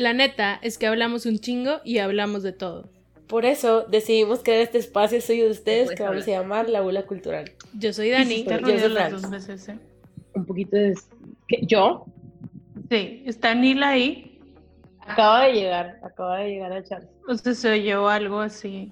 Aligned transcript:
La 0.00 0.14
neta 0.14 0.58
es 0.62 0.78
que 0.78 0.86
hablamos 0.86 1.26
un 1.26 1.38
chingo 1.40 1.82
y 1.84 1.98
hablamos 1.98 2.42
de 2.42 2.52
todo. 2.52 2.88
Por 3.26 3.44
eso 3.44 3.82
decidimos 3.82 4.40
crear 4.42 4.62
este 4.62 4.78
espacio 4.78 5.20
suyo 5.20 5.44
de 5.44 5.50
ustedes 5.50 5.90
que 5.90 6.02
vamos 6.02 6.26
a 6.26 6.30
llamar 6.30 6.70
La 6.70 6.80
Bula 6.80 7.02
Cultural. 7.02 7.52
Yo 7.74 7.92
soy 7.92 8.08
Dani. 8.08 8.44
Yo 8.44 8.58
yo 8.60 8.78
soy 8.78 8.88
las 8.94 9.12
dos 9.12 9.30
veces, 9.30 9.68
¿eh? 9.68 9.78
Un 10.34 10.46
poquito 10.46 10.74
de... 10.78 10.94
¿Qué? 11.46 11.58
¿Yo? 11.66 12.06
Sí, 12.90 13.22
está 13.26 13.54
Nila 13.54 13.90
ahí. 13.90 14.38
Acaba 15.00 15.44
de 15.44 15.52
llegar, 15.52 16.00
acaba 16.02 16.38
de 16.38 16.48
llegar 16.48 16.72
a 16.72 16.82
Charles. 16.82 17.10
O 17.28 17.34
sea, 17.36 17.52
se 17.52 17.70
oyó 17.70 18.08
algo 18.08 18.40
así. 18.40 18.90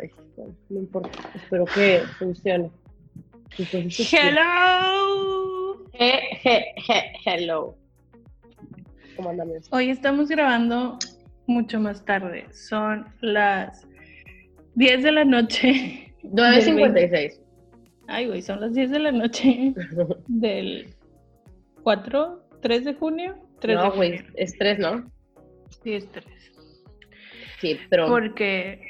Ay, 0.00 0.08
bueno, 0.36 0.54
no 0.68 0.78
importa. 0.78 1.18
Espero 1.34 1.64
que 1.64 2.02
funcione. 2.20 2.70
Entonces, 3.58 4.12
¡Hello! 4.12 5.84
he- 5.94 6.38
he- 6.44 6.74
he- 6.88 7.12
hello. 7.26 7.74
¿Cómo 9.22 9.30
andamos? 9.30 9.68
Hoy 9.70 9.88
estamos 9.88 10.28
grabando 10.28 10.98
mucho 11.46 11.78
más 11.78 12.04
tarde. 12.04 12.44
Son 12.52 13.06
las 13.20 13.86
10 14.74 15.04
de 15.04 15.12
la 15.12 15.24
noche. 15.24 16.12
9.56. 16.24 17.40
Ay, 18.08 18.26
güey, 18.26 18.42
son 18.42 18.60
las 18.60 18.74
10 18.74 18.90
de 18.90 18.98
la 18.98 19.12
noche 19.12 19.74
del 20.26 20.92
4, 21.84 22.48
3 22.62 22.84
de 22.84 22.94
junio. 22.94 23.36
3 23.60 23.78
de 23.78 23.84
No, 23.84 23.92
güey, 23.92 24.24
es 24.34 24.58
tres, 24.58 24.80
¿no? 24.80 25.08
Sí, 25.84 25.92
es 25.92 26.10
3. 26.10 26.26
Sí, 27.60 27.78
pero... 27.90 28.08
Porque 28.08 28.80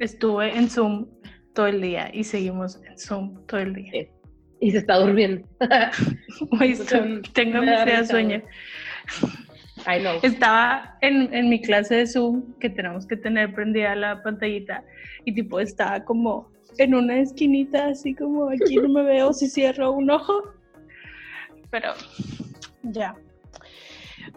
estuve 0.00 0.54
en 0.54 0.68
Zoom 0.68 1.06
todo 1.54 1.66
el 1.66 1.80
día 1.80 2.10
y 2.12 2.24
seguimos 2.24 2.78
en 2.84 2.98
Zoom 2.98 3.46
todo 3.46 3.60
el 3.60 3.72
día. 3.74 3.90
Sí. 3.90 4.08
Y 4.60 4.72
se 4.72 4.78
está 4.78 4.96
durmiendo. 4.98 5.48
Eso 6.60 6.82
estoy- 6.82 7.22
tengo 7.32 7.60
me 7.60 7.70
da 7.70 7.86
demasiado 7.86 8.00
risa, 8.02 8.04
sueño. 8.04 8.42
I 9.86 10.00
know. 10.00 10.18
Estaba 10.22 10.98
en, 11.00 11.32
en 11.32 11.48
mi 11.48 11.60
clase 11.60 11.96
de 11.96 12.06
Zoom, 12.06 12.52
que 12.58 12.70
tenemos 12.70 13.06
que 13.06 13.16
tener 13.16 13.54
prendida 13.54 13.94
la 13.96 14.22
pantallita, 14.22 14.84
y 15.24 15.34
tipo 15.34 15.60
estaba 15.60 16.04
como 16.04 16.50
en 16.78 16.94
una 16.94 17.18
esquinita, 17.18 17.88
así 17.88 18.14
como 18.14 18.50
aquí 18.50 18.76
no 18.76 18.88
me 18.88 19.02
veo 19.02 19.32
si 19.32 19.48
cierro 19.48 19.92
un 19.92 20.10
ojo. 20.10 20.42
Pero 21.70 21.92
ya. 22.82 23.14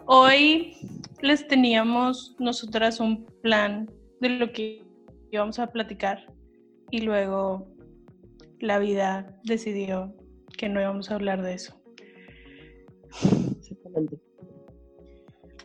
Hoy 0.06 0.76
les 1.20 1.46
teníamos 1.46 2.36
nosotras 2.38 3.00
un 3.00 3.24
plan 3.42 3.90
de 4.20 4.30
lo 4.30 4.52
que 4.52 4.84
íbamos 5.30 5.58
a 5.58 5.66
platicar 5.68 6.26
y 6.90 7.00
luego 7.00 7.66
la 8.60 8.78
vida 8.78 9.38
decidió 9.44 10.14
que 10.56 10.68
no 10.68 10.80
íbamos 10.80 11.10
a 11.10 11.14
hablar 11.14 11.42
de 11.42 11.54
eso. 11.54 11.80
Exactamente. 13.58 14.23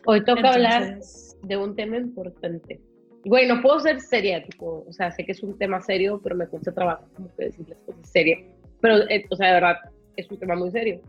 Hoy 0.06 0.24
toca 0.24 0.52
hablar 0.52 0.82
Entonces, 0.82 1.36
de 1.42 1.56
un 1.56 1.76
tema 1.76 1.96
importante. 1.96 2.80
Güey, 3.24 3.46
no 3.46 3.60
puedo 3.60 3.80
ser 3.80 4.00
seria, 4.00 4.42
tipo, 4.42 4.84
o 4.88 4.92
sea, 4.92 5.10
sé 5.10 5.24
que 5.26 5.32
es 5.32 5.42
un 5.42 5.56
tema 5.58 5.80
serio, 5.80 6.20
pero 6.22 6.34
me 6.34 6.46
cuesta 6.46 6.72
trabajo 6.72 7.04
como 7.14 7.28
que 7.36 7.46
decir 7.46 7.68
las 7.68 7.78
cosas 7.80 8.08
serias. 8.08 8.40
Pero, 8.80 9.08
eh, 9.10 9.26
o 9.28 9.36
sea, 9.36 9.48
de 9.48 9.54
verdad, 9.54 9.76
es 10.16 10.30
un 10.30 10.38
tema 10.38 10.54
muy 10.54 10.70
serio. 10.70 11.00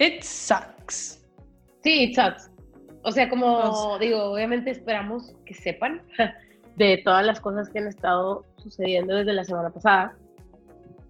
It 0.00 0.22
sucks. 0.22 1.24
Sí, 1.82 2.04
it 2.04 2.16
sucks. 2.16 2.50
O 3.02 3.12
sea, 3.12 3.28
como 3.28 3.46
O 3.46 3.98
digo, 3.98 4.24
obviamente 4.24 4.70
esperamos 4.70 5.34
que 5.44 5.54
sepan 5.54 6.02
de 6.76 7.00
todas 7.04 7.24
las 7.24 7.40
cosas 7.40 7.68
que 7.68 7.78
han 7.78 7.86
estado 7.86 8.44
sucediendo 8.56 9.14
desde 9.14 9.32
la 9.32 9.44
semana 9.44 9.70
pasada. 9.70 10.16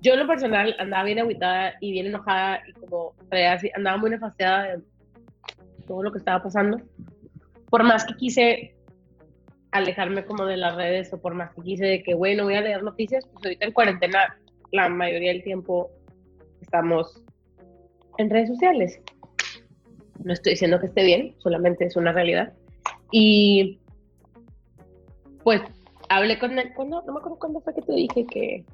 Yo 0.02 0.12
en 0.12 0.18
lo 0.18 0.26
personal 0.26 0.76
andaba 0.78 1.04
bien 1.04 1.20
aguitada 1.20 1.74
y 1.80 1.92
bien 1.92 2.06
enojada 2.06 2.60
y 2.68 2.72
como 2.74 3.14
andaba 3.74 3.96
muy 3.96 4.10
nefasteada 4.10 4.64
de 4.64 4.82
todo 5.84 6.02
lo 6.02 6.12
que 6.12 6.18
estaba 6.18 6.42
pasando. 6.42 6.80
Por 7.70 7.84
más 7.84 8.04
que 8.04 8.14
quise 8.14 8.74
alejarme 9.70 10.24
como 10.24 10.46
de 10.46 10.56
las 10.56 10.77
redes 10.77 11.12
o 11.12 11.20
por 11.20 11.34
más 11.34 11.52
que 11.54 11.62
quise 11.62 11.84
de 11.84 12.02
que, 12.02 12.14
güey, 12.14 12.36
no 12.36 12.44
voy 12.44 12.54
a 12.54 12.60
leer 12.60 12.82
noticias, 12.82 13.27
pues 13.32 13.44
ahorita 13.44 13.66
en 13.66 13.72
cuarentena 13.72 14.39
la 14.70 14.89
mayoría 14.89 15.33
del 15.33 15.42
tiempo 15.42 15.90
estamos 16.61 17.22
en 18.18 18.30
redes 18.30 18.48
sociales. 18.48 19.00
No 20.22 20.33
estoy 20.33 20.52
diciendo 20.52 20.78
que 20.80 20.86
esté 20.86 21.05
bien, 21.05 21.34
solamente 21.39 21.84
es 21.84 21.96
una 21.96 22.12
realidad. 22.12 22.52
Y 23.11 23.80
pues 25.42 25.61
hablé 26.08 26.39
con 26.39 26.58
él, 26.58 26.72
cuando, 26.74 27.02
no 27.02 27.12
me 27.12 27.18
acuerdo 27.18 27.39
cuándo 27.39 27.61
fue 27.61 27.74
que 27.74 27.83
te 27.83 27.92
dije 27.92 28.27
que 28.27 28.64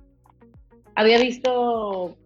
había 0.94 1.19
visto 1.19 2.16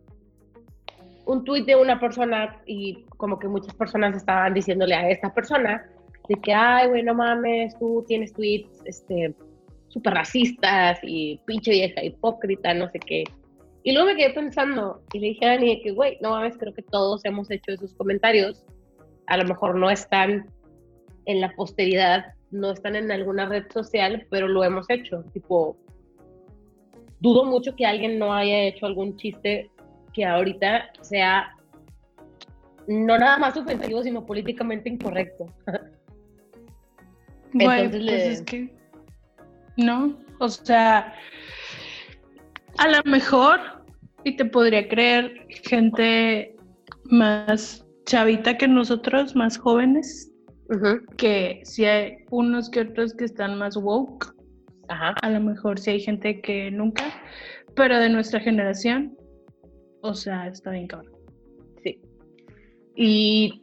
un 1.26 1.44
tuit 1.44 1.66
de 1.66 1.76
una 1.76 1.98
persona 1.98 2.60
y 2.66 3.04
como 3.16 3.38
que 3.38 3.48
muchas 3.48 3.74
personas 3.74 4.16
estaban 4.16 4.54
diciéndole 4.54 4.94
a 4.94 5.08
esta 5.10 5.32
persona 5.32 5.88
de 6.28 6.36
que, 6.36 6.52
ay, 6.52 6.88
güey, 6.88 7.02
no 7.02 7.14
mames, 7.14 7.78
tú 7.78 8.04
tienes 8.06 8.32
tweets 8.32 8.82
este, 8.84 9.34
súper 9.88 10.14
racistas 10.14 10.98
y 11.02 11.40
pinche 11.46 11.70
vieja 11.70 12.02
hipócrita, 12.02 12.74
no 12.74 12.88
sé 12.90 12.98
qué. 12.98 13.24
Y 13.82 13.92
luego 13.92 14.08
me 14.08 14.16
quedé 14.16 14.30
pensando 14.30 15.02
y 15.12 15.18
le 15.18 15.28
dije 15.28 15.44
a 15.44 15.50
Dani 15.50 15.82
que, 15.82 15.92
güey, 15.92 16.18
no 16.22 16.30
mames, 16.30 16.56
creo 16.56 16.72
que 16.72 16.82
todos 16.82 17.24
hemos 17.24 17.50
hecho 17.50 17.72
esos 17.72 17.92
comentarios. 17.94 18.64
A 19.26 19.36
lo 19.36 19.44
mejor 19.44 19.76
no 19.76 19.90
están 19.90 20.46
en 21.26 21.40
la 21.40 21.54
posteridad, 21.54 22.24
no 22.50 22.72
están 22.72 22.96
en 22.96 23.10
alguna 23.10 23.46
red 23.46 23.64
social, 23.72 24.26
pero 24.30 24.48
lo 24.48 24.64
hemos 24.64 24.88
hecho. 24.88 25.22
Tipo, 25.32 25.76
dudo 27.20 27.44
mucho 27.44 27.76
que 27.76 27.84
alguien 27.84 28.18
no 28.18 28.32
haya 28.32 28.64
hecho 28.64 28.86
algún 28.86 29.16
chiste 29.16 29.70
que 30.14 30.24
ahorita 30.24 30.90
sea 31.02 31.50
no 32.86 33.18
nada 33.18 33.38
más 33.38 33.56
ofensivo, 33.56 34.02
sino 34.02 34.24
políticamente 34.24 34.88
incorrecto. 34.88 35.46
Bueno, 37.56 37.84
Entonces 37.84 38.02
pues 38.02 38.02
le- 38.04 38.32
es 38.32 38.42
que 38.42 38.74
no, 39.76 40.18
o 40.40 40.48
sea, 40.48 41.14
a 42.78 42.88
lo 42.88 43.00
mejor 43.04 43.60
y 44.24 44.34
te 44.36 44.44
podría 44.44 44.88
creer 44.88 45.46
gente 45.62 46.56
más 47.04 47.86
chavita 48.06 48.58
que 48.58 48.66
nosotros, 48.66 49.36
más 49.36 49.56
jóvenes, 49.56 50.32
que 51.16 51.60
si 51.62 51.84
hay 51.84 52.16
unos 52.30 52.68
que 52.70 52.80
otros 52.80 53.14
que 53.14 53.24
están 53.26 53.56
más 53.56 53.76
woke, 53.76 54.34
Ajá. 54.88 55.14
a 55.22 55.30
lo 55.30 55.38
mejor 55.38 55.78
si 55.78 55.90
hay 55.90 56.00
gente 56.00 56.40
que 56.40 56.72
nunca, 56.72 57.04
pero 57.76 58.00
de 58.00 58.08
nuestra 58.08 58.40
generación, 58.40 59.16
o 60.04 60.14
sea, 60.14 60.48
está 60.48 60.70
bien 60.70 60.86
cabrón. 60.86 61.14
Sí. 61.82 61.98
Y 62.94 63.62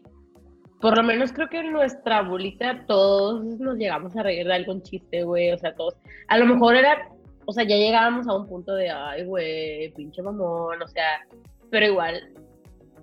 por 0.82 0.98
lo 0.98 1.04
menos 1.04 1.32
creo 1.32 1.48
que 1.48 1.60
en 1.60 1.72
nuestra 1.72 2.24
bolita 2.24 2.84
todos 2.88 3.44
nos 3.44 3.78
llegamos 3.78 4.18
a 4.18 4.24
reír 4.24 4.48
de 4.48 4.56
algún 4.56 4.82
chiste, 4.82 5.24
güey. 5.24 5.52
O 5.52 5.58
sea, 5.60 5.76
todos. 5.76 5.96
A 6.28 6.40
lo 6.40 6.48
mejor 6.48 6.76
era. 6.76 7.10
O 7.46 7.54
sea, 7.54 7.64
ya 7.64 7.76
llegábamos 7.76 8.28
a 8.28 8.36
un 8.36 8.48
punto 8.48 8.74
de, 8.74 8.90
ay, 8.90 9.24
güey, 9.26 9.94
pinche 9.94 10.24
mamón. 10.24 10.82
O 10.82 10.88
sea, 10.88 11.28
pero 11.70 11.86
igual. 11.86 12.34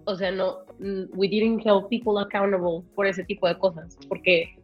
O 0.05 0.16
sea, 0.16 0.32
no. 0.32 0.65
We 0.81 1.28
didn't 1.28 1.65
hold 1.65 1.88
people 1.88 2.20
accountable 2.20 2.82
por 2.97 3.06
ese 3.06 3.22
tipo 3.22 3.47
de 3.47 3.56
cosas. 3.56 3.97
Porque 4.09 4.56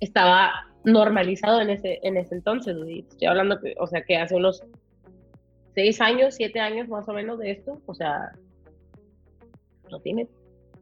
estaba 0.00 0.50
normalizado 0.82 1.60
en 1.60 1.70
ese, 1.70 2.00
en 2.02 2.16
ese 2.16 2.34
entonces, 2.34 2.76
güey. 2.76 3.06
Estoy 3.08 3.28
hablando 3.28 3.60
que, 3.60 3.76
o 3.78 3.86
sea, 3.86 4.02
que 4.02 4.16
hace 4.16 4.34
unos 4.34 4.64
seis 5.74 6.00
años, 6.00 6.34
siete 6.34 6.60
años 6.60 6.88
más 6.88 7.08
o 7.08 7.12
menos 7.12 7.38
de 7.38 7.52
esto. 7.52 7.80
O 7.86 7.94
sea, 7.94 8.32
no 9.90 10.00
tiene 10.00 10.28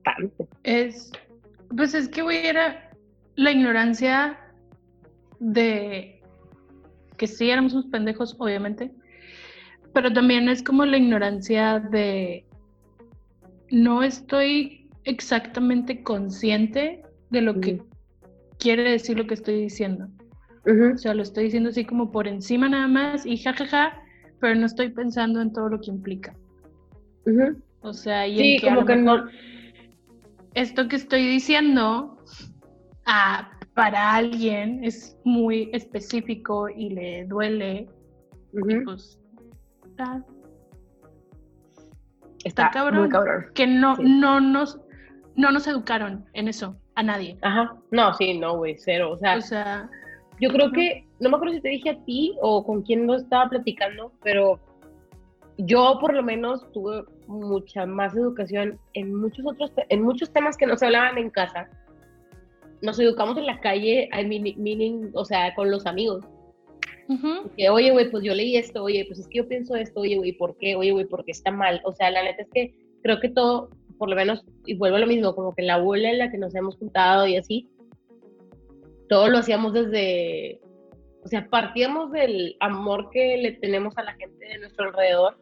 tanto. 0.04 0.48
Es, 0.62 1.12
pues 1.76 1.94
es 1.94 2.08
que, 2.08 2.22
güey, 2.22 2.46
era 2.46 2.90
la 3.36 3.52
ignorancia 3.52 4.38
de 5.40 6.20
que 7.16 7.26
sí 7.26 7.50
éramos 7.50 7.72
unos 7.72 7.86
pendejos, 7.86 8.36
obviamente, 8.38 8.92
pero 9.92 10.12
también 10.12 10.48
es 10.48 10.62
como 10.62 10.84
la 10.84 10.96
ignorancia 10.96 11.80
de 11.80 12.44
no 13.70 14.02
estoy 14.02 14.88
exactamente 15.04 16.02
consciente 16.02 17.02
de 17.30 17.40
lo 17.40 17.60
que 17.60 17.82
quiere 18.58 18.82
decir 18.90 19.16
lo 19.16 19.26
que 19.26 19.34
estoy 19.34 19.60
diciendo. 19.62 20.08
O 20.94 20.98
sea, 20.98 21.14
lo 21.14 21.22
estoy 21.22 21.44
diciendo 21.44 21.70
así 21.70 21.84
como 21.84 22.10
por 22.10 22.28
encima 22.28 22.68
nada 22.68 22.88
más 22.88 23.24
y 23.24 23.38
jajaja, 23.38 24.02
pero 24.40 24.54
no 24.54 24.66
estoy 24.66 24.90
pensando 24.90 25.40
en 25.40 25.52
todo 25.52 25.68
lo 25.68 25.80
que 25.80 25.90
implica. 25.90 26.34
Ujú. 27.26 27.60
O 27.80 27.92
sea, 27.92 28.26
y 28.26 28.36
Sí, 28.38 28.54
en 28.54 28.60
que 28.60 28.68
como 28.96 29.16
no. 29.16 29.28
esto 30.54 30.88
que 30.88 30.96
estoy 30.96 31.26
diciendo 31.26 32.16
ah, 33.06 33.50
para 33.74 34.14
alguien 34.14 34.82
es 34.84 35.16
muy 35.24 35.70
específico 35.72 36.68
y 36.68 36.90
le 36.90 37.24
duele, 37.26 37.88
Ujú. 38.52 38.82
pues 38.84 39.18
está, 39.86 40.24
Está, 42.44 42.66
está 42.66 42.70
cabrón. 42.70 43.00
muy 43.02 43.08
cabrón. 43.08 43.46
que 43.54 43.66
no, 43.66 43.96
Sí. 43.96 44.02
no 44.04 44.40
nos 44.40 44.80
no 45.36 45.52
nos 45.52 45.68
educaron 45.68 46.24
en 46.32 46.48
eso, 46.48 46.76
a 46.96 47.02
nadie. 47.04 47.38
Ajá. 47.42 47.76
No, 47.92 48.12
sí, 48.14 48.36
no, 48.38 48.56
güey, 48.56 48.74
cero. 48.76 49.12
O 49.12 49.18
sea, 49.18 49.36
O 49.36 49.40
sea, 49.40 49.88
yo 50.40 50.50
creo 50.50 50.70
que, 50.72 51.04
no 51.20 51.30
me 51.30 51.36
acuerdo 51.36 51.54
si 51.54 51.60
te 51.60 51.68
dije 51.68 51.90
a 51.90 52.04
ti 52.04 52.34
o 52.40 52.64
con 52.64 52.82
quién 52.82 53.06
no 53.06 53.14
estaba 53.14 53.48
platicando, 53.48 54.12
pero 54.22 54.60
yo 55.58 55.98
por 56.00 56.14
lo 56.14 56.22
menos 56.22 56.70
tuve 56.72 57.02
mucha 57.26 57.84
más 57.86 58.16
educación 58.16 58.78
en 58.94 59.14
muchos 59.14 59.44
otros, 59.46 59.72
en 59.88 60.02
muchos 60.02 60.32
temas 60.32 60.56
que 60.56 60.66
no 60.66 60.76
se 60.76 60.86
hablaban 60.86 61.18
en 61.18 61.30
casa, 61.30 61.68
nos 62.80 62.98
educamos 63.00 63.36
en 63.36 63.46
la 63.46 63.60
calle, 63.60 64.08
meaning, 64.24 65.10
o 65.14 65.24
sea, 65.24 65.54
con 65.54 65.70
los 65.70 65.86
amigos. 65.86 66.24
Que, 67.56 67.70
oye, 67.70 67.90
güey, 67.90 68.10
pues 68.10 68.22
yo 68.22 68.34
leí 68.34 68.56
esto, 68.56 68.84
oye, 68.84 69.04
pues 69.06 69.18
es 69.18 69.28
que 69.28 69.38
yo 69.38 69.48
pienso 69.48 69.74
esto, 69.74 70.00
oye, 70.00 70.16
güey, 70.16 70.32
¿por 70.32 70.56
qué? 70.58 70.76
Oye, 70.76 70.92
güey, 70.92 71.06
¿por 71.06 71.24
qué 71.24 71.32
está 71.32 71.50
mal? 71.50 71.80
O 71.84 71.92
sea, 71.92 72.10
la 72.10 72.22
neta 72.22 72.42
es 72.42 72.48
que 72.52 72.74
creo 73.02 73.18
que 73.18 73.30
todo, 73.30 73.70
por 73.96 74.10
lo 74.10 74.14
menos, 74.14 74.44
y 74.66 74.76
vuelvo 74.76 74.96
a 74.96 75.00
lo 75.00 75.06
mismo, 75.06 75.34
como 75.34 75.54
que 75.54 75.62
la 75.62 75.74
abuela 75.74 76.10
en 76.10 76.18
la 76.18 76.30
que 76.30 76.36
nos 76.36 76.54
hemos 76.54 76.76
juntado 76.76 77.26
y 77.26 77.36
así, 77.36 77.66
todo 79.08 79.28
lo 79.28 79.38
hacíamos 79.38 79.72
desde, 79.72 80.60
o 81.24 81.28
sea, 81.28 81.48
partíamos 81.48 82.12
del 82.12 82.56
amor 82.60 83.10
que 83.10 83.38
le 83.38 83.52
tenemos 83.52 83.96
a 83.98 84.02
la 84.02 84.14
gente 84.14 84.46
de 84.46 84.58
nuestro 84.58 84.86
alrededor 84.86 85.38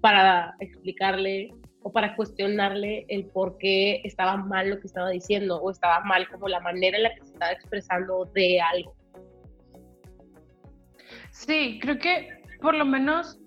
para 0.00 0.54
explicarle 0.60 1.54
o 1.82 1.92
para 1.92 2.14
cuestionarle 2.16 3.06
el 3.08 3.26
por 3.26 3.56
qué 3.58 4.00
estaba 4.04 4.36
mal 4.36 4.70
lo 4.70 4.80
que 4.80 4.86
estaba 4.86 5.10
diciendo 5.10 5.56
o 5.56 5.70
estaba 5.70 6.00
mal 6.00 6.28
como 6.28 6.48
la 6.48 6.60
manera 6.60 6.96
en 6.96 7.04
la 7.04 7.14
que 7.14 7.22
se 7.22 7.32
estaba 7.32 7.52
expresando 7.52 8.26
de 8.34 8.60
algo. 8.60 8.94
Sí, 11.30 11.78
creo 11.80 11.98
que 11.98 12.28
por 12.60 12.74
lo 12.74 12.84
menos 12.84 13.38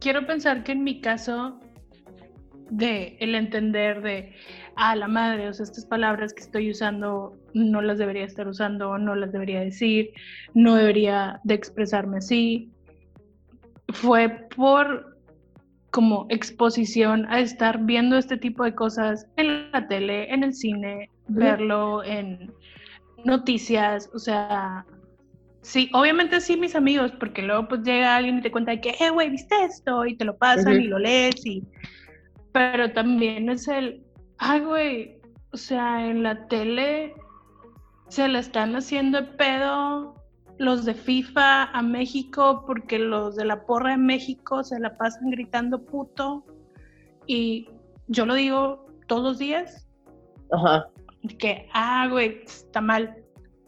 quiero 0.00 0.26
pensar 0.26 0.64
que 0.64 0.72
en 0.72 0.84
mi 0.84 1.00
caso 1.00 1.60
de 2.70 3.16
el 3.20 3.34
entender 3.34 4.00
de 4.00 4.34
a 4.76 4.96
la 4.96 5.08
madre, 5.08 5.48
o 5.48 5.54
sea, 5.54 5.64
estas 5.64 5.86
palabras 5.86 6.32
que 6.32 6.42
estoy 6.42 6.70
usando 6.70 7.36
no 7.54 7.82
las 7.82 7.98
debería 7.98 8.24
estar 8.24 8.48
usando, 8.48 8.98
no 8.98 9.14
las 9.14 9.32
debería 9.32 9.60
decir, 9.60 10.10
no 10.54 10.74
debería 10.74 11.40
de 11.44 11.54
expresarme 11.54 12.18
así. 12.18 12.70
Fue 13.88 14.46
por 14.56 15.18
como 15.90 16.26
exposición 16.30 17.26
a 17.28 17.40
estar 17.40 17.84
viendo 17.84 18.16
este 18.16 18.38
tipo 18.38 18.64
de 18.64 18.74
cosas 18.74 19.26
en 19.36 19.70
la 19.72 19.86
tele, 19.88 20.32
en 20.32 20.42
el 20.42 20.54
cine, 20.54 21.10
verlo 21.28 22.02
en 22.02 22.52
noticias, 23.24 24.08
o 24.14 24.18
sea, 24.18 24.86
Sí, 25.62 25.88
obviamente 25.92 26.40
sí, 26.40 26.56
mis 26.56 26.74
amigos, 26.74 27.12
porque 27.20 27.40
luego 27.40 27.68
pues 27.68 27.82
llega 27.82 28.16
alguien 28.16 28.38
y 28.38 28.42
te 28.42 28.50
cuenta 28.50 28.80
que, 28.80 28.90
eh, 28.98 29.10
güey, 29.10 29.30
¿viste 29.30 29.54
esto? 29.64 30.04
Y 30.04 30.16
te 30.16 30.24
lo 30.24 30.36
pasan 30.36 30.80
y 30.80 30.88
lo 30.88 30.98
lees 30.98 31.46
y... 31.46 31.62
Pero 32.52 32.92
también 32.92 33.48
es 33.48 33.66
el, 33.68 34.01
ay, 34.42 34.60
güey, 34.60 35.20
o 35.52 35.56
sea, 35.56 36.06
en 36.06 36.24
la 36.24 36.48
tele 36.48 37.14
se 38.08 38.26
la 38.28 38.40
están 38.40 38.74
haciendo 38.74 39.36
pedo 39.36 40.16
los 40.58 40.84
de 40.84 40.94
FIFA 40.94 41.64
a 41.64 41.82
México 41.82 42.64
porque 42.66 42.98
los 42.98 43.36
de 43.36 43.44
la 43.44 43.64
porra 43.64 43.94
en 43.94 44.04
México 44.04 44.64
se 44.64 44.78
la 44.80 44.96
pasan 44.98 45.30
gritando 45.30 45.84
puto 45.84 46.44
y 47.26 47.68
yo 48.08 48.26
lo 48.26 48.34
digo 48.34 48.86
todos 49.06 49.22
los 49.22 49.38
días. 49.38 49.88
Ajá. 50.50 50.88
Que, 51.38 51.68
ah, 51.72 52.08
güey, 52.10 52.42
está 52.44 52.80
mal. 52.80 53.16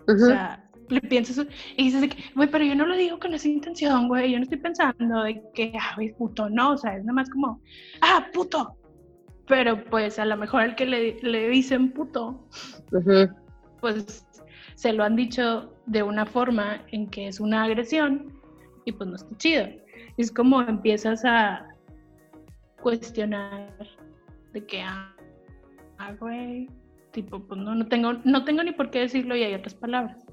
O 0.08 0.16
sea, 0.16 0.68
le 0.88 1.00
piensas 1.00 1.46
y 1.76 1.84
dices, 1.84 2.10
güey, 2.34 2.50
pero 2.50 2.64
yo 2.64 2.74
no 2.74 2.84
lo 2.84 2.96
digo 2.96 3.18
con 3.20 3.32
esa 3.32 3.48
intención, 3.48 4.08
güey, 4.08 4.32
yo 4.32 4.38
no 4.38 4.42
estoy 4.42 4.58
pensando 4.58 5.22
de 5.22 5.40
que, 5.54 5.72
ah, 5.80 5.94
güey, 5.94 6.12
puto, 6.14 6.50
no, 6.50 6.72
o 6.72 6.76
sea, 6.76 6.96
es 6.96 7.04
nada 7.04 7.14
más 7.14 7.30
como, 7.30 7.60
ah, 8.00 8.26
puto. 8.34 8.76
Pero 9.46 9.84
pues 9.84 10.18
a 10.18 10.24
lo 10.24 10.36
mejor 10.36 10.62
el 10.62 10.74
que 10.74 10.86
le, 10.86 11.20
le 11.22 11.48
dicen 11.48 11.92
puto, 11.92 12.46
pues 13.80 14.26
se 14.74 14.92
lo 14.92 15.04
han 15.04 15.16
dicho 15.16 15.74
de 15.86 16.02
una 16.02 16.24
forma 16.24 16.82
en 16.92 17.08
que 17.08 17.28
es 17.28 17.40
una 17.40 17.64
agresión 17.64 18.32
y 18.84 18.92
pues 18.92 19.08
no 19.08 19.16
está 19.16 19.36
chido. 19.36 19.66
Es 20.16 20.30
como 20.30 20.62
empiezas 20.62 21.24
a 21.24 21.66
cuestionar 22.82 23.70
de 24.52 24.64
que, 24.64 24.82
ah, 24.82 25.14
ah, 25.98 26.12
güey, 26.20 26.68
tipo, 27.12 27.40
pues 27.40 27.60
no, 27.60 27.74
no 27.74 27.86
tengo, 27.86 28.14
no 28.24 28.44
tengo 28.44 28.62
ni 28.62 28.72
por 28.72 28.90
qué 28.90 29.00
decirlo 29.00 29.36
y 29.36 29.42
hay 29.42 29.54
otras 29.54 29.74
palabras. 29.74 30.24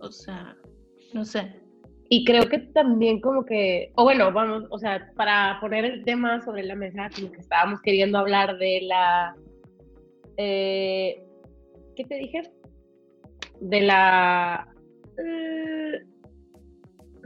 O 0.00 0.10
sea, 0.10 0.56
no 1.12 1.24
sé. 1.24 1.59
Y 2.12 2.24
creo 2.24 2.48
que 2.48 2.58
también 2.58 3.20
como 3.20 3.44
que, 3.46 3.92
o 3.94 4.02
bueno, 4.02 4.32
vamos, 4.32 4.64
o 4.70 4.78
sea, 4.80 5.12
para 5.14 5.58
poner 5.60 5.84
el 5.84 6.04
tema 6.04 6.42
sobre 6.42 6.64
la 6.64 6.74
mesa, 6.74 7.08
como 7.14 7.30
que 7.30 7.38
estábamos 7.38 7.80
queriendo 7.82 8.18
hablar 8.18 8.58
de 8.58 8.80
la, 8.82 9.36
eh, 10.36 11.22
¿qué 11.94 12.04
te 12.04 12.16
dije? 12.16 12.42
De 13.60 13.82
la, 13.82 14.66
eh, 15.24 16.00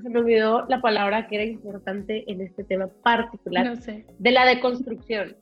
se 0.02 0.10
me 0.10 0.18
olvidó 0.18 0.66
la 0.68 0.82
palabra 0.82 1.28
que 1.28 1.36
era 1.36 1.44
importante 1.44 2.30
en 2.30 2.42
este 2.42 2.62
tema 2.62 2.88
particular, 3.02 3.64
no 3.64 3.76
sé. 3.76 4.04
de 4.18 4.30
la 4.32 4.44
deconstrucción. 4.44 5.34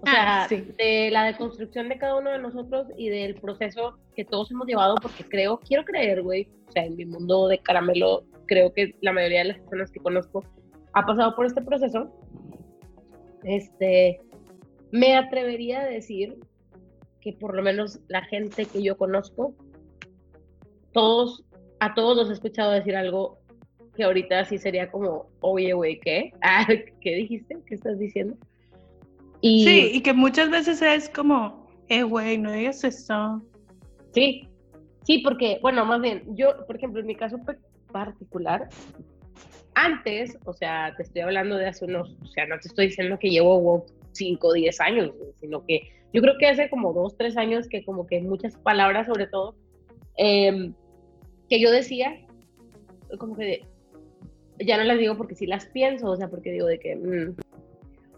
O 0.00 0.04
ah, 0.06 0.46
sea, 0.48 0.62
de 0.78 1.10
la 1.10 1.24
deconstrucción 1.24 1.90
de 1.90 1.98
cada 1.98 2.16
uno 2.16 2.30
de 2.30 2.38
nosotros 2.38 2.86
y 2.96 3.10
del 3.10 3.34
proceso 3.34 3.98
que 4.16 4.24
todos 4.24 4.50
hemos 4.50 4.66
llevado, 4.66 4.94
porque 4.94 5.24
creo, 5.24 5.58
quiero 5.58 5.84
creer, 5.84 6.22
güey, 6.22 6.48
o 6.68 6.72
sea, 6.72 6.86
en 6.86 6.96
mi 6.96 7.04
mundo 7.04 7.48
de 7.48 7.58
caramelo, 7.58 8.24
creo 8.48 8.72
que 8.72 8.96
la 9.00 9.12
mayoría 9.12 9.40
de 9.40 9.48
las 9.48 9.58
personas 9.58 9.92
que 9.92 10.00
conozco 10.00 10.44
ha 10.94 11.06
pasado 11.06 11.36
por 11.36 11.46
este 11.46 11.62
proceso. 11.62 12.10
Este, 13.44 14.20
me 14.90 15.14
atrevería 15.14 15.82
a 15.82 15.86
decir 15.86 16.36
que 17.20 17.32
por 17.34 17.54
lo 17.54 17.62
menos 17.62 18.00
la 18.08 18.22
gente 18.24 18.64
que 18.64 18.82
yo 18.82 18.96
conozco, 18.96 19.54
todos, 20.92 21.44
a 21.78 21.94
todos 21.94 22.16
los 22.16 22.30
he 22.30 22.32
escuchado 22.32 22.72
decir 22.72 22.96
algo 22.96 23.38
que 23.94 24.04
ahorita 24.04 24.44
sí 24.44 24.58
sería 24.58 24.90
como, 24.90 25.26
oye, 25.40 25.72
güey, 25.72 26.00
¿qué? 26.00 26.32
Ah, 26.42 26.66
¿Qué 27.00 27.14
dijiste? 27.14 27.58
¿Qué 27.66 27.74
estás 27.74 27.98
diciendo? 27.98 28.36
sí, 29.40 29.90
y 29.94 30.02
que 30.02 30.12
muchas 30.12 30.50
veces 30.50 30.82
es 30.82 31.08
como, 31.08 31.68
eh, 31.88 32.02
güey, 32.02 32.38
no 32.38 32.50
digas 32.50 32.82
eso. 32.82 33.40
Sí, 34.12 34.48
sí, 35.04 35.18
porque, 35.18 35.58
bueno, 35.62 35.84
más 35.84 36.00
bien, 36.00 36.24
yo, 36.34 36.66
por 36.66 36.76
ejemplo, 36.76 37.00
en 37.00 37.06
mi 37.06 37.14
caso 37.14 37.38
particular, 37.92 38.68
antes, 39.74 40.38
o 40.44 40.52
sea, 40.52 40.94
te 40.96 41.02
estoy 41.02 41.22
hablando 41.22 41.56
de 41.56 41.68
hace 41.68 41.84
unos, 41.84 42.16
o 42.22 42.26
sea, 42.26 42.46
no 42.46 42.58
te 42.58 42.68
estoy 42.68 42.88
diciendo 42.88 43.18
que 43.18 43.30
llevo 43.30 43.86
5 44.12 44.48
o 44.48 44.52
10 44.52 44.80
años, 44.80 45.12
sino 45.40 45.64
que 45.64 45.88
yo 46.12 46.20
creo 46.22 46.34
que 46.38 46.48
hace 46.48 46.68
como 46.70 46.92
2, 46.92 47.16
3 47.16 47.36
años 47.36 47.68
que 47.68 47.84
como 47.84 48.06
que 48.06 48.20
muchas 48.20 48.56
palabras 48.56 49.06
sobre 49.06 49.26
todo, 49.26 49.54
em, 50.16 50.74
que 51.48 51.60
yo 51.60 51.70
decía, 51.70 52.26
como 53.18 53.36
que 53.36 53.64
ya 54.58 54.76
no 54.76 54.84
las 54.84 54.98
digo 54.98 55.16
porque 55.16 55.34
sí 55.34 55.46
las 55.46 55.66
pienso, 55.66 56.10
o 56.10 56.16
sea, 56.16 56.28
porque 56.28 56.50
digo 56.50 56.66
de 56.66 56.78
que, 56.78 56.96
mm, 56.96 57.36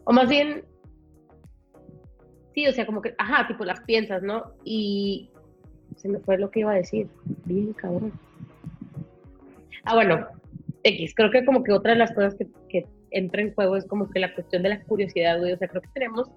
o 0.04 0.12
más 0.12 0.28
bien 0.28 0.64
Sí, 2.54 2.66
o 2.66 2.72
sea, 2.72 2.84
como 2.84 3.00
que, 3.00 3.14
ajá, 3.18 3.46
tipo 3.46 3.64
las 3.64 3.80
piensas, 3.82 4.22
¿no? 4.22 4.52
Y 4.64 5.30
se 5.96 6.08
me 6.08 6.18
fue 6.18 6.38
lo 6.38 6.50
que 6.50 6.60
iba 6.60 6.72
a 6.72 6.76
decir. 6.76 7.08
Bien, 7.44 7.72
cabrón. 7.72 8.12
Ah, 9.84 9.94
bueno, 9.94 10.26
X, 10.84 11.14
creo 11.14 11.30
que 11.30 11.44
como 11.44 11.62
que 11.62 11.72
otra 11.72 11.92
de 11.92 11.98
las 11.98 12.12
cosas 12.12 12.36
que, 12.68 12.86
entra 13.12 13.42
en 13.42 13.52
juego 13.54 13.76
es 13.76 13.84
como 13.86 14.08
que 14.08 14.20
la 14.20 14.32
cuestión 14.32 14.62
de 14.62 14.68
la 14.68 14.82
curiosidad, 14.82 15.40
güey. 15.40 15.52
O 15.52 15.56
sea, 15.56 15.66
creo 15.66 15.82
que 15.82 15.88
tenemos 15.94 16.30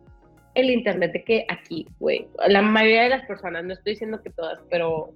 el 0.56 0.72
internet 0.72 1.14
de 1.14 1.24
que 1.24 1.46
aquí, 1.48 1.88
güey, 2.00 2.28
la 2.48 2.64
mayoría 2.64 3.04
de 3.04 3.10
las 3.10 3.26
personas, 3.28 3.64
no 3.64 3.74
estoy 3.74 3.94
diciendo 3.94 4.22
que 4.24 4.32
todas, 4.32 4.60
pero 4.72 5.14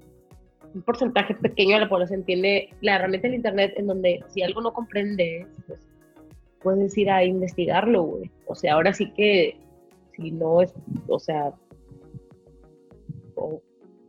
un 0.74 0.82
porcentaje 0.84 1.34
pequeño 1.34 1.76
de 1.76 1.82
la 1.82 1.90
población 1.90 2.20
entiende 2.20 2.70
la 2.82 2.96
herramienta 2.96 3.28
del 3.28 3.38
internet 3.38 3.74
en 3.78 3.88
donde 3.88 4.24
si 4.28 4.44
algo 4.44 4.62
no 4.62 4.72
comprende, 4.72 5.48
pues 5.66 5.80
puedes 6.62 6.96
ir 6.96 7.10
a 7.10 7.24
investigarlo, 7.24 8.04
güey. 8.04 8.32
O 8.46 8.54
sea, 8.54 8.76
ahora 8.76 8.94
sí 8.94 9.12
que 9.14 9.58
si 10.16 10.32
no 10.32 10.62
es, 10.62 10.74
o 11.08 11.20
sea, 11.20 11.54
o, 13.36 13.62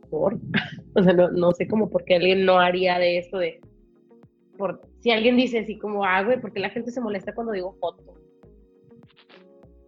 por, 0.09 0.35
o 0.95 1.03
sea, 1.03 1.13
no, 1.13 1.31
no 1.31 1.51
sé 1.51 1.67
cómo 1.67 1.89
por 1.89 2.03
qué 2.05 2.15
alguien 2.15 2.45
no 2.45 2.59
haría 2.59 2.99
de 2.99 3.17
esto 3.17 3.39
de, 3.39 3.59
por, 4.59 4.81
si 4.99 5.11
alguien 5.11 5.37
dice 5.37 5.59
así 5.59 5.79
como, 5.79 6.03
ah, 6.03 6.21
güey, 6.21 6.39
porque 6.39 6.59
la 6.59 6.69
gente 6.69 6.91
se 6.91 6.99
molesta 6.99 7.33
cuando 7.33 7.53
digo 7.53 7.77
foto. 7.79 8.03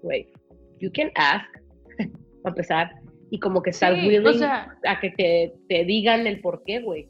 Güey, 0.02 0.32
you 0.80 0.90
can 0.94 1.12
ask, 1.16 1.46
a 2.46 2.50
empezar, 2.50 2.90
y 3.30 3.40
como 3.40 3.62
que 3.62 3.72
estar 3.72 3.94
willing 3.94 4.44
a 4.44 5.00
que 5.02 5.12
te, 5.12 5.54
te 5.68 5.84
digan 5.84 6.26
el 6.26 6.40
por 6.40 6.64
qué, 6.64 6.80
güey. 6.80 7.08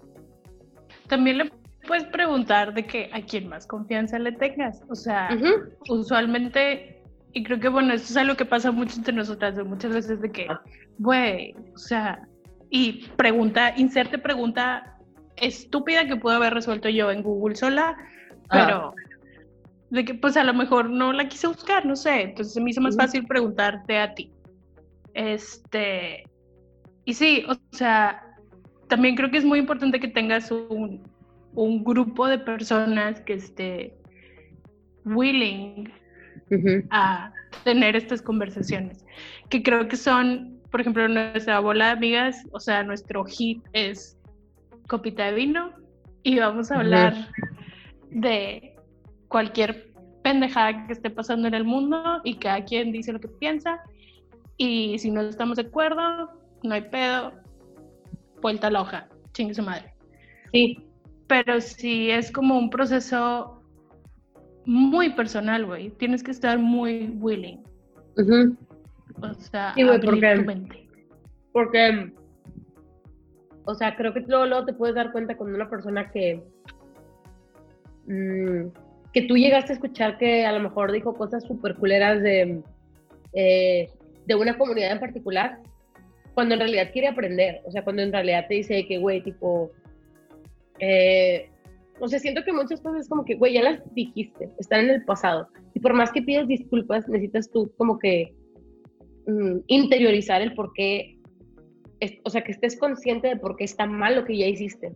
También 1.08 1.38
le 1.38 1.52
puedes 1.88 2.06
preguntar 2.06 2.74
de 2.74 2.84
que 2.86 3.10
a 3.14 3.22
quién 3.22 3.48
más 3.48 3.68
confianza 3.68 4.18
le 4.18 4.32
tengas. 4.32 4.84
O 4.90 4.96
sea, 4.96 5.30
usualmente 5.88 7.02
y 7.34 7.44
creo 7.44 7.60
que, 7.60 7.70
bueno, 7.70 7.94
esto 7.94 8.10
es 8.10 8.18
algo 8.18 8.36
que 8.36 8.46
pasa 8.46 8.72
mucho 8.72 8.98
entre 8.98 9.14
nosotras, 9.14 9.56
muchas 9.66 9.94
veces 9.94 10.22
de 10.22 10.32
que, 10.32 10.48
ah. 10.50 10.62
güey, 10.98 11.56
o 11.74 11.78
sea, 11.78 12.28
y 12.70 13.08
pregunta, 13.16 13.74
inserte 13.78 14.18
pregunta 14.18 14.98
estúpida 15.42 16.08
que 16.08 16.16
puedo 16.16 16.36
haber 16.36 16.54
resuelto 16.54 16.90
yo 16.90 17.12
en 17.12 17.24
Google 17.24 17.56
sola, 17.56 17.98
pero 18.50 18.94
de 19.90 20.06
que 20.06 20.14
pues 20.14 20.38
a 20.38 20.44
lo 20.44 20.54
mejor 20.54 20.90
no 20.90 21.12
la 21.12 21.28
quise 21.28 21.48
buscar, 21.48 21.86
no 21.86 21.96
sé, 21.96 22.22
entonces 22.22 22.54
se 22.54 22.62
me 22.62 22.70
hizo 22.70 22.82
más 22.82 22.96
fácil 22.96 23.26
preguntarte 23.26 23.98
a 23.98 24.14
ti. 24.14 24.32
Este, 25.14 26.24
y 27.06 27.14
sí, 27.14 27.44
o 27.50 27.76
sea, 27.76 28.38
también 28.88 29.16
creo 29.16 29.30
que 29.32 29.38
es 29.38 29.46
muy 29.46 29.60
importante 29.60 30.00
que 30.00 30.08
tengas 30.08 30.52
un, 30.52 31.02
un 31.54 31.84
grupo 31.84 32.28
de 32.28 32.40
personas 32.40 33.20
que 33.22 33.34
esté 33.34 33.94
willing 35.04 35.92
a 36.90 37.34
tener 37.64 37.96
estas 37.96 38.22
conversaciones, 38.22 39.06
que 39.50 39.62
creo 39.64 39.88
que 39.88 39.98
son 39.98 40.62
por 40.72 40.80
ejemplo, 40.80 41.08
nuestra 41.08 41.60
bola 41.60 41.88
de 41.88 41.92
amigas, 41.92 42.48
o 42.52 42.60
sea, 42.60 42.82
nuestro 42.82 43.26
hit 43.26 43.62
es 43.74 44.18
copita 44.92 45.28
de 45.28 45.34
vino 45.34 45.72
y 46.22 46.38
vamos 46.38 46.70
a 46.70 46.80
hablar 46.80 47.14
de 48.10 48.76
cualquier 49.30 49.94
pendejada 50.22 50.86
que 50.86 50.92
esté 50.92 51.10
pasando 51.10 51.48
en 51.48 51.54
el 51.54 51.64
mundo 51.64 52.20
y 52.26 52.36
cada 52.36 52.66
quien 52.66 52.92
dice 52.92 53.14
lo 53.14 53.22
que 53.22 53.30
piensa 53.30 53.80
y 54.58 55.00
si 55.00 55.10
no 55.10 55.22
estamos 55.22 55.56
de 55.56 55.64
acuerdo, 55.64 56.30
no 56.64 56.74
hay 56.74 56.82
pedo, 56.82 57.32
vuelta 58.42 58.68
a 58.68 58.72
la 58.72 58.82
hoja, 58.82 59.08
chingue 59.34 59.54
su 59.54 59.64
madre. 59.64 59.94
Sí. 60.52 60.78
Pero 61.28 61.62
si 61.62 62.12
es 62.12 62.30
como 62.30 62.60
un 62.60 62.70
proceso 62.70 63.64
muy 64.66 65.12
personal, 65.14 65.66
güey, 65.66 65.92
tienes 65.92 66.22
que 66.22 66.32
estar 66.32 66.60
muy 66.60 67.16
willing. 67.22 67.64
O 69.22 69.34
sea, 69.36 69.74
sí, 69.74 69.86
porque, 69.86 70.68
porque, 71.54 72.14
o 73.66 73.76
sea, 73.76 73.96
creo 73.96 74.14
que 74.14 74.22
luego, 74.22 74.66
te 74.66 74.74
puedes 74.74 74.96
dar 74.96 75.12
cuenta 75.12 75.38
con 75.38 75.54
una 75.54 75.70
persona 75.70 76.12
que, 76.12 76.42
mm, 78.08 78.68
que 79.14 79.22
tú 79.24 79.36
llegaste 79.36 79.74
a 79.74 79.76
escuchar 79.76 80.18
que 80.18 80.46
a 80.46 80.52
lo 80.52 80.60
mejor 80.60 80.92
dijo 80.92 81.14
cosas 81.14 81.44
súper 81.44 81.76
culeras 81.76 82.22
de, 82.22 82.62
eh, 83.34 83.90
de 84.26 84.36
una 84.36 84.58
comunidad 84.58 84.92
en 84.92 85.00
particular, 85.00 85.60
cuando 86.34 86.56
en 86.56 86.62
realidad 86.62 86.92
quiere 86.92 87.08
aprender, 87.08 87.62
o 87.66 87.72
sea, 87.72 87.84
cuando 87.84 88.02
en 88.02 88.12
realidad 88.12 88.46
te 88.48 88.56
dice 88.56 88.88
que, 88.88 88.98
güey, 88.98 89.22
tipo, 89.22 89.72
eh, 90.80 91.50
o 92.00 92.08
sea, 92.08 92.20
siento 92.20 92.44
que 92.44 92.54
muchas 92.54 92.82
cosas 92.82 93.08
como 93.08 93.26
que, 93.26 93.36
güey, 93.36 93.54
ya 93.54 93.64
las 93.64 93.82
dijiste, 93.94 94.50
están 94.58 94.86
en 94.86 94.90
el 94.92 95.06
pasado, 95.06 95.50
y 95.74 95.80
por 95.80 95.94
más 95.94 96.12
que 96.12 96.22
pidas 96.22 96.48
disculpas, 96.48 97.08
necesitas 97.08 97.52
tú 97.52 97.72
como 97.78 98.00
que 98.00 98.34
Mm, 99.28 99.60
interiorizar 99.68 100.42
el 100.42 100.54
por 100.54 100.74
qué, 100.74 101.18
o 102.24 102.30
sea, 102.30 102.44
que 102.44 102.52
estés 102.52 102.78
consciente 102.78 103.28
de 103.28 103.38
por 103.38 103.56
qué 103.56 103.64
está 103.64 103.86
mal 103.86 104.16
lo 104.16 104.26
que 104.26 104.38
ya 104.38 104.48
hiciste. 104.48 104.92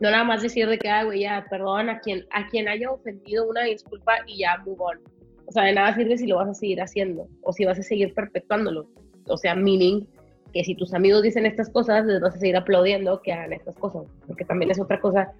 No 0.00 0.10
nada 0.10 0.24
más 0.24 0.42
decir 0.42 0.68
de 0.68 0.78
que, 0.78 0.88
ah, 0.88 1.04
güey, 1.04 1.20
ya, 1.20 1.46
perdón 1.48 1.88
a 1.88 2.00
quien, 2.00 2.26
a 2.30 2.48
quien 2.48 2.68
haya 2.68 2.90
ofendido 2.90 3.48
una 3.48 3.64
disculpa 3.64 4.14
y 4.26 4.38
ya 4.38 4.58
move 4.58 4.78
on. 4.78 5.00
O 5.46 5.52
sea, 5.52 5.64
de 5.64 5.74
nada 5.74 5.94
sirve 5.94 6.18
si 6.18 6.26
lo 6.26 6.36
vas 6.36 6.48
a 6.48 6.54
seguir 6.54 6.80
haciendo 6.80 7.28
o 7.42 7.52
si 7.52 7.64
vas 7.64 7.78
a 7.78 7.82
seguir 7.82 8.14
perpetuándolo. 8.14 8.88
O 9.28 9.36
sea, 9.36 9.54
meaning 9.54 10.06
que 10.52 10.64
si 10.64 10.74
tus 10.74 10.92
amigos 10.94 11.22
dicen 11.22 11.46
estas 11.46 11.70
cosas, 11.70 12.06
les 12.06 12.20
vas 12.20 12.34
a 12.34 12.38
seguir 12.38 12.56
aplaudiendo 12.56 13.20
que 13.22 13.32
hagan 13.32 13.52
estas 13.52 13.76
cosas. 13.76 14.04
Porque 14.26 14.44
también 14.44 14.70
es 14.70 14.80
otra 14.80 15.00
cosa 15.00 15.32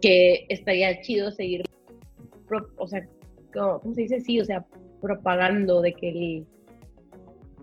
que 0.00 0.46
estaría 0.48 1.00
chido 1.00 1.30
seguir, 1.30 1.64
o 2.76 2.86
sea, 2.86 3.06
¿cómo, 3.52 3.94
se 3.94 4.02
dice? 4.02 4.20
Sí, 4.20 4.40
o 4.40 4.44
sea, 4.44 4.64
propagando 5.00 5.80
de 5.80 5.92
que 5.92 6.08
el, 6.08 6.46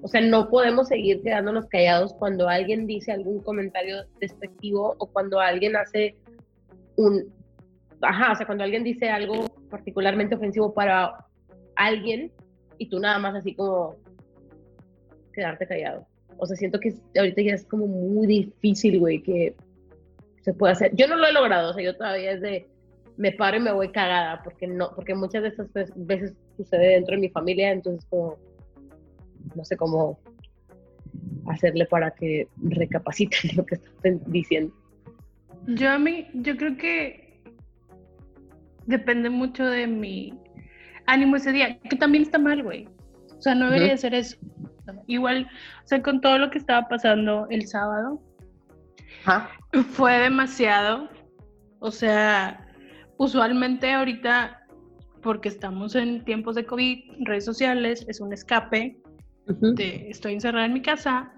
o 0.05 0.07
sea, 0.07 0.21
no 0.21 0.49
podemos 0.51 0.89
seguir 0.89 1.23
quedándonos 1.23 1.65
callados 1.65 2.13
cuando 2.13 2.47
alguien 2.47 2.85
dice 2.85 3.11
algún 3.11 3.41
comentario 3.41 4.03
despectivo 4.19 4.93
o 4.99 5.07
cuando 5.07 5.39
alguien 5.39 5.75
hace 5.75 6.15
un... 6.95 7.33
Ajá, 8.01 8.33
o 8.33 8.35
sea, 8.35 8.45
cuando 8.45 8.63
alguien 8.63 8.83
dice 8.83 9.09
algo 9.09 9.47
particularmente 9.71 10.35
ofensivo 10.35 10.75
para 10.75 11.25
alguien 11.75 12.31
y 12.77 12.87
tú 12.87 12.99
nada 12.99 13.17
más 13.17 13.33
así 13.33 13.55
como 13.55 13.95
quedarte 15.33 15.65
callado. 15.65 16.05
O 16.37 16.45
sea, 16.45 16.55
siento 16.55 16.79
que 16.79 16.93
ahorita 17.17 17.41
ya 17.41 17.55
es 17.55 17.65
como 17.65 17.87
muy 17.87 18.27
difícil, 18.27 18.99
güey, 18.99 19.23
que 19.23 19.55
se 20.41 20.53
pueda 20.53 20.73
hacer. 20.73 20.95
Yo 20.95 21.07
no 21.07 21.15
lo 21.15 21.25
he 21.25 21.33
logrado, 21.33 21.71
o 21.71 21.73
sea, 21.73 21.83
yo 21.83 21.97
todavía 21.97 22.33
es 22.33 22.41
de 22.41 22.67
me 23.17 23.31
paro 23.31 23.57
y 23.57 23.61
me 23.61 23.71
voy 23.71 23.89
cagada, 23.89 24.43
porque 24.43 24.67
no, 24.67 24.93
porque 24.93 25.15
muchas 25.15 25.41
de 25.41 25.49
estas 25.49 25.67
veces 25.95 26.35
sucede 26.57 26.89
dentro 26.89 27.15
de 27.15 27.21
mi 27.21 27.29
familia, 27.29 27.71
entonces 27.71 28.05
como 28.07 28.37
no 29.55 29.65
sé 29.65 29.77
cómo 29.77 30.19
hacerle 31.47 31.85
para 31.85 32.11
que 32.11 32.47
recapaciten 32.57 33.51
lo 33.55 33.65
que 33.65 33.75
están 33.75 34.21
diciendo. 34.27 34.73
Yo 35.67 35.89
a 35.89 35.97
mí, 35.97 36.27
yo 36.33 36.55
creo 36.57 36.77
que 36.77 37.41
depende 38.85 39.29
mucho 39.29 39.65
de 39.65 39.87
mi 39.87 40.33
ánimo 41.07 41.35
ese 41.35 41.51
día, 41.51 41.79
que 41.79 41.95
también 41.95 42.23
está 42.23 42.37
mal, 42.37 42.61
güey. 42.63 42.87
O 43.37 43.41
sea, 43.41 43.55
no 43.55 43.69
debería 43.69 43.97
ser 43.97 44.13
eso. 44.13 44.37
Igual, 45.07 45.47
o 45.83 45.87
sea, 45.87 46.01
con 46.01 46.21
todo 46.21 46.37
lo 46.37 46.49
que 46.51 46.59
estaba 46.59 46.87
pasando 46.87 47.47
el 47.49 47.67
sábado, 47.67 48.21
fue 49.91 50.19
demasiado. 50.19 51.09
O 51.79 51.91
sea, 51.91 52.67
usualmente 53.17 53.91
ahorita, 53.91 54.67
porque 55.21 55.49
estamos 55.49 55.95
en 55.95 56.23
tiempos 56.23 56.55
de 56.55 56.65
COVID, 56.65 56.99
redes 57.21 57.45
sociales, 57.45 58.05
es 58.07 58.21
un 58.21 58.33
escape 58.33 58.97
estoy 59.47 60.33
encerrada 60.33 60.65
en 60.65 60.73
mi 60.73 60.81
casa 60.81 61.31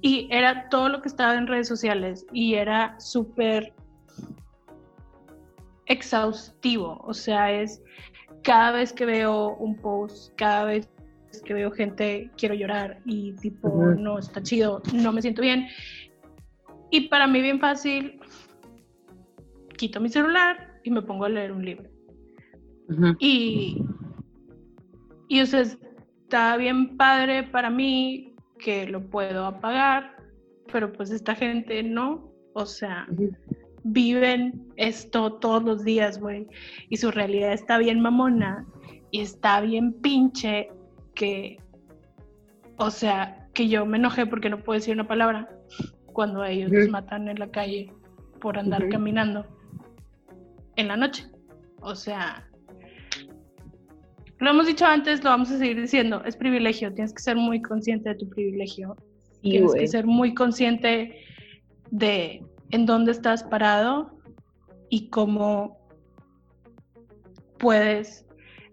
y 0.00 0.28
era 0.30 0.68
todo 0.68 0.88
lo 0.88 1.02
que 1.02 1.08
estaba 1.08 1.36
en 1.36 1.46
redes 1.46 1.68
sociales 1.68 2.26
y 2.32 2.54
era 2.54 2.98
súper 3.00 3.72
exhaustivo, 5.86 7.00
o 7.04 7.12
sea, 7.12 7.52
es 7.52 7.82
cada 8.42 8.72
vez 8.72 8.92
que 8.92 9.06
veo 9.06 9.56
un 9.56 9.76
post, 9.76 10.34
cada 10.36 10.64
vez 10.64 10.88
que 11.44 11.54
veo 11.54 11.70
gente, 11.70 12.30
quiero 12.36 12.54
llorar 12.54 13.00
y 13.04 13.32
tipo, 13.36 13.68
no, 13.98 14.18
está 14.18 14.42
chido, 14.42 14.82
no 14.94 15.12
me 15.12 15.20
siento 15.20 15.42
bien. 15.42 15.66
Y 16.90 17.08
para 17.08 17.26
mí 17.26 17.40
bien 17.40 17.58
fácil, 17.58 18.20
quito 19.76 20.00
mi 20.00 20.08
celular 20.08 20.78
y 20.84 20.90
me 20.90 21.02
pongo 21.02 21.24
a 21.24 21.28
leer 21.28 21.52
un 21.52 21.64
libro. 21.64 21.88
Y, 23.18 23.82
y 25.28 25.40
o 25.40 25.46
sea, 25.46 25.64
está 26.24 26.56
bien 26.56 26.96
padre 26.96 27.42
para 27.42 27.70
mí 27.70 28.34
que 28.58 28.86
lo 28.86 29.02
puedo 29.08 29.44
apagar, 29.44 30.16
pero 30.72 30.92
pues 30.92 31.10
esta 31.10 31.34
gente 31.34 31.82
no, 31.82 32.32
o 32.54 32.64
sea, 32.66 33.06
viven 33.84 34.72
esto 34.76 35.34
todos 35.34 35.62
los 35.62 35.84
días, 35.84 36.18
güey, 36.18 36.48
y 36.88 36.96
su 36.96 37.10
realidad 37.10 37.52
está 37.52 37.76
bien 37.78 38.00
mamona 38.00 38.66
y 39.10 39.20
está 39.20 39.60
bien 39.60 39.92
pinche 39.92 40.70
que, 41.14 41.58
o 42.78 42.90
sea, 42.90 43.46
que 43.52 43.68
yo 43.68 43.84
me 43.84 43.98
enojé 43.98 44.26
porque 44.26 44.48
no 44.48 44.58
puedo 44.58 44.78
decir 44.78 44.94
una 44.94 45.06
palabra 45.06 45.48
cuando 46.06 46.42
ellos 46.44 46.70
los 46.70 46.88
matan 46.88 47.28
en 47.28 47.38
la 47.38 47.50
calle 47.50 47.92
por 48.40 48.58
andar 48.58 48.88
caminando 48.88 49.46
en 50.76 50.88
la 50.88 50.96
noche. 50.96 51.26
O 51.80 51.94
sea, 51.94 52.48
lo 54.38 54.50
hemos 54.50 54.66
dicho 54.66 54.84
antes, 54.84 55.22
lo 55.22 55.30
vamos 55.30 55.50
a 55.50 55.58
seguir 55.58 55.80
diciendo, 55.80 56.22
es 56.24 56.36
privilegio, 56.36 56.92
tienes 56.92 57.12
que 57.12 57.22
ser 57.22 57.36
muy 57.36 57.62
consciente 57.62 58.10
de 58.10 58.14
tu 58.16 58.28
privilegio. 58.28 58.96
tienes 59.42 59.74
que 59.74 59.86
ser 59.86 60.06
muy 60.06 60.34
consciente 60.34 61.18
de 61.90 62.42
en 62.70 62.86
dónde 62.86 63.12
estás 63.12 63.44
parado 63.44 64.18
y 64.88 65.08
cómo 65.10 65.78
puedes 67.58 68.26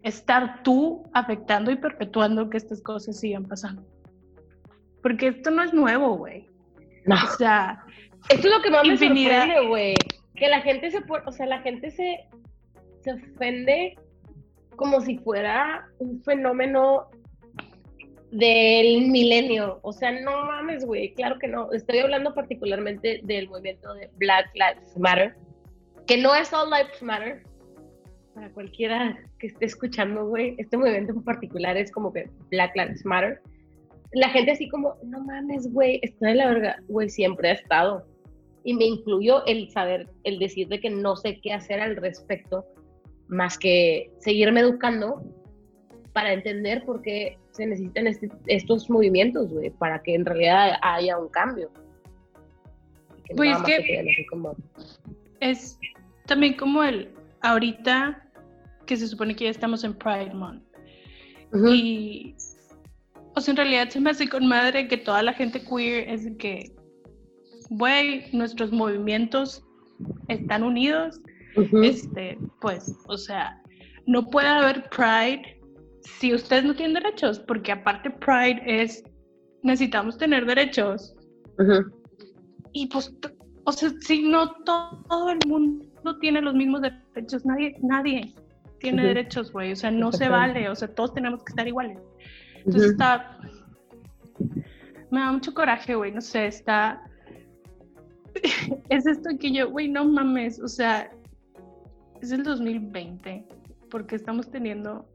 estar 0.03 0.63
tú 0.63 1.03
afectando 1.13 1.72
y 1.72 1.75
perpetuando 1.75 2.50
que 2.50 2.58
estas 2.58 2.82
cosas 2.82 3.20
sigan 3.20 3.46
pasando. 3.46 3.84
Porque 5.03 5.27
esto 5.27 5.51
no 5.51 5.63
es 5.63 5.74
nuevo, 5.74 6.18
güey. 6.18 6.48
No. 7.06 7.15
O 7.15 7.38
sea, 7.38 7.84
esto 8.30 8.48
es 8.48 8.53
lo 8.53 8.62
que 8.62 8.72
más 8.72 8.88
me 8.88 8.98
sorprende, 8.98 9.68
güey. 9.68 9.96
Que 10.36 10.48
la 10.48 10.62
gente 10.62 10.89
se, 10.91 11.00
o 11.25 11.32
sea, 11.32 11.46
la 11.46 11.60
gente 11.60 11.91
se, 11.91 12.20
se 13.03 13.13
ofende 13.13 13.96
como 14.82 15.00
si 15.00 15.20
fuera 15.20 15.88
un 16.00 16.24
fenómeno 16.24 17.08
del 18.32 19.10
milenio. 19.12 19.78
O 19.84 19.94
sea, 19.94 20.12
no 20.12 20.46
mames, 20.46 20.84
güey, 20.84 21.14
claro 21.14 21.38
que 21.38 21.48
no. 21.48 21.72
Estoy 21.72 22.00
hablando 22.00 22.34
particularmente 22.34 23.22
del 23.24 23.48
movimiento 23.48 23.94
de 23.94 24.10
Black 24.18 24.50
Lives 24.56 24.98
Matter, 24.98 25.36
que 26.08 26.18
no 26.18 26.34
es 26.34 26.52
All 26.52 26.72
Lives 26.72 27.00
Matter. 27.04 27.44
Para 28.34 28.50
cualquiera 28.50 29.20
que 29.38 29.48
esté 29.48 29.66
escuchando, 29.66 30.26
güey, 30.26 30.56
este 30.58 30.78
movimiento 30.78 31.14
en 31.14 31.24
particular 31.26 31.78
es 31.78 31.92
como 31.92 32.12
que 32.12 32.28
Black 32.50 32.76
Lives 32.76 33.06
Matter. 33.06 33.40
La 34.14 34.30
gente 34.30 34.50
así 34.50 34.68
como, 34.68 34.96
no 35.04 35.20
mames, 35.24 35.72
güey, 35.72 36.00
está 36.02 36.30
de 36.30 36.36
la 36.36 36.48
verga. 36.48 36.78
Güey, 36.88 37.08
siempre 37.08 37.50
ha 37.50 37.54
estado. 37.54 38.04
Y 38.64 38.74
me 38.74 38.86
incluyó 38.86 39.46
el 39.46 39.70
saber, 39.70 40.10
el 40.24 40.40
decir 40.40 40.70
de 40.70 40.80
que 40.80 40.90
no 40.90 41.18
sé 41.18 41.40
qué 41.40 41.54
hacer 41.54 41.80
al 41.80 41.98
respecto 41.98 42.66
más 43.32 43.58
que 43.58 44.12
seguirme 44.20 44.60
educando 44.60 45.24
para 46.14 46.34
entender 46.34 46.84
por 46.86 47.02
qué 47.02 47.38
se 47.52 47.66
necesitan 47.66 48.06
este, 48.06 48.30
estos 48.48 48.90
movimientos, 48.90 49.52
güey, 49.52 49.70
para 49.72 50.04
que 50.04 50.14
en 50.14 50.26
realidad 50.26 50.74
haya 50.82 51.18
un 51.18 51.30
cambio. 51.30 51.72
pues 53.36 53.58
que 53.64 54.06
es 55.40 55.80
también 56.28 56.56
como 56.56 56.84
el 56.84 57.10
ahorita 57.42 58.22
que 58.86 58.98
se 58.98 59.08
supone 59.08 59.36
que 59.36 59.46
ya 59.46 59.50
estamos 59.50 59.84
en 59.84 59.94
Pride 59.94 60.34
Month. 60.34 60.64
Y 61.70 62.36
o 63.34 63.40
sea, 63.40 63.54
en 63.54 63.58
realidad 63.58 63.90
se 63.90 64.02
me 64.02 64.10
hace 64.10 64.28
con 64.28 64.46
madre 64.48 64.88
que 64.90 64.98
toda 64.98 65.24
la 65.24 65.34
gente 65.34 65.64
queer 65.64 66.10
es 66.10 66.28
que, 66.38 66.74
güey, 67.70 68.26
nuestros 68.34 68.72
movimientos 68.72 69.64
están 70.28 70.64
unidos 70.64 71.22
este, 71.84 72.38
pues, 72.60 72.96
o 73.08 73.17
sea, 73.17 73.62
no 74.05 74.27
puede 74.29 74.48
haber 74.48 74.89
Pride 74.89 75.60
si 76.01 76.34
ustedes 76.34 76.63
no 76.63 76.75
tienen 76.75 76.96
derechos, 76.96 77.39
porque 77.39 77.72
aparte 77.72 78.10
Pride 78.10 78.62
es 78.65 79.03
necesitamos 79.63 80.17
tener 80.17 80.46
derechos. 80.46 81.15
Y 82.74 82.88
pues, 82.88 83.13
o 83.65 83.72
sea, 83.72 83.91
si 84.00 84.24
no 84.24 84.51
todo 84.63 85.29
el 85.29 85.39
mundo 85.48 86.17
tiene 86.20 86.41
los 86.41 86.55
mismos 86.55 86.81
derechos, 87.13 87.46
nadie, 87.46 87.77
nadie 87.81 88.34
tiene 88.79 89.05
derechos, 89.05 89.51
güey, 89.51 89.72
o 89.72 89.75
sea, 89.75 89.91
no 89.91 90.12
se 90.12 90.27
vale, 90.27 90.67
o 90.70 90.75
sea, 90.75 90.88
todos 90.93 91.13
tenemos 91.13 91.43
que 91.43 91.51
estar 91.51 91.67
iguales. 91.67 92.00
Entonces 92.58 92.91
está, 92.91 93.38
me 95.12 95.20
da 95.20 95.31
mucho 95.31 95.53
coraje, 95.53 95.93
güey, 95.93 96.12
no 96.12 96.22
sé, 96.22 96.48
está, 96.48 97.03
es 98.89 99.05
esto 99.05 99.29
que 99.39 99.51
yo, 99.51 99.70
güey, 99.70 99.88
no 99.88 100.05
mames, 100.05 100.60
o 100.60 100.67
sea, 100.67 101.12
es 102.22 102.32
el 102.32 102.44
2020, 102.44 103.48
porque 103.90 104.16
estamos 104.16 104.50
teniendo 104.50 105.06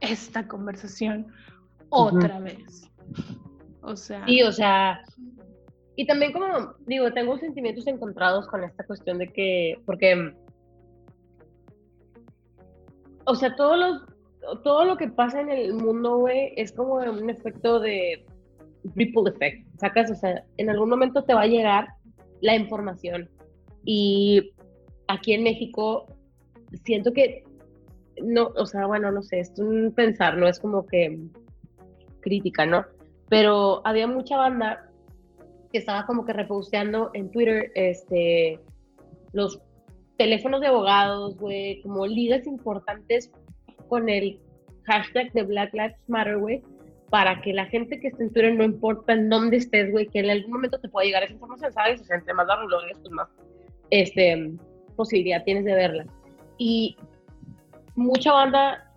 esta 0.00 0.46
conversación 0.46 1.26
otra 1.88 2.40
vez. 2.40 2.90
O 3.82 3.96
sea. 3.96 4.24
Sí, 4.26 4.42
o 4.42 4.52
sea. 4.52 5.02
Y 5.96 6.06
también 6.06 6.32
como, 6.32 6.74
digo, 6.86 7.12
tengo 7.12 7.38
sentimientos 7.38 7.86
encontrados 7.86 8.48
con 8.48 8.64
esta 8.64 8.84
cuestión 8.84 9.18
de 9.18 9.28
que, 9.28 9.80
porque, 9.86 10.34
o 13.26 13.34
sea, 13.36 13.54
todos 13.54 13.78
los, 13.78 14.62
todo 14.64 14.84
lo 14.84 14.96
que 14.96 15.08
pasa 15.08 15.40
en 15.40 15.50
el 15.50 15.74
mundo, 15.74 16.18
güey, 16.18 16.52
es 16.56 16.72
como 16.72 16.94
un 16.94 17.30
efecto 17.30 17.78
de 17.78 18.26
ripple 18.96 19.30
effect, 19.30 19.66
¿sacas? 19.78 20.10
O 20.10 20.14
sea, 20.16 20.44
en 20.56 20.68
algún 20.68 20.90
momento 20.90 21.22
te 21.22 21.34
va 21.34 21.42
a 21.42 21.46
llegar 21.46 21.88
la 22.40 22.56
información. 22.56 23.30
Y 23.84 24.52
aquí 25.08 25.32
en 25.32 25.44
México, 25.44 26.06
siento 26.84 27.12
que, 27.12 27.44
no, 28.22 28.48
o 28.56 28.66
sea, 28.66 28.86
bueno, 28.86 29.10
no 29.10 29.22
sé, 29.22 29.40
es 29.40 29.58
un 29.58 29.92
pensar, 29.92 30.36
no 30.36 30.48
es 30.48 30.58
como 30.58 30.86
que 30.86 31.18
crítica, 32.20 32.66
¿no? 32.66 32.84
Pero 33.28 33.82
había 33.84 34.06
mucha 34.06 34.36
banda 34.36 34.90
que 35.72 35.78
estaba 35.78 36.06
como 36.06 36.24
que 36.24 36.32
reposteando 36.32 37.10
en 37.14 37.30
Twitter 37.30 37.72
este, 37.74 38.60
los 39.32 39.60
teléfonos 40.16 40.60
de 40.60 40.68
abogados, 40.68 41.36
güey, 41.36 41.82
como 41.82 42.06
ligas 42.06 42.46
importantes 42.46 43.30
con 43.88 44.08
el 44.08 44.38
hashtag 44.84 45.32
de 45.32 45.42
Black 45.42 45.72
Lives 45.72 45.96
Matter, 46.08 46.38
güey, 46.38 46.62
para 47.10 47.40
que 47.42 47.52
la 47.52 47.66
gente 47.66 48.00
que 48.00 48.08
esté 48.08 48.24
en 48.24 48.32
Twitter, 48.32 48.54
no 48.54 48.64
importa 48.64 49.12
en 49.12 49.28
dónde 49.28 49.56
estés, 49.58 49.90
güey, 49.90 50.06
que 50.06 50.20
en 50.20 50.30
algún 50.30 50.52
momento 50.52 50.78
te 50.80 50.88
pueda 50.88 51.06
llegar 51.06 51.22
esa 51.24 51.32
información, 51.32 51.72
¿sabes? 51.72 52.00
O 52.00 52.04
sea, 52.04 52.16
entre 52.16 52.34
más 52.34 52.46
la 52.46 52.58
pues 52.66 53.10
más 53.10 53.28
este, 53.90 54.52
posibilidad 54.96 55.44
tienes 55.44 55.64
de 55.64 55.74
verla. 55.74 56.06
Y 56.58 56.96
mucha 57.96 58.32
banda, 58.32 58.92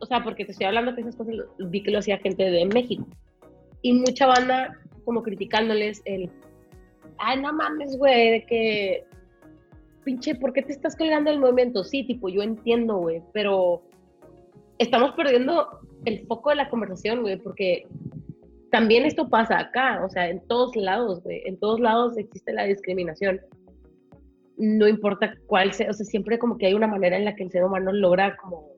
o 0.00 0.06
sea, 0.06 0.22
porque 0.22 0.44
te 0.44 0.52
estoy 0.52 0.66
hablando 0.66 0.94
que 0.94 1.00
esas 1.02 1.16
cosas 1.16 1.34
vi 1.58 1.82
que 1.82 1.90
lo 1.90 1.98
hacía 1.98 2.18
gente 2.18 2.44
de 2.44 2.64
México, 2.66 3.06
y 3.82 3.92
mucha 3.92 4.26
banda 4.26 4.76
como 5.04 5.22
criticándoles 5.22 6.02
el, 6.04 6.30
ay, 7.18 7.40
no 7.40 7.52
mames, 7.52 7.96
güey, 7.96 8.30
de 8.32 8.46
que, 8.46 9.04
pinche, 10.04 10.34
¿por 10.34 10.52
qué 10.52 10.62
te 10.62 10.72
estás 10.72 10.96
colgando 10.96 11.30
el 11.30 11.40
movimiento? 11.40 11.84
Sí, 11.84 12.04
tipo, 12.04 12.28
yo 12.28 12.42
entiendo, 12.42 12.96
güey, 12.96 13.22
pero 13.32 13.82
estamos 14.78 15.12
perdiendo 15.12 15.80
el 16.04 16.26
foco 16.26 16.50
de 16.50 16.56
la 16.56 16.70
conversación, 16.70 17.22
güey, 17.22 17.36
porque 17.36 17.86
también 18.70 19.04
esto 19.04 19.28
pasa 19.28 19.58
acá, 19.58 20.04
o 20.04 20.10
sea, 20.10 20.28
en 20.28 20.40
todos 20.46 20.76
lados, 20.76 21.22
güey, 21.22 21.42
en 21.46 21.58
todos 21.58 21.80
lados 21.80 22.16
existe 22.18 22.52
la 22.52 22.64
discriminación. 22.64 23.40
No 24.58 24.88
importa 24.88 25.34
cuál 25.46 25.72
sea, 25.72 25.90
o 25.90 25.92
sea, 25.92 26.04
siempre 26.04 26.38
como 26.38 26.58
que 26.58 26.66
hay 26.66 26.74
una 26.74 26.86
manera 26.86 27.16
en 27.16 27.24
la 27.24 27.34
que 27.34 27.44
el 27.44 27.50
ser 27.50 27.64
humano 27.64 27.92
logra 27.92 28.36
como, 28.36 28.68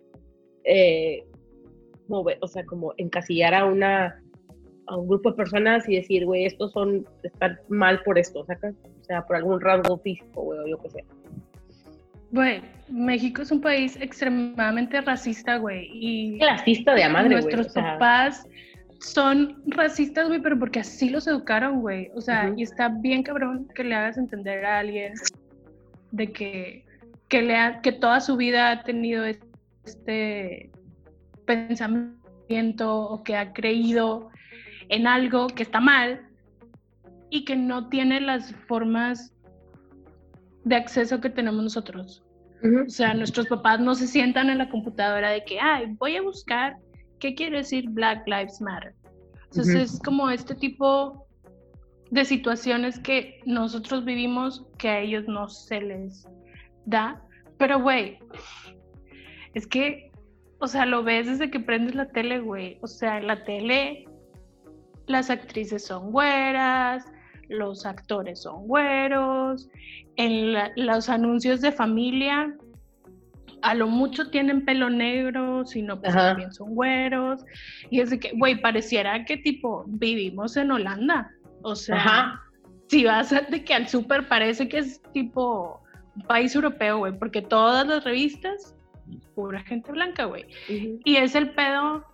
eh, 0.64 1.24
mover, 2.08 2.38
o 2.40 2.46
sea, 2.46 2.64
como 2.64 2.92
encasillar 2.98 3.54
a 3.54 3.64
una 3.64 4.20
a 4.90 4.96
un 4.96 5.06
grupo 5.06 5.30
de 5.30 5.36
personas 5.36 5.88
y 5.88 5.96
decir, 5.96 6.26
güey, 6.26 6.44
estos 6.44 6.72
son, 6.72 7.06
están 7.22 7.58
mal 7.68 8.02
por 8.02 8.18
esto, 8.18 8.44
¿sacas? 8.44 8.74
O 9.00 9.04
sea, 9.04 9.22
por 9.24 9.36
algún 9.36 9.60
rasgo 9.60 9.98
físico, 9.98 10.42
güey, 10.42 10.58
o 10.58 10.66
yo 10.66 10.78
qué 10.82 10.90
sé. 10.90 11.04
Güey, 12.32 12.60
México 12.88 13.42
es 13.42 13.52
un 13.52 13.60
país 13.60 13.96
extremadamente 14.00 15.00
racista, 15.00 15.58
güey, 15.58 15.88
y... 15.92 16.38
Clasista 16.38 16.94
de 16.94 17.04
a 17.04 17.08
madre, 17.08 17.30
Nuestros 17.30 17.68
papás 17.72 18.46
son 19.00 19.62
racistas, 19.66 20.28
güey, 20.28 20.42
pero 20.42 20.58
porque 20.58 20.80
así 20.80 21.08
los 21.08 21.26
educaron, 21.26 21.80
güey. 21.80 22.10
O 22.14 22.20
sea, 22.20 22.52
y 22.56 22.62
está 22.62 22.88
bien 22.88 23.22
cabrón 23.22 23.68
que 23.74 23.84
le 23.84 23.94
hagas 23.94 24.18
entender 24.18 24.64
a 24.64 24.80
alguien 24.80 25.14
de 26.12 26.32
que, 26.32 26.84
que, 27.28 27.42
le 27.42 27.80
que 27.82 27.92
toda 27.92 28.20
su 28.20 28.36
vida 28.36 28.70
ha 28.70 28.82
tenido 28.82 29.24
este 29.84 30.70
pensamiento 31.44 33.00
o 33.00 33.22
que 33.22 33.36
ha 33.36 33.52
creído 33.52 34.30
en 34.88 35.06
algo 35.06 35.46
que 35.48 35.62
está 35.62 35.80
mal 35.80 36.20
y 37.30 37.44
que 37.44 37.56
no 37.56 37.88
tiene 37.88 38.20
las 38.20 38.54
formas 38.66 39.32
de 40.64 40.76
acceso 40.76 41.20
que 41.20 41.30
tenemos 41.30 41.62
nosotros. 41.62 42.24
O 42.86 42.90
sea, 42.90 43.14
nuestros 43.14 43.46
papás 43.46 43.80
no 43.80 43.94
se 43.94 44.06
sientan 44.06 44.50
en 44.50 44.58
la 44.58 44.68
computadora 44.68 45.30
de 45.30 45.42
que, 45.44 45.58
ay, 45.58 45.86
voy 45.98 46.16
a 46.16 46.22
buscar 46.22 46.76
qué 47.18 47.34
quiere 47.34 47.58
decir 47.58 47.88
Black 47.88 48.26
Lives 48.26 48.60
Matter. 48.60 48.94
Entonces 49.44 49.94
es 49.94 50.00
como 50.00 50.28
este 50.28 50.54
tipo 50.54 51.26
de 52.10 52.24
situaciones 52.24 52.98
que 52.98 53.40
nosotros 53.46 54.04
vivimos 54.04 54.66
que 54.78 54.88
a 54.88 55.00
ellos 55.00 55.24
no 55.28 55.48
se 55.48 55.80
les 55.80 56.26
da. 56.84 57.22
Pero, 57.58 57.80
güey, 57.80 58.18
es 59.54 59.66
que, 59.66 60.10
o 60.58 60.66
sea, 60.66 60.86
lo 60.86 61.02
ves 61.02 61.26
desde 61.26 61.50
que 61.50 61.60
prendes 61.60 61.94
la 61.94 62.08
tele, 62.08 62.40
güey. 62.40 62.78
O 62.82 62.86
sea, 62.86 63.18
en 63.18 63.26
la 63.26 63.44
tele 63.44 64.06
las 65.06 65.30
actrices 65.30 65.84
son 65.84 66.12
güeras, 66.12 67.04
los 67.48 67.84
actores 67.84 68.42
son 68.42 68.66
güeros, 68.68 69.68
en 70.16 70.54
los 70.76 71.08
anuncios 71.08 71.60
de 71.60 71.72
familia 71.72 72.54
a 73.62 73.74
lo 73.74 73.86
mucho 73.88 74.30
tienen 74.30 74.64
pelo 74.64 74.90
negro, 74.90 75.66
sino 75.66 76.00
pues 76.00 76.14
también 76.14 76.52
son 76.52 76.74
güeros. 76.74 77.44
Y 77.90 78.00
es 78.00 78.10
de 78.10 78.18
que, 78.18 78.32
güey, 78.32 78.60
pareciera 78.60 79.24
que 79.24 79.36
tipo 79.36 79.84
vivimos 79.86 80.56
en 80.56 80.70
Holanda. 80.70 81.30
O 81.62 81.76
sea, 81.76 82.40
si 82.88 83.04
vas 83.04 83.32
a, 83.32 83.42
de 83.42 83.64
que 83.64 83.74
al 83.74 83.88
súper 83.88 84.28
parece 84.28 84.68
que 84.68 84.78
es 84.78 85.00
tipo 85.12 85.82
un 86.16 86.22
país 86.22 86.54
europeo, 86.54 86.98
güey, 86.98 87.18
porque 87.18 87.42
todas 87.42 87.86
las 87.86 88.04
revistas, 88.04 88.74
pura 89.34 89.60
gente 89.62 89.92
blanca, 89.92 90.24
güey. 90.24 90.46
Y 91.04 91.16
es 91.16 91.34
el 91.34 91.50
pedo 91.54 92.04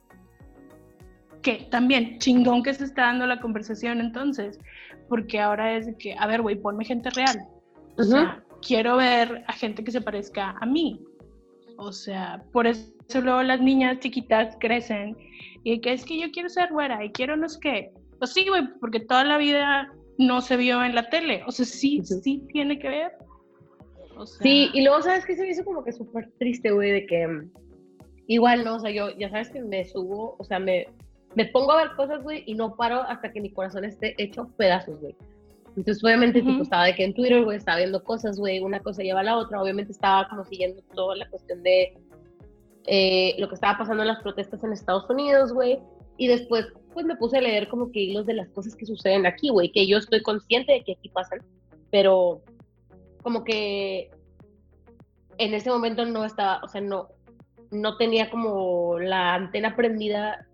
que 1.43 1.67
también 1.71 2.19
chingón 2.19 2.63
que 2.63 2.75
se 2.75 2.85
está 2.85 3.03
dando 3.03 3.27
la 3.27 3.41
conversación 3.41 4.01
entonces, 4.01 4.59
porque 5.09 5.41
ahora 5.41 5.77
es 5.77 5.95
que, 5.99 6.15
a 6.19 6.27
ver, 6.27 6.43
güey, 6.43 6.57
ponme 6.57 6.85
gente 6.85 7.11
real. 7.11 7.47
O 7.99 8.03
sea, 8.03 8.43
quiero 8.61 8.97
ver 8.97 9.45
a 9.47 9.53
gente 9.53 9.85
que 9.85 9.93
se 9.93 10.01
parezca 10.01 10.57
a 10.61 10.67
mí. 10.67 11.01
O 11.79 11.93
sea, 11.93 12.43
por 12.53 12.67
eso 12.67 12.93
luego 13.23 13.43
las 13.43 13.61
niñas 13.61 14.01
chiquitas 14.01 14.57
crecen 14.61 15.17
y 15.63 15.81
que 15.81 15.93
es 15.93 16.05
que 16.05 16.19
yo 16.19 16.31
quiero 16.31 16.49
ser 16.49 16.73
güera 16.73 17.05
y 17.05 17.11
quiero 17.11 17.37
no 17.37 17.49
sé 17.49 17.61
qué. 17.61 17.93
Pues 18.19 18.33
sí, 18.33 18.47
güey, 18.49 18.67
porque 18.81 19.01
toda 19.01 19.25
la 19.25 19.39
vida 19.39 19.93
no 20.19 20.41
se 20.41 20.57
vio 20.57 20.83
en 20.85 20.95
la 20.95 21.09
tele. 21.09 21.43
O 21.47 21.53
sea, 21.53 21.67
sí, 21.67 22.01
sí 22.05 22.47
tiene 22.53 22.79
que 22.79 22.89
ver. 22.89 23.13
Sí, 24.41 24.71
y 24.73 24.83
luego, 24.83 25.03
¿sabes 25.03 25.27
qué? 25.27 25.37
Se 25.37 25.43
me 25.43 25.51
hizo 25.51 25.65
como 25.65 25.85
que 25.85 25.93
súper 25.93 26.31
triste, 26.39 26.71
güey, 26.71 26.91
de 26.91 27.07
que 27.07 27.27
mm, 27.27 27.51
igual, 28.29 28.65
¿no? 28.65 28.77
O 28.77 28.81
sea, 28.81 28.91
yo, 28.91 29.11
ya 29.19 29.29
sabes 29.29 29.51
que 29.51 29.61
me 29.61 29.85
subo, 29.85 30.37
o 30.39 30.45
sea, 30.45 30.59
me, 30.59 30.89
me 31.35 31.45
pongo 31.47 31.73
a 31.73 31.85
ver 31.85 31.97
cosas, 31.97 32.23
güey, 32.23 32.43
y 32.47 32.55
no 32.55 32.77
paro 32.77 33.03
hasta 33.03 33.31
que 33.31 33.43
mi 33.43 33.51
corazón 33.51 33.85
esté 33.85 34.15
hecho 34.17 34.49
pedazos, 34.57 34.99
güey. 35.01 35.15
Entonces, 35.77 36.03
obviamente, 36.03 36.41
tipo, 36.41 36.63
estaba 36.63 36.87
de 36.87 36.95
que 36.95 37.05
en 37.05 37.13
Twitter, 37.13 37.45
güey, 37.45 37.59
estaba 37.59 37.77
viendo 37.77 38.03
cosas, 38.03 38.39
güey, 38.39 38.61
una 38.61 38.81
cosa 38.81 39.03
lleva 39.03 39.21
a 39.21 39.25
la 39.25 39.37
otra. 39.37 39.61
Obviamente, 39.61 39.93
estaba 39.93 40.27
como 40.29 40.43
siguiendo 40.47 40.81
toda 40.95 41.17
la 41.17 41.29
cuestión 41.29 41.63
de 41.63 41.93
eh, 42.87 43.35
lo 43.39 43.47
que 43.49 43.57
estaba 43.57 43.77
pasando 43.77 44.03
en 44.03 44.09
las 44.09 44.23
protestas 44.23 44.65
en 44.65 44.73
Estados 44.73 45.09
Unidos, 45.11 45.53
güey. 45.53 45.79
Y 46.17 46.29
después, 46.29 46.67
pues 46.97 47.05
me 47.05 47.17
puse 47.17 47.37
a 47.37 47.43
leer 47.43 47.69
como 47.69 47.93
que 47.93 48.01
hilos 48.01 48.25
de 48.25 48.33
las 48.33 48.49
cosas 48.49 48.75
que 48.75 48.87
suceden 48.87 49.27
aquí, 49.27 49.51
güey, 49.51 49.71
que 49.71 49.87
yo 49.87 49.99
estoy 49.99 50.23
consciente 50.23 50.73
de 50.73 50.83
que 50.83 50.93
aquí 50.93 51.11
pasan, 51.11 51.41
pero 51.91 52.41
como 53.23 53.45
que 53.45 54.11
en 55.37 55.53
ese 55.53 55.69
momento 55.69 56.07
no 56.07 56.25
estaba, 56.25 56.63
o 56.65 56.69
sea, 56.69 56.81
no, 56.81 57.09
no 57.71 57.99
tenía 57.99 58.31
como 58.31 58.99
la 58.99 59.35
antena 59.35 59.77
prendida 59.77 60.47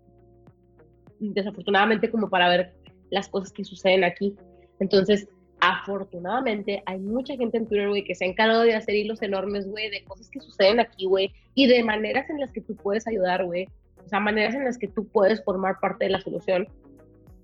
desafortunadamente 1.17 2.11
como 2.11 2.29
para 2.29 2.49
ver 2.49 2.73
las 3.09 3.29
cosas 3.29 3.53
que 3.53 3.63
suceden 3.63 4.03
aquí. 4.03 4.35
Entonces, 4.81 5.29
afortunadamente, 5.61 6.83
hay 6.85 6.99
mucha 6.99 7.37
gente 7.37 7.55
en 7.55 7.69
Twitter, 7.69 7.87
güey, 7.87 8.03
que 8.03 8.15
se 8.15 8.25
ha 8.25 8.27
encargado 8.27 8.63
de 8.63 8.75
hacer 8.75 8.95
hilos 8.95 9.21
enormes, 9.21 9.65
güey, 9.65 9.89
de 9.89 10.03
cosas 10.03 10.29
que 10.29 10.41
suceden 10.41 10.81
aquí, 10.81 11.05
güey, 11.05 11.31
y 11.55 11.67
de 11.67 11.85
maneras 11.85 12.29
en 12.29 12.41
las 12.41 12.51
que 12.51 12.59
tú 12.59 12.75
puedes 12.75 13.07
ayudar, 13.07 13.45
güey. 13.45 13.69
O 14.05 14.09
sea, 14.09 14.19
maneras 14.19 14.55
en 14.55 14.65
las 14.65 14.77
que 14.77 14.87
tú 14.87 15.07
puedes 15.07 15.43
formar 15.43 15.79
parte 15.79 16.05
de 16.05 16.11
la 16.11 16.21
solución, 16.21 16.67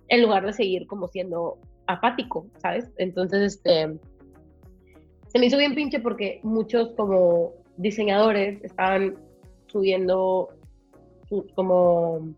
en 0.10 0.22
lugar 0.22 0.45
de 0.45 0.54
seguir 0.54 0.88
como 0.88 1.08
siendo 1.08 1.58
apático, 1.88 2.48
¿sabes? 2.58 2.91
Entonces, 2.98 3.56
este, 3.56 3.98
se 5.28 5.39
me 5.39 5.45
hizo 5.45 5.58
bien 5.58 5.76
pinche 5.76 6.00
porque 6.00 6.39
muchos 6.43 6.91
como 6.95 7.54
diseñadores 7.78 8.63
estaban 8.63 9.15
subiendo 9.67 10.50
como 11.56 12.34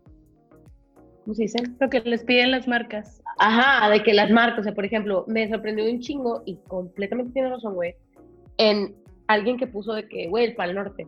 ¿cómo 1.24 1.34
se 1.34 1.42
dice? 1.42 1.58
Lo 1.80 1.88
que 1.88 2.00
les 2.00 2.24
piden 2.24 2.50
las 2.50 2.68
marcas. 2.68 3.22
Ajá, 3.38 3.88
de 3.90 4.02
que 4.02 4.12
las 4.12 4.30
marcas, 4.30 4.60
o 4.60 4.62
sea, 4.64 4.74
por 4.74 4.84
ejemplo, 4.84 5.24
me 5.28 5.48
sorprendió 5.48 5.84
un 5.90 6.00
chingo 6.00 6.42
y 6.44 6.56
completamente 6.68 7.32
tiene 7.32 7.50
razón, 7.50 7.74
güey, 7.74 7.94
en 8.58 8.94
alguien 9.28 9.56
que 9.56 9.66
puso 9.66 9.94
de 9.94 10.08
que, 10.08 10.28
güey, 10.28 10.46
el 10.46 10.54
Pal 10.54 10.74
Norte. 10.74 11.06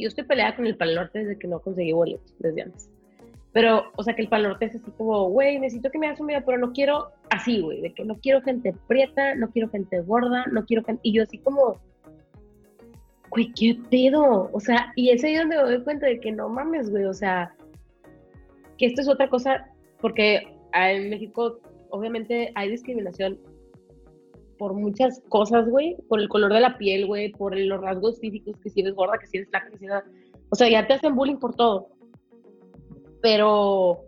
Yo 0.00 0.08
estoy 0.08 0.24
peleada 0.24 0.56
con 0.56 0.66
el 0.66 0.76
Pal 0.76 0.94
Norte 0.94 1.20
desde 1.20 1.38
que 1.38 1.48
no 1.48 1.60
conseguí 1.60 1.92
boletos, 1.92 2.34
desde 2.38 2.62
antes. 2.62 2.90
Pero, 3.52 3.90
o 3.96 4.02
sea, 4.02 4.14
que 4.14 4.22
el 4.22 4.28
Pal 4.28 4.44
Norte 4.44 4.66
es 4.66 4.76
así 4.76 4.90
como, 4.92 5.28
güey, 5.28 5.58
necesito 5.58 5.90
que 5.90 5.98
me 5.98 6.06
hagas 6.06 6.20
un 6.20 6.28
video, 6.28 6.44
pero 6.44 6.58
no 6.58 6.72
quiero 6.72 7.10
así, 7.30 7.60
güey, 7.60 7.80
de 7.80 7.92
que 7.92 8.04
no 8.04 8.16
quiero 8.18 8.40
gente 8.42 8.74
prieta, 8.86 9.34
no 9.34 9.50
quiero 9.50 9.68
gente 9.68 10.00
gorda, 10.00 10.44
no 10.52 10.64
quiero 10.64 10.84
gente... 10.84 11.00
Y 11.02 11.12
yo 11.12 11.24
así 11.24 11.38
como, 11.38 11.80
güey, 13.30 13.52
¿qué 13.52 13.76
pedo? 13.90 14.50
O 14.52 14.60
sea, 14.60 14.92
y 14.94 15.10
es 15.10 15.24
ahí 15.24 15.36
donde 15.36 15.56
me 15.56 15.62
doy 15.62 15.82
cuenta 15.82 16.06
de 16.06 16.20
que 16.20 16.30
no 16.30 16.48
mames, 16.48 16.90
güey, 16.90 17.04
o 17.04 17.14
sea, 17.14 17.52
que 18.78 18.86
esto 18.86 19.02
es 19.02 19.08
otra 19.08 19.28
cosa, 19.28 19.68
porque 20.00 20.56
en 20.72 21.10
México 21.10 21.58
obviamente 21.90 22.52
hay 22.54 22.70
discriminación 22.70 23.38
por 24.60 24.74
muchas 24.74 25.22
cosas, 25.30 25.66
güey, 25.70 25.96
por 26.06 26.20
el 26.20 26.28
color 26.28 26.52
de 26.52 26.60
la 26.60 26.76
piel, 26.76 27.06
güey, 27.06 27.32
por 27.32 27.58
los 27.58 27.80
rasgos 27.80 28.20
físicos, 28.20 28.58
que 28.62 28.68
si 28.68 28.80
eres 28.80 28.92
gorda, 28.92 29.16
que 29.18 29.26
si 29.26 29.38
eres 29.38 29.48
flaca, 29.48 29.70
que 29.70 29.78
si 29.78 29.86
eres... 29.86 30.02
O 30.50 30.54
sea, 30.54 30.68
ya 30.68 30.86
te 30.86 30.92
hacen 30.92 31.14
bullying 31.14 31.38
por 31.38 31.54
todo. 31.54 31.88
Pero 33.22 34.04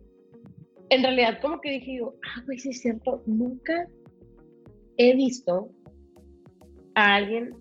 en 0.91 1.03
realidad 1.03 1.39
como 1.41 1.59
que 1.59 1.71
dije 1.71 1.97
yo, 1.97 2.17
ah, 2.23 2.43
güey, 2.45 2.59
sí 2.59 2.69
es 2.69 2.83
cierto, 2.83 3.23
nunca 3.25 3.87
he 4.99 5.17
visto 5.17 5.71
a 6.97 7.15
alguien 7.15 7.57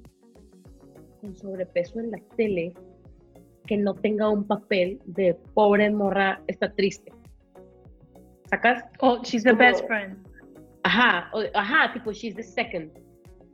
con 1.21 1.34
sobrepeso 1.38 2.01
en 2.01 2.12
la 2.12 2.19
tele 2.36 2.73
que 3.67 3.77
no 3.77 3.93
tenga 3.93 4.27
un 4.27 4.45
papel 4.45 4.99
de 5.06 5.36
pobre 5.54 5.89
morra 5.91 6.43
está 6.47 6.73
triste. 6.73 7.10
¿Sacas? 8.49 8.84
Oh, 8.99 9.21
she's 9.23 9.45
the 9.45 9.54
best 9.54 9.88
friend. 9.88 10.17
Ajá, 10.84 11.32
ajá, 11.54 11.94
tipo 11.94 12.12
she's 12.12 12.36
the 12.36 12.44
second. 12.44 12.91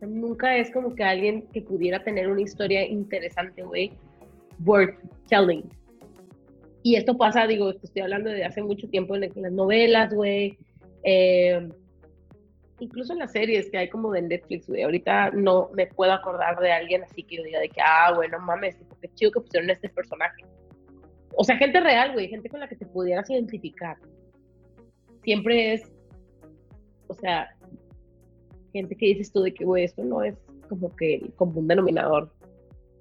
nunca 0.01 0.55
es 0.55 0.71
como 0.71 0.93
que 0.95 1.03
alguien 1.03 1.47
que 1.53 1.61
pudiera 1.61 2.03
tener 2.03 2.29
una 2.29 2.41
historia 2.41 2.85
interesante, 2.85 3.63
güey, 3.63 3.91
worth 4.63 4.95
telling. 5.27 5.63
Y 6.83 6.95
esto 6.95 7.17
pasa, 7.17 7.47
digo, 7.47 7.71
estoy 7.71 8.03
hablando 8.03 8.29
de 8.29 8.45
hace 8.45 8.61
mucho 8.63 8.87
tiempo 8.89 9.15
en, 9.15 9.29
las 9.35 9.51
novelas, 9.51 10.13
güey. 10.13 10.57
Eh, 11.03 11.67
incluso 12.79 13.13
en 13.13 13.19
las 13.19 13.31
series 13.31 13.69
que 13.69 13.77
hay 13.77 13.89
como 13.89 14.11
de 14.11 14.21
Netflix, 14.21 14.67
güey. 14.67 14.83
Ahorita 14.83 15.31
no 15.31 15.69
me 15.73 15.87
puedo 15.87 16.13
acordar 16.13 16.59
de 16.59 16.71
alguien 16.71 17.03
así 17.03 17.23
que 17.23 17.37
yo 17.37 17.43
diga 17.43 17.59
de 17.59 17.69
que, 17.69 17.81
ah, 17.81 18.13
bueno, 18.15 18.39
mames, 18.39 18.77
qué 19.01 19.09
chido 19.15 19.31
que 19.31 19.41
pusieron 19.41 19.69
este 19.69 19.89
personaje. 19.89 20.45
O 21.35 21.43
sea, 21.43 21.57
gente 21.57 21.79
real, 21.79 22.13
güey, 22.13 22.29
gente 22.29 22.49
con 22.49 22.59
la 22.59 22.67
que 22.67 22.75
te 22.75 22.85
pudieras 22.85 23.29
identificar. 23.29 23.97
Siempre 25.23 25.73
es, 25.73 25.91
o 27.07 27.13
sea, 27.13 27.49
gente 28.73 28.95
que 28.95 29.07
dices 29.07 29.31
tú 29.31 29.41
de 29.41 29.53
que, 29.53 29.65
güey, 29.65 29.85
esto 29.85 30.03
no 30.03 30.23
es 30.23 30.35
como 30.69 30.95
que 30.95 31.15
el 31.15 31.33
común 31.33 31.67
denominador 31.67 32.31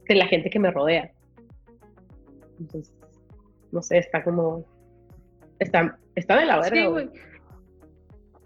de 0.09 0.15
la 0.15 0.27
gente 0.27 0.51
que 0.51 0.59
me 0.59 0.71
rodea. 0.71 1.11
Entonces, 2.61 2.95
no 3.73 3.83
sé, 3.83 3.99
está 3.99 4.23
como, 4.23 4.65
está, 5.59 5.99
está 6.15 6.39
de 6.39 6.47
la 6.47 6.61
verga, 6.61 6.89
güey. 6.89 7.11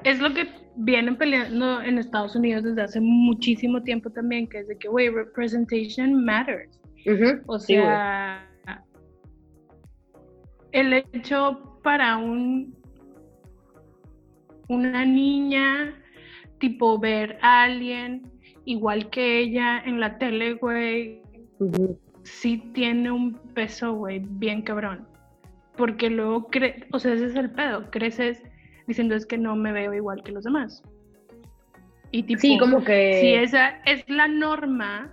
Es 0.05 0.19
lo 0.19 0.33
que 0.33 0.49
vienen 0.77 1.17
peleando 1.17 1.83
en 1.83 1.99
Estados 1.99 2.35
Unidos 2.35 2.65
desde 2.65 2.83
hace 2.83 3.01
muchísimo 3.01 3.83
tiempo 3.83 4.11
también, 4.11 4.49
que 4.49 4.61
es 4.61 4.69
de 4.69 4.77
que, 4.79 4.89
güey, 4.89 5.11
representation 5.11 6.25
matters. 6.25 6.81
o 7.47 7.59
sea, 7.59 8.47
el 10.73 10.93
hecho 11.13 11.79
para 11.83 12.17
un 12.17 12.80
una 14.71 15.05
niña, 15.05 15.93
tipo 16.59 16.99
ver 16.99 17.39
a 17.43 17.65
alguien 17.65 18.23
igual 18.65 19.11
que 19.11 19.41
ella 19.41 19.83
en 19.85 19.99
la 19.99 20.17
tele, 20.19 20.55
güey, 20.55 21.23
sí 22.23 22.71
tiene 22.73 23.11
un 23.11 23.35
peso, 23.53 23.95
güey, 23.95 24.21
bien 24.25 24.63
cabrón. 24.63 25.09
Porque 25.77 26.09
luego, 26.09 26.47
cre 26.47 26.87
o 26.93 27.01
sea, 27.01 27.15
ese 27.15 27.27
es 27.27 27.35
el 27.35 27.51
pedo, 27.51 27.91
creces 27.91 28.43
diciendo 28.87 29.17
es 29.17 29.27
que 29.27 29.39
no 29.39 29.57
me 29.57 29.73
veo 29.73 29.93
igual 29.93 30.23
que 30.23 30.33
los 30.33 30.45
demás. 30.45 30.83
Y 32.13 32.23
tipo, 32.23 32.41
sí, 32.41 32.59
como 32.59 32.85
que... 32.85 33.19
si 33.21 33.35
esa 33.35 33.81
es 33.87 34.09
la 34.09 34.29
norma 34.29 35.13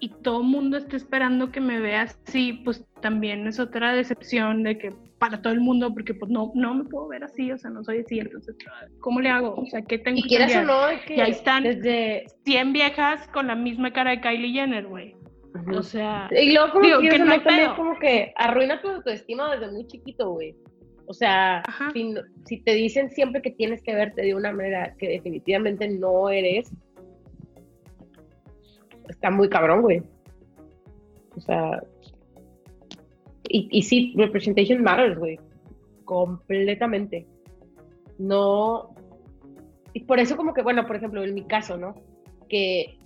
y 0.00 0.08
todo 0.08 0.40
el 0.40 0.48
mundo 0.48 0.78
está 0.78 0.96
esperando 0.96 1.52
que 1.52 1.60
me 1.60 1.78
vea 1.78 2.02
así, 2.02 2.54
pues 2.64 2.86
también 3.02 3.46
es 3.46 3.60
otra 3.60 3.92
decepción 3.92 4.62
de 4.62 4.78
que 4.78 4.94
para 5.22 5.40
todo 5.40 5.52
el 5.52 5.60
mundo, 5.60 5.94
porque 5.94 6.14
pues 6.14 6.32
no, 6.32 6.50
no 6.56 6.74
me 6.74 6.82
puedo 6.82 7.06
ver 7.06 7.22
así, 7.22 7.52
o 7.52 7.56
sea, 7.56 7.70
no 7.70 7.84
soy 7.84 8.00
así, 8.00 8.18
entonces, 8.18 8.56
¿cómo 8.98 9.20
le 9.20 9.28
hago? 9.28 9.54
O 9.54 9.64
sea, 9.66 9.80
¿qué 9.82 9.96
tengo 9.96 10.18
y 10.18 10.22
quieras 10.22 10.56
o 10.56 10.64
no, 10.64 10.80
que 11.06 11.14
y 11.14 11.20
ahí 11.20 11.30
están 11.30 11.62
desde... 11.62 12.26
100 12.44 12.72
viejas 12.72 13.28
con 13.28 13.46
la 13.46 13.54
misma 13.54 13.92
cara 13.92 14.10
de 14.10 14.20
Kylie 14.20 14.52
Jenner, 14.52 14.84
güey. 14.84 15.14
O 15.76 15.82
sea, 15.84 16.28
y 16.32 16.52
luego 16.52 16.72
como 16.72 16.98
que 16.98 17.18
no 17.20 17.76
como 17.76 17.98
que 18.00 18.32
arruina 18.34 18.80
tu 18.80 18.88
autoestima 18.88 19.54
desde 19.54 19.70
muy 19.70 19.86
chiquito, 19.86 20.30
güey. 20.30 20.56
O 21.06 21.14
sea, 21.14 21.62
si, 22.44 22.60
te 22.62 22.74
dicen 22.74 23.08
siempre 23.10 23.42
que 23.42 23.52
tienes 23.52 23.80
que 23.84 23.94
verte 23.94 24.22
de 24.22 24.34
una 24.34 24.50
manera 24.50 24.92
que 24.98 25.08
definitivamente 25.08 25.88
no 25.88 26.30
eres, 26.30 26.72
está 29.08 29.30
muy 29.30 29.48
cabrón, 29.48 29.82
güey. 29.82 30.02
O 31.36 31.40
sea, 31.40 31.80
y, 33.52 33.68
y 33.70 33.82
sí, 33.82 34.14
representation 34.16 34.82
matters, 34.82 35.18
güey. 35.18 35.38
Completamente. 36.04 37.26
No. 38.18 38.94
Y 39.92 40.00
por 40.04 40.18
eso, 40.18 40.36
como 40.36 40.54
que, 40.54 40.62
bueno, 40.62 40.86
por 40.86 40.96
ejemplo, 40.96 41.22
en 41.22 41.34
mi 41.34 41.44
caso, 41.44 41.76
¿no? 41.76 41.94
Que 42.48 42.98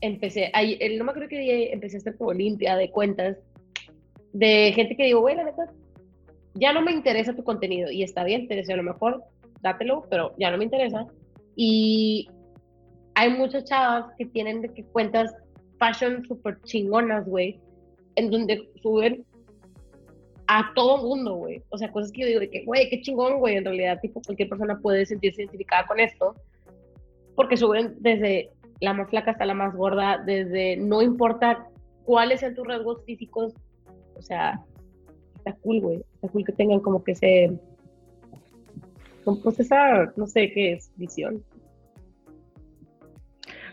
empecé, 0.00 0.50
ahí, 0.54 0.78
no 0.98 1.04
me 1.04 1.12
acuerdo 1.12 1.28
que 1.28 1.72
empecé 1.72 1.96
a 1.96 2.00
hacer 2.00 2.16
como 2.16 2.32
limpia 2.32 2.76
de 2.76 2.90
cuentas 2.90 3.38
de 4.32 4.72
gente 4.74 4.96
que 4.96 5.04
digo, 5.04 5.20
güey, 5.20 5.36
la 5.36 5.44
neta, 5.44 5.72
ya 6.54 6.72
no 6.72 6.82
me 6.82 6.92
interesa 6.92 7.36
tu 7.36 7.44
contenido 7.44 7.90
y 7.90 8.02
está 8.02 8.24
bien, 8.24 8.48
te 8.48 8.56
deseo 8.56 8.76
lo 8.76 8.82
mejor, 8.82 9.22
dátelo, 9.60 10.06
pero 10.10 10.34
ya 10.38 10.50
no 10.50 10.58
me 10.58 10.64
interesa. 10.64 11.06
Y 11.54 12.28
hay 13.14 13.30
muchas 13.30 13.64
chavas 13.64 14.12
que 14.18 14.26
tienen 14.26 14.62
de 14.62 14.70
que 14.70 14.84
cuentas 14.84 15.32
fashion 15.78 16.24
súper 16.26 16.60
chingonas, 16.62 17.26
güey, 17.26 17.60
en 18.16 18.30
donde 18.30 18.68
suben 18.82 19.24
a 20.46 20.72
todo 20.74 20.98
mundo, 20.98 21.36
güey. 21.36 21.62
O 21.70 21.78
sea, 21.78 21.90
cosas 21.90 22.12
que 22.12 22.22
yo 22.22 22.26
digo 22.26 22.40
de 22.40 22.50
que, 22.50 22.64
güey, 22.64 22.88
qué 22.88 23.00
chingón, 23.00 23.38
güey, 23.38 23.56
en 23.56 23.64
realidad, 23.64 24.00
tipo, 24.00 24.20
cualquier 24.22 24.48
persona 24.48 24.78
puede 24.80 25.06
sentirse 25.06 25.42
identificada 25.42 25.86
con 25.86 26.00
esto, 26.00 26.34
porque 27.34 27.56
suben 27.56 27.96
desde 28.00 28.50
la 28.80 28.92
más 28.94 29.08
flaca 29.10 29.30
hasta 29.30 29.46
la 29.46 29.54
más 29.54 29.74
gorda, 29.74 30.22
desde 30.24 30.76
no 30.76 31.02
importa 31.02 31.68
cuáles 32.04 32.40
sean 32.40 32.54
tus 32.54 32.66
rasgos 32.66 33.04
físicos, 33.04 33.54
o 34.16 34.22
sea, 34.22 34.60
está 35.36 35.52
cool, 35.60 35.80
güey. 35.80 36.04
Está 36.14 36.28
cool 36.28 36.44
que 36.44 36.52
tengan 36.52 36.80
como 36.80 37.02
que 37.02 37.12
ese. 37.12 37.58
Pues 39.24 39.60
esa, 39.60 40.12
no 40.16 40.26
sé 40.26 40.52
qué 40.52 40.72
es, 40.72 40.90
visión. 40.96 41.44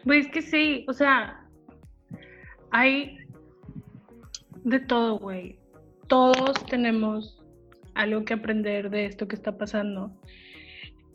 Pues 0.05 0.27
que 0.29 0.41
sí, 0.41 0.85
o 0.87 0.93
sea, 0.93 1.45
hay 2.71 3.17
de 4.63 4.79
todo, 4.79 5.19
güey. 5.19 5.58
Todos 6.09 6.65
tenemos 6.65 7.41
algo 7.95 8.25
que 8.25 8.33
aprender 8.33 8.89
de 8.89 9.05
esto 9.05 9.27
que 9.27 9.35
está 9.35 9.57
pasando. 9.57 10.11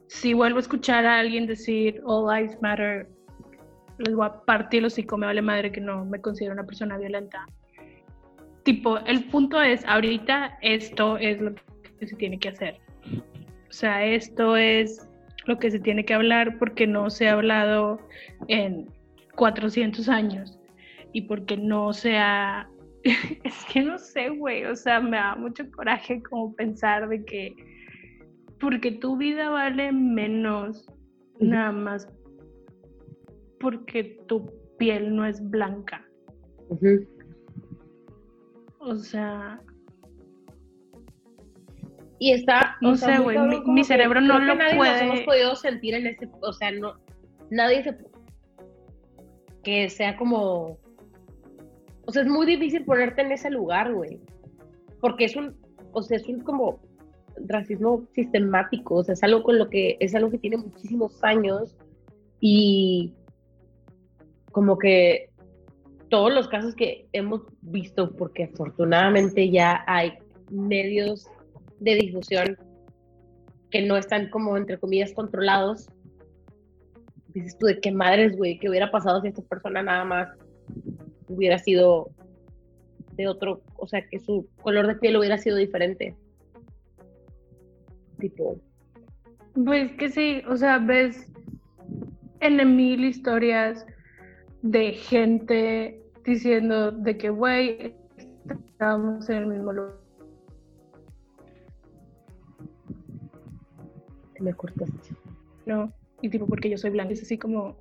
Si 0.07 0.33
vuelvo 0.33 0.57
a 0.57 0.61
escuchar 0.61 1.05
a 1.05 1.19
alguien 1.19 1.47
decir 1.47 2.01
All 2.05 2.35
Lives 2.35 2.57
Matter, 2.63 3.09
les 3.99 4.15
voy 4.15 4.27
a 4.27 4.41
partir 4.45 4.83
los 4.83 4.95
hocico, 4.95 5.19
me 5.19 5.27
vale 5.27 5.43
madre 5.43 5.71
que 5.71 5.81
no 5.83 6.07
me 6.07 6.21
considero 6.21 6.55
una 6.55 6.65
persona 6.65 6.97
violenta 6.97 7.45
tipo, 8.65 8.99
el 9.01 9.25
punto 9.25 9.63
es, 9.63 9.85
ahorita 9.87 10.59
esto 10.63 11.17
es 11.19 11.41
lo 11.41 11.55
que 11.55 12.07
se 12.07 12.17
tiene 12.17 12.39
que 12.39 12.49
hacer. 12.49 12.81
O 13.69 13.73
sea, 13.73 14.05
esto 14.05 14.57
es 14.57 15.09
lo 15.47 15.59
que 15.59 15.71
se 15.71 15.79
tiene 15.79 16.05
que 16.05 16.15
hablar 16.15 16.59
porque 16.59 16.87
no 16.87 17.11
se 17.11 17.29
ha 17.29 17.35
hablado 17.35 18.01
en 18.49 18.89
400 19.37 20.09
años 20.09 20.59
y 21.13 21.23
porque 21.23 21.57
no 21.57 21.93
se 21.93 22.17
ha... 22.17 22.69
es 23.45 23.65
que 23.73 23.83
no 23.83 23.99
sé, 23.99 24.31
güey, 24.31 24.65
o 24.65 24.77
sea, 24.77 25.01
me 25.01 25.17
da 25.17 25.37
mucho 25.37 25.71
coraje 25.71 26.23
como 26.23 26.55
pensar 26.55 27.09
de 27.09 27.25
que 27.25 27.55
porque 28.61 28.93
tu 28.93 29.17
vida 29.17 29.51
vale 29.51 29.93
menos 29.93 30.89
nada 31.39 31.73
más 31.73 32.09
porque 33.61 34.05
tu 34.27 34.51
piel 34.79 35.15
no 35.15 35.27
es 35.27 35.43
blanca. 35.51 36.05
O 38.79 38.97
sea. 38.97 39.61
Y 42.19 42.33
está. 42.33 42.77
No 42.81 42.97
sé, 42.97 43.19
güey. 43.19 43.39
Mi, 43.67 43.85
cerebro 43.85 44.21
no 44.21 44.39
lo 44.39 44.55
nadie 44.55 44.77
puede. 44.77 44.93
Nos 44.93 45.03
hemos 45.03 45.21
podido 45.23 45.57
sentir 45.57 45.95
en 45.95 46.07
ese. 46.07 46.29
O 46.43 46.53
sea, 46.53 46.71
no. 46.73 46.95
Nadie 47.51 47.83
se. 47.83 47.97
Que 49.63 49.89
sea 49.89 50.17
como. 50.17 50.79
O 52.07 52.13
sea, 52.13 52.23
es 52.23 52.29
muy 52.29 52.47
difícil 52.47 52.85
ponerte 52.85 53.23
en 53.23 53.33
ese 53.33 53.51
lugar, 53.51 53.93
güey. 53.93 54.21
Porque 55.01 55.25
es 55.25 55.37
un. 55.37 55.57
O 55.93 56.03
sea, 56.03 56.17
es 56.17 56.27
un 56.29 56.41
como. 56.41 56.81
racismo 57.47 58.07
sistemático, 58.15 58.97
o 58.97 59.05
sea, 59.05 59.15
es 59.15 59.23
algo 59.23 59.43
con 59.43 59.59
lo 59.59 59.69
que, 59.69 59.97
es 60.01 60.15
algo 60.15 60.31
que 60.31 60.39
tiene 60.39 60.57
muchísimos 60.57 61.23
años 61.25 61.77
y 62.41 63.13
como 64.53 64.79
que 64.79 65.31
todos 66.09 66.33
los 66.33 66.47
casos 66.47 66.77
que 66.77 67.09
hemos 67.13 67.43
visto, 67.63 68.13
porque 68.13 68.45
afortunadamente 68.45 69.51
ya 69.51 69.83
hay 69.89 70.13
medios 70.51 71.27
de 71.81 71.97
difusión 71.97 72.57
que 73.71 73.83
no 73.83 73.97
están 73.97 74.31
como, 74.31 74.57
entre 74.57 74.79
comillas, 74.79 75.13
controlados, 75.13 75.89
dices 77.35 77.59
tú, 77.59 77.67
¿de 77.67 77.81
qué 77.81 77.91
madres, 77.91 78.37
güey? 78.37 78.59
¿Qué 78.61 78.69
hubiera 78.69 78.93
pasado 78.93 79.21
si 79.21 79.29
esta 79.29 79.43
persona 79.43 79.83
nada 79.83 80.05
más 80.05 80.29
hubiera 81.29 81.59
sido 81.59 82.11
de 83.17 83.29
otro, 83.29 83.63
o 83.77 83.87
sea, 83.87 84.07
que 84.07 84.19
su 84.19 84.47
color 84.63 84.87
de 84.87 84.97
piel 84.97 85.17
hubiera 85.17 85.39
sido 85.39 85.57
diferente? 85.57 86.17
Tipo. 88.19 88.59
Pues 89.55 89.93
que 89.93 90.09
sí, 90.09 90.43
o 90.49 90.57
sea, 90.57 90.79
ves 90.79 91.31
en 92.41 92.77
mil 92.77 93.05
historias 93.05 93.87
de 94.63 94.93
gente 94.93 96.01
diciendo 96.25 96.91
de 96.91 97.17
que, 97.17 97.31
güey, 97.31 97.95
estábamos 98.67 99.29
en 99.29 99.37
el 99.37 99.47
mismo 99.47 99.73
lugar. 99.73 99.95
Me 104.41 104.53
cortaste. 104.53 105.15
No, 105.67 105.93
y 106.21 106.29
tipo 106.29 106.47
porque 106.47 106.69
yo 106.69 106.77
soy 106.77 106.91
blanca, 106.91 107.13
es 107.13 107.23
así 107.23 107.39
como, 107.39 107.77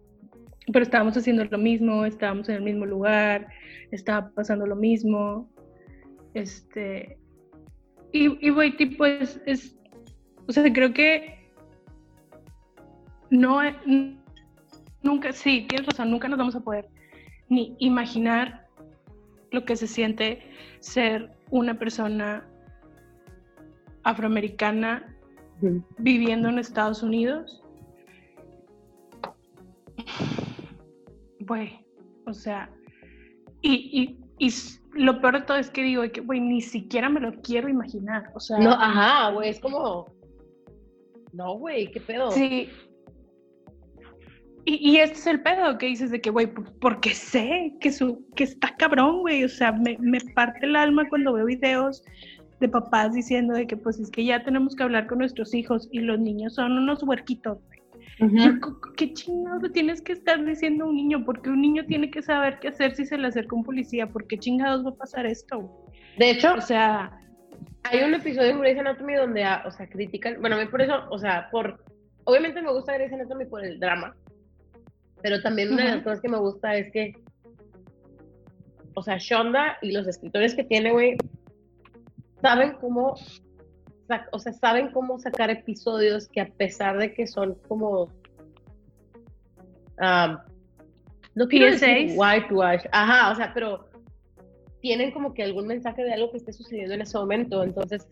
pero 0.72 0.84
estábamos 0.84 1.18
haciendo 1.18 1.44
lo 1.46 1.58
mismo, 1.58 2.06
estábamos 2.06 2.48
en 2.50 2.56
el 2.56 2.62
mismo 2.62 2.86
lugar, 2.86 3.48
estaba 3.92 4.30
pasando 4.30 4.66
lo 4.66 4.76
mismo, 4.76 5.50
este, 6.34 7.18
y, 8.12 8.50
güey, 8.50 8.78
tipo, 8.78 9.06
es, 9.06 9.42
es, 9.48 9.76
o 10.48 10.52
sea, 10.52 10.72
creo 10.72 10.94
que 10.94 11.52
no, 13.32 13.60
nunca, 15.02 15.34
sí, 15.34 15.66
tienes 15.68 15.88
razón, 15.88 16.12
nunca 16.12 16.28
nos 16.28 16.38
vamos 16.38 16.56
a 16.56 16.60
poder 16.60 16.88
ni 17.50 17.76
imaginar 17.80 18.68
lo 19.52 19.66
que 19.66 19.76
se 19.76 19.88
siente 19.88 20.44
ser 20.80 21.32
una 21.50 21.78
persona 21.78 22.48
afroamericana 24.04 25.16
viviendo 25.98 26.50
en 26.50 26.60
Estados 26.60 27.02
Unidos 27.02 27.63
güey, 31.46 31.86
o 32.26 32.34
sea, 32.34 32.70
y, 33.62 34.18
y, 34.40 34.46
y, 34.46 34.54
lo 34.94 35.20
peor 35.22 35.40
de 35.40 35.46
todo 35.46 35.58
es 35.58 35.70
que 35.70 35.82
digo, 35.84 36.04
que, 36.12 36.22
güey, 36.22 36.40
ni 36.40 36.62
siquiera 36.62 37.10
me 37.10 37.20
lo 37.20 37.34
quiero 37.42 37.70
imaginar, 37.70 38.32
o 38.36 38.40
sea. 38.40 38.58
No, 38.60 38.72
ajá, 38.72 39.32
güey, 39.32 39.50
es 39.50 39.60
como, 39.60 40.06
no, 41.32 41.58
güey, 41.58 41.90
qué 41.92 42.00
pedo. 42.00 42.32
Sí. 42.32 42.70
Y, 44.66 44.92
y, 44.92 44.98
este 44.98 45.18
es 45.18 45.28
el 45.28 45.42
pedo 45.42 45.78
que 45.78 45.88
dices 45.88 46.12
de 46.12 46.22
que, 46.22 46.30
güey, 46.30 46.48
porque 46.80 47.14
sé 47.14 47.76
que, 47.82 47.92
su, 47.92 48.26
que 48.36 48.46
está 48.46 48.76
cabrón, 48.78 49.20
güey, 49.20 49.44
o 49.44 49.50
sea, 49.50 49.72
me, 49.74 49.98
me 50.00 50.20
parte 50.36 50.66
el 50.66 50.76
alma 50.76 51.10
cuando 51.10 51.34
veo 51.34 51.46
videos 51.46 52.04
de 52.62 52.70
papás 52.70 53.14
diciendo 53.14 53.54
de 53.54 53.68
que, 53.68 53.76
pues, 53.76 54.00
es 54.00 54.10
que 54.10 54.24
ya 54.24 54.44
tenemos 54.44 54.76
que 54.76 54.84
hablar 54.84 55.08
con 55.08 55.18
nuestros 55.18 55.54
hijos 55.54 55.90
y 55.92 56.00
los 56.00 56.20
niños 56.20 56.56
son 56.56 56.78
unos 56.78 57.04
huerquitos, 57.04 57.58
¿Qué 58.98 59.14
chingados 59.14 59.72
tienes 59.72 60.02
que 60.02 60.14
estar 60.14 60.44
diciendo 60.46 60.86
a 60.86 60.88
un 60.88 60.96
niño? 60.96 61.26
Porque 61.26 61.50
un 61.50 61.62
niño 61.62 61.86
tiene 61.86 62.12
que 62.12 62.22
saber 62.22 62.60
qué 62.60 62.70
hacer 62.70 62.96
si 62.96 63.06
se 63.06 63.18
le 63.18 63.28
acerca 63.28 63.56
un 63.56 63.64
policía. 63.64 64.08
¿Por 64.08 64.28
qué 64.28 64.38
chingados 64.38 64.86
va 64.86 64.92
a 64.92 64.96
pasar 64.96 65.26
esto? 65.26 65.88
De 66.18 66.30
hecho, 66.30 66.54
o 66.54 66.62
sea, 66.62 67.12
hay 67.84 68.04
un 68.04 68.14
episodio 68.14 68.52
en 68.52 68.60
Grey's 68.60 68.80
Anatomy 68.80 69.16
donde, 69.16 69.44
ah, 69.44 69.64
o 69.66 69.72
sea, 69.72 69.90
critican, 69.90 70.40
bueno, 70.40 70.56
a 70.56 70.60
mí 70.60 70.68
por 70.68 70.82
eso, 70.82 71.06
o 71.10 71.18
sea, 71.18 71.50
por, 71.52 71.84
obviamente 72.26 72.62
me 72.62 72.72
gusta 72.72 72.94
Grey's 72.94 73.14
Anatomy 73.14 73.46
por 73.46 73.64
el 73.66 73.80
drama, 73.80 74.16
pero 75.22 75.42
también 75.42 75.74
una 75.74 75.84
de 75.84 75.96
las 75.96 76.04
cosas 76.04 76.22
que 76.22 76.30
me 76.30 76.38
gusta 76.38 76.76
es 76.76 76.92
que, 76.92 77.14
o 78.94 79.02
sea, 79.02 79.18
Shonda 79.18 79.78
y 79.82 79.92
los 79.92 80.08
escritores 80.08 80.54
que 80.56 80.64
tiene, 80.64 80.92
güey, 80.92 81.18
saben 82.42 82.74
cómo 82.80 83.16
o 84.32 84.40
sea, 84.40 84.54
saben 84.54 84.92
cómo 84.92 85.20
sacar 85.20 85.50
episodios 85.50 86.28
que 86.28 86.42
a 86.42 86.48
pesar 86.48 86.98
de 86.98 87.14
que 87.14 87.28
son 87.28 87.56
como, 87.68 88.10
no 91.36 91.48
quiero 91.48 91.72
decir 91.72 92.14
whitewash, 92.16 92.86
ajá, 92.92 93.32
o 93.32 93.36
sea, 93.36 93.54
pero 93.54 93.90
tienen 94.82 95.12
como 95.12 95.34
que 95.34 95.44
algún 95.44 95.68
mensaje 95.68 96.04
de 96.04 96.14
algo 96.14 96.32
que 96.32 96.38
esté 96.38 96.54
sucediendo 96.54 96.94
en 96.94 97.02
ese 97.02 97.18
momento, 97.18 97.64
entonces, 97.64 98.08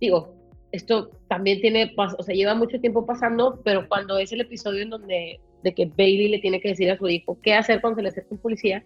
digo, 0.00 0.34
esto 0.72 1.10
también 1.28 1.60
tiene, 1.60 1.94
o 1.96 2.22
sea, 2.22 2.34
lleva 2.34 2.54
mucho 2.54 2.80
tiempo 2.80 3.06
pasando, 3.06 3.60
pero 3.64 3.88
cuando 3.88 4.18
es 4.18 4.32
el 4.32 4.42
episodio 4.42 4.82
en 4.82 4.90
donde, 4.90 5.40
de 5.62 5.74
que 5.74 5.86
Bailey 5.86 6.28
le 6.28 6.40
tiene 6.40 6.60
que 6.60 6.68
decir 6.68 6.90
a 6.90 6.98
su 6.98 7.08
hijo 7.08 7.38
qué 7.42 7.54
hacer 7.54 7.80
cuando 7.80 7.96
se 7.96 8.02
le 8.02 8.08
acerca 8.10 8.28
un 8.34 8.38
policía, 8.38 8.84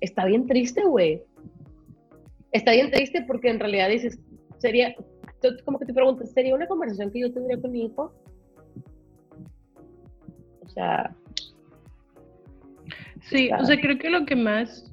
está 0.00 0.24
bien 0.26 0.46
triste, 0.46 0.84
güey. 0.84 1.22
Está 2.52 2.72
bien 2.72 2.90
triste 2.90 3.24
porque 3.26 3.48
en 3.48 3.58
realidad 3.58 3.88
dices, 3.88 4.18
sería, 4.58 4.94
como 5.64 5.78
que 5.78 5.86
te 5.86 5.94
preguntas, 5.94 6.30
¿sería 6.32 6.54
una 6.54 6.66
conversación 6.66 7.10
que 7.10 7.20
yo 7.20 7.32
tendría 7.32 7.60
con 7.60 7.72
mi 7.72 7.86
hijo? 7.86 8.12
O 10.60 10.68
sea... 10.68 11.14
Sí, 13.22 13.50
o 13.52 13.64
sea, 13.64 13.80
creo 13.80 13.98
que 13.98 14.10
lo 14.10 14.26
que 14.26 14.36
más 14.36 14.90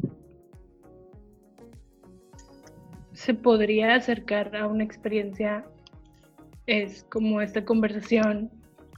se 3.13 3.33
podría 3.33 3.95
acercar 3.95 4.55
a 4.55 4.67
una 4.67 4.83
experiencia 4.83 5.65
es 6.67 7.03
como 7.09 7.41
esta 7.41 7.65
conversación 7.65 8.49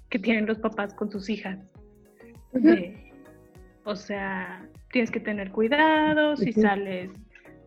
que 0.09 0.19
tienen 0.19 0.45
los 0.45 0.59
papás 0.59 0.93
con 0.93 1.09
sus 1.09 1.29
hijas. 1.29 1.57
o 3.85 3.95
sea, 3.95 4.67
tienes 4.91 5.09
que 5.09 5.21
tener 5.21 5.51
cuidado 5.51 6.35
si 6.35 6.53
sales 6.53 7.11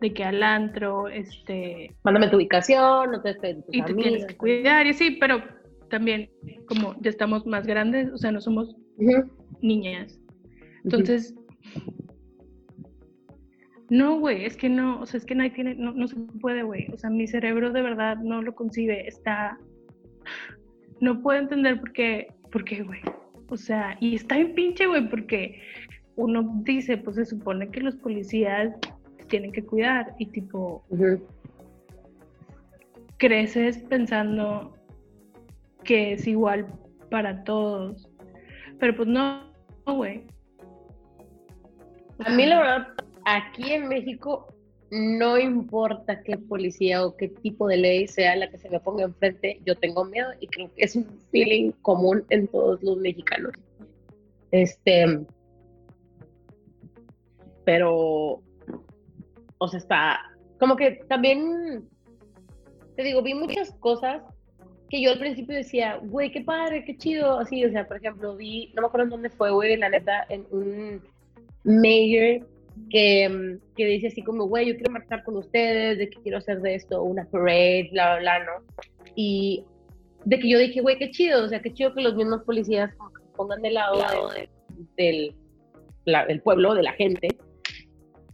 de 0.01 0.13
que 0.13 0.23
al 0.23 0.43
antro, 0.43 1.07
este... 1.07 1.95
Mándame 2.03 2.29
tu 2.29 2.37
ubicación, 2.37 3.11
no 3.11 3.21
te 3.21 3.31
estés 3.31 3.57
Y 3.71 3.81
te 3.81 3.93
tienes 3.93 4.25
que 4.25 4.37
cuidar, 4.37 4.85
y 4.87 4.93
sí, 4.93 5.17
pero 5.19 5.41
también 5.89 6.29
como 6.67 6.95
ya 7.01 7.09
estamos 7.09 7.45
más 7.45 7.65
grandes, 7.65 8.11
o 8.11 8.17
sea, 8.17 8.31
no 8.31 8.41
somos 8.41 8.75
niñas. 9.61 10.19
Entonces, 10.83 11.33
no, 13.89 14.19
güey, 14.19 14.45
es 14.45 14.57
que 14.57 14.69
no, 14.69 15.01
o 15.01 15.05
sea, 15.05 15.17
es 15.19 15.25
que 15.25 15.35
nadie 15.35 15.51
tiene, 15.51 15.75
no, 15.75 15.93
no 15.93 16.07
se 16.07 16.15
puede, 16.41 16.63
güey. 16.63 16.87
O 16.91 16.97
sea, 16.97 17.09
mi 17.09 17.27
cerebro 17.27 17.71
de 17.71 17.81
verdad 17.81 18.17
no 18.17 18.41
lo 18.41 18.55
concibe, 18.55 19.07
está... 19.07 19.57
No 21.01 21.21
puedo 21.21 21.39
entender 21.39 21.79
por 21.79 21.91
qué, 21.91 22.27
por 22.51 22.63
qué, 22.63 22.83
güey. 22.83 23.01
O 23.49 23.57
sea, 23.57 23.97
y 23.99 24.15
está 24.15 24.37
en 24.37 24.55
pinche, 24.55 24.87
güey, 24.87 25.07
porque 25.09 25.61
uno 26.15 26.61
dice, 26.63 26.97
pues 26.97 27.17
se 27.17 27.25
supone 27.25 27.69
que 27.69 27.81
los 27.81 27.95
policías 27.97 28.73
tienen 29.27 29.51
que 29.51 29.65
cuidar 29.65 30.15
y 30.19 30.27
tipo 30.27 30.83
creces 33.17 33.77
pensando 33.89 34.75
que 35.83 36.13
es 36.13 36.27
igual 36.27 36.67
para 37.09 37.43
todos, 37.43 38.09
pero 38.79 38.95
pues 38.95 39.07
no, 39.07 39.53
güey. 39.85 40.23
A 42.25 42.29
mí 42.31 42.45
la 42.45 42.59
verdad, 42.59 42.87
aquí 43.25 43.71
en 43.73 43.87
México 43.87 44.47
no 44.91 45.37
importa 45.37 46.21
qué 46.23 46.37
policía 46.37 47.05
o 47.05 47.15
qué 47.15 47.27
tipo 47.27 47.67
de 47.67 47.77
ley 47.77 48.07
sea 48.07 48.35
la 48.35 48.49
que 48.49 48.57
se 48.57 48.69
me 48.69 48.79
ponga 48.79 49.03
enfrente, 49.03 49.59
yo 49.65 49.75
tengo 49.75 50.05
miedo 50.05 50.29
y 50.39 50.47
creo 50.47 50.73
que 50.73 50.83
es 50.83 50.95
un 50.95 51.05
feeling 51.31 51.71
común 51.81 52.23
en 52.29 52.47
todos 52.47 52.81
los 52.83 52.97
mexicanos. 52.97 53.51
Este, 54.51 55.25
pero 57.65 58.41
o 59.65 59.67
sea, 59.67 59.79
está, 59.79 60.19
como 60.59 60.75
que 60.75 60.99
también, 61.07 61.87
te 62.95 63.03
digo, 63.03 63.21
vi 63.21 63.33
muchas 63.33 63.71
cosas 63.79 64.21
que 64.89 65.01
yo 65.01 65.11
al 65.11 65.19
principio 65.19 65.55
decía, 65.55 65.99
güey, 66.03 66.31
qué 66.31 66.41
padre, 66.41 66.85
qué 66.85 66.95
chido, 66.97 67.39
así, 67.39 67.65
o 67.65 67.71
sea, 67.71 67.87
por 67.87 67.97
ejemplo, 67.97 68.35
vi, 68.35 68.71
no 68.75 68.81
me 68.81 68.87
acuerdo 68.87 69.05
en 69.05 69.09
dónde 69.09 69.29
fue, 69.29 69.51
güey, 69.51 69.75
la 69.77 69.89
neta, 69.89 70.25
en 70.29 70.45
un 70.51 71.01
mayor 71.63 72.47
que, 72.89 73.57
que 73.75 73.85
dice 73.85 74.07
así 74.07 74.21
como, 74.21 74.45
güey, 74.45 74.67
yo 74.67 74.75
quiero 74.75 74.91
marchar 74.91 75.23
con 75.23 75.37
ustedes, 75.37 75.97
de 75.97 76.09
que 76.09 76.21
quiero 76.21 76.37
hacer 76.37 76.61
de 76.61 76.75
esto 76.75 77.01
una 77.01 77.25
parade, 77.25 77.89
bla, 77.91 78.17
bla, 78.17 78.19
bla, 78.19 78.45
¿no? 78.45 78.51
Y 79.15 79.65
de 80.25 80.39
que 80.39 80.49
yo 80.49 80.59
dije, 80.59 80.81
güey, 80.81 80.97
qué 80.97 81.09
chido, 81.11 81.43
o 81.43 81.49
sea, 81.49 81.61
qué 81.61 81.73
chido 81.73 81.93
que 81.93 82.01
los 82.01 82.15
mismos 82.15 82.43
policías 82.43 82.91
pongan 83.35 83.61
de 83.61 83.71
lado, 83.71 84.29
del, 84.97 85.35
del 86.27 86.41
pueblo, 86.41 86.73
de 86.75 86.83
la 86.83 86.93
gente, 86.93 87.27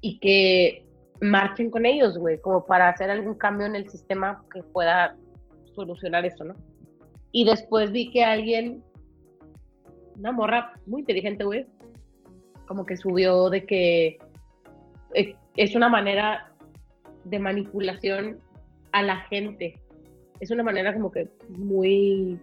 y 0.02 0.20
que 0.20 0.86
marchen 1.21 1.69
con 1.69 1.86
ellos, 1.86 2.17
güey, 2.17 2.39
como 2.39 2.65
para 2.65 2.89
hacer 2.89 3.10
algún 3.10 3.36
cambio 3.36 3.67
en 3.67 3.75
el 3.75 3.89
sistema 3.89 4.43
que 4.53 4.63
pueda 4.63 5.15
solucionar 5.75 6.25
eso, 6.25 6.43
¿no? 6.43 6.55
Y 7.31 7.45
después 7.45 7.91
vi 7.91 8.12
que 8.12 8.23
alguien, 8.23 8.84
una 10.17 10.31
morra 10.31 10.73
muy 10.86 11.01
inteligente, 11.01 11.43
güey, 11.43 11.65
como 12.67 12.86
que 12.86 12.97
subió 12.97 13.49
de 13.49 13.65
que 13.65 14.17
eh, 15.13 15.36
es 15.55 15.75
una 15.75 15.89
manera 15.89 16.51
de 17.23 17.39
manipulación 17.39 18.39
a 18.91 19.03
la 19.03 19.17
gente 19.17 19.81
es 20.41 20.49
una 20.49 20.63
manera 20.63 20.91
como 20.93 21.12
que 21.12 21.27
muy 21.49 22.38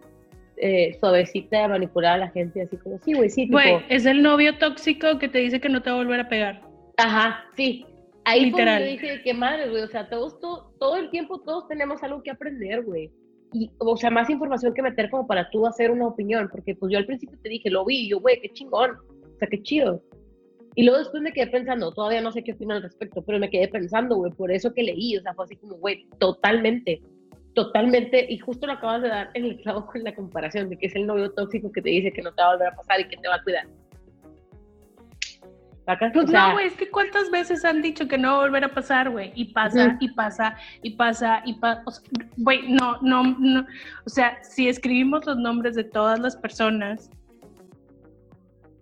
eh, 0.57 0.97
suavecita 0.99 1.63
de 1.63 1.69
manipular 1.69 2.15
a 2.15 2.19
la 2.19 2.31
gente, 2.31 2.63
así 2.63 2.77
como, 2.79 2.99
sí, 2.99 3.13
güey, 3.13 3.29
sí. 3.29 3.49
Güey, 3.49 3.85
es 3.89 4.07
el 4.07 4.23
novio 4.23 4.57
tóxico 4.57 5.19
que 5.19 5.29
te 5.29 5.39
dice 5.39 5.61
que 5.61 5.69
no 5.69 5.83
te 5.83 5.91
va 5.91 5.97
a 5.97 5.99
volver 5.99 6.21
a 6.21 6.29
pegar. 6.29 6.63
Ajá, 6.97 7.45
sí. 7.57 7.85
Ahí 8.29 8.45
Literal. 8.45 8.85
yo 8.85 8.91
dije, 8.91 9.23
qué 9.25 9.33
madre, 9.33 9.71
güey, 9.71 9.83
o 9.83 9.89
sea, 9.89 10.07
todos, 10.11 10.39
todo, 10.39 10.75
todo 10.79 10.97
el 10.97 11.09
tiempo 11.09 11.41
todos 11.41 11.67
tenemos 11.67 12.03
algo 12.03 12.23
que 12.23 12.31
aprender, 12.31 12.85
güey. 12.85 13.11
Y, 13.55 13.71
o 13.79 13.97
sea, 13.97 14.11
más 14.11 14.29
información 14.29 14.75
que 14.75 14.83
meter 14.83 15.09
como 15.09 15.27
para 15.27 15.49
tú 15.49 15.67
hacer 15.67 15.91
una 15.91 16.09
opinión, 16.09 16.51
porque 16.51 16.75
pues 16.75 16.93
yo 16.93 16.99
al 16.99 17.07
principio 17.07 17.39
te 17.43 17.49
dije, 17.49 17.71
lo 17.71 17.87
vi, 17.87 18.01
y 18.01 18.09
yo, 18.11 18.21
güey, 18.21 18.39
qué 18.43 18.51
chingón, 18.51 18.91
o 18.91 19.39
sea, 19.39 19.49
qué 19.49 19.63
chido. 19.63 20.03
Y 20.75 20.83
luego 20.83 20.99
después 20.99 21.23
me 21.23 21.33
quedé 21.33 21.47
pensando, 21.47 21.91
todavía 21.91 22.21
no 22.21 22.31
sé 22.31 22.45
qué 22.45 22.53
opino 22.53 22.75
al 22.75 22.83
respecto, 22.83 23.23
pero 23.23 23.39
me 23.39 23.49
quedé 23.49 23.67
pensando, 23.69 24.17
güey, 24.17 24.31
por 24.33 24.53
eso 24.53 24.75
que 24.75 24.83
leí, 24.83 25.17
o 25.17 25.23
sea, 25.23 25.33
fue 25.33 25.47
así 25.47 25.57
como, 25.57 25.77
güey, 25.77 26.07
totalmente 26.19 27.01
totalmente, 27.55 28.25
y 28.29 28.39
justo 28.39 28.69
lo 28.69 28.75
acabas 28.75 29.03
de 29.03 29.09
dar 29.09 29.31
en 29.35 29.45
el 29.45 29.61
clavo 29.61 29.85
con 29.87 30.05
la 30.05 30.15
comparación 30.15 30.69
de 30.69 30.79
que 30.79 30.87
es 30.87 30.95
el 30.95 31.07
novio 31.07 31.33
tóxico 31.33 31.73
que 31.73 31.83
te 31.83 31.91
dice 31.91 32.13
que 32.13 32.23
no 32.23 32.33
te 32.33 32.41
va 32.41 32.51
a 32.51 32.53
volver 32.53 32.69
a 32.69 32.77
pasar 32.77 33.01
y 33.01 33.09
que 33.09 33.17
te 33.17 33.27
va 33.27 33.35
a 33.35 33.43
cuidar. 33.43 33.67
Pues 36.13 36.31
no, 36.31 36.53
güey, 36.53 36.67
es 36.67 36.75
que 36.75 36.91
cuántas 36.91 37.31
veces 37.31 37.65
han 37.65 37.81
dicho 37.81 38.07
que 38.07 38.19
no 38.19 38.33
va 38.33 38.39
a 38.39 38.41
volver 38.43 38.65
a 38.65 38.75
pasar, 38.75 39.09
güey, 39.09 39.33
y 39.35 39.47
pasa, 39.47 39.97
y 40.01 40.09
pasa, 40.09 40.55
y 40.83 40.91
pasa, 40.91 41.41
y 41.47 41.55
pasa, 41.55 42.03
güey, 42.37 42.71
no, 42.71 43.01
no, 43.01 43.23
no, 43.39 43.67
o 44.05 44.11
sea, 44.11 44.39
si 44.45 44.69
escribimos 44.69 45.25
los 45.25 45.39
nombres 45.39 45.75
de 45.77 45.85
todas 45.85 46.19
las 46.19 46.37
personas 46.37 47.09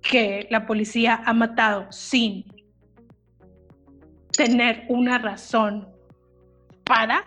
que 0.03 0.49
la 0.51 0.67
policía 0.67 1.23
ha 1.25 1.33
matado 1.33 1.87
sin 1.93 2.45
tener 4.33 4.85
una 4.89 5.19
razón 5.19 5.87
para, 6.83 7.25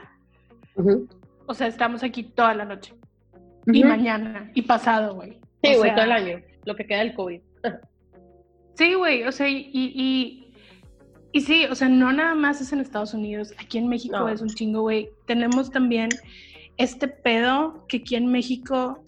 o 1.46 1.54
sea, 1.54 1.68
estamos 1.68 2.04
aquí 2.04 2.24
toda 2.24 2.54
la 2.54 2.66
noche. 2.66 2.94
Y 3.66 3.84
mañana, 3.86 4.52
y 4.56 4.62
pasado, 4.64 5.16
güey. 5.16 5.40
Sí, 5.64 5.76
güey, 5.76 5.94
todo 5.94 6.04
el 6.04 6.12
año. 6.12 6.42
Lo 6.66 6.76
que 6.76 6.86
queda 6.86 7.00
del 7.00 7.14
COVID. 7.14 7.42
Sí, 8.80 8.94
güey, 8.94 9.24
o 9.26 9.32
sea, 9.32 9.50
y, 9.50 9.70
y, 9.74 10.54
y, 11.34 11.42
sí, 11.42 11.66
o 11.66 11.76
sea, 11.76 11.90
no 11.90 12.14
nada 12.14 12.34
más 12.34 12.62
es 12.62 12.72
en 12.72 12.80
Estados 12.80 13.14
Unidos. 13.14 13.54
Aquí 13.60 13.78
en 13.78 13.90
México 13.90 14.30
es 14.30 14.42
un 14.42 14.48
chingo, 14.48 14.82
güey. 14.82 15.10
Tenemos 15.28 15.70
también 15.70 16.10
este 16.78 17.10
pedo 17.10 17.86
que 17.90 17.98
aquí 17.98 18.16
en 18.16 18.32
México 18.32 19.04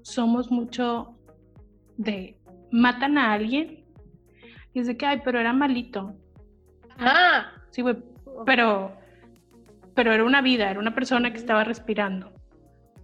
somos 0.00 0.50
mucho 0.50 1.14
de 1.98 2.38
matan 2.70 3.18
a 3.18 3.34
alguien 3.34 3.84
y 4.72 4.80
es 4.80 4.86
de 4.86 4.96
que, 4.96 5.04
ay, 5.04 5.20
pero 5.22 5.38
era 5.38 5.52
malito. 5.52 6.14
Ah. 6.98 7.52
Sí, 7.70 7.82
güey, 7.82 7.96
pero 8.46 8.96
pero 9.94 10.14
era 10.14 10.24
una 10.24 10.40
vida, 10.40 10.70
era 10.70 10.80
una 10.80 10.94
persona 10.94 11.30
que 11.30 11.38
estaba 11.38 11.64
respirando. 11.64 12.32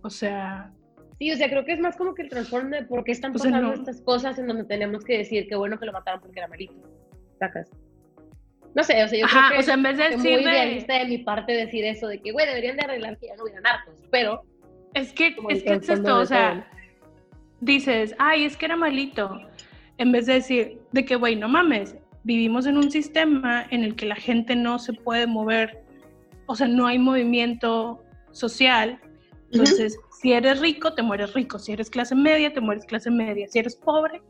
O 0.02 0.08
sea... 0.08 0.72
Sí, 1.18 1.32
o 1.32 1.36
sea, 1.36 1.48
creo 1.48 1.64
que 1.64 1.72
es 1.72 1.80
más 1.80 1.96
como 1.96 2.14
que 2.14 2.22
el 2.22 2.28
trasfondo 2.28 2.76
de 2.76 2.84
por 2.84 3.04
qué 3.04 3.12
están 3.12 3.32
pasando 3.32 3.72
estas 3.72 4.00
cosas 4.02 4.38
en 4.38 4.46
donde 4.46 4.64
tenemos 4.64 5.04
que 5.04 5.18
decir 5.18 5.48
que 5.48 5.56
bueno 5.56 5.78
que 5.78 5.86
lo 5.86 5.92
mataron 5.92 6.20
porque 6.20 6.38
era 6.38 6.48
malito. 6.48 6.74
Sacas. 7.38 7.70
No 8.74 8.84
sé, 8.84 9.02
o 9.02 9.08
sea, 9.08 9.18
yo 9.18 9.26
creo 9.26 9.42
que 9.50 9.58
o 9.58 9.62
sea, 9.62 9.74
en 9.74 9.82
vez 9.82 9.96
de 9.96 10.06
es 10.08 10.18
muy 10.18 10.28
idealista 10.34 10.98
de 10.98 11.06
mi 11.06 11.18
parte 11.18 11.52
decir 11.52 11.84
eso, 11.84 12.06
de 12.06 12.20
que, 12.20 12.32
güey, 12.32 12.46
deberían 12.46 12.76
de 12.76 12.84
arreglar 12.84 13.18
que 13.18 13.26
ya 13.28 13.36
no 13.36 13.44
hubieran 13.44 13.62
narcos, 13.62 13.94
pero... 14.10 14.42
Es 14.94 15.12
que, 15.12 15.34
es 15.48 15.62
que 15.62 15.72
es 15.74 15.88
esto, 15.88 16.18
o 16.18 16.26
sea, 16.26 16.66
dices, 17.60 18.14
ay, 18.18 18.44
es 18.44 18.56
que 18.56 18.66
era 18.66 18.76
malito, 18.76 19.40
en 19.96 20.12
vez 20.12 20.26
de 20.26 20.34
decir, 20.34 20.80
de 20.92 21.04
que, 21.04 21.16
güey, 21.16 21.34
no 21.34 21.48
mames, 21.48 21.96
vivimos 22.24 22.66
en 22.66 22.76
un 22.76 22.90
sistema 22.90 23.66
en 23.70 23.84
el 23.84 23.96
que 23.96 24.06
la 24.06 24.16
gente 24.16 24.54
no 24.54 24.78
se 24.78 24.92
puede 24.92 25.26
mover 25.26 25.82
o 26.48 26.56
sea, 26.56 26.66
no 26.66 26.86
hay 26.86 26.98
movimiento 26.98 28.02
social. 28.32 28.98
Entonces, 29.50 29.98
si 30.20 30.32
eres 30.32 30.60
rico, 30.60 30.92
te 30.94 31.02
mueres 31.02 31.32
rico. 31.34 31.58
Si 31.58 31.72
eres 31.72 31.90
clase 31.90 32.14
media, 32.14 32.52
te 32.52 32.60
mueres 32.60 32.84
clase 32.84 33.10
media. 33.10 33.46
Si 33.48 33.58
eres 33.58 33.76
pobre, 33.76 34.22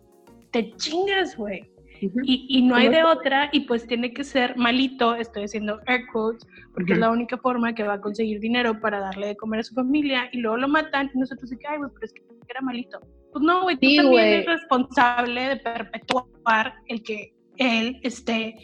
te 0.51 0.73
chingas, 0.77 1.37
güey. 1.37 1.71
y, 2.01 2.47
y, 2.49 2.63
no 2.63 2.77
hay 2.77 2.89
de 2.89 3.03
otra, 3.03 3.51
y 3.51 3.61
pues 3.61 3.85
tiene 3.89 4.13
que 4.13 4.23
ser 4.23 4.57
malito, 4.57 5.17
estoy 5.17 5.45
haciendo 5.45 5.81
air 5.87 6.03
quotes, 6.13 6.47
porque 6.73 6.93
es 6.93 6.99
la 7.01 7.11
única 7.11 7.37
forma 7.39 7.75
que 7.75 7.83
va 7.83 7.95
a 7.95 8.01
conseguir 8.01 8.39
dinero 8.39 8.79
para 8.79 9.01
darle 9.01 9.27
de 9.27 9.37
comer 9.37 9.61
a 9.61 9.65
su 9.65 9.75
familia, 9.75 10.29
y 10.31 10.39
luego 10.39 10.59
lo 10.59 10.69
matan, 10.69 11.11
y 11.13 11.19
nosotros 11.19 11.51
decimos, 11.51 11.73
ay, 11.73 11.79
güey, 11.79 11.91
pero 11.93 12.07
es 12.07 12.13
que 12.13 12.23
era 12.49 12.61
malito. 12.61 13.01
Pues 13.33 13.45
no, 13.45 13.63
güey, 13.63 13.77
tú 13.77 13.89
también 13.97 14.25
eres 14.25 14.47
responsable 14.47 15.49
de 15.49 15.57
perpetuar 15.57 16.75
el 16.87 17.03
que 17.03 17.35
él 17.57 17.99
esté 18.05 18.55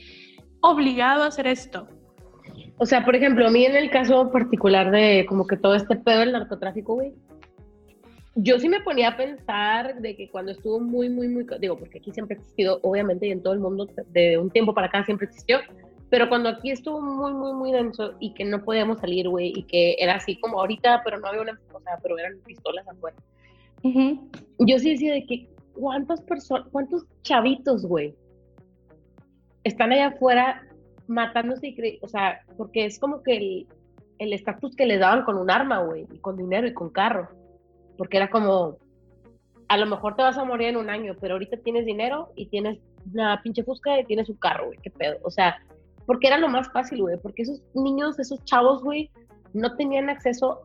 obligado 0.60 1.24
a 1.24 1.26
hacer 1.26 1.46
esto. 1.46 1.88
O 2.76 2.86
sea, 2.86 3.04
por 3.04 3.14
ejemplo, 3.14 3.46
a 3.46 3.50
mí 3.50 3.64
en 3.64 3.76
el 3.76 3.90
caso 3.90 4.30
particular 4.30 4.90
de 4.90 5.26
como 5.28 5.46
que 5.46 5.56
todo 5.56 5.74
este 5.74 5.96
pedo 5.96 6.20
del 6.20 6.32
narcotráfico, 6.32 6.94
güey, 6.94 7.12
yo 8.36 8.58
sí 8.58 8.68
me 8.68 8.80
ponía 8.80 9.10
a 9.10 9.16
pensar 9.16 10.00
de 10.00 10.16
que 10.16 10.28
cuando 10.28 10.52
estuvo 10.52 10.80
muy, 10.80 11.08
muy, 11.08 11.28
muy, 11.28 11.46
digo, 11.60 11.76
porque 11.76 11.98
aquí 11.98 12.10
siempre 12.10 12.36
ha 12.36 12.40
existido, 12.40 12.80
obviamente, 12.82 13.28
y 13.28 13.30
en 13.30 13.42
todo 13.42 13.52
el 13.52 13.60
mundo, 13.60 13.88
de 14.08 14.38
un 14.38 14.50
tiempo 14.50 14.74
para 14.74 14.88
acá 14.88 15.04
siempre 15.04 15.26
existió, 15.26 15.58
pero 16.10 16.28
cuando 16.28 16.48
aquí 16.48 16.70
estuvo 16.70 17.00
muy, 17.00 17.32
muy, 17.32 17.52
muy 17.52 17.72
denso 17.72 18.14
y 18.18 18.34
que 18.34 18.44
no 18.44 18.64
podíamos 18.64 18.98
salir, 18.98 19.28
güey, 19.28 19.52
y 19.54 19.62
que 19.62 19.96
era 19.98 20.16
así 20.16 20.36
como 20.40 20.58
ahorita, 20.58 21.02
pero 21.04 21.18
no 21.18 21.28
había 21.28 21.42
una, 21.42 21.60
o 21.72 21.80
sea, 21.80 21.98
pero 22.02 22.18
eran 22.18 22.38
pistolas 22.44 22.86
afuera. 22.88 23.16
Yo 24.58 24.78
sí 24.78 24.90
decía 24.90 25.12
de 25.12 25.26
que, 25.26 25.48
¿cuántas 25.74 26.20
personas, 26.22 26.66
cuántos 26.72 27.04
chavitos, 27.22 27.86
güey, 27.86 28.14
están 29.62 29.92
allá 29.92 30.08
afuera 30.08 30.62
matándose, 31.06 31.68
y 31.68 31.98
o 32.02 32.08
sea, 32.08 32.40
porque 32.56 32.86
es 32.86 32.98
como 32.98 33.22
que 33.22 33.66
el 34.18 34.32
estatus 34.32 34.74
que 34.76 34.86
le 34.86 34.98
daban 34.98 35.24
con 35.24 35.36
un 35.36 35.50
arma, 35.50 35.80
güey, 35.80 36.06
y 36.12 36.18
con 36.18 36.36
dinero 36.36 36.66
y 36.66 36.74
con 36.74 36.90
carro. 36.90 37.28
Porque 37.96 38.16
era 38.16 38.30
como, 38.30 38.78
a 39.68 39.76
lo 39.76 39.86
mejor 39.86 40.16
te 40.16 40.22
vas 40.22 40.38
a 40.38 40.44
morir 40.44 40.68
en 40.68 40.76
un 40.76 40.90
año, 40.90 41.14
pero 41.20 41.34
ahorita 41.34 41.58
tienes 41.58 41.86
dinero 41.86 42.30
y 42.34 42.46
tienes 42.46 42.78
una 43.12 43.40
pinche 43.42 43.62
fusca 43.62 44.00
y 44.00 44.04
tienes 44.04 44.28
un 44.28 44.36
carro, 44.36 44.66
güey, 44.66 44.78
qué 44.82 44.90
pedo. 44.90 45.16
O 45.22 45.30
sea, 45.30 45.56
porque 46.06 46.26
era 46.26 46.38
lo 46.38 46.48
más 46.48 46.70
fácil, 46.72 47.02
güey, 47.02 47.18
porque 47.18 47.42
esos 47.42 47.62
niños, 47.74 48.18
esos 48.18 48.44
chavos, 48.44 48.82
güey, 48.82 49.10
no 49.52 49.76
tenían 49.76 50.10
acceso 50.10 50.62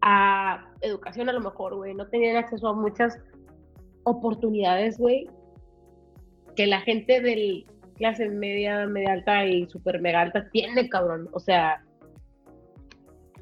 a 0.00 0.66
educación 0.80 1.28
a 1.28 1.32
lo 1.32 1.40
mejor, 1.40 1.76
güey, 1.76 1.94
no 1.94 2.06
tenían 2.08 2.36
acceso 2.36 2.68
a 2.68 2.72
muchas 2.72 3.18
oportunidades, 4.04 4.98
güey, 4.98 5.28
que 6.56 6.66
la 6.66 6.80
gente 6.80 7.20
del, 7.20 7.66
clase 7.94 8.28
media, 8.28 8.86
media 8.86 9.12
alta 9.12 9.44
y 9.46 9.66
super 9.68 10.00
mega 10.00 10.20
alta 10.20 10.48
tiene, 10.50 10.88
cabrón. 10.88 11.28
O 11.32 11.40
sea, 11.40 11.82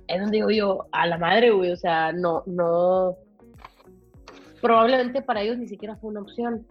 es 0.06 0.20
donde 0.20 0.38
digo 0.38 0.50
yo, 0.50 0.86
a 0.92 1.06
la 1.06 1.18
madre, 1.18 1.50
güey, 1.50 1.72
o 1.72 1.76
sea, 1.76 2.12
no, 2.12 2.42
no. 2.46 3.16
Probablemente 4.60 5.22
para 5.22 5.42
ellos 5.42 5.58
ni 5.58 5.68
siquiera 5.68 5.96
fue 5.96 6.10
una 6.10 6.20
opción. 6.20 6.66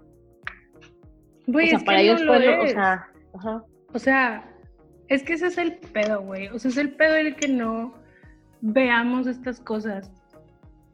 Güey, 1.48 1.68
o 1.68 1.70
sea, 1.70 1.78
es 1.78 1.84
para 1.84 1.98
que 1.98 2.04
ellos 2.04 2.24
fue, 2.26 2.60
o 2.60 2.68
sea, 2.68 3.08
ajá. 3.34 3.64
O 3.94 4.00
sea, 4.00 4.56
es 5.08 5.24
que 5.24 5.34
ese 5.34 5.48
es 5.48 5.58
el 5.58 5.78
pedo, 5.78 6.22
güey. 6.22 6.48
O 6.50 6.60
sea, 6.60 6.70
es 6.70 6.78
el 6.78 6.92
pedo 6.92 7.16
el 7.16 7.36
que 7.36 7.48
no 7.48 7.94
veamos 8.62 9.26
estas 9.26 9.60
cosas. 9.60 10.12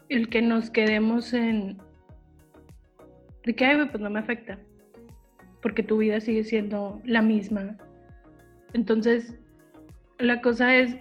El 0.07 0.29
que 0.29 0.41
nos 0.41 0.69
quedemos 0.69 1.33
en. 1.33 1.77
De 3.43 3.55
que, 3.55 3.65
ay, 3.65 3.75
güey, 3.75 3.89
pues 3.89 4.01
no 4.01 4.09
me 4.09 4.19
afecta 4.19 4.57
porque 5.65 5.81
tu 5.81 5.97
vida 5.97 6.21
sigue 6.21 6.43
siendo 6.43 7.01
la 7.05 7.23
misma. 7.23 7.75
Entonces, 8.73 9.33
la 10.19 10.39
cosa 10.39 10.75
es, 10.75 10.95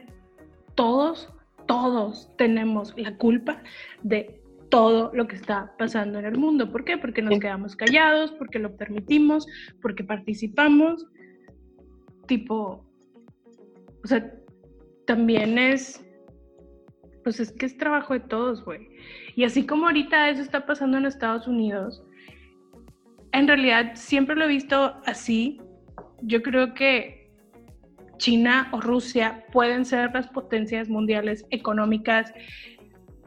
todos, 0.75 1.31
todos 1.67 2.35
tenemos 2.39 2.95
la 2.97 3.15
culpa 3.19 3.63
de 4.05 4.41
todo 4.71 5.11
lo 5.13 5.29
que 5.29 5.37
está 5.37 5.77
pasando 5.77 6.19
en 6.19 6.25
el 6.25 6.39
mundo. 6.39 6.73
¿Por 6.73 6.87
qué? 6.87 6.97
Porque 6.97 7.21
nos 7.21 7.39
quedamos 7.41 7.77
callados, 7.77 8.33
porque 8.39 8.59
lo 8.59 8.75
permitimos, 8.75 9.47
porque 9.83 10.03
participamos. 10.03 11.09
Tipo, 12.27 12.87
o 14.03 14.07
sea, 14.07 14.35
también 15.07 15.59
es, 15.59 16.03
pues 17.23 17.39
es 17.39 17.53
que 17.53 17.67
es 17.67 17.77
trabajo 17.77 18.15
de 18.15 18.21
todos, 18.21 18.65
güey. 18.65 18.89
Y 19.37 19.45
así 19.45 19.67
como 19.67 19.85
ahorita 19.85 20.31
eso 20.31 20.41
está 20.41 20.65
pasando 20.65 20.97
en 20.97 21.05
Estados 21.05 21.47
Unidos, 21.47 22.03
en 23.35 23.49
realidad 23.49 23.93
siempre 23.95 24.37
lo 24.37 24.45
he 24.45 24.49
visto 24.49 24.95
así. 25.05 25.61
Yo 26.23 26.41
creo 26.41 26.73
que 26.73 27.31
China 28.17 28.69
o 28.73 28.81
Rusia 28.81 29.45
pueden 29.53 29.85
ser 29.85 30.13
las 30.15 30.29
potencias 30.29 30.89
mundiales 30.89 31.45
económicas, 31.51 32.33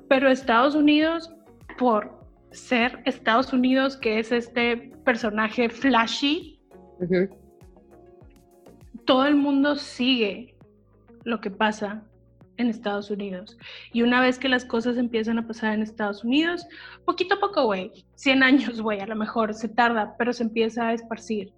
pero 0.07 0.29
Estados 0.29 0.75
Unidos, 0.75 1.33
por 1.77 2.25
ser 2.51 3.01
Estados 3.05 3.51
Unidos, 3.51 3.97
que 3.97 4.19
es 4.19 4.31
este 4.31 4.77
personaje 5.03 5.69
flashy, 5.69 6.61
todo 9.05 9.25
el 9.25 9.35
mundo 9.35 9.75
sigue 9.75 10.55
lo 11.25 11.41
que 11.41 11.51
pasa 11.51 12.06
en 12.57 12.67
Estados 12.67 13.09
Unidos. 13.09 13.57
Y 13.93 14.01
una 14.01 14.21
vez 14.21 14.37
que 14.37 14.49
las 14.49 14.65
cosas 14.65 14.97
empiezan 14.97 15.37
a 15.39 15.47
pasar 15.47 15.73
en 15.73 15.81
Estados 15.81 16.23
Unidos, 16.23 16.65
poquito 17.05 17.35
a 17.35 17.39
poco, 17.39 17.65
güey, 17.65 17.91
100 18.15 18.43
años, 18.43 18.81
güey, 18.81 18.99
a 18.99 19.07
lo 19.07 19.15
mejor 19.15 19.53
se 19.53 19.69
tarda, 19.69 20.15
pero 20.17 20.33
se 20.33 20.43
empieza 20.43 20.89
a 20.89 20.93
esparcir. 20.93 21.53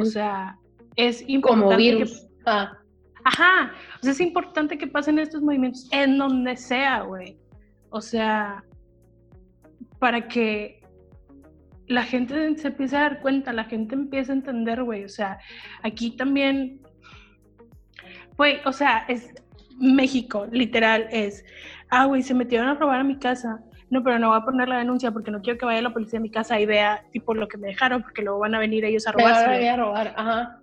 O 0.00 0.04
sea, 0.04 0.56
es 0.96 1.22
importante. 1.28 1.64
Como 1.64 1.76
virus. 1.76 2.26
Ah. 2.46 2.76
Ajá, 3.24 3.72
o 3.96 4.02
sea, 4.02 4.12
es 4.12 4.20
importante 4.20 4.78
que 4.78 4.86
pasen 4.86 5.18
estos 5.18 5.42
movimientos 5.42 5.88
en 5.92 6.18
donde 6.18 6.56
sea, 6.56 7.02
güey. 7.02 7.36
O 7.90 8.00
sea, 8.00 8.64
para 9.98 10.28
que 10.28 10.80
la 11.86 12.04
gente 12.04 12.56
se 12.56 12.68
empiece 12.68 12.96
a 12.96 13.00
dar 13.00 13.20
cuenta, 13.20 13.52
la 13.52 13.64
gente 13.64 13.94
empiece 13.94 14.32
a 14.32 14.36
entender, 14.36 14.82
güey. 14.82 15.04
O 15.04 15.08
sea, 15.08 15.38
aquí 15.82 16.16
también, 16.16 16.80
güey, 18.36 18.60
o 18.64 18.72
sea, 18.72 19.04
es 19.08 19.34
México, 19.78 20.46
literal, 20.50 21.06
es, 21.10 21.44
ah, 21.90 22.06
güey, 22.06 22.22
se 22.22 22.34
metieron 22.34 22.68
a 22.68 22.74
robar 22.74 23.00
a 23.00 23.04
mi 23.04 23.18
casa. 23.18 23.60
No, 23.90 24.02
pero 24.02 24.18
no 24.18 24.28
voy 24.28 24.38
a 24.38 24.44
poner 24.44 24.68
la 24.68 24.78
denuncia 24.78 25.10
porque 25.12 25.30
no 25.30 25.40
quiero 25.40 25.58
que 25.58 25.64
vaya 25.64 25.80
la 25.80 25.92
policía 25.92 26.18
a 26.18 26.22
mi 26.22 26.30
casa 26.30 26.60
y 26.60 26.66
vea, 26.66 27.04
tipo, 27.10 27.32
lo 27.32 27.48
que 27.48 27.56
me 27.56 27.68
dejaron, 27.68 28.02
porque 28.02 28.22
luego 28.22 28.40
van 28.40 28.54
a 28.54 28.58
venir 28.58 28.84
ellos 28.84 29.06
a 29.06 29.12
robar. 29.12 29.48
a 29.48 29.76
robar, 29.76 30.14
ajá. 30.16 30.60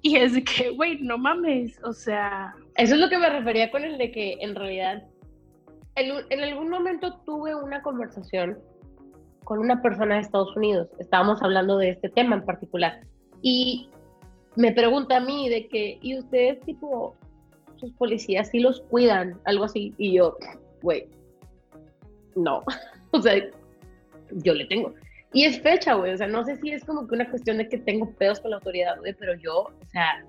Y 0.00 0.16
es 0.16 0.34
de 0.34 0.44
que, 0.44 0.70
güey, 0.70 1.00
no 1.00 1.18
mames, 1.18 1.82
o 1.82 1.92
sea... 1.92 2.54
Eso 2.76 2.94
es 2.94 3.00
lo 3.00 3.08
que 3.08 3.18
me 3.18 3.28
refería 3.28 3.70
con 3.72 3.82
el 3.82 3.98
de 3.98 4.12
que 4.12 4.38
en 4.40 4.54
realidad, 4.54 5.02
en, 5.96 6.12
en 6.30 6.40
algún 6.40 6.70
momento 6.70 7.18
tuve 7.26 7.52
una 7.56 7.82
conversación 7.82 8.58
con 9.42 9.58
una 9.58 9.82
persona 9.82 10.14
de 10.14 10.20
Estados 10.20 10.56
Unidos, 10.56 10.88
estábamos 11.00 11.42
hablando 11.42 11.78
de 11.78 11.90
este 11.90 12.08
tema 12.10 12.36
en 12.36 12.44
particular, 12.44 13.00
y 13.42 13.90
me 14.54 14.72
pregunta 14.72 15.16
a 15.16 15.20
mí 15.20 15.48
de 15.48 15.66
que, 15.66 15.98
¿y 16.00 16.16
ustedes 16.16 16.60
tipo, 16.60 17.16
sus 17.78 17.92
policías 17.92 18.48
sí 18.50 18.60
los 18.60 18.80
cuidan? 18.82 19.38
Algo 19.44 19.64
así, 19.64 19.94
y 19.98 20.14
yo, 20.14 20.36
güey, 20.82 21.08
no, 22.36 22.62
o 23.12 23.22
sea, 23.22 23.34
yo 24.30 24.54
le 24.54 24.64
tengo. 24.66 24.94
Y 25.32 25.44
es 25.44 25.60
fecha, 25.60 25.94
güey. 25.94 26.12
O 26.12 26.16
sea, 26.16 26.26
no 26.26 26.44
sé 26.44 26.56
si 26.56 26.70
es 26.70 26.84
como 26.84 27.06
que 27.06 27.14
una 27.14 27.28
cuestión 27.28 27.58
de 27.58 27.68
que 27.68 27.78
tengo 27.78 28.10
pedos 28.12 28.40
con 28.40 28.50
la 28.50 28.56
autoridad, 28.56 28.98
güey, 28.98 29.14
pero 29.14 29.34
yo, 29.34 29.60
o 29.60 29.86
sea, 29.92 30.24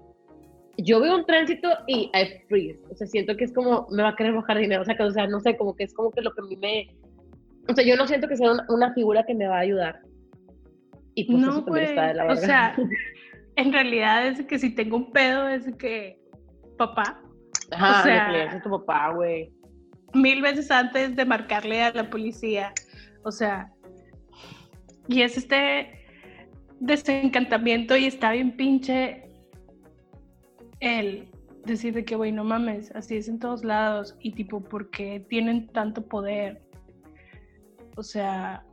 yo 0.77 0.99
veo 0.99 1.15
un 1.15 1.25
tránsito 1.25 1.69
y 1.87 2.09
I 2.13 2.43
freeze. 2.47 2.79
O 2.89 2.95
sea, 2.95 3.07
siento 3.07 3.35
que 3.35 3.45
es 3.45 3.53
como, 3.53 3.87
me 3.91 4.03
va 4.03 4.09
a 4.09 4.15
querer 4.15 4.33
bajar 4.33 4.57
dinero. 4.57 4.81
O 4.81 4.85
sea, 4.85 4.95
que, 4.95 5.03
o 5.03 5.11
sea, 5.11 5.27
no 5.27 5.39
sé, 5.39 5.57
como 5.57 5.75
que 5.75 5.83
es 5.83 5.93
como 5.93 6.11
que 6.11 6.21
lo 6.21 6.33
que 6.33 6.41
a 6.41 6.45
mí 6.45 6.55
me. 6.57 6.95
O 7.69 7.73
sea, 7.73 7.85
yo 7.85 7.95
no 7.95 8.07
siento 8.07 8.27
que 8.27 8.37
sea 8.37 8.51
una, 8.67 8.93
figura 8.93 9.25
que 9.25 9.35
me 9.35 9.47
va 9.47 9.57
a 9.57 9.61
ayudar. 9.61 10.01
Y 11.15 11.25
pues 11.25 11.37
no, 11.37 11.51
eso 11.51 11.63
también 11.63 11.87
está 11.87 12.07
de 12.07 12.13
la. 12.15 12.25
O 12.25 12.35
sea, 12.35 12.75
en 13.55 13.73
realidad 13.73 14.27
es 14.27 14.41
que 14.45 14.59
si 14.59 14.73
tengo 14.73 14.97
un 14.97 15.11
pedo, 15.11 15.47
es 15.47 15.63
que 15.75 16.19
papá. 16.77 17.21
Ajá, 17.71 17.99
o 17.99 18.03
sea, 18.03 18.43
es 18.55 18.63
tu 18.63 18.69
papá, 18.69 19.13
güey. 19.13 19.51
Mil 20.13 20.41
veces 20.41 20.71
antes 20.71 21.15
de 21.15 21.25
marcarle 21.25 21.83
a 21.83 21.91
la 21.91 22.09
policía. 22.09 22.73
O 23.23 23.31
sea, 23.31 23.71
y 25.07 25.21
es 25.21 25.37
este 25.37 26.05
desencantamiento 26.79 27.97
y 27.97 28.05
está 28.05 28.31
bien 28.31 28.55
pinche 28.55 29.29
el 30.79 31.29
decir 31.65 31.93
de 31.93 32.05
que, 32.05 32.15
güey, 32.15 32.31
no 32.31 32.43
mames, 32.43 32.91
así 32.95 33.17
es 33.17 33.27
en 33.27 33.39
todos 33.39 33.63
lados 33.63 34.15
y 34.21 34.31
tipo, 34.31 34.61
¿por 34.61 34.89
qué 34.89 35.19
tienen 35.29 35.67
tanto 35.67 36.01
poder? 36.05 36.61
O 37.95 38.03
sea, 38.03 38.63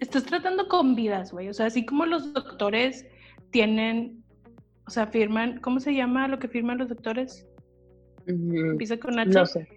estás 0.00 0.24
tratando 0.24 0.68
con 0.68 0.94
vidas, 0.94 1.32
güey. 1.32 1.48
O 1.48 1.54
sea, 1.54 1.66
así 1.66 1.84
como 1.84 2.06
los 2.06 2.32
doctores 2.32 3.06
tienen, 3.50 4.23
o 4.86 4.90
sea, 4.90 5.06
firman, 5.06 5.60
¿cómo 5.60 5.80
se 5.80 5.94
llama 5.94 6.28
lo 6.28 6.38
que 6.38 6.48
firman 6.48 6.78
los 6.78 6.88
doctores? 6.88 7.46
Empieza 8.26 8.98
con 8.98 9.18
H. 9.18 9.30
No 9.30 9.46
sé. 9.46 9.68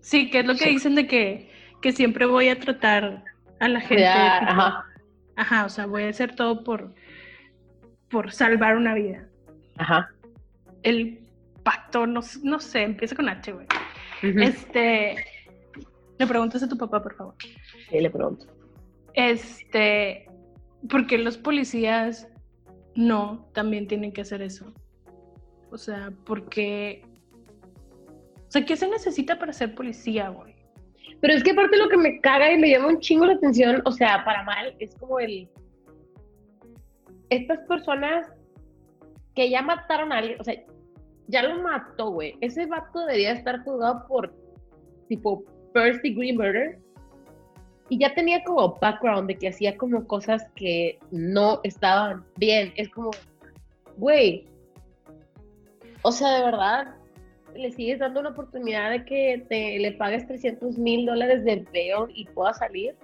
Sí, 0.00 0.30
que 0.30 0.40
es 0.40 0.46
lo 0.46 0.56
que 0.56 0.68
dicen 0.68 0.94
de 0.94 1.06
que, 1.06 1.50
que 1.80 1.92
siempre 1.92 2.26
voy 2.26 2.48
a 2.48 2.58
tratar 2.58 3.24
a 3.60 3.68
la 3.68 3.80
gente. 3.80 4.06
ajá. 4.06 4.84
ajá, 5.36 5.64
o 5.64 5.68
sea, 5.68 5.86
voy 5.86 6.04
a 6.04 6.08
hacer 6.08 6.34
todo 6.34 6.64
por, 6.64 6.94
por 8.10 8.32
salvar 8.32 8.76
una 8.76 8.94
vida. 8.94 9.28
Ajá. 9.78 10.10
El 10.82 11.20
pacto, 11.62 12.06
no, 12.06 12.20
no 12.42 12.60
sé, 12.60 12.82
empieza 12.82 13.14
con 13.14 13.28
H, 13.28 13.52
güey. 13.52 13.66
Este, 14.22 15.16
le 16.18 16.26
preguntas 16.26 16.62
a 16.62 16.68
tu 16.68 16.76
papá, 16.76 17.02
por 17.02 17.14
favor. 17.14 17.34
Sí, 17.90 18.00
le 18.00 18.10
pregunto. 18.10 18.46
Este, 19.14 20.26
porque 20.88 21.18
los 21.18 21.36
policías 21.36 22.28
no 22.94 23.48
también 23.52 23.86
tienen 23.88 24.12
que 24.12 24.22
hacer 24.22 24.42
eso. 24.42 24.72
O 25.70 25.78
sea, 25.78 26.12
porque... 26.24 27.04
O 28.48 28.50
sea, 28.52 28.64
¿qué 28.64 28.76
se 28.76 28.88
necesita 28.88 29.38
para 29.38 29.52
ser 29.52 29.74
policía, 29.74 30.28
güey? 30.28 30.54
Pero 31.20 31.34
es 31.34 31.42
que 31.42 31.52
aparte 31.52 31.78
lo 31.78 31.88
que 31.88 31.96
me 31.96 32.20
caga 32.20 32.52
y 32.52 32.58
me 32.58 32.68
llama 32.68 32.88
un 32.88 33.00
chingo 33.00 33.24
la 33.24 33.34
atención, 33.34 33.80
o 33.84 33.92
sea, 33.92 34.24
para 34.24 34.42
mal, 34.42 34.74
es 34.78 34.94
como 34.96 35.20
el... 35.20 35.48
Estas 37.30 37.60
personas 37.60 38.26
que 39.34 39.48
ya 39.48 39.62
mataron 39.62 40.12
a 40.12 40.18
alguien, 40.18 40.40
o 40.40 40.44
sea, 40.44 40.54
ya 41.28 41.42
lo 41.42 41.62
mató, 41.62 42.10
güey. 42.10 42.36
Ese 42.40 42.66
vato 42.66 43.00
debería 43.06 43.32
estar 43.32 43.62
juzgado 43.64 44.06
por 44.06 44.34
tipo 45.08 45.44
first 45.72 46.02
degree 46.02 46.32
murder. 46.32 46.78
Y 47.92 47.98
ya 47.98 48.14
tenía 48.14 48.42
como 48.42 48.78
background 48.80 49.28
de 49.28 49.36
que 49.36 49.48
hacía 49.48 49.76
como 49.76 50.06
cosas 50.06 50.48
que 50.56 50.98
no 51.10 51.60
estaban 51.62 52.24
bien. 52.38 52.72
Es 52.76 52.88
como, 52.88 53.10
güey. 53.98 54.46
O 56.00 56.10
sea, 56.10 56.38
de 56.38 56.42
verdad, 56.42 56.94
le 57.54 57.70
sigues 57.70 57.98
dando 57.98 58.20
una 58.20 58.30
oportunidad 58.30 58.92
de 58.92 59.04
que 59.04 59.44
te, 59.46 59.78
le 59.78 59.92
pagues 59.92 60.26
300 60.26 60.78
mil 60.78 61.04
dólares 61.04 61.44
de 61.44 61.66
bail 61.70 62.10
y 62.14 62.24
pueda 62.28 62.54
salir, 62.54 62.96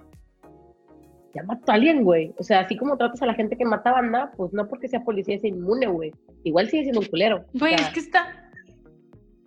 ya 1.35 1.43
mató 1.43 1.71
a 1.71 1.75
alguien, 1.75 2.03
güey. 2.03 2.33
O 2.39 2.43
sea, 2.43 2.61
así 2.61 2.75
como 2.75 2.97
tratas 2.97 3.21
a 3.21 3.27
la 3.27 3.35
gente 3.35 3.57
que 3.57 3.65
mata 3.65 3.91
banda, 3.91 4.31
pues 4.37 4.53
no 4.53 4.67
porque 4.67 4.87
sea 4.87 5.03
policía 5.03 5.35
es 5.35 5.43
inmune, 5.43 5.85
güey. 5.85 6.11
Igual 6.43 6.67
sigue 6.67 6.85
siendo 6.85 7.01
un 7.01 7.05
culero. 7.05 7.45
Güey, 7.53 7.75
es 7.75 7.89
que 7.89 7.99
está, 7.99 8.49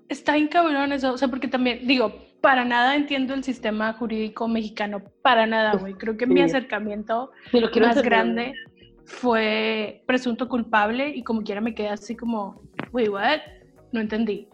está 0.09 0.37
bien 0.37 0.47
cabrón 0.47 0.93
eso. 0.93 1.13
O 1.13 1.19
sea, 1.19 1.27
porque 1.27 1.49
también, 1.49 1.85
digo, 1.85 2.13
para 2.43 2.65
nada 2.65 2.97
entiendo 2.97 3.33
el 3.35 3.45
sistema 3.45 3.93
jurídico 3.95 4.49
mexicano. 4.49 5.01
Para 5.23 5.47
nada, 5.47 5.77
güey. 5.77 5.95
Creo 5.95 6.17
que 6.17 6.27
mi 6.27 6.43
acercamiento 6.43 7.31
más 7.81 8.03
grande 8.03 8.53
fue 9.07 10.03
presunto 10.07 10.49
culpable 10.49 11.11
y 11.11 11.23
como 11.23 11.43
quiera 11.43 11.61
me 11.61 11.75
quedé 11.75 11.89
así 11.89 12.17
como, 12.17 12.61
güey, 12.91 13.09
what? 13.09 13.41
No 13.93 14.01
entendí. 14.01 14.49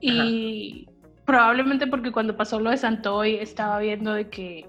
Y 0.00 0.88
probablemente 1.26 1.86
porque 1.86 2.12
cuando 2.12 2.36
pasó 2.36 2.58
lo 2.58 2.70
de 2.70 2.78
Santoy 2.78 3.34
estaba 3.34 3.78
viendo 3.78 4.14
de 4.14 4.30
que, 4.30 4.66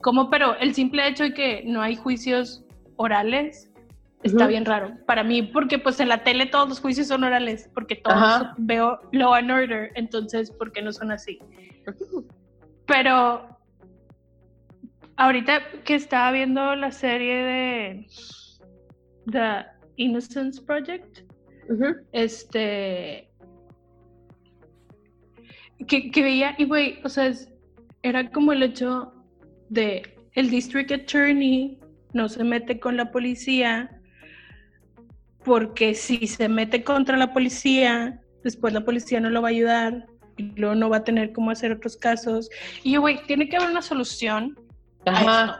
como, 0.00 0.30
pero 0.30 0.56
el 0.58 0.74
simple 0.74 1.08
hecho 1.08 1.24
de 1.24 1.34
que 1.34 1.64
no 1.66 1.82
hay 1.82 1.96
juicios 1.96 2.64
orales 2.96 3.72
está 4.22 4.46
bien 4.46 4.64
raro. 4.64 4.96
Para 5.06 5.22
mí, 5.22 5.42
porque 5.42 5.78
pues 5.78 6.00
en 6.00 6.08
la 6.08 6.24
tele 6.24 6.46
todos 6.46 6.68
los 6.68 6.80
juicios 6.80 7.08
son 7.08 7.24
orales, 7.24 7.70
porque 7.74 7.96
todos 7.96 8.46
veo 8.56 8.98
Law 9.12 9.34
and 9.34 9.50
Order, 9.50 9.90
entonces, 9.94 10.50
¿por 10.50 10.72
qué 10.72 10.82
no 10.82 10.92
son 10.92 11.12
así? 11.12 11.38
Pero 12.86 13.56
ahorita 15.16 15.82
que 15.84 15.94
estaba 15.94 16.32
viendo 16.32 16.74
la 16.76 16.90
serie 16.90 17.36
de 17.36 18.06
The 19.30 19.66
Innocence 19.96 20.62
Project, 20.62 21.20
este 22.12 23.28
que, 25.86 26.10
veía, 26.22 26.54
y 26.58 26.64
güey, 26.64 27.00
o 27.04 27.08
sea, 27.08 27.30
era 28.02 28.30
como 28.30 28.52
el 28.52 28.62
hecho 28.62 29.12
de 29.68 30.02
el 30.32 30.50
district 30.50 30.92
attorney 30.92 31.78
no 32.12 32.28
se 32.28 32.44
mete 32.44 32.78
con 32.80 32.96
la 32.96 33.10
policía 33.10 33.95
porque 35.46 35.94
si 35.94 36.26
se 36.26 36.48
mete 36.48 36.82
contra 36.82 37.16
la 37.16 37.32
policía, 37.32 38.20
después 38.42 38.74
la 38.74 38.84
policía 38.84 39.20
no 39.20 39.30
lo 39.30 39.42
va 39.42 39.48
a 39.48 39.50
ayudar 39.52 40.06
y 40.36 40.42
luego 40.56 40.74
no 40.74 40.90
va 40.90 40.96
a 40.98 41.04
tener 41.04 41.32
cómo 41.32 41.52
hacer 41.52 41.70
otros 41.70 41.96
casos. 41.96 42.50
Y 42.82 42.92
yo, 42.92 43.00
güey, 43.00 43.24
tiene 43.28 43.48
que 43.48 43.56
haber 43.56 43.70
una 43.70 43.80
solución. 43.80 44.58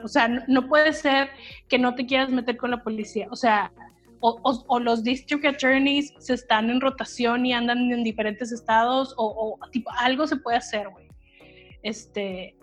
O 0.03 0.09
sea, 0.09 0.26
no, 0.49 0.66
puede 0.66 0.93
ser 0.93 1.30
que 1.68 1.78
no 1.78 1.95
te 1.95 2.05
quieras 2.05 2.30
meter 2.30 2.57
con 2.57 2.72
la 2.72 2.82
policía. 2.82 3.28
O 3.30 3.37
sea, 3.37 3.72
o, 4.18 4.80
los 4.80 5.05
district 5.05 5.47
attorneys 5.47 6.12
se 6.18 6.34
están 6.34 6.68
en 6.68 6.80
rotación 6.80 7.47
y 7.47 7.53
andan 7.53 7.78
en 7.93 8.03
diferentes 8.03 8.51
estados, 8.51 9.14
o, 9.16 9.57
tipo, 9.70 9.89
algo 10.01 10.26
se 10.26 10.34
puede 10.34 10.57
hacer, 10.57 10.89
güey. 10.89 11.07
Este, 11.84 12.57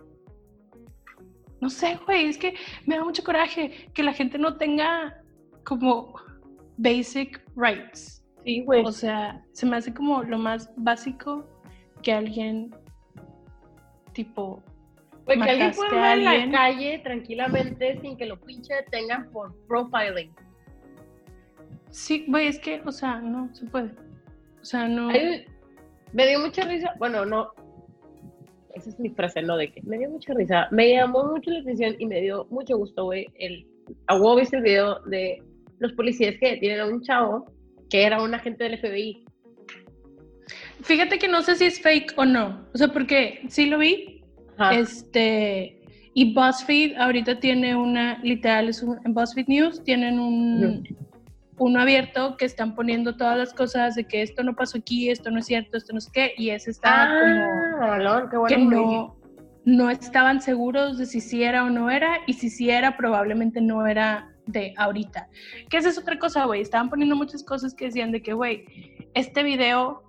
no 1.62 1.70
sé, 1.70 1.98
güey, 2.06 2.26
es 2.26 2.38
que 2.38 2.54
me 2.86 2.98
da 2.98 3.06
mucho 3.06 3.24
coraje 3.24 3.90
que 3.94 4.04
la 4.04 4.12
gente 4.12 4.38
no 4.38 4.58
tenga 4.58 5.22
como 5.64 6.16
basic 6.78 7.44
rights. 7.56 8.24
Sí, 8.44 8.64
güey. 8.64 8.84
O 8.86 8.92
sea, 8.92 9.42
se 9.54 9.66
me 9.66 9.78
hace 9.78 9.94
como 9.94 10.24
lo 10.24 10.38
más 10.38 10.70
básico 10.76 11.46
que 12.02 12.12
alguien, 12.12 12.76
tipo, 14.14 14.62
Güey, 15.26 15.40
que 15.40 15.50
alguien 15.50 15.72
pueda 15.74 16.16
ir 16.18 16.28
en 16.28 16.52
la 16.52 16.58
calle 16.58 17.00
tranquilamente 17.00 18.00
sin 18.02 18.18
que 18.18 18.26
lo 18.26 18.40
pinche 18.40 18.74
detengan 18.74 19.30
por 19.32 19.56
profiling. 19.68 20.34
Sí, 21.90 22.26
güey, 22.28 22.48
es 22.48 22.60
que, 22.60 22.82
o 22.86 22.92
sea, 22.92 23.22
no 23.22 23.54
se 23.54 23.66
puede. 23.68 23.92
O 24.62 24.66
sea, 24.66 24.88
no. 24.88 25.10
me 26.12 26.28
dio 26.28 26.40
mucha 26.40 26.66
risa. 26.66 26.94
Bueno, 26.98 27.26
no. 27.26 27.52
Esa 28.74 28.90
es 28.90 29.00
mi 29.00 29.10
frase, 29.10 29.42
no 29.42 29.56
de 29.56 29.72
que. 29.72 29.82
Me 29.84 29.98
dio 29.98 30.10
mucha 30.10 30.34
risa. 30.34 30.68
Me 30.72 30.92
llamó 30.92 31.24
mucho 31.26 31.52
la 31.52 31.60
atención 31.60 31.96
y 32.00 32.06
me 32.06 32.20
dio 32.22 32.46
mucho 32.50 32.78
gusto, 32.78 33.06
güey. 33.06 33.28
El, 33.36 33.68
a 34.08 34.18
viste 34.36 34.58
el 34.58 34.64
video 34.64 35.00
de 35.02 35.42
los 35.84 35.94
policías 35.94 36.36
que 36.40 36.52
detienen 36.52 36.80
a 36.80 36.86
un 36.88 37.02
chavo 37.02 37.46
que 37.90 38.04
era 38.04 38.24
un 38.24 38.34
agente 38.34 38.64
del 38.64 38.80
FBI. 38.80 39.26
Fíjate 40.82 41.20
que 41.20 41.28
no 41.28 41.42
sé 41.44 41.56
si 41.56 41.66
es 41.66 41.80
fake 41.80 42.14
o 42.18 42.26
no. 42.26 42.66
O 42.74 42.78
sea, 42.78 42.88
porque 42.88 43.42
sí 43.50 43.68
lo 43.68 43.78
vi. 43.78 44.24
Este. 44.72 45.80
Y 46.16 46.34
BuzzFeed 46.34 46.98
ahorita 46.98 47.40
tiene 47.40 47.76
una, 47.76 48.20
literal, 48.24 48.70
es 48.70 48.84
en 48.84 49.14
BuzzFeed 49.14 49.48
News 49.48 49.84
tienen 49.84 50.20
un, 50.20 50.84
uno 51.58 51.80
abierto 51.80 52.38
que 52.38 52.46
están 52.46 52.76
poniendo 52.76 53.16
todas 53.16 53.36
las 53.36 53.52
cosas 53.54 53.96
de 53.96 54.06
que 54.06 54.22
esto 54.22 54.44
no 54.44 54.56
pasó 54.56 54.78
aquí, 54.78 55.10
esto 55.10 55.32
no 55.32 55.40
es 55.40 55.48
cierto, 55.48 55.76
esto 55.76 55.92
no 55.92 55.98
es 55.98 56.10
qué, 56.12 56.34
y 56.38 56.52
ese 56.52 56.70
está 56.70 57.10
ah, 57.10 58.28
como 58.32 58.46
que 58.46 58.58
no, 58.58 59.18
no 59.66 59.90
estaban 59.90 60.40
seguros 60.40 61.00
de 61.00 61.08
si 61.08 61.20
sí 61.20 61.44
era 61.44 61.64
o 61.64 61.72
no 61.72 61.90
era, 61.90 62.20
y 62.28 62.34
si 62.34 62.52
sí 62.52 62.70
era, 62.70 62.96
probablemente 62.96 63.60
no 63.60 63.88
era 63.88 64.33
de 64.46 64.74
ahorita. 64.78 65.30
Que 65.70 65.78
esa 65.78 65.90
es 65.90 65.98
otra 65.98 66.20
cosa, 66.20 66.46
güey. 66.46 66.62
Estaban 66.62 66.90
poniendo 66.90 67.16
muchas 67.16 67.44
cosas 67.44 67.74
que 67.74 67.86
decían 67.86 68.12
de 68.12 68.22
que, 68.22 68.34
güey, 68.34 68.66
este 69.14 69.44
video, 69.44 70.04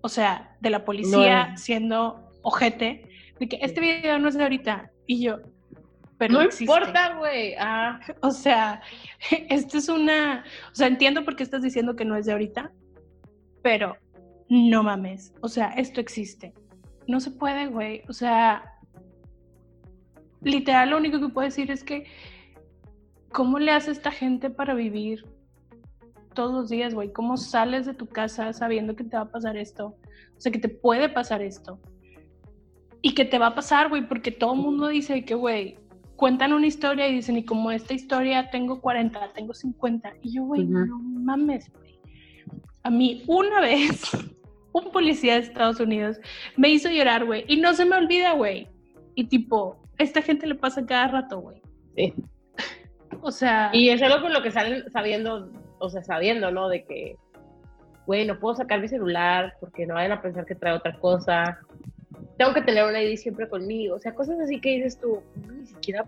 o 0.00 0.08
sea, 0.08 0.56
de 0.60 0.70
la 0.70 0.84
policía 0.84 1.56
siendo 1.56 2.30
ojete, 2.42 3.08
de 3.38 3.48
que 3.48 3.58
este 3.62 3.80
video 3.80 4.18
no 4.18 4.28
es 4.28 4.34
de 4.34 4.42
ahorita. 4.42 4.90
Y 5.06 5.22
yo, 5.22 5.38
pero 6.20 6.34
no 6.34 6.42
importa, 6.42 7.14
güey. 7.16 7.54
Ah. 7.58 7.98
O 8.20 8.30
sea, 8.30 8.82
esto 9.48 9.78
es 9.78 9.88
una, 9.88 10.44
o 10.70 10.74
sea, 10.74 10.86
entiendo 10.86 11.24
por 11.24 11.34
qué 11.34 11.42
estás 11.42 11.62
diciendo 11.62 11.96
que 11.96 12.04
no 12.04 12.14
es 12.16 12.26
de 12.26 12.32
ahorita, 12.32 12.70
pero 13.62 13.96
no 14.50 14.82
mames, 14.82 15.32
o 15.40 15.48
sea, 15.48 15.68
esto 15.70 16.00
existe. 16.00 16.52
No 17.06 17.20
se 17.20 17.30
puede, 17.30 17.68
güey. 17.68 18.02
O 18.08 18.12
sea, 18.12 18.74
literal 20.42 20.90
lo 20.90 20.98
único 20.98 21.20
que 21.20 21.28
puedo 21.28 21.46
decir 21.46 21.70
es 21.70 21.82
que 21.82 22.04
¿cómo 23.32 23.58
le 23.58 23.70
hace 23.70 23.90
esta 23.90 24.10
gente 24.10 24.50
para 24.50 24.74
vivir 24.74 25.24
todos 26.34 26.52
los 26.52 26.68
días, 26.68 26.94
güey? 26.94 27.12
¿Cómo 27.12 27.36
sales 27.36 27.86
de 27.86 27.94
tu 27.94 28.06
casa 28.06 28.52
sabiendo 28.52 28.96
que 28.96 29.04
te 29.04 29.16
va 29.16 29.24
a 29.24 29.30
pasar 29.30 29.56
esto? 29.56 29.96
O 30.36 30.40
sea, 30.40 30.52
que 30.52 30.58
te 30.58 30.68
puede 30.68 31.08
pasar 31.08 31.42
esto. 31.42 31.78
Y 33.02 33.14
que 33.14 33.24
te 33.24 33.38
va 33.38 33.48
a 33.48 33.54
pasar, 33.54 33.88
güey, 33.88 34.06
porque 34.06 34.30
todo 34.30 34.54
el 34.54 34.60
mundo 34.60 34.88
dice 34.88 35.24
que, 35.24 35.34
güey, 35.34 35.78
cuentan 36.16 36.52
una 36.52 36.66
historia 36.66 37.08
y 37.08 37.14
dicen, 37.14 37.38
y 37.38 37.44
como 37.44 37.70
esta 37.70 37.94
historia 37.94 38.50
tengo 38.50 38.80
40, 38.80 39.32
tengo 39.34 39.54
50. 39.54 40.12
Y 40.22 40.34
yo, 40.34 40.44
güey, 40.44 40.64
no 40.64 40.98
mames, 40.98 41.72
güey. 41.72 41.98
A 42.82 42.90
mí 42.90 43.22
una 43.26 43.60
vez, 43.60 44.02
un 44.72 44.90
policía 44.92 45.34
de 45.34 45.40
Estados 45.40 45.80
Unidos 45.80 46.18
me 46.56 46.68
hizo 46.68 46.90
llorar, 46.90 47.24
güey. 47.24 47.44
Y 47.48 47.56
no 47.56 47.74
se 47.74 47.84
me 47.84 47.96
olvida, 47.96 48.32
güey. 48.34 48.68
Y 49.14 49.24
tipo, 49.24 49.80
esta 49.98 50.20
gente 50.22 50.46
le 50.46 50.54
pasa 50.54 50.84
cada 50.84 51.08
rato, 51.08 51.40
güey. 51.40 51.62
Sí. 51.96 52.14
O 53.20 53.30
sea. 53.30 53.70
Y 53.72 53.90
es 53.90 54.02
algo 54.02 54.22
con 54.22 54.32
lo 54.32 54.42
que 54.42 54.50
salen 54.50 54.90
sabiendo, 54.90 55.50
o 55.78 55.90
sea, 55.90 56.02
sabiendo, 56.02 56.50
¿no? 56.50 56.68
De 56.68 56.84
que, 56.84 57.16
güey, 58.06 58.26
no 58.26 58.38
puedo 58.38 58.56
sacar 58.56 58.80
mi 58.80 58.88
celular 58.88 59.54
porque 59.60 59.86
no 59.86 59.94
vayan 59.94 60.12
a 60.12 60.22
pensar 60.22 60.46
que 60.46 60.54
trae 60.54 60.74
otra 60.74 60.98
cosa 60.98 61.58
tengo 62.40 62.54
que 62.54 62.62
tener 62.62 62.86
una 62.86 63.02
ID 63.02 63.16
siempre 63.18 63.46
conmigo, 63.46 63.96
o 63.96 63.98
sea, 63.98 64.14
cosas 64.14 64.40
así 64.40 64.58
que 64.62 64.76
dices 64.76 64.98
tú, 64.98 65.20
ni 65.46 65.66
siquiera, 65.66 66.06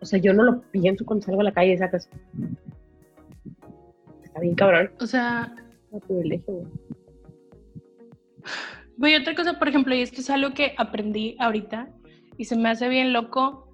o 0.00 0.04
sea, 0.04 0.18
yo 0.18 0.34
no 0.34 0.42
lo 0.42 0.60
pienso 0.70 1.06
cuando 1.06 1.24
salgo 1.24 1.40
a 1.40 1.44
la 1.44 1.52
calle 1.52 1.72
y 1.72 1.78
sacas, 1.78 2.10
está 4.22 4.40
bien 4.40 4.54
cabrón. 4.54 4.90
O 5.00 5.06
sea, 5.06 5.54
un 5.90 6.00
privilegio, 6.00 6.70
Voy 8.98 9.14
a 9.14 9.20
otra 9.20 9.34
cosa, 9.34 9.58
por 9.58 9.68
ejemplo, 9.68 9.94
y 9.94 10.02
esto 10.02 10.20
es 10.20 10.28
algo 10.28 10.52
que 10.52 10.74
aprendí 10.76 11.34
ahorita 11.38 11.88
y 12.36 12.44
se 12.44 12.56
me 12.56 12.68
hace 12.68 12.90
bien 12.90 13.14
loco. 13.14 13.67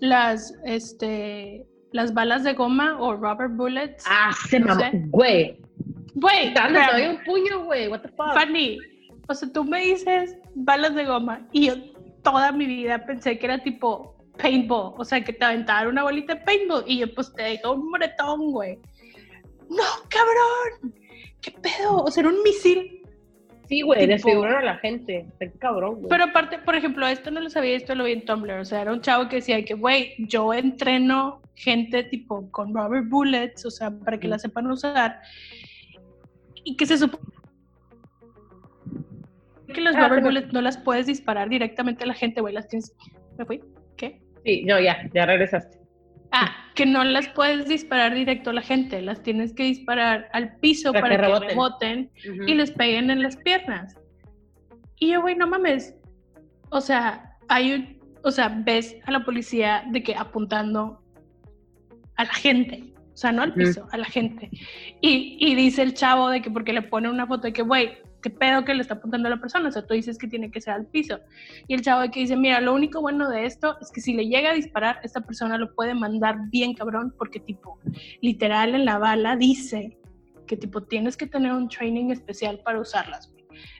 Las, 0.00 0.54
este, 0.64 1.66
las 1.92 2.14
balas 2.14 2.44
de 2.44 2.54
goma 2.54 2.96
o 3.00 3.14
rubber 3.14 3.48
bullets. 3.48 4.04
Ah, 4.08 4.32
se 4.48 4.60
me 4.60 4.74
güey. 5.08 5.60
Güey, 6.14 6.52
doy 6.54 7.06
un 7.06 7.24
puño, 7.24 7.64
güey. 7.64 7.88
What 7.88 8.00
the 8.00 8.08
fuck? 8.08 8.34
Fanny, 8.34 8.78
o 9.28 9.34
sea, 9.34 9.50
tú 9.52 9.64
me 9.64 9.80
dices 9.80 10.36
balas 10.54 10.94
de 10.94 11.04
goma 11.04 11.46
y 11.52 11.68
yo 11.68 11.74
toda 12.22 12.52
mi 12.52 12.66
vida 12.66 13.04
pensé 13.06 13.38
que 13.38 13.46
era 13.46 13.62
tipo 13.62 14.16
paintball, 14.38 14.94
o 14.96 15.04
sea, 15.04 15.22
que 15.22 15.32
te 15.32 15.44
aventaban 15.44 15.88
una 15.88 16.02
bolita 16.02 16.34
de 16.34 16.40
paintball 16.40 16.84
y 16.86 16.98
yo 16.98 17.14
pues 17.14 17.32
te 17.34 17.42
dejo 17.42 17.72
un 17.72 17.90
moretón, 17.90 18.50
güey. 18.52 18.78
No, 19.68 19.84
cabrón. 20.08 20.94
¿Qué 21.40 21.52
pedo? 21.52 22.02
O 22.02 22.10
sea, 22.10 22.22
era 22.22 22.30
un 22.30 22.42
misil. 22.42 22.99
Sí, 23.70 23.82
güey, 23.82 24.04
desfiguraron 24.04 24.58
a 24.58 24.64
la 24.64 24.78
gente. 24.78 25.26
Qué 25.38 25.52
cabrón, 25.52 26.00
güey. 26.00 26.08
Pero 26.08 26.24
aparte, 26.24 26.58
por 26.58 26.74
ejemplo, 26.74 27.06
esto 27.06 27.30
no 27.30 27.40
lo 27.40 27.48
sabía, 27.48 27.76
esto 27.76 27.94
lo 27.94 28.02
vi 28.02 28.12
en 28.12 28.24
Tumblr. 28.24 28.58
O 28.58 28.64
sea, 28.64 28.82
era 28.82 28.92
un 28.92 29.00
chavo 29.00 29.28
que 29.28 29.36
decía 29.36 29.64
que, 29.64 29.74
güey, 29.74 30.16
yo 30.18 30.52
entreno 30.52 31.40
gente 31.54 32.02
tipo 32.02 32.50
con 32.50 32.74
rubber 32.74 33.02
bullets, 33.02 33.64
o 33.64 33.70
sea, 33.70 33.92
para 33.92 34.18
que 34.18 34.26
la 34.26 34.40
sepan 34.40 34.66
usar 34.66 35.20
y 36.64 36.76
que 36.76 36.84
se 36.84 36.98
supone 36.98 37.22
que 39.72 39.80
los 39.80 39.94
ah, 39.94 40.08
rubber 40.08 40.24
bullets 40.24 40.52
no 40.52 40.62
las 40.62 40.76
puedes 40.76 41.06
disparar 41.06 41.48
directamente 41.48 42.02
a 42.02 42.08
la 42.08 42.14
gente, 42.14 42.40
güey, 42.40 42.52
las 42.52 42.66
tienes... 42.66 42.92
¿Me 43.38 43.44
fui? 43.44 43.60
¿Qué? 43.96 44.20
Sí, 44.44 44.64
no, 44.64 44.80
ya, 44.80 45.08
ya 45.14 45.26
regresaste. 45.26 45.78
Ah, 46.32 46.54
que 46.74 46.86
no 46.86 47.02
las 47.02 47.28
puedes 47.28 47.66
disparar 47.66 48.14
directo 48.14 48.50
a 48.50 48.52
la 48.52 48.62
gente, 48.62 49.02
las 49.02 49.22
tienes 49.22 49.52
que 49.52 49.64
disparar 49.64 50.28
al 50.32 50.56
piso 50.56 50.92
para, 50.92 51.08
que, 51.08 51.16
reboten, 51.16 52.10
y 52.46 52.54
les 52.54 52.70
peguen 52.70 53.10
en 53.10 53.22
las 53.22 53.36
piernas. 53.36 53.96
Y 54.98 55.12
yo, 55.12 55.22
güey, 55.22 55.34
no 55.34 55.46
mames. 55.46 55.94
O 56.70 56.80
sea, 56.80 57.36
hay 57.48 57.72
un, 57.72 57.98
o 58.22 58.30
sea, 58.30 58.48
ves 58.48 58.96
a 59.06 59.10
la 59.10 59.24
policía 59.24 59.84
de 59.90 60.02
que 60.02 60.14
apuntando 60.14 61.02
a 62.16 62.24
la 62.24 62.34
gente. 62.34 62.92
O 63.12 63.16
sea, 63.16 63.32
no 63.32 63.42
al 63.42 63.52
piso, 63.52 63.86
a 63.90 63.96
la 63.96 64.04
gente. 64.04 64.48
Y, 65.00 65.36
y, 65.40 65.54
dice 65.54 65.82
el 65.82 65.94
chavo 65.94 66.30
de 66.30 66.40
que 66.40 66.50
porque 66.50 66.72
le 66.72 66.82
pone 66.82 67.10
una 67.10 67.26
foto 67.26 67.42
de 67.42 67.52
que, 67.52 67.62
güey, 67.62 67.98
qué 68.20 68.30
pedo 68.30 68.64
que 68.64 68.74
le 68.74 68.82
está 68.82 68.94
apuntando 68.94 69.28
a 69.28 69.30
la 69.30 69.40
persona. 69.40 69.68
O 69.68 69.72
sea, 69.72 69.86
tú 69.86 69.94
dices 69.94 70.18
que 70.18 70.28
tiene 70.28 70.50
que 70.50 70.60
ser 70.60 70.74
al 70.74 70.86
piso. 70.86 71.20
Y 71.68 71.74
el 71.74 71.82
chavo 71.82 72.02
de 72.02 72.10
que 72.10 72.20
dice, 72.20 72.36
mira, 72.36 72.60
lo 72.60 72.74
único 72.74 73.00
bueno 73.00 73.28
de 73.28 73.46
esto 73.46 73.76
es 73.80 73.90
que 73.90 74.00
si 74.00 74.14
le 74.14 74.26
llega 74.26 74.50
a 74.50 74.54
disparar, 74.54 75.00
esta 75.02 75.20
persona 75.20 75.58
lo 75.58 75.74
puede 75.74 75.94
mandar 75.94 76.36
bien 76.50 76.74
cabrón, 76.74 77.14
porque 77.16 77.40
tipo, 77.40 77.78
literal 78.20 78.74
en 78.74 78.84
la 78.84 78.98
bala 78.98 79.36
dice 79.36 79.98
que 80.46 80.56
tipo 80.56 80.82
tienes 80.82 81.16
que 81.16 81.26
tener 81.26 81.52
un 81.52 81.68
training 81.68 82.10
especial 82.10 82.60
para 82.64 82.80
usarlas. 82.80 83.32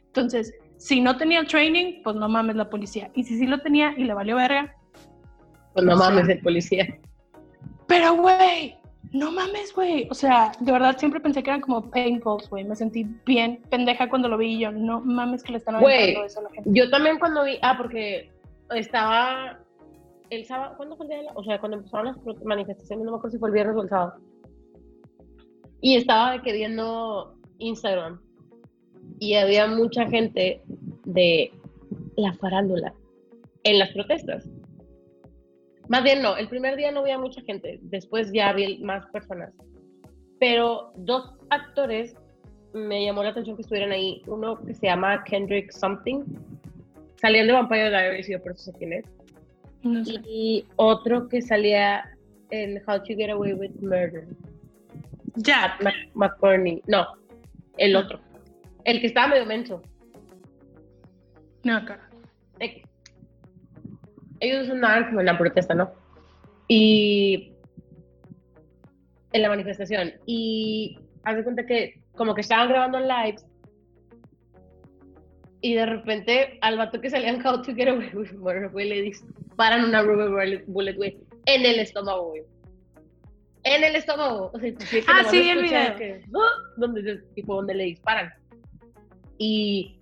Entonces, 0.07 0.55
si 0.77 1.01
no 1.01 1.17
tenía 1.17 1.45
training, 1.45 2.03
pues 2.03 2.17
no 2.17 2.29
mames 2.29 2.57
la 2.57 2.71
policía. 2.71 3.11
Y 3.15 3.25
si 3.25 3.39
sí 3.39 3.47
lo 3.47 3.61
tenía 3.61 3.95
y 3.97 4.05
le 4.05 4.15
valió 4.15 4.37
verga, 4.37 4.75
pues 5.73 5.87
no 5.87 5.97
mames 5.97 6.29
el 6.29 6.41
policía. 6.41 6.99
Pero, 7.87 8.15
güey, 8.15 8.77
no 9.13 9.33
mames, 9.33 9.75
güey. 9.75 10.07
O 10.11 10.15
sea, 10.15 10.53
de 10.61 10.71
verdad 10.71 10.97
siempre 10.99 11.21
pensé 11.21 11.43
que 11.43 11.51
eran 11.51 11.61
como 11.61 11.91
paintballs, 11.91 12.49
güey. 12.49 12.65
Me 12.65 12.77
sentí 12.77 13.05
bien 13.27 13.61
pendeja 13.69 14.09
cuando 14.09 14.29
lo 14.29 14.39
vi 14.39 14.55
y 14.55 14.61
yo, 14.61 14.73
no 14.73 15.01
mames 15.01 15.43
que 15.43 15.53
le 15.53 15.59
están 15.59 15.77
aventando 15.77 16.25
eso 16.25 16.41
a 16.41 16.43
la 16.45 16.51
gente. 16.51 16.71
Yo 16.73 16.89
también 16.91 17.19
cuando 17.19 17.45
vi, 17.45 17.59
ah, 17.63 17.75
porque 17.77 18.31
estaba 18.71 19.59
el 20.31 20.45
sábado, 20.45 20.75
¿cuándo 20.77 20.97
fue 20.97 21.07
el 21.07 21.11
día 21.11 21.19
de 21.19 21.25
la, 21.25 21.33
O 21.35 21.43
sea, 21.43 21.59
cuando 21.59 21.79
empezaron 21.79 22.07
las 22.07 22.45
manifestaciones, 22.45 23.05
no 23.05 23.13
me 23.13 23.17
acuerdo 23.19 23.35
si 23.35 23.41
fue 23.41 23.49
el 23.49 23.55
viernes 23.55 23.77
o 23.77 23.83
el 23.83 23.89
sábado. 23.89 24.15
Y 25.81 25.97
estaba 25.97 26.33
de 26.33 26.43
que 26.43 26.53
viendo 26.53 27.35
Instagram 27.59 28.21
y 29.19 29.35
había 29.35 29.67
mucha 29.67 30.07
gente 30.09 30.63
de 31.05 31.53
la 32.17 32.33
farándula 32.35 32.95
en 33.65 33.79
las 33.79 33.91
protestas. 33.91 34.49
Más 35.91 36.05
bien 36.05 36.23
no, 36.23 36.37
el 36.37 36.49
primer 36.49 36.77
día 36.77 36.93
no 36.93 37.01
había 37.01 37.19
mucha 37.19 37.43
gente, 37.43 37.81
después 37.83 38.31
ya 38.33 38.51
había 38.51 38.79
más 38.79 39.05
personas. 39.07 39.53
Pero 40.39 40.93
dos 40.95 41.33
actores 41.51 42.15
me 42.73 43.05
llamó 43.05 43.25
la 43.25 43.31
atención 43.31 43.57
que 43.57 43.63
estuvieran 43.63 43.91
ahí. 43.91 44.23
Uno 44.29 44.57
que 44.65 44.73
se 44.73 44.87
llama 44.87 45.25
Kendrick 45.25 45.73
Something, 45.73 46.23
salían 47.17 47.49
de 47.49 47.55
Vampire 47.55 47.91
Diaries 47.91 48.29
y 48.29 48.33
yo 48.33 48.41
por 48.41 48.53
eso 48.53 48.71
sé 48.71 48.79
quién 48.79 48.93
es. 48.93 49.05
Y 50.29 50.65
otro 50.77 51.29
que 51.29 51.43
salía 51.43 52.09
en 52.51 52.81
How 52.87 52.99
to 52.99 53.17
Get 53.17 53.31
Away 53.31 53.55
with 53.55 53.73
Murder. 53.81 54.29
Jack 55.39 55.83
McCorney. 56.15 56.81
No, 56.87 57.05
el 57.79 57.97
otro. 57.97 58.21
El 58.85 59.01
que 59.01 59.09
estaba 59.09 59.27
medio 59.27 59.45
menso. 59.45 59.83
No, 61.65 61.85
claro 61.85 62.11
ellos 64.41 64.69
andaban 64.71 65.07
como 65.07 65.21
en 65.21 65.27
la 65.27 65.39
protesta, 65.39 65.75
¿no? 65.75 65.93
Y 66.69 67.53
en 69.33 69.43
la 69.43 69.49
manifestación. 69.49 70.13
Y 70.27 70.99
haz 71.25 71.43
cuenta 71.43 71.67
que 71.67 72.01
como 72.15 72.35
que 72.35 72.41
estaban 72.41 72.69
grabando 72.69 73.01
lives 73.01 73.45
y 75.63 75.75
de 75.75 75.87
repente 75.87 76.59
al 76.63 76.79
vato 76.79 77.01
que 77.01 77.11
salía 77.11 77.29
en 77.29 77.47
How 77.47 77.63
to 77.63 77.75
Get 77.75 77.89
Away 77.89 78.11
with 78.15 78.33
Murder, 78.33 78.71
güey, 78.71 78.89
le 78.89 79.03
disparan 79.03 79.85
una 79.85 80.03
rubber 80.03 80.65
bullet, 80.67 80.97
güey, 80.97 81.19
en 81.47 81.67
el 81.67 81.81
estómago, 81.81 82.29
güey. 82.29 82.43
En 83.63 83.85
el 83.85 83.95
estómago. 83.95 84.51
O 84.55 84.59
sea, 84.59 84.73
ah, 85.09 85.25
sí, 85.31 85.51
el 85.51 85.63
video. 85.63 85.97
Que, 85.97 86.23
donde, 86.77 87.19
tipo, 87.35 87.57
donde 87.57 87.75
le 87.75 87.85
disparan. 87.85 88.33
Y 89.37 89.99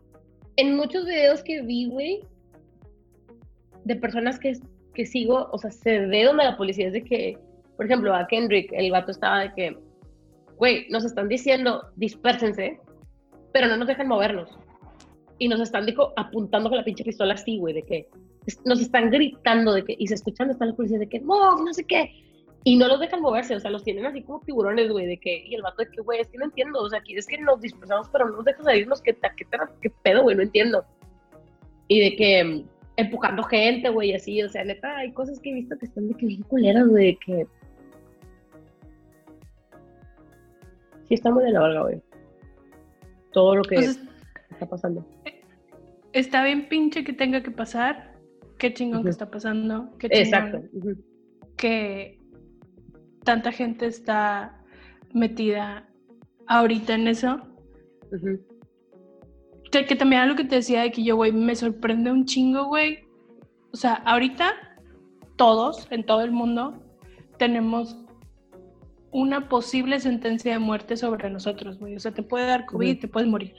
en 0.57 0.77
muchos 0.77 1.07
videos 1.07 1.43
que 1.43 1.63
vi, 1.63 1.89
güey, 1.89 2.21
de 3.85 3.97
personas 3.97 4.39
que, 4.39 4.59
que 4.95 5.07
sigo, 5.07 5.49
o 5.53 5.59
sea, 5.59 5.71
se 5.71 6.07
ve 6.07 6.25
donde 6.25 6.45
la 6.45 6.57
policía 6.57 6.89
es 6.89 6.93
de 6.93 7.05
que 7.05 7.39
por 7.79 7.87
ejemplo, 7.87 8.13
a 8.13 8.27
Kendrick, 8.27 8.73
el 8.73 8.91
vato 8.91 9.13
estaba 9.13 9.39
de 9.39 9.55
que, 9.55 9.79
güey, 10.57 10.89
nos 10.91 11.05
están 11.05 11.29
diciendo, 11.29 11.85
dispérsense, 11.95 12.81
pero 13.53 13.69
no 13.69 13.77
nos 13.77 13.87
dejan 13.87 14.09
movernos. 14.09 14.51
Y 15.39 15.47
nos 15.47 15.61
están 15.61 15.87
dijo, 15.87 16.13
apuntando 16.17 16.71
con 16.71 16.79
la 16.79 16.85
pinche 16.85 17.05
pistola 17.05 17.35
así, 17.35 17.57
güey, 17.57 17.75
de 17.75 17.85
que 17.85 18.09
nos 18.65 18.81
están 18.81 19.11
gritando 19.11 19.75
de 19.75 19.85
que, 19.85 19.95
y 19.97 20.09
se 20.09 20.15
escuchan, 20.15 20.51
están 20.51 20.69
los 20.69 20.77
policías 20.77 20.99
de 20.99 21.09
que, 21.09 21.21
no, 21.21 21.65
no 21.65 21.73
sé 21.73 21.85
qué. 21.85 22.11
Y 22.65 22.77
no 22.77 22.89
los 22.89 22.99
dejan 22.99 23.23
moverse, 23.23 23.55
o 23.55 23.61
sea, 23.61 23.71
los 23.71 23.85
tienen 23.85 24.07
así 24.07 24.23
como 24.23 24.41
tiburones, 24.41 24.91
güey, 24.91 25.07
de 25.07 25.17
que, 25.17 25.47
y 25.47 25.55
el 25.55 25.63
vato 25.63 25.85
de 25.85 25.91
que, 25.93 26.01
güey, 26.01 26.19
es 26.19 26.27
que 26.27 26.39
no 26.39 26.47
entiendo, 26.47 26.83
o 26.83 26.91
sea, 26.91 26.99
aquí 26.99 27.15
es 27.15 27.29
que 27.29 27.39
nos 27.39 27.61
dispersamos, 27.61 28.09
pero 28.09 28.29
no 28.29 28.39
nos 28.39 28.45
dejan 28.45 28.65
salirnos, 28.65 29.01
¿qué, 29.03 29.15
qué, 29.15 29.47
qué 29.81 29.91
pedo, 30.03 30.25
güey? 30.25 30.35
No 30.35 30.43
entiendo. 30.43 30.85
Y 31.87 32.01
de 32.01 32.17
que 32.17 32.65
empujando 32.99 33.45
gente, 33.45 33.89
güey, 33.91 34.13
así, 34.13 34.43
o 34.43 34.49
sea, 34.49 34.65
neta, 34.65 34.97
hay 34.99 35.13
cosas 35.13 35.39
que 35.39 35.51
he 35.51 35.55
visto 35.55 35.79
que 35.79 35.87
están 35.87 36.09
de 36.09 36.15
que 36.15 36.27
bien 36.27 36.43
culeras, 36.43 36.89
güey, 36.89 37.17
que. 37.25 37.47
Sí, 41.07 41.15
está 41.15 41.31
muy 41.31 41.45
de 41.45 41.53
la 41.53 41.63
verga, 41.63 41.83
güey. 41.83 42.03
Todo 43.33 43.55
lo 43.55 43.63
que 43.63 43.77
pues 43.77 44.01
está 44.51 44.67
pasando. 44.67 45.07
Está 46.13 46.45
bien 46.45 46.69
pinche 46.69 47.05
que 47.05 47.13
tenga 47.13 47.41
que 47.43 47.53
pasar. 47.53 48.17
Qué 48.59 48.75
chingón 48.75 49.05
que 49.05 49.11
está 49.11 49.31
pasando. 49.31 49.97
Qué 49.99 50.09
chingón 50.09 50.27
Exacto. 50.27 50.63
Que 51.57 52.19
tanta 53.23 53.53
gente 53.53 53.87
está 53.87 54.61
metida 55.15 55.89
ahorita 56.49 56.95
en 56.95 57.07
eso. 57.07 57.41
Que, 59.71 59.87
que, 59.87 59.97
también 59.97 60.29
lo 60.29 60.37
que 60.37 60.45
te 60.45 60.57
decía 60.57 60.83
de 60.83 60.93
que 60.93 61.03
yo, 61.03 61.17
güey, 61.17 61.33
me 61.33 61.55
sorprende 61.55 62.11
un 62.11 62.25
chingo, 62.25 62.67
güey. 62.67 63.01
O 63.73 63.77
sea, 63.77 63.95
ahorita 63.95 64.55
todos, 65.37 65.87
en 65.91 66.05
todo 66.05 66.23
el 66.23 66.31
mundo, 66.31 66.83
tenemos 67.39 67.97
una 69.11 69.49
posible 69.49 70.01
sentencia 70.01 70.53
de 70.53 70.59
muerte 70.59 70.97
sobre 70.97 71.31
nosotros, 71.31 71.79
güey. 71.79 71.97
O 71.97 72.01
sea, 72.01 72.13
te 72.13 72.23
puede 72.23 72.47
dar 72.47 72.67
COVID 72.67 72.89
y 72.89 72.95
te 72.97 73.09
puedes 73.09 73.29
morir. 73.29 73.55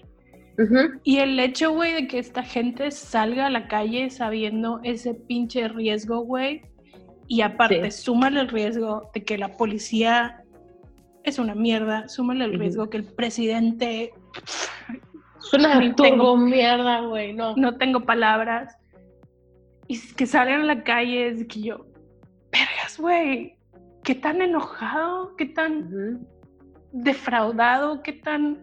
Y 1.04 1.20
el 1.20 1.40
hecho, 1.40 1.72
güey, 1.72 1.94
de 1.94 2.08
que 2.08 2.20
esta 2.20 2.44
gente 2.44 2.92
salga 2.92 3.48
a 3.48 3.50
la 3.50 3.70
calle 3.70 4.10
sabiendo 4.10 4.82
ese 4.84 5.14
pinche 5.14 5.70
riesgo, 5.70 6.20
güey, 6.20 6.64
y 7.28 7.42
aparte, 7.42 7.92
súmale 7.92 8.42
el 8.42 8.50
riesgo 8.50 9.10
de 9.14 9.24
que 9.24 9.38
la 9.38 9.56
policía 9.56 10.44
es 11.24 11.40
una 11.40 11.56
mierda, 11.56 12.10
súmale 12.10 12.46
el 12.46 12.60
riesgo 12.60 12.90
que 12.90 12.98
el 12.98 13.06
presidente... 13.06 14.12
Suena 15.50 15.80
tengo 15.96 16.38
mierda, 16.38 17.02
güey, 17.02 17.34
no. 17.34 17.56
No 17.56 17.78
tengo 17.78 18.02
palabras. 18.02 18.76
Y 19.88 20.00
que 20.14 20.26
salgan 20.26 20.62
a 20.62 20.66
la 20.66 20.84
calle, 20.84 21.30
es 21.30 21.48
que 21.48 21.62
yo, 21.62 21.86
vergas, 22.52 23.00
güey, 23.00 23.56
qué 24.04 24.14
tan 24.14 24.42
enojado, 24.42 25.36
qué 25.36 25.48
tan 25.48 26.28
defraudado, 26.92 28.04
qué 28.04 28.14
tan 28.14 28.62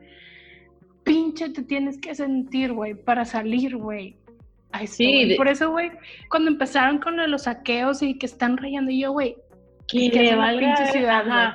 pinche 1.03 1.49
te 1.49 1.62
tienes 1.62 1.99
que 1.99 2.14
sentir, 2.14 2.72
güey, 2.72 2.95
para 2.95 3.24
salir, 3.24 3.76
güey. 3.76 4.16
Sí, 4.87 5.34
por 5.37 5.49
eso, 5.49 5.70
güey, 5.70 5.91
cuando 6.30 6.51
empezaron 6.51 6.99
con 6.99 7.16
los 7.30 7.45
saqueos 7.45 8.03
y 8.03 8.18
que 8.18 8.26
están 8.26 8.57
rayando, 8.57 8.91
y 8.91 9.01
yo, 9.01 9.12
güey, 9.12 9.37
que 9.89 10.11
queme 10.11 10.37
la 10.37 10.59
pinche 10.59 10.93
ciudad, 10.93 11.55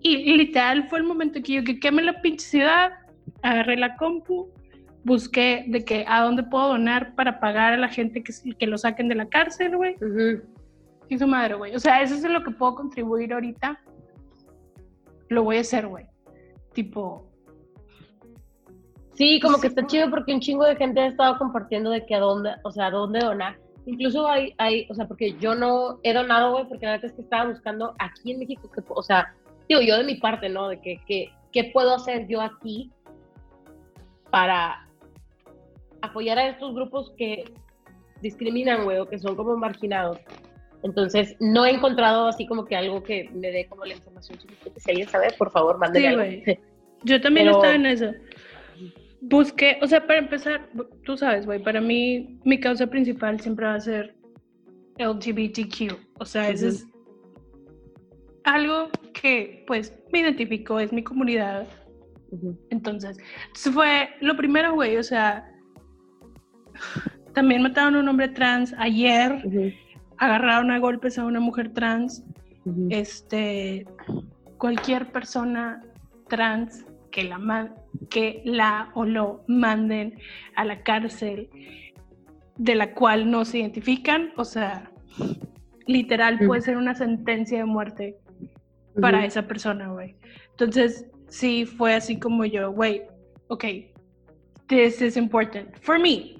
y, 0.00 0.36
literal 0.36 0.88
fue 0.88 0.98
el 0.98 1.04
momento 1.04 1.40
que 1.42 1.52
yo 1.52 1.64
que 1.64 1.78
queme 1.78 2.02
la 2.02 2.20
pinche 2.22 2.46
ciudad, 2.46 2.92
agarré 3.42 3.76
la 3.76 3.96
compu, 3.96 4.50
busqué 5.04 5.64
de 5.68 5.84
que 5.84 6.04
a 6.08 6.22
dónde 6.22 6.42
puedo 6.42 6.68
donar 6.68 7.14
para 7.14 7.40
pagar 7.40 7.72
a 7.72 7.76
la 7.76 7.88
gente 7.88 8.22
que, 8.22 8.32
que 8.58 8.66
lo 8.66 8.78
saquen 8.78 9.08
de 9.08 9.14
la 9.14 9.28
cárcel, 9.28 9.76
güey. 9.76 9.96
Y 11.08 11.18
su 11.18 11.26
madre, 11.26 11.54
güey. 11.54 11.74
O 11.74 11.80
sea, 11.80 12.02
eso 12.02 12.14
es 12.14 12.22
lo 12.22 12.42
que 12.42 12.50
puedo 12.50 12.74
contribuir 12.74 13.32
ahorita. 13.32 13.80
Lo 15.28 15.44
voy 15.44 15.58
a 15.58 15.60
hacer, 15.60 15.86
güey. 15.86 16.06
Tipo, 16.72 17.32
Sí, 19.14 19.40
como 19.40 19.60
que 19.60 19.66
está 19.66 19.86
chido 19.86 20.10
porque 20.10 20.32
un 20.32 20.40
chingo 20.40 20.64
de 20.64 20.76
gente 20.76 21.00
ha 21.00 21.06
estado 21.06 21.38
compartiendo 21.38 21.90
de 21.90 22.04
que 22.06 22.14
a 22.14 22.20
dónde, 22.20 22.50
o 22.64 22.72
sea, 22.72 22.86
a 22.86 22.90
dónde 22.90 23.20
donar. 23.20 23.58
Incluso 23.84 24.26
hay, 24.26 24.54
hay, 24.58 24.86
o 24.90 24.94
sea, 24.94 25.06
porque 25.06 25.36
yo 25.38 25.54
no 25.54 25.98
he 26.02 26.14
donado, 26.14 26.52
güey, 26.52 26.68
porque 26.68 26.86
la 26.86 26.92
verdad 26.92 27.06
es 27.06 27.12
que 27.12 27.22
estaba 27.22 27.50
buscando 27.50 27.94
aquí 27.98 28.32
en 28.32 28.38
México, 28.38 28.70
que, 28.70 28.82
o 28.88 29.02
sea, 29.02 29.34
digo 29.68 29.80
yo 29.80 29.98
de 29.98 30.04
mi 30.04 30.14
parte, 30.16 30.48
¿no? 30.48 30.68
De 30.68 30.80
que, 30.80 31.00
que, 31.06 31.30
¿qué 31.52 31.70
puedo 31.72 31.94
hacer 31.94 32.26
yo 32.26 32.40
aquí 32.40 32.90
para 34.32 34.88
apoyar 36.00 36.40
a 36.40 36.48
estos 36.48 36.74
grupos 36.74 37.12
que 37.16 37.44
discriminan, 38.20 38.82
güey, 38.82 38.98
o 38.98 39.08
que 39.08 39.20
son 39.20 39.36
como 39.36 39.56
marginados? 39.56 40.18
Entonces, 40.82 41.36
no 41.38 41.64
he 41.64 41.70
encontrado 41.70 42.26
así 42.26 42.44
como 42.48 42.64
que 42.64 42.74
algo 42.74 43.04
que 43.04 43.30
me 43.32 43.52
dé 43.52 43.66
como 43.66 43.84
la 43.84 43.94
información 43.94 44.40
suficiente. 44.40 44.80
Si 44.80 44.90
alguien 44.90 45.08
sabe, 45.08 45.28
por 45.38 45.52
favor, 45.52 45.78
mándeme 45.78 46.42
sí, 46.44 46.58
Yo 47.04 47.20
también 47.20 47.46
estaba 47.46 47.76
en 47.76 47.86
eso 47.86 48.06
busqué, 49.22 49.78
o 49.80 49.86
sea, 49.86 50.06
para 50.06 50.18
empezar, 50.18 50.68
tú 51.04 51.16
sabes, 51.16 51.46
güey, 51.46 51.62
para 51.62 51.80
mí 51.80 52.40
mi 52.44 52.58
causa 52.58 52.88
principal 52.88 53.40
siempre 53.40 53.66
va 53.66 53.74
a 53.74 53.80
ser 53.80 54.14
LGBTQ. 54.98 55.94
O 56.18 56.24
sea, 56.24 56.50
eso 56.50 56.66
es 56.66 56.86
algo 58.44 58.90
que 59.14 59.64
pues 59.66 59.94
me 60.12 60.20
identificó, 60.20 60.80
es 60.80 60.92
mi 60.92 61.02
comunidad. 61.02 61.66
Entonces, 62.70 63.18
eso 63.54 63.72
fue 63.72 64.10
lo 64.20 64.36
primero, 64.36 64.74
güey, 64.74 64.96
o 64.96 65.02
sea, 65.02 65.48
también 67.34 67.62
mataron 67.62 67.96
a 67.96 68.00
un 68.00 68.08
hombre 68.08 68.28
trans 68.28 68.74
ayer, 68.78 69.42
agarraron 70.18 70.70
a 70.70 70.78
golpes 70.78 71.18
a 71.18 71.24
una 71.24 71.40
mujer 71.40 71.72
trans, 71.72 72.24
este, 72.90 73.86
cualquier 74.58 75.10
persona 75.10 75.80
trans 76.28 76.84
que 77.10 77.24
la, 77.24 77.74
que 78.08 78.42
la 78.44 78.90
o 78.94 79.04
lo 79.04 79.44
manden 79.46 80.18
a 80.56 80.64
la 80.64 80.82
cárcel 80.82 81.50
de 82.56 82.74
la 82.74 82.94
cual 82.94 83.30
no 83.30 83.44
se 83.44 83.58
identifican, 83.58 84.32
o 84.36 84.44
sea, 84.44 84.90
literal 85.86 86.38
puede 86.46 86.62
ser 86.62 86.76
una 86.76 86.94
sentencia 86.94 87.58
de 87.58 87.64
muerte 87.64 88.18
para 89.00 89.24
esa 89.24 89.46
persona, 89.46 89.88
güey. 89.88 90.16
Entonces, 90.50 91.06
sí 91.32 91.64
fue 91.64 91.94
así 91.94 92.18
como 92.18 92.44
yo, 92.44 92.72
güey, 92.72 93.02
ok, 93.48 93.64
this 94.66 95.00
is 95.00 95.16
important 95.16 95.74
for 95.80 95.98
me. 95.98 96.36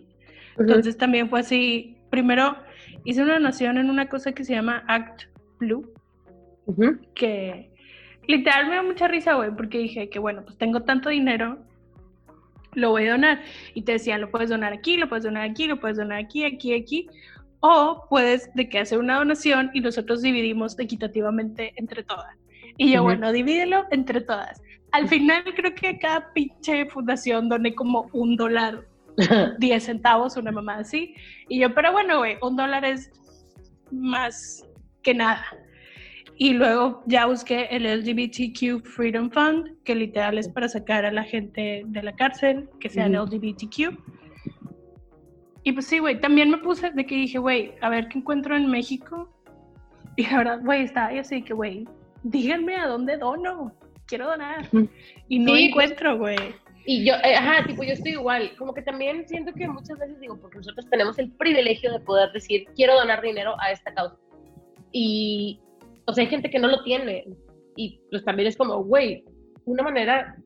Entonces 0.59 0.97
también 0.97 1.31
fue 1.31 1.41
así, 1.41 1.97
primero 2.11 2.57
hice 3.05 3.23
una 3.23 3.35
donación 3.35 3.79
en 3.79 3.89
una 3.89 4.09
cosa 4.09 4.33
que 4.33 4.45
se 4.45 4.55
llama 4.55 4.85
Act 4.89 5.23
Blue, 5.59 5.91
que 7.15 7.71
literal 8.29 8.69
me 8.69 8.77
da 8.77 8.83
mucha 8.83 9.09
risa, 9.09 9.35
güey, 9.35 9.51
porque 9.57 9.79
dije 9.79 10.11
que 10.11 10.19
bueno, 10.19 10.45
pues 10.45 10.59
tengo 10.59 10.83
tanto 10.83 11.09
dinero, 11.09 11.59
lo 12.75 12.91
voy 12.91 13.07
a 13.07 13.13
donar. 13.13 13.41
Y 13.75 13.83
te 13.83 13.93
decían, 13.93 14.21
lo 14.21 14.31
puedes 14.31 14.51
donar 14.51 14.75
aquí, 14.75 14.99
lo 14.99 15.09
puedes 15.09 15.25
donar 15.25 15.49
aquí, 15.49 15.67
lo 15.67 15.81
puedes 15.81 15.97
donar 15.97 16.19
aquí, 16.19 16.45
aquí, 16.45 16.75
aquí. 16.75 17.09
O 17.61 18.07
puedes 18.11 18.53
de 18.55 18.69
que 18.69 18.81
hacer 18.81 18.99
una 18.99 19.17
donación 19.17 19.71
y 19.73 19.81
nosotros 19.81 20.21
dividimos 20.21 20.79
equitativamente 20.79 21.73
entre 21.77 22.03
todas. 22.03 22.37
Y 22.77 22.93
yo, 22.93 23.03
bueno, 23.03 23.33
divídelo 23.33 23.85
entre 23.91 24.21
todas. 24.21 24.61
Al 24.93 25.09
final 25.09 25.43
creo 25.57 25.75
que 25.75 25.99
cada 25.99 26.33
pinche 26.33 26.87
fundación 26.87 27.49
doné 27.49 27.75
como 27.75 28.09
un 28.13 28.37
dólar, 28.37 28.87
diez 29.59 29.85
centavos, 29.85 30.37
una 30.37 30.53
mamá 30.53 30.77
así. 30.77 31.15
Y 31.49 31.61
yo, 31.61 31.75
pero 31.75 31.93
bueno, 31.93 32.19
güey, 32.19 32.37
un 32.43 32.57
dólar 32.57 32.85
es 32.85 33.11
más 33.91 34.67
que 35.03 35.15
nada. 35.15 35.45
Y 36.37 36.55
luego 36.55 37.03
ya 37.07 37.27
busqué 37.27 37.69
el 37.71 37.85
LGBTQ 37.85 38.85
Freedom 38.85 39.31
Fund, 39.31 39.77
que 39.85 39.95
literal 39.95 40.39
es 40.39 40.49
para 40.49 40.69
sacar 40.69 41.05
a 41.05 41.13
la 41.13 41.25
gente 41.25 41.83
de 41.87 42.03
la 42.03 42.13
cárcel, 42.13 42.69
que 42.81 42.89
sean 42.89 43.13
LGBTQ. 43.13 43.97
Y 45.65 45.73
pues 45.73 45.87
sí, 45.87 46.01
güey, 46.01 46.21
también 46.21 46.51
me 46.51 46.59
puse 46.59 46.91
de 46.91 47.07
que 47.07 47.15
dije, 47.15 47.39
güey, 47.39 47.75
a 47.81 47.89
ver 47.89 48.09
qué 48.09 48.19
encuentro 48.19 48.57
en 48.57 48.71
México. 48.71 49.33
Y 50.17 50.27
la 50.27 50.39
verdad, 50.39 50.61
güey, 50.63 50.83
estaba 50.83 51.09
ahí 51.09 51.19
así 51.19 51.43
que, 51.43 51.55
güey, 51.55 51.87
díganme 52.25 52.77
a 52.77 52.87
dónde 52.87 53.17
dono, 53.17 53.73
quiero 54.13 54.27
donar. 54.27 54.69
Y 55.29 55.39
no 55.39 55.53
pues, 55.53 55.63
encuentro, 55.63 56.19
güey. 56.19 56.37
Y 56.85 57.07
yo, 57.07 57.15
eh, 57.15 57.35
ajá, 57.35 57.67
tipo, 57.67 57.83
yo 57.83 57.95
estoy 57.95 58.13
igual. 58.13 58.51
Como 58.59 58.75
que 58.75 58.83
también 58.83 59.27
siento 59.27 59.55
que 59.55 59.67
muchas 59.67 59.99
veces 59.99 60.21
digo, 60.21 60.39
porque 60.39 60.59
nosotros 60.59 60.87
tenemos 60.91 61.19
el 61.19 61.31
privilegio 61.33 61.91
de 61.91 62.01
poder 62.01 62.31
decir, 62.33 62.67
quiero 62.77 62.95
donar 62.95 63.23
dinero 63.23 63.55
a 63.59 63.71
esta 63.71 63.95
causa. 63.95 64.19
Y, 64.93 65.61
o 66.05 66.13
sea, 66.13 66.25
hay 66.25 66.29
gente 66.29 66.51
que 66.51 66.59
no 66.59 66.69
lo 66.69 66.83
tiene. 66.83 67.25
Y 67.77 68.01
pues 68.11 68.23
también 68.23 68.49
es 68.49 68.57
como, 68.57 68.85
güey, 68.85 69.25
una 69.65 69.83
manera 69.83 70.37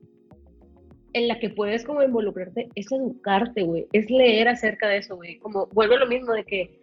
en 1.11 1.27
la 1.27 1.37
que 1.37 1.49
puedes 1.49 1.83
como 1.83 2.01
involucrarte 2.01 2.69
es 2.75 2.89
educarte, 2.89 3.63
güey, 3.63 3.87
es 3.91 4.09
leer 4.09 4.47
acerca 4.47 4.87
de 4.87 4.97
eso, 4.97 5.17
güey. 5.17 5.39
Como 5.39 5.67
vuelve 5.73 5.97
lo 5.97 6.07
mismo 6.07 6.31
de 6.31 6.45
que 6.45 6.79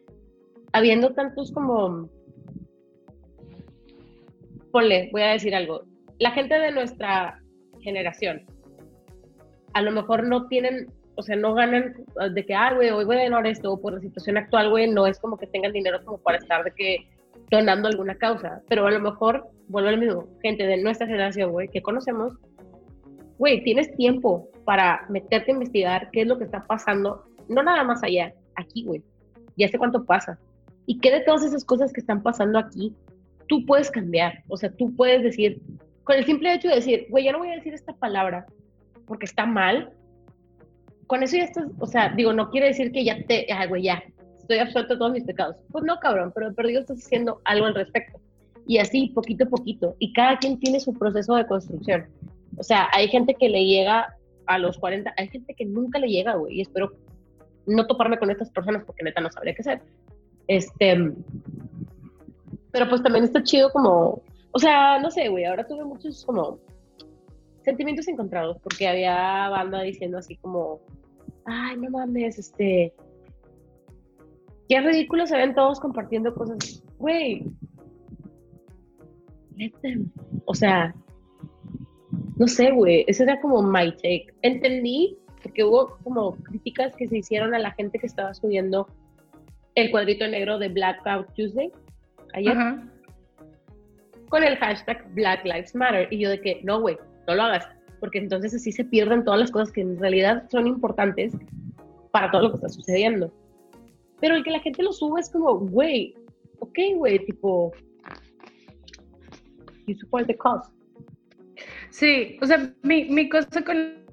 habiendo 0.72 1.14
tantos 1.14 1.50
como, 1.50 2.10
ponle, 4.70 5.08
voy 5.12 5.22
a 5.22 5.32
decir 5.32 5.54
algo, 5.54 5.84
la 6.18 6.30
gente 6.30 6.58
de 6.58 6.70
nuestra 6.70 7.40
generación 7.80 8.46
a 9.74 9.82
lo 9.82 9.90
mejor 9.90 10.26
no 10.26 10.46
tienen, 10.46 10.86
o 11.16 11.22
sea, 11.22 11.36
no 11.36 11.52
ganan 11.52 11.94
de 12.32 12.46
que, 12.46 12.54
ah, 12.54 12.72
güey, 12.74 12.90
hoy 12.90 13.04
voy 13.04 13.16
a 13.16 13.24
ganar 13.24 13.46
esto, 13.46 13.72
o 13.72 13.80
por 13.80 13.92
la 13.92 14.00
situación 14.00 14.38
actual, 14.38 14.70
güey, 14.70 14.88
no 14.88 15.06
es 15.06 15.18
como 15.18 15.36
que 15.36 15.46
tengan 15.48 15.72
dinero 15.72 15.98
como 16.04 16.18
para 16.18 16.38
estar 16.38 16.64
de 16.64 16.70
que 16.70 17.08
donando 17.50 17.88
alguna 17.88 18.14
causa, 18.14 18.62
pero 18.68 18.86
a 18.86 18.90
lo 18.90 19.00
mejor, 19.00 19.46
vuelvo 19.68 19.88
al 19.88 19.98
mismo, 19.98 20.28
gente 20.42 20.64
de 20.64 20.82
nuestra 20.82 21.06
generación, 21.06 21.50
güey, 21.50 21.68
que 21.68 21.82
conocemos, 21.82 22.34
güey, 23.36 23.62
tienes 23.64 23.94
tiempo 23.96 24.48
para 24.64 25.04
meterte 25.08 25.50
a 25.50 25.54
investigar 25.54 26.08
qué 26.12 26.22
es 26.22 26.26
lo 26.28 26.38
que 26.38 26.44
está 26.44 26.64
pasando, 26.64 27.24
no 27.48 27.62
nada 27.62 27.82
más 27.82 28.02
allá, 28.04 28.32
aquí, 28.54 28.84
güey, 28.84 29.02
ya 29.56 29.68
sé 29.68 29.76
cuánto 29.76 30.04
pasa. 30.04 30.38
Y 30.86 31.00
qué 31.00 31.10
de 31.10 31.20
todas 31.20 31.44
esas 31.44 31.64
cosas 31.64 31.92
que 31.92 32.00
están 32.00 32.22
pasando 32.22 32.58
aquí, 32.58 32.94
tú 33.48 33.66
puedes 33.66 33.90
cambiar, 33.90 34.42
o 34.48 34.56
sea, 34.56 34.70
tú 34.70 34.94
puedes 34.94 35.22
decir, 35.22 35.60
con 36.04 36.16
el 36.16 36.24
simple 36.24 36.54
hecho 36.54 36.68
de 36.68 36.76
decir, 36.76 37.06
güey, 37.10 37.24
ya 37.24 37.32
no 37.32 37.38
voy 37.38 37.48
a 37.48 37.56
decir 37.56 37.74
esta 37.74 37.94
palabra 37.94 38.46
porque 39.06 39.26
está 39.26 39.46
mal, 39.46 39.92
con 41.06 41.22
eso 41.22 41.36
ya 41.36 41.44
estás, 41.44 41.66
o 41.78 41.86
sea, 41.86 42.10
digo, 42.10 42.32
no 42.32 42.50
quiere 42.50 42.68
decir 42.68 42.92
que 42.92 43.04
ya 43.04 43.22
te, 43.26 43.46
ay, 43.52 43.68
güey, 43.68 43.82
ya, 43.82 44.02
estoy 44.38 44.58
absuelto 44.58 44.94
de 44.94 44.98
todos 44.98 45.12
mis 45.12 45.24
pecados. 45.24 45.56
Pues 45.70 45.84
no, 45.84 45.98
cabrón, 45.98 46.32
pero 46.34 46.54
perdido 46.54 46.80
estás 46.80 47.04
haciendo 47.04 47.40
algo 47.44 47.66
al 47.66 47.74
respecto. 47.74 48.20
Y 48.66 48.78
así, 48.78 49.08
poquito 49.14 49.44
a 49.44 49.48
poquito. 49.48 49.96
Y 49.98 50.12
cada 50.12 50.38
quien 50.38 50.58
tiene 50.58 50.80
su 50.80 50.94
proceso 50.94 51.34
de 51.34 51.46
construcción. 51.46 52.06
O 52.56 52.62
sea, 52.62 52.88
hay 52.92 53.08
gente 53.08 53.34
que 53.34 53.48
le 53.48 53.64
llega 53.64 54.14
a 54.46 54.58
los 54.58 54.78
40, 54.78 55.12
hay 55.16 55.28
gente 55.28 55.54
que 55.54 55.64
nunca 55.64 55.98
le 55.98 56.08
llega, 56.08 56.34
güey. 56.34 56.58
Y 56.58 56.60
espero 56.60 56.92
no 57.66 57.86
toparme 57.86 58.18
con 58.18 58.30
estas 58.30 58.50
personas 58.50 58.84
porque 58.84 59.02
neta 59.02 59.20
no 59.20 59.30
sabría 59.30 59.54
qué 59.54 59.62
hacer. 59.62 59.82
Este, 60.46 61.12
pero 62.70 62.88
pues 62.88 63.02
también 63.02 63.24
está 63.24 63.42
chido 63.42 63.70
como, 63.70 64.22
o 64.54 64.58
sea, 64.60 65.00
no 65.00 65.10
sé, 65.10 65.28
güey, 65.28 65.44
ahora 65.44 65.66
tuve 65.66 65.84
muchos 65.84 66.24
como 66.24 66.60
sentimientos 67.64 68.06
encontrados 68.06 68.56
porque 68.62 68.86
había 68.86 69.48
banda 69.48 69.82
diciendo 69.82 70.18
así 70.18 70.36
como, 70.36 70.80
ay, 71.44 71.76
no 71.76 71.90
mames, 71.90 72.38
este, 72.38 72.94
qué 74.68 74.80
ridículo 74.80 75.26
se 75.26 75.36
ven 75.36 75.56
todos 75.56 75.80
compartiendo 75.80 76.32
cosas. 76.32 76.84
Güey, 76.98 77.44
o 80.44 80.54
sea, 80.54 80.94
no 82.38 82.46
sé, 82.46 82.70
güey, 82.70 83.04
ese 83.08 83.24
era 83.24 83.40
como 83.40 83.60
my 83.60 83.90
take. 83.96 84.28
Entendí 84.42 85.18
porque 85.42 85.64
hubo 85.64 85.98
como 86.04 86.36
críticas 86.36 86.94
que 86.94 87.08
se 87.08 87.18
hicieron 87.18 87.56
a 87.56 87.58
la 87.58 87.72
gente 87.72 87.98
que 87.98 88.06
estaba 88.06 88.32
subiendo 88.34 88.86
el 89.74 89.90
cuadrito 89.90 90.28
negro 90.28 90.60
de 90.60 90.68
Blackout 90.68 91.34
Tuesday 91.34 91.72
ayer 92.34 92.56
con 94.34 94.42
el 94.42 94.56
hashtag 94.56 95.08
Black 95.14 95.44
Lives 95.44 95.76
Matter 95.76 96.08
y 96.10 96.18
yo 96.18 96.28
de 96.28 96.40
que 96.40 96.60
no, 96.64 96.80
güey, 96.80 96.98
no 97.28 97.36
lo 97.36 97.42
hagas, 97.44 97.68
porque 98.00 98.18
entonces 98.18 98.52
así 98.52 98.72
se 98.72 98.84
pierden 98.84 99.22
todas 99.22 99.38
las 99.38 99.52
cosas 99.52 99.70
que 99.70 99.80
en 99.80 99.96
realidad 99.96 100.48
son 100.50 100.66
importantes 100.66 101.32
para 102.10 102.32
todo 102.32 102.42
lo 102.42 102.50
que 102.50 102.56
está 102.56 102.68
sucediendo. 102.68 103.32
Pero 104.20 104.34
el 104.34 104.42
que 104.42 104.50
la 104.50 104.58
gente 104.58 104.82
lo 104.82 104.92
sube 104.92 105.20
es 105.20 105.30
como, 105.30 105.56
güey, 105.56 106.16
ok, 106.58 106.78
güey, 106.96 107.24
tipo, 107.26 107.70
you 109.86 109.94
support 109.94 110.26
the 110.26 110.36
cause. 110.36 110.68
Sí, 111.90 112.36
o 112.42 112.46
sea, 112.46 112.74
mi, 112.82 113.04
mi 113.04 113.28
cosa 113.28 113.62
con, 113.64 114.04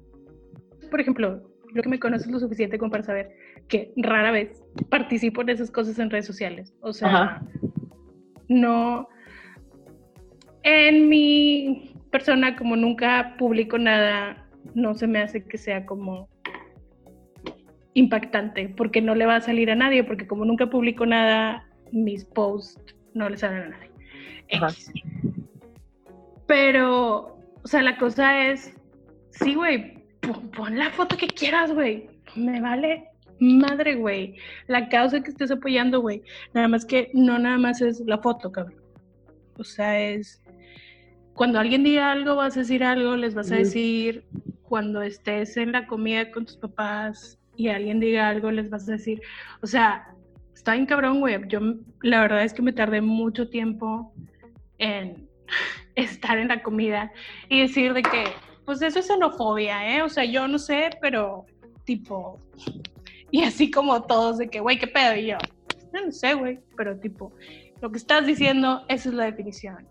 por 0.88 1.00
ejemplo, 1.00 1.42
lo 1.72 1.82
que 1.82 1.88
me 1.88 1.98
conoces 1.98 2.30
lo 2.30 2.38
suficiente 2.38 2.78
como 2.78 2.92
para 2.92 3.02
saber 3.02 3.34
que 3.66 3.92
rara 3.96 4.30
vez 4.30 4.62
participo 4.88 5.42
en 5.42 5.48
esas 5.48 5.72
cosas 5.72 5.98
en 5.98 6.10
redes 6.10 6.26
sociales. 6.26 6.72
O 6.80 6.92
sea, 6.92 7.42
no, 8.48 9.08
en 10.62 11.08
mi 11.08 11.94
persona, 12.10 12.56
como 12.56 12.76
nunca 12.76 13.34
publico 13.38 13.78
nada, 13.78 14.46
no 14.74 14.94
se 14.94 15.06
me 15.06 15.20
hace 15.20 15.44
que 15.44 15.58
sea 15.58 15.86
como 15.86 16.28
impactante, 17.94 18.68
porque 18.68 19.02
no 19.02 19.14
le 19.14 19.26
va 19.26 19.36
a 19.36 19.40
salir 19.40 19.70
a 19.70 19.74
nadie, 19.74 20.04
porque 20.04 20.26
como 20.26 20.44
nunca 20.44 20.68
publico 20.68 21.04
nada, 21.06 21.66
mis 21.90 22.24
posts 22.24 22.94
no 23.14 23.28
le 23.28 23.36
salen 23.36 23.62
a 23.62 23.68
nadie. 23.68 23.90
Pero, 26.46 27.38
o 27.62 27.66
sea, 27.66 27.82
la 27.82 27.96
cosa 27.96 28.46
es, 28.48 28.74
sí, 29.30 29.54
güey, 29.54 30.04
pon, 30.56 30.78
la 30.78 30.90
foto 30.90 31.16
que 31.16 31.28
quieras, 31.28 31.72
güey. 31.72 32.08
Me 32.34 32.60
vale 32.60 33.08
madre, 33.40 33.96
güey. 33.96 34.36
La 34.66 34.88
causa 34.88 35.22
que 35.22 35.30
estés 35.30 35.50
apoyando, 35.50 36.00
güey. 36.00 36.22
Nada 36.54 36.68
más 36.68 36.84
que 36.84 37.10
no 37.14 37.38
nada 37.38 37.58
más 37.58 37.80
es 37.80 38.00
la 38.00 38.18
foto, 38.18 38.52
cabrón. 38.52 38.80
O 39.58 39.64
sea, 39.64 40.00
es 40.00 40.41
cuando 41.34 41.58
alguien 41.58 41.82
diga 41.82 42.12
algo, 42.12 42.36
vas 42.36 42.56
a 42.56 42.60
decir 42.60 42.84
algo, 42.84 43.16
les 43.16 43.34
vas 43.34 43.50
a 43.50 43.56
decir, 43.56 44.24
cuando 44.62 45.02
estés 45.02 45.56
en 45.56 45.72
la 45.72 45.86
comida 45.86 46.30
con 46.30 46.46
tus 46.46 46.56
papás 46.56 47.38
y 47.56 47.68
alguien 47.68 48.00
diga 48.00 48.28
algo, 48.28 48.50
les 48.50 48.70
vas 48.70 48.88
a 48.88 48.92
decir, 48.92 49.20
o 49.60 49.66
sea, 49.66 50.14
está 50.54 50.74
bien 50.74 50.86
cabrón, 50.86 51.20
güey. 51.20 51.38
Yo 51.48 51.60
la 52.02 52.20
verdad 52.20 52.44
es 52.44 52.52
que 52.52 52.62
me 52.62 52.72
tardé 52.72 53.00
mucho 53.00 53.48
tiempo 53.48 54.12
en 54.78 55.28
estar 55.94 56.38
en 56.38 56.48
la 56.48 56.62
comida 56.62 57.12
y 57.48 57.60
decir 57.60 57.94
de 57.94 58.02
que, 58.02 58.24
pues 58.64 58.80
eso 58.82 59.00
es 59.00 59.06
xenofobia, 59.06 59.96
¿eh? 59.96 60.02
O 60.02 60.08
sea, 60.08 60.24
yo 60.24 60.46
no 60.48 60.58
sé, 60.58 60.90
pero 61.00 61.46
tipo, 61.84 62.38
y 63.30 63.42
así 63.42 63.70
como 63.70 64.02
todos 64.02 64.38
de 64.38 64.48
que, 64.48 64.60
güey, 64.60 64.78
¿qué 64.78 64.86
pedo? 64.86 65.16
Y 65.16 65.28
yo, 65.28 65.38
no, 65.92 66.06
no 66.06 66.12
sé, 66.12 66.34
güey, 66.34 66.60
pero 66.76 66.98
tipo, 66.98 67.32
lo 67.80 67.90
que 67.90 67.98
estás 67.98 68.24
diciendo, 68.26 68.84
esa 68.88 69.08
es 69.08 69.14
la 69.14 69.24
definición. 69.24 69.88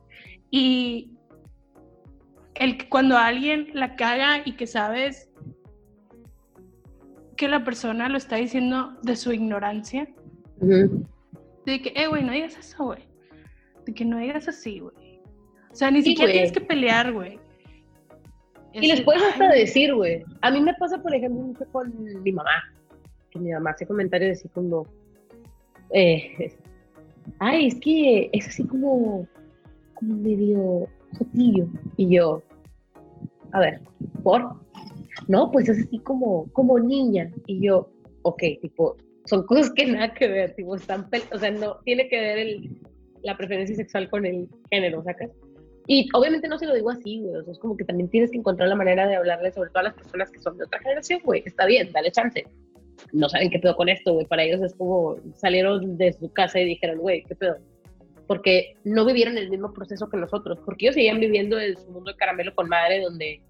Y 0.49 1.11
el, 2.55 2.89
cuando 2.89 3.17
alguien 3.17 3.69
la 3.73 3.95
caga 3.95 4.41
y 4.45 4.53
que 4.53 4.67
sabes 4.67 5.29
que 7.37 7.47
la 7.47 7.63
persona 7.63 8.09
lo 8.09 8.17
está 8.17 8.35
diciendo 8.35 8.97
de 9.01 9.15
su 9.15 9.31
ignorancia, 9.31 10.07
de 11.65 11.81
que, 11.81 11.93
eh, 11.95 12.07
güey, 12.07 12.23
no 12.23 12.31
digas 12.31 12.57
eso, 12.57 12.85
güey. 12.85 13.07
De 13.85 13.93
que 13.93 14.05
no 14.05 14.19
digas 14.19 14.47
así, 14.47 14.79
güey. 14.79 15.19
O 15.71 15.75
sea, 15.75 15.89
ni 15.89 16.01
siquiera 16.01 16.31
tienes 16.31 16.51
que 16.51 16.61
pelear, 16.61 17.11
güey. 17.11 17.39
Y 18.73 18.87
les 18.87 19.01
puedes 19.01 19.23
hasta 19.23 19.49
decir, 19.49 19.93
güey. 19.93 20.23
A 20.41 20.51
mí 20.51 20.61
me 20.61 20.73
pasa, 20.75 21.01
por 21.01 21.13
ejemplo, 21.13 21.41
mucho 21.41 21.65
con 21.71 21.91
mi 22.23 22.31
mamá. 22.31 22.63
Que 23.31 23.39
mi 23.39 23.51
mamá 23.51 23.71
hace 23.71 23.85
comentarios 23.85 24.37
así 24.37 24.49
como, 24.49 24.85
eh, 25.91 26.53
ay, 27.39 27.67
es 27.67 27.75
que 27.75 28.29
es 28.33 28.47
así 28.47 28.63
como, 28.65 29.27
como 29.95 30.15
medio 30.15 30.87
Y 31.33 32.15
yo, 32.15 32.43
a 33.51 33.59
ver, 33.59 33.81
¿por? 34.23 34.55
No, 35.27 35.51
pues 35.51 35.69
es 35.69 35.85
así 35.85 35.99
como, 35.99 36.51
como 36.53 36.79
niña. 36.79 37.31
Y 37.45 37.65
yo, 37.65 37.89
ok, 38.23 38.41
tipo, 38.61 38.97
son 39.25 39.45
cosas 39.45 39.71
que 39.73 39.85
nada 39.85 40.13
que 40.13 40.27
ver, 40.27 40.55
tipo, 40.55 40.75
están, 40.75 41.07
o 41.33 41.37
sea, 41.37 41.51
no 41.51 41.77
tiene 41.85 42.07
que 42.07 42.19
ver 42.19 42.37
el, 42.39 42.77
la 43.23 43.37
preferencia 43.37 43.75
sexual 43.75 44.09
con 44.09 44.25
el 44.25 44.47
género, 44.69 45.03
¿sacas? 45.03 45.29
Y 45.87 46.07
obviamente 46.13 46.47
no 46.47 46.57
se 46.57 46.67
lo 46.67 46.75
digo 46.75 46.91
así, 46.91 47.19
güey, 47.19 47.35
o 47.35 47.43
sea, 47.43 47.53
es 47.53 47.59
como 47.59 47.75
que 47.75 47.83
también 47.83 48.09
tienes 48.09 48.31
que 48.31 48.37
encontrar 48.37 48.69
la 48.69 48.75
manera 48.75 49.07
de 49.07 49.15
hablarle 49.15 49.51
sobre 49.51 49.69
todo 49.71 49.79
a 49.79 49.83
las 49.83 49.93
personas 49.95 50.31
que 50.31 50.39
son 50.39 50.57
de 50.57 50.65
otra 50.65 50.79
generación, 50.79 51.19
güey, 51.23 51.43
está 51.45 51.65
bien, 51.65 51.91
dale 51.91 52.11
chance. 52.11 52.45
No 53.13 53.27
saben 53.29 53.49
qué 53.49 53.59
pedo 53.59 53.75
con 53.75 53.89
esto, 53.89 54.13
güey, 54.13 54.25
para 54.27 54.43
ellos 54.43 54.61
es 54.61 54.75
como 54.75 55.17
salieron 55.35 55.97
de 55.97 56.13
su 56.13 56.31
casa 56.31 56.59
y 56.59 56.65
dijeron, 56.65 56.99
güey, 56.99 57.23
qué 57.23 57.35
pedo, 57.35 57.57
porque 58.31 58.77
no 58.85 59.03
vivieron 59.03 59.37
el 59.37 59.49
mismo 59.49 59.73
proceso 59.73 60.07
que 60.07 60.15
nosotros, 60.15 60.57
porque 60.63 60.85
ellos 60.85 60.95
seguían 60.95 61.19
viviendo 61.19 61.59
en 61.59 61.75
su 61.75 61.91
mundo 61.91 62.13
de 62.13 62.17
caramelo 62.17 62.55
con 62.55 62.69
madre, 62.69 63.01
donde... 63.01 63.41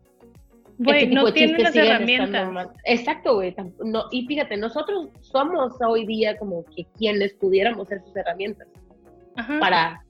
Güey, 0.80 1.04
este 1.04 1.14
no 1.14 1.32
tienen 1.32 1.62
las 1.62 1.76
herramientas. 1.76 2.70
Exacto, 2.86 3.36
güey. 3.36 3.56
No, 3.86 4.06
y 4.10 4.26
fíjate, 4.26 4.58
nosotros 4.58 5.10
somos 5.20 5.74
hoy 5.88 6.08
día 6.08 6.36
como 6.36 6.66
que 6.76 6.88
quienes 6.98 7.32
pudiéramos 7.36 7.90
ser 7.90 8.02
sus 8.02 8.16
herramientas 8.16 8.68
para 9.60 10.04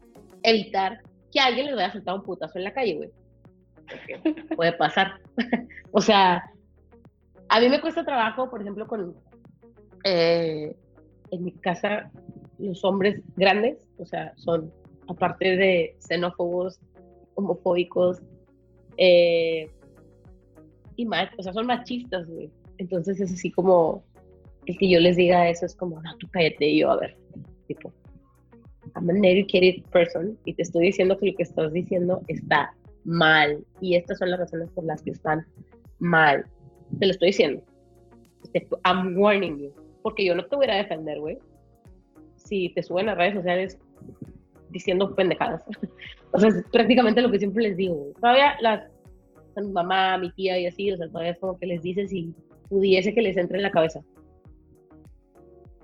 evitar 0.43 1.01
que 1.33 1.41
alguien 1.41 1.65
les 1.65 1.75
vaya 1.75 1.87
a 1.87 1.91
soltar 1.91 2.15
un 2.15 2.23
putazo 2.23 2.57
en 2.57 2.63
la 2.63 2.71
calle, 2.71 2.95
güey. 2.95 3.09
Porque 3.89 4.45
puede 4.55 4.71
pasar. 4.71 5.15
o 5.91 5.99
sea, 5.99 6.49
a 7.49 7.59
mí 7.59 7.67
me 7.67 7.81
cuesta 7.81 8.05
trabajo, 8.05 8.49
por 8.49 8.61
ejemplo, 8.61 8.87
con... 8.87 9.17
Eh, 10.05 10.73
en 11.31 11.43
mi 11.43 11.51
casa 11.51 12.09
los 12.61 12.83
hombres 12.85 13.21
grandes, 13.35 13.77
o 14.01 14.05
sea, 14.05 14.33
son, 14.37 14.71
aparte 15.07 15.55
de 15.55 15.95
xenófobos, 15.99 16.79
homofóbicos, 17.35 18.21
eh, 18.97 19.69
y 20.95 21.05
más, 21.05 21.29
o 21.37 21.43
sea, 21.43 21.53
son 21.53 21.67
machistas, 21.67 22.27
güey. 22.27 22.49
Entonces 22.77 23.19
es 23.19 23.31
así 23.31 23.51
como, 23.51 24.03
el 24.65 24.77
que 24.77 24.89
yo 24.89 24.99
les 24.99 25.15
diga 25.15 25.49
eso 25.49 25.65
es 25.65 25.75
como, 25.75 26.01
no, 26.01 26.17
tú 26.17 26.27
cállate, 26.31 26.75
yo, 26.75 26.91
a 26.91 26.97
ver, 26.97 27.17
tipo, 27.67 27.93
I'm 28.95 29.09
an 29.09 29.23
educated 29.23 29.83
person, 29.91 30.37
y 30.45 30.53
te 30.53 30.63
estoy 30.63 30.87
diciendo 30.87 31.17
que 31.17 31.27
lo 31.27 31.37
que 31.37 31.43
estás 31.43 31.71
diciendo 31.71 32.21
está 32.27 32.73
mal, 33.03 33.63
y 33.79 33.95
estas 33.95 34.17
son 34.19 34.31
las 34.31 34.39
razones 34.39 34.69
por 34.71 34.83
las 34.83 35.01
que 35.01 35.11
están 35.11 35.45
mal. 35.99 36.45
Te 36.99 37.05
lo 37.05 37.11
estoy 37.11 37.27
diciendo. 37.27 37.63
I'm 38.83 39.17
warning 39.17 39.59
you. 39.59 39.71
Porque 40.01 40.25
yo 40.25 40.35
no 40.35 40.43
te 40.45 40.55
voy 40.55 40.65
a 40.65 40.75
defender, 40.75 41.19
güey 41.19 41.37
si 42.51 42.69
te 42.69 42.83
suben 42.83 43.09
a 43.09 43.15
redes 43.15 43.35
sociales 43.35 43.79
diciendo 44.69 45.13
pendejadas. 45.15 45.63
o 46.31 46.39
sea, 46.39 46.49
es 46.49 46.63
prácticamente 46.71 47.21
lo 47.21 47.31
que 47.31 47.39
siempre 47.39 47.63
les 47.63 47.77
digo. 47.77 48.11
Todavía 48.19 48.55
las, 48.61 48.83
mi 49.57 49.71
mamá, 49.71 50.17
mi 50.17 50.31
tía 50.31 50.59
y 50.59 50.67
así, 50.67 50.91
o 50.91 50.97
sea, 50.97 51.07
todavía 51.07 51.31
es 51.31 51.39
como 51.39 51.57
que 51.57 51.67
les 51.67 51.81
dices 51.81 52.09
si 52.09 52.33
pudiese 52.69 53.13
que 53.13 53.21
les 53.21 53.37
entre 53.37 53.57
en 53.57 53.63
la 53.63 53.71
cabeza. 53.71 54.01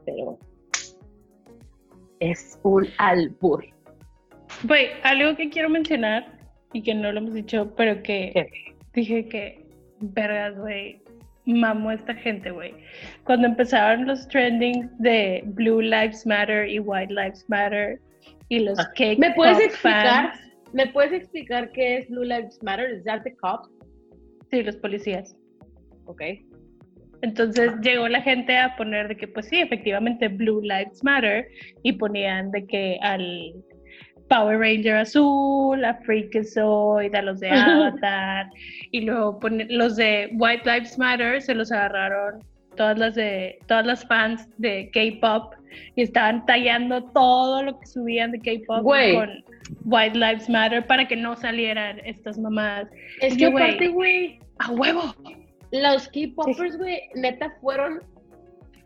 Pero 0.06 0.40
es 2.20 2.60
un 2.64 2.88
albur. 2.98 3.66
Güey, 4.64 4.88
algo 5.04 5.36
que 5.36 5.50
quiero 5.50 5.70
mencionar 5.70 6.40
y 6.74 6.82
que 6.82 6.96
no 6.96 7.12
lo 7.12 7.20
hemos 7.20 7.34
dicho, 7.34 7.74
pero 7.76 8.02
que 8.02 8.50
dije 8.94 9.28
que, 9.28 9.66
vergas, 10.00 10.58
güey, 10.58 11.02
mamo 11.46 11.90
a 11.90 11.96
esta 11.96 12.14
gente, 12.14 12.52
güey. 12.52 12.74
Cuando 13.24 13.48
empezaron 13.48 14.08
los 14.08 14.28
trending 14.28 14.90
de 15.00 15.44
Blue 15.46 15.82
Lives 15.82 16.26
Matter 16.26 16.68
y 16.70 16.80
White 16.80 17.14
Lives 17.14 17.46
Matter 17.48 18.00
y 18.50 18.60
los 18.60 18.80
ah, 18.80 18.92
cake 18.96 19.20
¿Me 19.20 19.32
puedes 19.32 19.60
explicar? 19.60 20.34
¿Me 20.74 20.88
puedes 20.88 21.14
explicar 21.14 21.72
qué 21.72 21.98
es 21.98 22.10
Blue 22.10 22.24
Lives 22.24 22.62
Matter? 22.62 22.90
¿Es 22.92 23.04
that 23.06 23.24
the 23.24 23.36
cops? 23.38 23.70
Sí, 24.52 24.64
los 24.64 24.78
policías. 24.78 25.36
Ok. 26.06 26.22
Entonces 27.22 27.74
llegó 27.82 28.08
la 28.08 28.22
gente 28.22 28.58
a 28.58 28.76
poner 28.76 29.08
de 29.08 29.18
que, 29.18 29.28
pues 29.28 29.48
sí, 29.48 29.60
efectivamente, 29.60 30.28
Blue 30.28 30.62
Lives 30.62 31.04
Matter, 31.04 31.48
y 31.84 31.94
ponían 31.94 32.52
de 32.52 32.66
que 32.68 33.00
al 33.02 33.54
Power 34.30 34.60
Ranger 34.60 34.98
azul, 34.98 35.84
a 35.84 35.96
Freakazoid, 35.96 37.16
a 37.16 37.22
los 37.22 37.40
de 37.40 37.50
Avatar, 37.52 38.50
y 38.92 39.02
luego 39.02 39.40
los 39.70 39.96
de 39.96 40.30
White 40.34 40.64
Lives 40.66 40.98
Matter 40.98 41.42
se 41.42 41.56
los 41.56 41.72
agarraron 41.72 42.44
todas 42.76 43.00
las 43.00 43.16
de 43.16 43.58
todas 43.68 43.86
las 43.86 44.06
fans 44.06 44.48
de 44.58 44.92
K-pop 44.94 45.56
y 45.96 46.02
estaban 46.02 46.46
tallando 46.46 47.04
todo 47.06 47.64
lo 47.64 47.80
que 47.80 47.86
subían 47.86 48.32
de 48.32 48.40
K-pop 48.40 48.84
con 48.84 49.44
White 49.86 50.18
Lives 50.18 50.50
Matter 50.50 50.86
para 50.86 51.08
que 51.08 51.16
no 51.16 51.36
salieran 51.36 52.00
estas 52.06 52.38
mamadas. 52.38 52.90
Es 53.22 53.38
que 53.38 53.48
aparte, 53.48 53.90
güey, 53.90 54.40
a 54.60 54.72
huevo. 54.72 55.16
Los 55.72 56.08
K-popers, 56.08 56.78
güey, 56.78 57.02
neta 57.16 57.54
fueron 57.62 58.02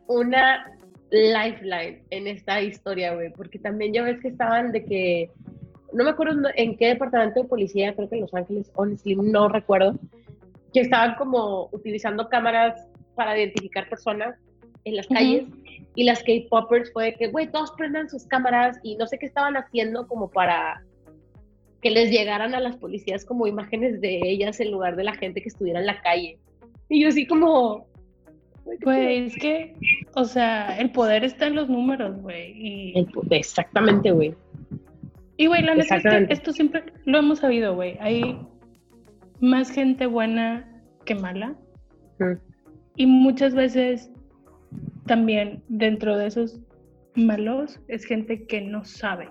una 0.07 0.65
lifeline 1.11 2.01
en 2.09 2.27
esta 2.27 2.61
historia, 2.61 3.13
güey, 3.13 3.32
porque 3.32 3.59
también 3.59 3.93
ya 3.93 4.03
ves 4.03 4.19
que 4.21 4.29
estaban 4.29 4.71
de 4.71 4.84
que, 4.84 5.29
no 5.93 6.03
me 6.03 6.11
acuerdo 6.11 6.49
en 6.55 6.77
qué 6.77 6.88
departamento 6.88 7.43
de 7.43 7.47
policía, 7.47 7.93
creo 7.93 8.09
que 8.09 8.15
en 8.15 8.21
Los 8.21 8.34
Ángeles, 8.34 8.71
honestly, 8.75 9.15
no 9.15 9.49
recuerdo, 9.49 9.99
que 10.73 10.82
estaban 10.82 11.15
como 11.15 11.69
utilizando 11.73 12.29
cámaras 12.29 12.88
para 13.15 13.38
identificar 13.38 13.89
personas 13.89 14.36
en 14.86 14.95
las 14.95 15.07
calles 15.07 15.43
y 15.96 16.04
las 16.04 16.24
K-Poppers 16.24 16.92
fue 16.94 17.16
que, 17.16 17.28
güey, 17.28 17.52
todos 17.52 17.72
prendan 17.72 18.10
sus 18.10 18.26
cámaras 18.26 18.80
y 18.84 18.96
no 18.96 19.08
sé 19.08 19.20
qué 19.20 19.26
estaban 19.26 19.58
haciendo 19.58 20.08
como 20.08 20.30
para 20.30 20.84
que 21.82 21.92
les 21.92 22.12
llegaran 22.12 22.54
a 22.54 22.60
las 22.60 22.78
policías 22.78 23.26
como 23.26 23.48
imágenes 23.48 24.00
de 24.02 24.20
ellas 24.24 24.60
en 24.60 24.72
lugar 24.72 24.96
de 24.96 25.04
la 25.04 25.14
gente 25.16 25.42
que 25.42 25.50
estuviera 25.50 25.80
en 25.80 25.88
la 25.88 26.02
calle. 26.02 26.38
Y 26.89 27.02
yo 27.02 27.10
así 27.10 27.26
como, 27.26 27.88
Güey, 28.84 29.26
es 29.26 29.36
que, 29.36 29.76
o 30.16 30.24
sea, 30.24 30.78
el 30.78 30.92
poder 30.92 31.24
está 31.24 31.48
en 31.48 31.56
los 31.56 31.68
números, 31.70 32.22
güey. 32.22 32.54
Y... 32.56 33.08
Exactamente, 33.32 34.12
güey. 34.12 34.36
Y, 35.38 35.48
güey, 35.48 35.64
la 35.64 35.76
neta 35.76 35.98
es 35.98 36.04
que 36.04 36.28
esto 36.30 36.54
siempre 36.54 36.84
lo 37.06 37.18
hemos 37.18 37.39
sabido, 37.39 37.76
güey. 37.76 37.98
Hay 38.00 38.39
más 39.39 39.72
gente 39.72 40.06
buena 40.06 40.68
que 41.06 41.16
mala. 41.16 41.56
Y 42.96 43.08
muchas 43.08 43.56
veces 43.56 44.11
también 45.06 45.64
dentro 45.68 46.18
de 46.18 46.28
esos 46.28 46.60
malos 47.16 47.80
es 47.88 48.06
gente 48.06 48.45
que 48.45 48.62
no 48.62 48.86
sabe. 48.86 49.30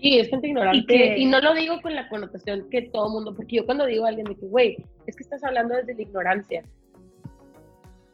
Sí, 0.00 0.18
es 0.18 0.28
gente 0.28 0.48
ignorante. 0.48 1.18
Y, 1.18 1.26
no 1.26 1.40
lo 1.40 1.54
digo 1.54 1.80
con 1.82 1.94
la 1.94 2.08
connotación 2.08 2.68
que 2.70 2.82
todo 2.82 3.10
mundo, 3.10 3.34
porque 3.34 3.56
yo 3.56 3.66
cuando 3.66 3.86
digo 3.86 4.06
a 4.06 4.08
alguien 4.08 4.26
de 4.26 4.36
que, 4.36 4.46
güey, 4.46 4.76
es 5.06 5.16
que 5.16 5.22
estás 5.22 5.44
hablando 5.44 5.74
desde 5.76 5.94
la 5.94 6.02
ignorancia. 6.02 6.64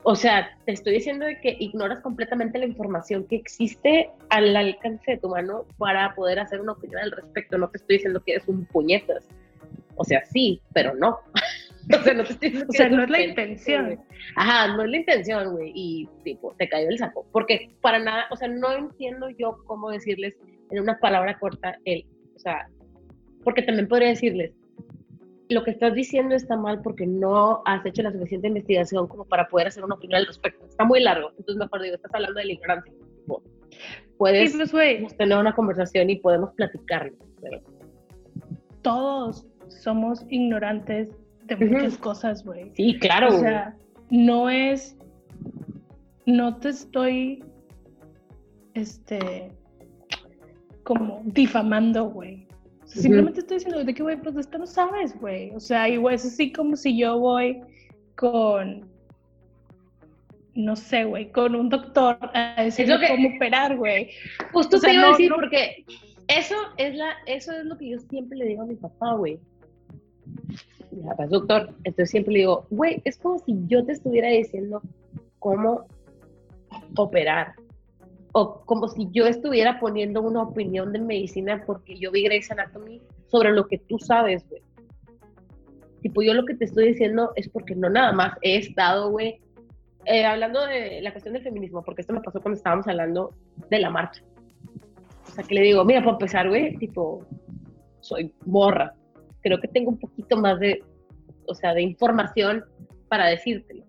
O 0.03 0.15
sea, 0.15 0.57
te 0.65 0.73
estoy 0.73 0.95
diciendo 0.95 1.27
de 1.27 1.41
que 1.41 1.57
ignoras 1.59 2.01
completamente 2.01 2.59
la 2.59 2.67
información 2.67 3.27
que 3.27 3.37
existe 3.37 4.11
al 4.31 4.57
alcance 4.57 5.13
de 5.13 5.17
tu 5.19 5.29
mano 5.29 5.65
para 5.79 6.15
poder 6.15 6.39
hacer 6.39 6.61
una 6.61 6.73
opinión 6.73 7.03
al 7.03 7.11
respecto. 7.11 7.59
No 7.59 7.69
te 7.69 7.79
estoy 7.79 7.97
diciendo 7.97 8.23
que 8.25 8.33
eres 8.35 8.47
un 8.47 8.67
puñetas. 8.67 9.29
O 9.97 10.05
sea, 10.05 10.25
sí, 10.27 10.61
pero 10.73 10.95
no. 10.95 11.19
o 11.99 12.03
sea, 12.03 12.15
no 12.15 12.25
te 12.25 12.33
estoy 12.33 12.49
diciendo 12.51 12.71
O 12.71 12.73
sea, 12.73 12.89
no 12.89 13.03
es 13.05 13.11
la 13.11 13.21
intención. 13.23 14.01
Ajá, 14.37 14.77
no 14.77 14.83
es 14.83 14.91
la 14.91 14.97
intención, 14.97 15.53
güey. 15.53 15.73
Y 15.75 16.09
tipo, 16.25 16.55
te 16.59 16.69
cayó 16.69 16.89
el 16.89 16.99
saco. 16.99 17.27
Porque 17.33 17.71
para 17.81 17.99
nada, 17.99 18.27
o 18.31 18.37
sea, 18.37 18.49
no 18.49 18.73
entiendo 18.73 19.29
yo 19.31 19.59
cómo 19.67 19.91
decirles 19.91 20.35
en 20.71 20.81
una 20.81 20.99
palabra 20.99 21.39
corta 21.39 21.79
el, 21.85 22.05
o 22.35 22.39
sea, 22.39 22.69
porque 23.45 23.63
también 23.63 23.89
podría 23.89 24.09
decirles, 24.09 24.53
lo 25.49 25.63
que 25.63 25.71
estás 25.71 25.95
diciendo 25.95 26.35
está 26.35 26.57
mal 26.57 26.83
porque 26.83 27.07
no 27.07 27.63
has 27.65 27.87
hecho 27.87 28.03
la 28.03 28.11
suficiente 28.11 28.49
investigación 28.49 29.07
como 29.07 29.25
para 29.25 29.47
poder 29.49 29.69
hacer 29.69 29.85
una 29.85 29.95
opinión 29.95 30.19
al 30.19 30.27
respecto. 30.27 30.67
Está 30.67 30.85
muy 30.85 31.01
largo, 31.01 31.31
entonces 31.31 31.57
mejor 31.57 31.83
digo, 31.83 31.95
estás 31.95 32.15
hablando 32.15 32.41
de 32.41 32.47
la 32.47 32.53
ignorancia. 32.53 32.93
Puedes 34.19 34.57
pues, 34.71 35.17
tener 35.17 35.39
una 35.39 35.55
conversación 35.55 36.09
y 36.11 36.17
podemos 36.17 36.51
platicarlo. 36.55 37.17
Todos 38.83 39.47
somos 39.69 40.25
ignorantes 40.31 41.11
de 41.47 41.57
muchas 41.57 41.99
cosas, 41.99 42.45
güey. 42.45 42.71
Sí, 42.75 42.99
claro. 42.99 43.35
O 43.35 43.39
sea, 43.39 43.77
no 44.11 44.49
es, 44.51 44.97
no 46.27 46.57
te 46.57 46.71
estoy, 46.71 47.45
este, 48.75 49.53
como 50.83 51.23
difamando, 51.25 52.11
güey. 52.11 52.47
Simplemente 52.85 53.41
estoy 53.41 53.59
diciendo 53.59 53.85
de 53.85 53.95
que, 53.95 54.03
güey, 54.03 54.17
pues 54.21 54.37
esto 54.37 54.59
no 54.59 54.67
sabes, 54.67 55.19
güey. 55.21 55.51
O 55.55 55.61
sea, 55.61 55.89
igual 55.89 56.15
es 56.15 56.25
así 56.25 56.53
como 56.53 56.77
si 56.77 56.97
yo 56.97 57.19
voy 57.19 57.61
con, 58.15 58.89
no 60.55 60.77
sé, 60.77 61.05
güey, 61.05 61.31
con 61.33 61.55
un 61.55 61.69
doctor 61.69 62.19
a 62.33 62.63
decirle 62.63 62.97
cómo 63.09 63.29
operar, 63.37 63.77
güey. 63.77 64.11
Justo 64.53 64.81
te 64.81 64.95
iba 64.95 65.05
a 65.05 65.11
decir, 65.11 65.33
porque 65.35 65.85
eso 66.29 66.55
es, 66.77 66.95
la, 66.95 67.11
eso 67.27 67.53
es 67.53 67.65
lo 67.67 67.77
que 67.77 67.91
yo 67.91 67.99
siempre 67.99 68.39
le 68.39 68.47
digo 68.47 68.63
a 68.63 68.67
mi 68.67 68.77
papá, 68.77 69.15
güey. 69.15 69.39
Ya, 71.05 71.15
pues, 71.15 71.31
doctor, 71.31 71.75
entonces 71.85 72.11
siempre 72.11 72.33
le 72.33 72.39
digo, 72.41 72.67
güey, 72.71 73.03
es 73.05 73.19
como 73.19 73.39
si 73.39 73.55
yo 73.67 73.85
te 73.85 73.93
estuviera 73.93 74.29
diciendo 74.29 74.81
cómo 75.39 75.87
operar 76.97 77.55
o 78.33 78.61
como 78.65 78.89
si 78.89 79.09
yo 79.13 79.27
estuviera 79.27 79.79
poniendo 79.79 80.23
una 80.23 80.43
opinión 80.43 80.93
de 80.93 81.01
medicina 81.01 81.63
porque 81.67 81.99
yo 81.99 82.11
vi 82.13 82.25
Grey's 82.25 82.51
Anatomy 82.51 83.03
sobre 83.29 83.53
lo 83.53 83.67
que 83.67 83.79
tú 83.79 83.99
sabes, 83.99 84.49
güey. 84.49 84.63
Tipo, 86.03 86.23
yo 86.23 86.35
lo 86.35 86.45
que 86.45 86.55
te 86.55 86.67
estoy 86.67 86.89
diciendo 86.89 87.33
es 87.37 87.49
porque 87.49 87.75
no 87.75 87.91
nada 87.91 88.13
más 88.13 88.35
he 88.43 88.57
estado, 88.57 89.11
güey, 89.11 89.41
eh, 90.07 90.25
hablando 90.25 90.65
de 90.65 91.01
la 91.03 91.13
cuestión 91.13 91.35
del 91.35 91.43
feminismo, 91.43 91.83
porque 91.83 92.03
esto 92.03 92.13
me 92.13 92.21
pasó 92.21 92.41
cuando 92.41 92.57
estábamos 92.57 92.87
hablando 92.87 93.35
de 93.71 93.81
la 93.81 93.91
marcha. 93.91 94.23
O 95.27 95.31
sea, 95.33 95.45
que 95.45 95.55
le 95.55 95.63
digo, 95.63 95.85
mira, 95.85 96.01
para 96.01 96.13
empezar, 96.13 96.49
güey, 96.49 96.77
tipo, 96.77 97.25
soy 98.01 98.33
morra. 98.45 98.95
Creo 99.47 99.61
que 99.61 99.69
tengo 99.69 99.91
un 99.91 99.99
poquito 99.99 100.37
más 100.37 100.59
de, 100.59 100.83
o 101.47 101.55
sea, 101.55 101.73
de 101.73 101.81
información 101.81 102.65
para 103.07 103.27
decírtelo. 103.27 103.85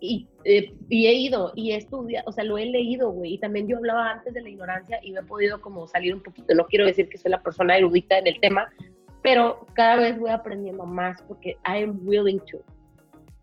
Eh, 0.00 0.72
y, 0.88 1.06
he 1.06 1.12
ido 1.12 1.52
y 1.54 1.72
he 1.72 1.76
estudiado, 1.76 2.26
o 2.26 2.32
sea, 2.32 2.42
lo 2.42 2.56
he 2.56 2.64
leído, 2.64 3.10
güey, 3.10 3.34
y 3.34 3.38
también 3.38 3.68
yo 3.68 3.76
hablaba 3.76 4.12
antes 4.12 4.32
de 4.32 4.40
la 4.40 4.48
ignorancia 4.48 4.98
y 5.02 5.12
me 5.12 5.20
he 5.20 5.24
podido 5.24 5.60
como 5.60 5.86
salir 5.88 6.14
un 6.14 6.22
poquito, 6.22 6.54
no 6.54 6.64
quiero 6.64 6.86
decir 6.86 7.10
que 7.10 7.18
soy 7.18 7.32
la 7.32 7.42
persona 7.42 7.76
erudita 7.76 8.16
en 8.16 8.26
el 8.26 8.40
tema, 8.40 8.70
pero 9.22 9.66
cada 9.74 9.96
vez 9.96 10.18
voy 10.18 10.30
aprendiendo 10.30 10.86
más 10.86 11.20
porque 11.28 11.58
I 11.66 11.82
am 11.82 12.00
willing 12.06 12.40
to. 12.50 12.62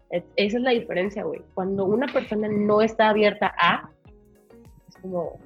esa 0.09 0.25
es 0.35 0.63
la 0.63 0.71
diferencia, 0.71 1.23
güey. 1.25 1.43
Cuando 1.53 1.85
una 1.85 2.07
persona 2.07 2.47
no 2.49 2.81
está 2.81 3.09
abierta 3.09 3.53
a, 3.55 3.87
es 4.89 4.95
como... 4.99 5.39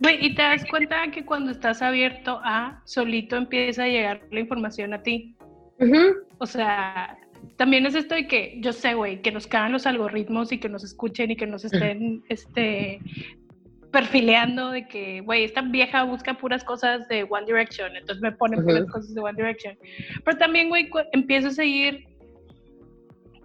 Y 0.00 0.34
te 0.34 0.42
das 0.42 0.64
cuenta 0.68 1.10
que 1.10 1.24
cuando 1.24 1.50
estás 1.50 1.82
abierto 1.82 2.40
a, 2.42 2.82
solito 2.84 3.36
empieza 3.36 3.84
a 3.84 3.88
llegar 3.88 4.22
la 4.30 4.40
información 4.40 4.94
a 4.94 5.02
ti. 5.02 5.36
O 6.38 6.46
sea, 6.46 7.18
también 7.56 7.86
es 7.86 7.94
esto 7.94 8.14
de 8.14 8.26
que 8.26 8.58
yo 8.60 8.72
sé, 8.72 8.94
güey, 8.94 9.22
que 9.22 9.32
nos 9.32 9.46
cagan 9.46 9.72
los 9.72 9.86
algoritmos 9.86 10.52
y 10.52 10.58
que 10.58 10.68
nos 10.68 10.84
escuchen 10.84 11.30
y 11.30 11.36
que 11.36 11.46
nos 11.46 11.64
estén 11.64 12.22
este, 12.28 13.00
perfileando 13.90 14.70
de 14.70 14.86
que, 14.88 15.20
güey, 15.20 15.44
esta 15.44 15.62
vieja 15.62 16.04
busca 16.04 16.34
puras 16.34 16.64
cosas 16.64 17.08
de 17.08 17.24
One 17.28 17.46
Direction, 17.46 17.96
entonces 17.96 18.22
me 18.22 18.32
ponen 18.32 18.62
puras 18.64 18.84
cosas 18.86 19.14
de 19.14 19.20
One 19.20 19.36
Direction. 19.36 19.78
Pero 20.24 20.38
también, 20.38 20.68
güey, 20.68 20.90
empiezo 21.12 21.48
a 21.48 21.52
seguir 21.52 22.04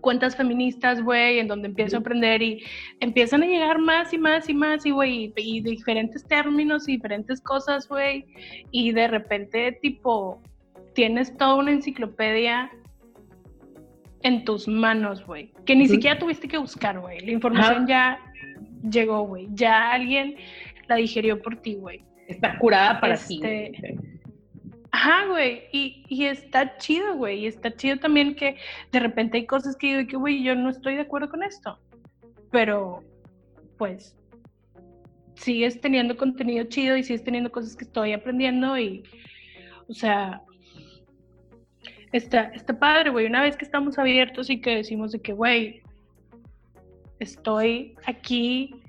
cuentas 0.02 0.36
feministas, 0.36 1.02
güey, 1.02 1.40
en 1.40 1.48
donde 1.48 1.68
empiezo 1.70 1.98
a 1.98 2.00
aprender 2.00 2.42
y 2.42 2.64
empiezan 3.00 3.44
a 3.44 3.46
llegar 3.46 3.80
más 3.80 4.14
y 4.14 4.18
más 4.18 4.50
y 4.50 4.54
más 4.54 4.86
y, 4.86 4.92
güey, 4.92 5.34
y 5.36 5.62
diferentes 5.62 6.26
términos 6.28 6.90
y 6.90 6.94
diferentes 6.94 7.40
cosas, 7.42 7.88
güey, 7.88 8.26
y 8.72 8.92
de 8.92 9.08
repente, 9.08 9.78
tipo, 9.82 10.42
tienes 10.94 11.36
toda 11.38 11.56
una 11.56 11.72
enciclopedia 11.72 12.72
en 14.24 14.44
tus 14.44 14.68
manos, 14.68 15.26
güey. 15.26 15.52
Que 15.66 15.76
ni 15.76 15.88
siquiera 15.88 16.20
tuviste 16.20 16.48
que 16.48 16.58
buscar, 16.58 17.00
güey. 17.00 17.20
La 17.22 17.32
información 17.32 17.88
ya 17.88 18.20
llegó, 18.90 19.22
güey. 19.22 19.48
Ya 19.52 19.92
alguien 19.92 20.36
la 20.88 20.96
digerió 20.96 21.42
por 21.42 21.56
ti, 21.58 21.76
güey. 21.76 22.04
Está 22.28 22.58
curada 22.60 23.00
para 23.00 23.18
ti. 23.18 23.42
Ajá, 24.92 25.28
güey. 25.28 25.64
Y, 25.72 26.04
y, 26.10 26.26
está 26.26 26.78
chido, 26.78 27.16
güey. 27.16 27.40
Y 27.40 27.48
está 27.48 27.74
chido 27.76 27.98
también 27.98 28.36
que 28.36 28.58
de 28.92 29.00
repente 29.00 29.38
hay 29.38 29.46
cosas 29.46 29.76
que 29.76 29.98
digo 29.98 30.10
que, 30.10 30.18
güey, 30.18 30.44
yo 30.44 30.56
no 30.56 30.70
estoy 30.70 30.96
de 30.96 31.02
acuerdo 31.02 31.30
con 31.30 31.44
esto. 31.44 31.80
Pero, 32.52 33.04
pues, 33.78 34.18
sigues 35.36 35.80
teniendo 35.82 36.18
contenido 36.18 36.66
chido 36.66 36.98
y 36.98 37.04
sigues 37.04 37.24
teniendo 37.24 37.52
cosas 37.52 37.76
que 37.76 37.86
estoy 37.86 38.14
aprendiendo 38.14 38.78
y, 38.78 39.04
o 39.88 39.94
sea, 39.94 40.42
está, 42.12 42.44
está 42.54 42.78
padre, 42.78 43.10
güey. 43.10 43.26
Una 43.26 43.42
vez 43.42 43.56
que 43.58 43.66
estamos 43.66 43.98
abiertos 43.98 44.50
y 44.50 44.60
que 44.60 44.76
decimos 44.76 45.12
de 45.12 45.22
que, 45.22 45.34
güey, 45.34 45.82
estoy 47.20 47.96
aquí 48.06 48.82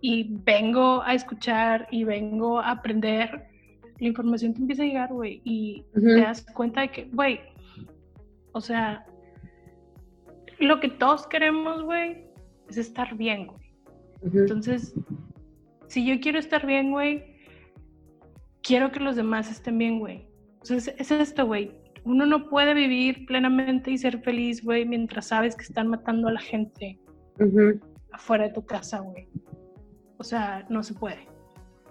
y 0.00 0.26
vengo 0.28 1.02
a 1.02 1.14
escuchar 1.14 1.86
y 1.90 2.04
vengo 2.04 2.58
a 2.58 2.72
aprender, 2.72 3.51
la 4.02 4.08
información 4.08 4.52
te 4.52 4.60
empieza 4.60 4.82
a 4.82 4.86
llegar, 4.86 5.12
güey, 5.12 5.40
y 5.44 5.84
te 5.94 6.20
das 6.20 6.44
cuenta 6.54 6.80
de 6.80 6.90
que, 6.90 7.04
güey, 7.12 7.40
o 8.52 8.60
sea, 8.60 9.06
lo 10.58 10.80
que 10.80 10.88
todos 10.88 11.26
queremos, 11.28 11.82
güey, 11.84 12.26
es 12.68 12.78
estar 12.78 13.16
bien, 13.16 13.46
güey. 13.46 13.72
Entonces, 14.34 14.94
si 15.86 16.04
yo 16.04 16.20
quiero 16.20 16.40
estar 16.40 16.66
bien, 16.66 16.90
güey, 16.90 17.36
quiero 18.62 18.90
que 18.90 18.98
los 18.98 19.14
demás 19.14 19.50
estén 19.50 19.78
bien, 19.78 20.00
güey. 20.00 20.26
Entonces, 20.62 20.94
es 20.98 21.10
esto, 21.10 21.46
güey. 21.46 21.72
Uno 22.04 22.26
no 22.26 22.48
puede 22.48 22.74
vivir 22.74 23.24
plenamente 23.26 23.92
y 23.92 23.98
ser 23.98 24.20
feliz, 24.22 24.64
güey, 24.64 24.84
mientras 24.84 25.28
sabes 25.28 25.54
que 25.54 25.62
están 25.62 25.86
matando 25.86 26.26
a 26.26 26.32
la 26.32 26.40
gente 26.40 26.98
afuera 28.10 28.48
de 28.48 28.52
tu 28.52 28.66
casa, 28.66 28.98
güey. 28.98 29.28
O 30.18 30.24
sea, 30.24 30.66
no 30.68 30.82
se 30.82 30.94
puede. 30.94 31.28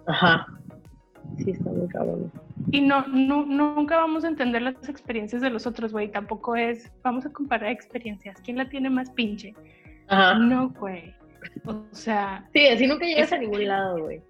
Ajá. 0.08 0.46
Sí, 1.38 1.52
está 1.52 1.70
muy 1.70 1.88
cabrón. 1.88 2.32
Y 2.72 2.82
no, 2.82 3.08
no, 3.08 3.46
nunca 3.46 3.98
vamos 3.98 4.24
a 4.24 4.28
entender 4.28 4.62
las 4.62 4.90
experiencias 4.90 5.42
de 5.42 5.50
los 5.50 5.66
otros, 5.66 5.92
güey. 5.92 6.12
Tampoco 6.12 6.56
es, 6.56 6.92
vamos 7.04 7.26
a 7.26 7.32
comparar 7.32 7.72
experiencias. 7.72 8.40
¿Quién 8.42 8.58
la 8.58 8.70
tiene 8.70 8.90
más 8.90 9.10
pinche? 9.12 9.54
Ajá. 10.08 10.38
No, 10.38 10.70
güey. 10.70 11.14
O 11.66 11.84
sea. 11.92 12.48
Sí, 12.54 12.68
así 12.68 12.88
nunca 12.88 13.06
llegas 13.06 13.32
a 13.32 13.38
ningún 13.38 13.68
lado, 13.68 14.04
güey. 14.04 14.22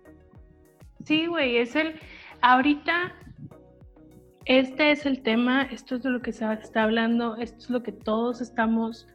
Sí, 1.04 1.26
güey, 1.26 1.58
es 1.58 1.76
el. 1.76 1.96
Ahorita, 2.42 3.14
este 4.46 4.92
es 4.92 5.06
el 5.06 5.22
tema, 5.22 5.64
esto 5.64 5.96
es 5.96 6.04
de 6.04 6.10
lo 6.10 6.22
que 6.22 6.34
se 6.34 6.52
está 6.54 6.84
hablando, 6.84 7.36
esto 7.38 7.58
es 7.60 7.70
lo 7.70 7.84
que 7.84 7.92
todos 7.92 8.42
estamos 8.42 9.08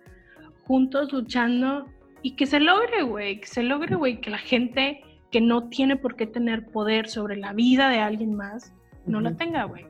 juntos 0.67 1.13
luchando 1.13 1.87
y 2.23 2.37
que 2.37 2.47
se 2.47 2.61
logre, 2.61 3.03
güey, 3.03 3.41
que 3.41 3.47
se 3.47 3.63
logre, 3.63 3.97
güey, 3.97 4.21
que 4.21 4.31
la 4.31 4.39
gente 4.39 5.03
que 5.37 5.43
no 5.43 5.69
tiene 5.69 5.97
por 5.97 6.17
qué 6.17 6.27
tener 6.27 6.65
poder 6.65 7.11
sobre 7.11 7.37
la 7.37 7.53
vida 7.53 7.91
de 7.91 7.99
alguien 7.99 8.35
más, 8.35 8.73
no 9.05 9.21
la 9.21 9.37
tenga, 9.37 9.65
güey. 9.65 9.85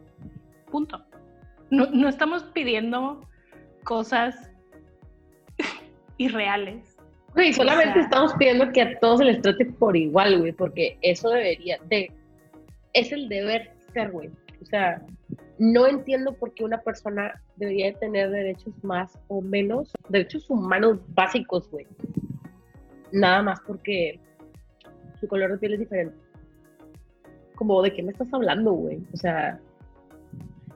Punto. 0.72 1.04
No, 1.70 1.86
no 1.86 2.08
estamos 2.08 2.42
pidiendo 2.52 3.20
cosas 3.84 4.50
irreales. 6.18 6.96
Güey, 7.34 7.52
solamente 7.52 8.00
estamos 8.00 8.34
pidiendo 8.34 8.72
que 8.72 8.82
a 8.82 8.98
todos 8.98 9.18
se 9.18 9.26
les 9.26 9.40
trate 9.40 9.66
por 9.66 9.96
igual, 9.96 10.36
güey, 10.40 10.50
porque 10.50 10.98
eso 11.00 11.30
debería 11.30 11.78
de... 11.88 12.10
Es 12.92 13.12
el 13.12 13.28
deber 13.28 13.70
ser, 13.92 14.10
güey. 14.10 14.28
O 14.60 14.64
sea, 14.64 15.00
no 15.60 15.86
entiendo 15.86 16.34
por 16.34 16.54
qué 16.54 16.64
una 16.64 16.80
persona 16.80 17.40
debería 17.54 17.96
tener 18.00 18.30
derechos 18.30 18.74
más 18.82 19.16
o 19.28 19.40
menos, 19.40 19.92
derechos 20.08 20.50
humanos 20.50 20.98
básicos, 21.14 21.70
güey. 21.70 21.86
Nada 23.12 23.44
más 23.44 23.60
porque 23.60 24.18
su 25.26 25.28
color 25.28 25.50
de 25.50 25.58
piel 25.58 25.74
es 25.74 25.80
diferente. 25.80 26.16
Como, 27.56 27.82
¿de 27.82 27.92
qué 27.92 28.02
me 28.02 28.12
estás 28.12 28.32
hablando, 28.32 28.72
güey? 28.72 29.00
O 29.12 29.16
sea, 29.16 29.58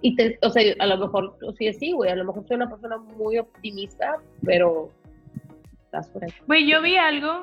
y 0.03 0.17
te, 0.17 0.39
o 0.43 0.51
sea, 0.51 0.63
a 0.79 0.87
lo 0.87 0.99
mejor, 0.99 1.37
sí, 1.57 1.73
sí, 1.73 1.93
güey, 1.93 2.11
a 2.11 2.17
lo 2.17 2.25
mejor 2.25 2.47
soy 2.47 2.57
una 2.57 2.69
persona 2.69 2.97
muy 2.99 3.39
optimista, 3.39 4.17
pero 4.45 4.91
estás 5.85 6.09
por 6.09 6.25
ahí. 6.25 6.31
Güey, 6.47 6.67
yo 6.67 6.83
vi 6.83 6.97
algo 6.97 7.43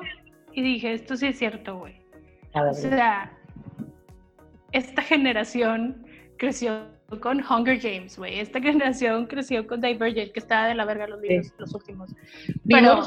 y 0.52 0.62
dije, 0.62 0.92
esto 0.92 1.16
sí 1.16 1.26
es 1.26 1.38
cierto, 1.38 1.78
güey. 1.78 1.94
O 2.54 2.74
sea, 2.74 3.32
esta 4.72 5.02
generación 5.02 6.04
creció 6.36 6.88
con 7.20 7.40
Hunger 7.40 7.78
Games, 7.78 8.18
güey. 8.18 8.40
Esta 8.40 8.60
generación 8.60 9.26
creció 9.26 9.66
con 9.66 9.80
Divergent, 9.80 10.32
que 10.32 10.40
estaba 10.40 10.66
de 10.66 10.74
la 10.74 10.84
verga 10.84 11.06
los 11.06 11.20
libros, 11.20 11.54
los 11.58 11.74
últimos. 11.74 12.10
Pero 12.68 13.02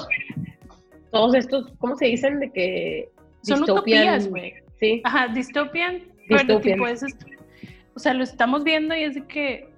todos 1.12 1.36
estos, 1.36 1.74
¿cómo 1.78 1.96
se 1.98 2.06
dicen? 2.06 2.40
De 2.40 2.52
que 2.52 3.10
son 3.42 3.64
utopías, 3.64 4.28
güey. 4.28 4.54
Sí. 4.80 5.02
Ajá, 5.04 5.28
dystopian, 5.28 6.02
pero 6.28 6.60
tipo 6.60 6.88
es 6.88 7.04
o 7.94 8.00
sea, 8.00 8.14
lo 8.14 8.24
estamos 8.24 8.64
viendo 8.64 8.96
y 8.96 9.04
es 9.04 9.16
de 9.16 9.26
que 9.28 9.70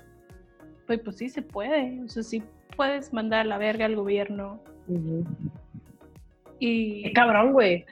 pues, 0.88 1.00
pues 1.00 1.18
sí 1.18 1.30
se 1.30 1.42
puede, 1.42 2.00
o 2.04 2.10
sea, 2.10 2.24
sí 2.24 2.44
puedes 2.76 3.14
mandar 3.14 3.42
a 3.42 3.46
la 3.46 3.58
verga 3.58 3.86
al 3.86 3.96
gobierno. 3.96 4.62
Y 6.60 7.04
Qué 7.04 7.14
cabrón, 7.14 7.54
güey. 7.54 7.86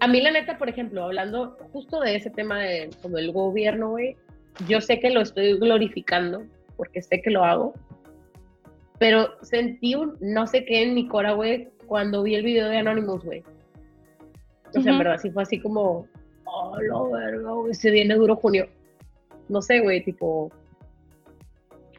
A 0.00 0.08
mí 0.08 0.20
la 0.20 0.30
neta, 0.30 0.58
por 0.58 0.68
ejemplo, 0.68 1.04
hablando 1.04 1.56
justo 1.72 2.00
de 2.00 2.16
ese 2.16 2.30
tema 2.30 2.60
de 2.60 2.90
como 3.02 3.18
el 3.18 3.32
gobierno, 3.32 3.90
güey, 3.90 4.16
yo 4.68 4.80
sé 4.80 5.00
que 5.00 5.10
lo 5.10 5.22
estoy 5.22 5.58
glorificando 5.58 6.44
porque 6.76 7.00
sé 7.00 7.22
que 7.22 7.30
lo 7.30 7.44
hago, 7.44 7.74
pero 8.98 9.34
sentí 9.42 9.94
un 9.94 10.16
no 10.20 10.46
sé 10.46 10.64
qué 10.64 10.82
en 10.82 10.94
mi 10.94 11.08
cora, 11.08 11.32
güey, 11.32 11.68
cuando 11.86 12.22
vi 12.22 12.34
el 12.34 12.44
video 12.44 12.68
de 12.68 12.78
Anonymous, 12.78 13.24
güey. 13.24 13.42
O 14.76 14.82
sea, 14.82 14.92
en 14.92 14.98
verdad, 14.98 15.18
sí 15.18 15.30
fue 15.30 15.42
así 15.42 15.60
como, 15.60 16.06
oh, 16.44 16.80
lo 16.80 17.10
verga, 17.10 17.52
güey, 17.52 17.74
se 17.74 17.90
viene 17.90 18.14
duro 18.14 18.36
junio. 18.36 18.68
No 19.48 19.62
sé, 19.62 19.80
güey, 19.80 20.04
tipo, 20.04 20.50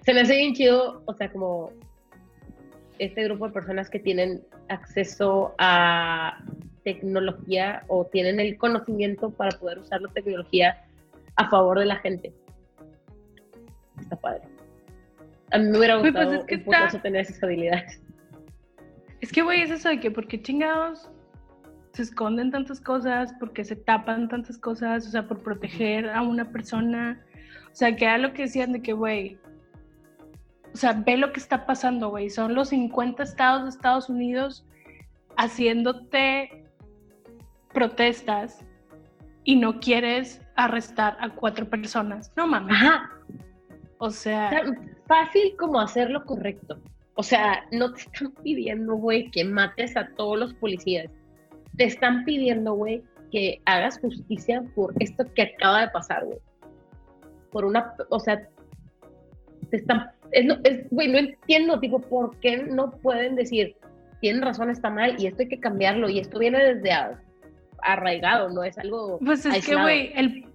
se 0.04 0.14
me 0.14 0.22
hace 0.22 0.36
bien 0.36 0.54
chido, 0.54 1.02
o 1.06 1.14
sea, 1.14 1.32
como 1.32 1.72
este 3.00 3.24
grupo 3.24 3.48
de 3.48 3.54
personas 3.54 3.90
que 3.90 4.00
tienen 4.00 4.44
acceso 4.70 5.54
a 5.60 6.44
tecnología 6.84 7.84
o 7.88 8.06
tienen 8.06 8.40
el 8.40 8.58
conocimiento 8.58 9.30
para 9.30 9.58
poder 9.58 9.80
usar 9.80 10.02
la 10.02 10.10
tecnología 10.10 10.84
a 11.36 11.50
favor 11.50 11.80
de 11.80 11.86
la 11.86 11.98
gente 11.98 12.34
está 14.00 14.16
padre. 14.16 14.42
A 15.52 15.58
mí 15.58 15.70
me 15.70 15.78
hubiera 15.78 16.00
pues 16.00 16.14
gustado 16.66 17.02
tener 17.02 17.22
esas 17.22 17.42
habilidades. 17.44 18.02
Es 19.22 19.32
que, 19.32 19.42
güey, 19.42 19.62
es 19.62 19.72
eso 19.72 19.90
de 19.90 20.00
que, 20.00 20.12
porque 20.12 20.42
chingados 20.42 21.10
se 21.98 22.04
esconden 22.04 22.52
tantas 22.52 22.80
cosas? 22.80 23.34
porque 23.40 23.66
se 23.66 23.76
tapan 23.76 24.30
tantas 24.30 24.60
cosas? 24.60 25.08
O 25.08 25.10
sea, 25.10 25.28
por 25.28 25.40
proteger 25.40 26.10
a 26.10 26.22
una 26.22 26.52
persona. 26.52 27.26
O 27.72 27.76
sea, 27.76 27.96
que 27.96 28.06
era 28.06 28.20
lo 28.20 28.34
que 28.34 28.44
decían 28.44 28.72
de 28.72 28.84
que, 28.84 28.94
güey, 28.94 29.40
o 30.74 30.78
sea, 30.78 30.94
ve 30.94 31.18
lo 31.18 31.34
que 31.34 31.40
está 31.40 31.66
pasando, 31.66 32.10
güey. 32.10 32.30
Son 32.30 32.54
los 32.54 32.70
50 32.70 33.24
estados 33.24 33.64
de 33.64 33.70
Estados 33.70 34.10
Unidos 34.10 34.64
haciéndote 35.38 36.66
protestas 37.74 38.64
y 39.44 39.56
no 39.56 39.80
quieres 39.80 40.40
arrestar 40.56 41.18
a 41.20 41.30
cuatro 41.30 41.68
personas. 41.68 42.32
No 42.36 42.46
mames. 42.46 42.76
Ajá. 42.76 43.10
O 43.98 44.12
sea, 44.12 44.52
fácil 45.08 45.56
como 45.58 45.80
hacer 45.80 46.12
lo 46.12 46.24
correcto. 46.26 46.80
O 47.16 47.24
sea, 47.24 47.66
no 47.72 47.92
te 47.92 48.02
están 48.02 48.32
pidiendo, 48.44 48.94
güey, 48.94 49.32
que 49.32 49.44
mates 49.44 49.98
a 49.98 50.10
todos 50.10 50.38
los 50.38 50.54
policías. 50.54 51.10
Te 51.78 51.86
están 51.86 52.26
pidiendo, 52.26 52.74
güey, 52.74 53.04
que 53.32 53.62
hagas 53.66 54.00
justicia 54.00 54.64
por 54.76 54.94
esto 55.00 55.26
que 55.34 55.44
acaba 55.44 55.82
de 55.82 55.90
pasar, 55.90 56.26
güey. 56.26 56.40
Por 57.52 57.66
una, 57.66 57.94
o 58.10 58.20
sea, 58.20 58.48
te 59.70 59.78
están, 59.78 60.12
es, 60.32 60.90
güey, 60.90 61.08
no 61.08 61.18
entiendo, 61.18 61.80
tipo, 61.80 62.00
¿por 62.00 62.38
qué 62.40 62.58
no 62.58 62.92
pueden 62.92 63.36
decir, 63.36 63.76
tienen 64.22 64.42
razón, 64.42 64.70
está 64.70 64.90
mal 64.90 65.16
y 65.20 65.28
esto 65.28 65.44
hay 65.44 65.50
que 65.50 65.60
cambiarlo 65.60 66.10
y 66.10 66.20
esto 66.20 66.40
viene 66.40 66.74
desde 66.74 66.92
arraigado, 67.84 68.50
no 68.50 68.64
es 68.64 68.78
algo 68.78 69.20
Pues 69.20 69.46
es 69.46 69.66
que, 69.66 69.76
güey, 69.76 70.12
el 70.16 70.46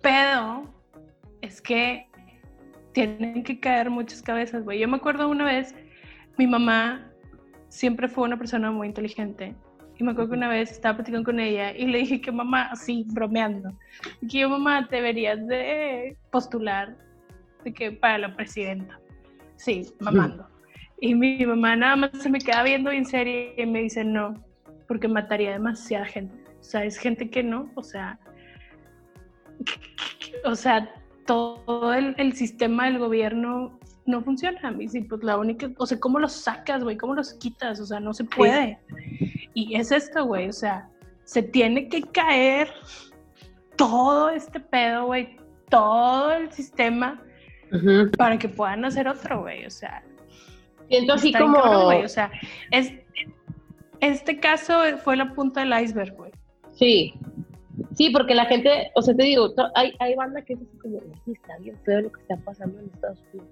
pedo 0.00 0.72
es 1.40 1.60
que 1.60 2.06
tienen 2.92 3.42
que 3.42 3.58
caer 3.58 3.90
muchas 3.90 4.22
cabezas, 4.22 4.64
güey. 4.64 4.78
Yo 4.78 4.88
me 4.88 4.96
acuerdo 4.96 5.28
una 5.28 5.44
vez, 5.44 5.74
mi 6.36 6.46
mamá 6.46 7.10
siempre 7.68 8.08
fue 8.08 8.24
una 8.24 8.36
persona 8.36 8.70
muy 8.70 8.86
inteligente. 8.86 9.54
Y 9.98 10.04
me 10.04 10.12
acuerdo 10.12 10.30
que 10.30 10.36
una 10.36 10.48
vez 10.48 10.72
estaba 10.72 10.96
platicando 10.96 11.24
con 11.24 11.38
ella 11.38 11.76
y 11.76 11.86
le 11.86 11.98
dije 11.98 12.20
que 12.20 12.32
mamá, 12.32 12.68
así, 12.70 13.04
bromeando, 13.08 13.70
que 14.20 14.38
yo, 14.40 14.48
mamá, 14.48 14.88
deberías 14.90 15.46
de 15.46 16.16
postular 16.30 16.96
de 17.64 17.72
que 17.72 17.92
para 17.92 18.18
la 18.18 18.34
presidenta. 18.34 18.98
Sí, 19.56 19.86
mamando. 20.00 20.48
Y 21.00 21.14
mi 21.14 21.44
mamá 21.44 21.76
nada 21.76 21.96
más 21.96 22.10
se 22.14 22.30
me 22.30 22.38
queda 22.38 22.62
viendo 22.62 22.90
en 22.90 23.04
serio 23.04 23.52
y 23.56 23.66
me 23.66 23.82
dice 23.82 24.04
no, 24.04 24.34
porque 24.88 25.08
mataría 25.08 25.52
demasiada 25.52 26.04
gente. 26.06 26.36
O 26.60 26.62
sea, 26.62 26.84
es 26.84 26.96
gente 26.96 27.28
que 27.28 27.42
no, 27.42 27.70
o 27.74 27.82
sea, 27.82 28.18
o 30.44 30.54
sea, 30.54 30.94
todo 31.26 31.92
el, 31.94 32.32
sistema 32.34 32.86
del 32.86 32.98
gobierno 32.98 33.78
no 34.06 34.22
funciona. 34.22 34.74
Y 34.78 35.00
pues 35.02 35.22
la 35.22 35.38
única, 35.38 35.70
o 35.78 35.86
sea, 35.86 35.98
¿cómo 35.98 36.18
los 36.18 36.32
sacas, 36.32 36.82
güey? 36.82 36.96
¿Cómo 36.96 37.14
los 37.14 37.34
quitas? 37.34 37.80
O 37.80 37.86
sea, 37.86 38.00
no 38.00 38.14
se 38.14 38.24
puede. 38.24 38.78
Y 39.54 39.76
es 39.76 39.92
esto, 39.92 40.24
güey, 40.24 40.48
o 40.48 40.52
sea, 40.52 40.88
se 41.24 41.42
tiene 41.42 41.88
que 41.88 42.02
caer 42.02 42.68
todo 43.76 44.30
este 44.30 44.60
pedo, 44.60 45.06
güey, 45.06 45.36
todo 45.68 46.32
el 46.32 46.50
sistema 46.52 47.22
para 48.18 48.38
que 48.38 48.48
puedan 48.48 48.84
hacer 48.84 49.08
otro, 49.08 49.42
güey, 49.42 49.64
o 49.64 49.70
sea. 49.70 50.02
Siento 50.88 51.14
así 51.14 51.32
como... 51.32 51.58
o 51.58 52.08
sea, 52.08 52.30
es, 52.70 52.92
este 54.00 54.38
caso 54.40 54.74
fue 55.02 55.16
la 55.16 55.32
punta 55.32 55.60
del 55.60 55.82
iceberg, 55.82 56.14
güey. 56.16 56.32
Sí, 56.72 57.14
Sí, 57.94 58.10
porque 58.10 58.34
la 58.34 58.46
gente, 58.46 58.90
o 58.94 59.02
sea, 59.02 59.14
te 59.14 59.24
digo, 59.24 59.52
hay, 59.74 59.92
hay 59.98 60.14
banda 60.14 60.42
que 60.42 60.54
es 60.54 60.60
así 60.60 60.78
como, 60.78 60.98
está 61.26 61.58
bien 61.58 61.76
feo 61.84 62.02
lo 62.02 62.12
que 62.12 62.20
está 62.20 62.36
pasando 62.38 62.78
en 62.78 62.86
Estados 62.86 63.22
Unidos. 63.32 63.50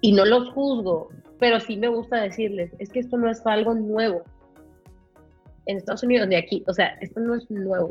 Y 0.00 0.12
no 0.12 0.24
los 0.24 0.50
juzgo, 0.50 1.08
pero 1.38 1.60
sí 1.60 1.76
me 1.76 1.88
gusta 1.88 2.20
decirles, 2.20 2.72
es 2.78 2.90
que 2.90 3.00
esto 3.00 3.16
no 3.16 3.30
es 3.30 3.44
algo 3.46 3.74
nuevo. 3.74 4.22
En 5.68 5.76
Estados 5.76 6.02
Unidos, 6.02 6.28
de 6.28 6.36
aquí, 6.36 6.64
o 6.66 6.72
sea, 6.72 6.98
esto 7.00 7.20
no 7.20 7.36
es 7.36 7.48
nuevo. 7.50 7.90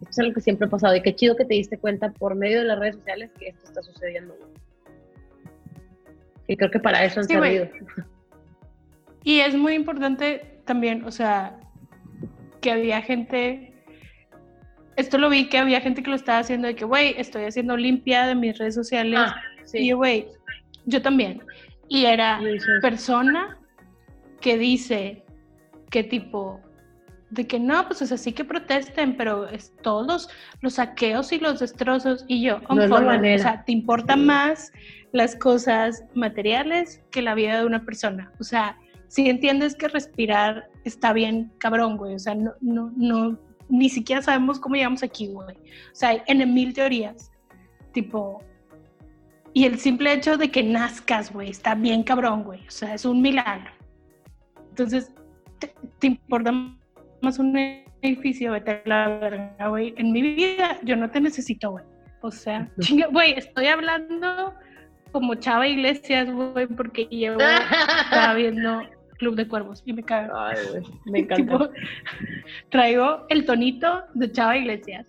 Esto 0.00 0.10
es 0.10 0.18
algo 0.18 0.34
que 0.34 0.40
siempre 0.40 0.66
ha 0.66 0.70
pasado. 0.70 0.94
Y 0.94 1.00
qué 1.00 1.14
chido 1.14 1.36
que 1.36 1.44
te 1.44 1.54
diste 1.54 1.78
cuenta 1.78 2.10
por 2.10 2.34
medio 2.34 2.58
de 2.58 2.64
las 2.64 2.78
redes 2.78 2.96
sociales 2.96 3.30
que 3.38 3.48
esto 3.48 3.64
está 3.64 3.82
sucediendo. 3.82 4.36
Y 6.48 6.56
creo 6.56 6.70
que 6.70 6.80
para 6.80 7.04
eso 7.04 7.20
han 7.20 7.26
servido. 7.26 7.68
Y 9.22 9.40
es 9.40 9.56
muy 9.56 9.74
importante 9.74 10.60
también, 10.64 11.04
o 11.04 11.10
sea, 11.10 11.58
que 12.60 12.70
había 12.70 13.00
gente, 13.02 13.74
esto 14.96 15.18
lo 15.18 15.28
vi 15.28 15.48
que 15.48 15.58
había 15.58 15.80
gente 15.80 16.02
que 16.02 16.10
lo 16.10 16.16
estaba 16.16 16.38
haciendo 16.38 16.66
de 16.66 16.74
que, 16.74 16.84
güey, 16.84 17.14
estoy 17.18 17.44
haciendo 17.44 17.76
limpia 17.76 18.26
de 18.26 18.34
mis 18.34 18.58
redes 18.58 18.74
sociales. 18.74 19.20
Ah, 19.20 19.36
y, 19.72 19.92
güey, 19.92 20.26
yo 20.86 21.00
también. 21.02 21.42
Y 21.88 22.06
era 22.06 22.40
persona 22.82 23.58
que 24.40 24.58
dice 24.58 25.24
que 25.90 26.04
tipo, 26.04 26.60
de 27.30 27.46
que 27.46 27.60
no, 27.60 27.86
pues 27.86 28.02
es 28.02 28.12
así 28.12 28.32
que 28.32 28.44
protesten, 28.44 29.16
pero 29.16 29.48
es 29.48 29.72
todos 29.82 30.28
los, 30.60 30.74
saqueos 30.74 31.32
y 31.32 31.38
los 31.38 31.60
destrozos. 31.60 32.24
Y 32.26 32.42
yo, 32.42 32.60
no 32.70 32.84
o 32.84 33.38
sea, 33.38 33.64
te 33.64 33.72
importan 33.72 34.24
más 34.24 34.72
las 35.12 35.36
cosas 35.36 36.04
materiales 36.14 37.02
que 37.10 37.22
la 37.22 37.34
vida 37.34 37.58
de 37.58 37.66
una 37.66 37.84
persona. 37.84 38.32
O 38.40 38.44
sea, 38.44 38.78
si 39.08 39.28
entiendes 39.28 39.74
que 39.74 39.88
respirar 39.88 40.70
está 40.84 41.12
bien 41.12 41.52
cabrón, 41.58 41.96
güey. 41.96 42.14
O 42.14 42.18
sea, 42.18 42.34
no, 42.34 42.52
no, 42.60 42.92
no, 42.96 43.38
ni 43.68 43.88
siquiera 43.88 44.22
sabemos 44.22 44.58
cómo 44.58 44.76
llegamos 44.76 45.02
aquí, 45.02 45.28
güey. 45.28 45.56
O 45.56 45.94
sea, 45.94 46.10
hay 46.10 46.22
en 46.26 46.54
mil 46.54 46.72
teorías. 46.72 47.30
Tipo, 47.92 48.42
y 49.52 49.64
el 49.64 49.78
simple 49.78 50.12
hecho 50.12 50.36
de 50.36 50.50
que 50.50 50.62
nazcas, 50.62 51.32
güey, 51.32 51.50
está 51.50 51.74
bien 51.74 52.02
cabrón, 52.02 52.44
güey. 52.44 52.66
O 52.66 52.70
sea, 52.70 52.94
es 52.94 53.04
un 53.04 53.20
milagro. 53.20 53.70
Entonces, 54.70 55.12
te, 55.58 55.74
te 55.98 56.06
importa 56.06 56.52
más 56.52 56.77
un 57.38 57.84
edificio, 58.02 58.52
vete 58.52 58.70
a 58.70 58.82
la 58.84 59.08
verga, 59.18 59.68
güey. 59.68 59.94
En 59.96 60.12
mi 60.12 60.22
vida 60.22 60.78
yo 60.82 60.96
no 60.96 61.10
te 61.10 61.20
necesito, 61.20 61.72
güey. 61.72 61.84
O 62.20 62.30
sea, 62.30 62.68
güey, 63.10 63.32
estoy 63.32 63.66
hablando 63.66 64.54
como 65.12 65.34
Chava 65.34 65.66
Iglesias, 65.66 66.30
güey, 66.30 66.66
porque 66.66 67.04
llevo, 67.06 67.38
estaba 68.04 68.34
viendo 68.34 68.82
Club 69.18 69.36
de 69.36 69.46
Cuervos 69.46 69.82
y 69.84 69.92
me 69.92 70.02
cago. 70.02 70.36
Ay, 70.36 70.56
güey, 70.70 70.82
me 71.06 71.18
encanta. 71.20 71.70
traigo 72.70 73.26
el 73.28 73.44
tonito 73.44 74.04
de 74.14 74.32
Chava 74.32 74.56
Iglesias. 74.56 75.06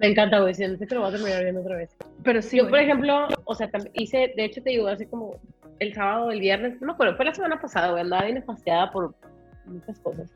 Me 0.00 0.08
encanta, 0.08 0.40
güey, 0.40 0.54
si 0.54 0.66
no 0.66 0.76
sé 0.76 0.86
que 0.86 0.94
lo 0.94 1.02
voy 1.02 1.10
a 1.10 1.12
terminar 1.12 1.42
viendo 1.42 1.60
otra 1.60 1.76
vez. 1.76 1.96
Pero 2.24 2.42
sí, 2.42 2.56
Yo, 2.58 2.68
por 2.68 2.78
ejemplo, 2.78 3.28
o 3.44 3.54
sea, 3.54 3.70
hice, 3.94 4.32
de 4.36 4.44
hecho 4.44 4.62
te 4.62 4.70
digo, 4.70 4.88
así 4.88 5.06
como 5.06 5.36
el 5.78 5.94
sábado, 5.94 6.30
el 6.30 6.40
viernes, 6.40 6.80
no, 6.80 6.96
pero 6.96 7.16
fue 7.16 7.24
la 7.24 7.34
semana 7.34 7.60
pasada, 7.60 7.90
güey, 7.90 8.02
andaba 8.02 8.24
bien 8.24 8.36
espaciada 8.36 8.90
por 8.90 9.14
muchas 9.66 9.98
cosas 10.00 10.30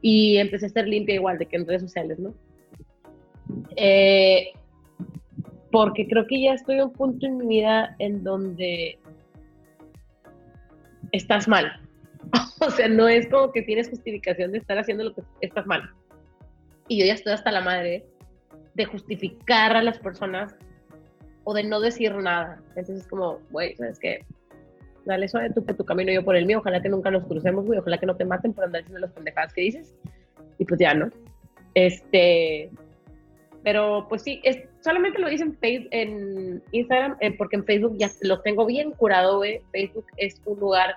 y 0.00 0.36
empecé 0.38 0.66
a 0.66 0.70
ser 0.70 0.88
limpia 0.88 1.14
igual 1.14 1.38
de 1.38 1.46
que 1.46 1.56
en 1.56 1.66
redes 1.66 1.82
sociales, 1.82 2.18
¿no? 2.18 2.34
Eh, 3.76 4.52
porque 5.70 6.06
creo 6.06 6.26
que 6.26 6.40
ya 6.40 6.54
estoy 6.54 6.78
a 6.78 6.86
un 6.86 6.92
punto 6.92 7.26
en 7.26 7.38
mi 7.38 7.46
vida 7.46 7.94
en 7.98 8.22
donde 8.24 8.98
estás 11.12 11.48
mal. 11.48 11.80
o 12.60 12.70
sea, 12.70 12.88
no 12.88 13.08
es 13.08 13.28
como 13.28 13.52
que 13.52 13.62
tienes 13.62 13.88
justificación 13.88 14.52
de 14.52 14.58
estar 14.58 14.78
haciendo 14.78 15.04
lo 15.04 15.14
que 15.14 15.22
estás 15.40 15.66
mal. 15.66 15.90
Y 16.88 16.98
yo 16.98 17.06
ya 17.06 17.14
estoy 17.14 17.32
hasta 17.32 17.52
la 17.52 17.60
madre 17.60 18.04
de 18.74 18.84
justificar 18.84 19.76
a 19.76 19.82
las 19.82 19.98
personas 19.98 20.54
o 21.44 21.54
de 21.54 21.64
no 21.64 21.80
decir 21.80 22.14
nada. 22.14 22.62
Entonces 22.68 23.00
es 23.00 23.06
como, 23.06 23.40
güey, 23.50 23.74
¿sabes 23.76 23.98
qué? 23.98 24.24
Dale 25.08 25.28
suave 25.28 25.50
tú 25.50 25.64
por 25.64 25.76
tu 25.76 25.84
camino, 25.84 26.12
yo 26.12 26.24
por 26.24 26.36
el 26.36 26.46
mío, 26.46 26.58
ojalá 26.58 26.80
que 26.80 26.88
nunca 26.88 27.10
nos 27.10 27.24
crucemos, 27.24 27.66
güey, 27.66 27.78
ojalá 27.78 27.98
que 27.98 28.06
no 28.06 28.16
te 28.16 28.24
maten 28.24 28.52
por 28.52 28.64
andar 28.64 28.82
diciendo 28.82 29.00
las 29.00 29.12
pendejadas 29.12 29.52
que 29.52 29.62
dices. 29.62 29.94
Y 30.58 30.64
pues 30.64 30.78
ya, 30.78 30.94
¿no? 30.94 31.10
Este, 31.74 32.70
pero 33.62 34.06
pues 34.08 34.22
sí, 34.22 34.40
es, 34.44 34.58
solamente 34.80 35.18
lo 35.18 35.28
dicen 35.28 35.56
en, 35.62 35.88
en 35.90 36.62
Instagram, 36.72 37.16
eh, 37.20 37.36
porque 37.36 37.56
en 37.56 37.64
Facebook 37.64 37.96
ya 37.98 38.10
lo 38.22 38.40
tengo 38.40 38.66
bien 38.66 38.92
curado, 38.92 39.38
güey. 39.38 39.60
Facebook 39.72 40.06
es 40.16 40.40
un 40.44 40.60
lugar 40.60 40.96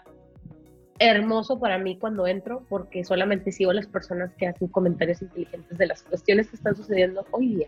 hermoso 1.00 1.60
para 1.60 1.80
mí 1.80 1.98
cuando 1.98 2.28
entro, 2.28 2.64
porque 2.70 3.04
solamente 3.04 3.52
sigo 3.52 3.72
a 3.72 3.74
las 3.74 3.88
personas 3.88 4.34
que 4.36 4.48
hacen 4.48 4.68
comentarios 4.68 5.22
inteligentes 5.22 5.78
de 5.78 5.88
las 5.88 6.04
cuestiones 6.04 6.48
que 6.48 6.58
están 6.58 6.76
sucediendo 6.76 7.26
hoy 7.32 7.56
día 7.56 7.68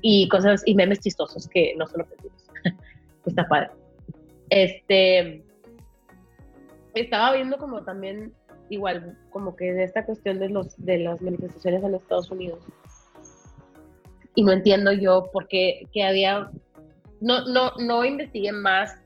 y 0.00 0.28
cosas 0.28 0.62
y 0.64 0.76
memes 0.76 1.00
chistosos 1.00 1.48
que 1.48 1.74
no 1.76 1.88
son 1.88 2.02
ofensivos. 2.02 2.44
está 3.26 3.48
padre. 3.48 3.70
Este, 4.50 5.42
estaba 6.94 7.34
viendo 7.34 7.58
como 7.58 7.82
también, 7.82 8.32
igual, 8.70 9.16
como 9.30 9.56
que 9.56 9.72
de 9.72 9.84
esta 9.84 10.04
cuestión 10.04 10.38
de, 10.38 10.48
los, 10.48 10.76
de 10.84 10.98
las 10.98 11.20
manifestaciones 11.20 11.82
en 11.82 11.94
Estados 11.94 12.30
Unidos. 12.30 12.60
Y 14.34 14.42
no 14.42 14.52
entiendo 14.52 14.92
yo 14.92 15.30
por 15.32 15.48
qué 15.48 15.88
que 15.92 16.04
había, 16.04 16.50
no, 17.20 17.46
no, 17.46 17.72
no 17.78 18.04
investigué 18.04 18.52
más 18.52 18.96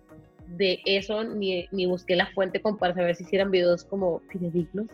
de 0.47 0.81
eso, 0.85 1.25
ni, 1.25 1.67
ni 1.73 1.87
busqué 1.87 2.17
la 2.17 2.27
fuente 2.33 2.61
como 2.61 2.77
para 2.77 2.95
saber 2.95 3.17
si 3.17 3.25
hicieran 3.25 3.51
videos 3.51 3.85
como 3.85 4.21
fidedignos. 4.31 4.89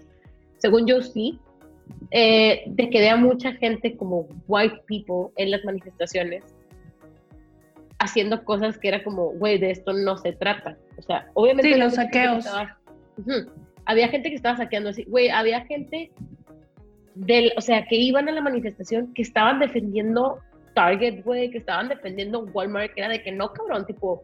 Según 0.58 0.86
yo 0.86 1.02
sí, 1.02 1.40
eh, 2.10 2.64
de 2.66 2.90
que 2.90 3.00
vea 3.00 3.16
mucha 3.16 3.52
gente 3.54 3.96
como 3.96 4.28
white 4.46 4.82
people 4.86 5.32
en 5.36 5.50
las 5.50 5.64
manifestaciones 5.64 6.44
haciendo 7.98 8.44
cosas 8.44 8.78
que 8.78 8.88
era 8.88 9.02
como, 9.02 9.30
güey, 9.32 9.58
de 9.58 9.70
esto 9.70 9.92
no 9.92 10.16
se 10.16 10.32
trata. 10.32 10.76
O 10.96 11.02
sea, 11.02 11.28
obviamente... 11.34 11.72
Sí, 11.72 11.78
los 11.78 11.94
saqueos. 11.94 12.46
Había 13.84 14.08
gente 14.08 14.28
que 14.28 14.36
estaba 14.36 14.56
saqueando 14.56 14.90
así, 14.90 15.04
güey, 15.04 15.30
había 15.30 15.64
gente 15.64 16.10
del, 17.14 17.52
o 17.56 17.60
sea, 17.60 17.84
que 17.86 17.96
iban 17.96 18.28
a 18.28 18.32
la 18.32 18.40
manifestación, 18.40 19.12
que 19.14 19.22
estaban 19.22 19.58
defendiendo 19.58 20.38
Target, 20.74 21.24
güey, 21.24 21.50
que 21.50 21.58
estaban 21.58 21.88
defendiendo 21.88 22.44
Walmart, 22.52 22.92
que 22.92 23.00
era 23.00 23.08
de 23.08 23.22
que 23.22 23.32
no, 23.32 23.52
cabrón, 23.52 23.86
tipo, 23.86 24.22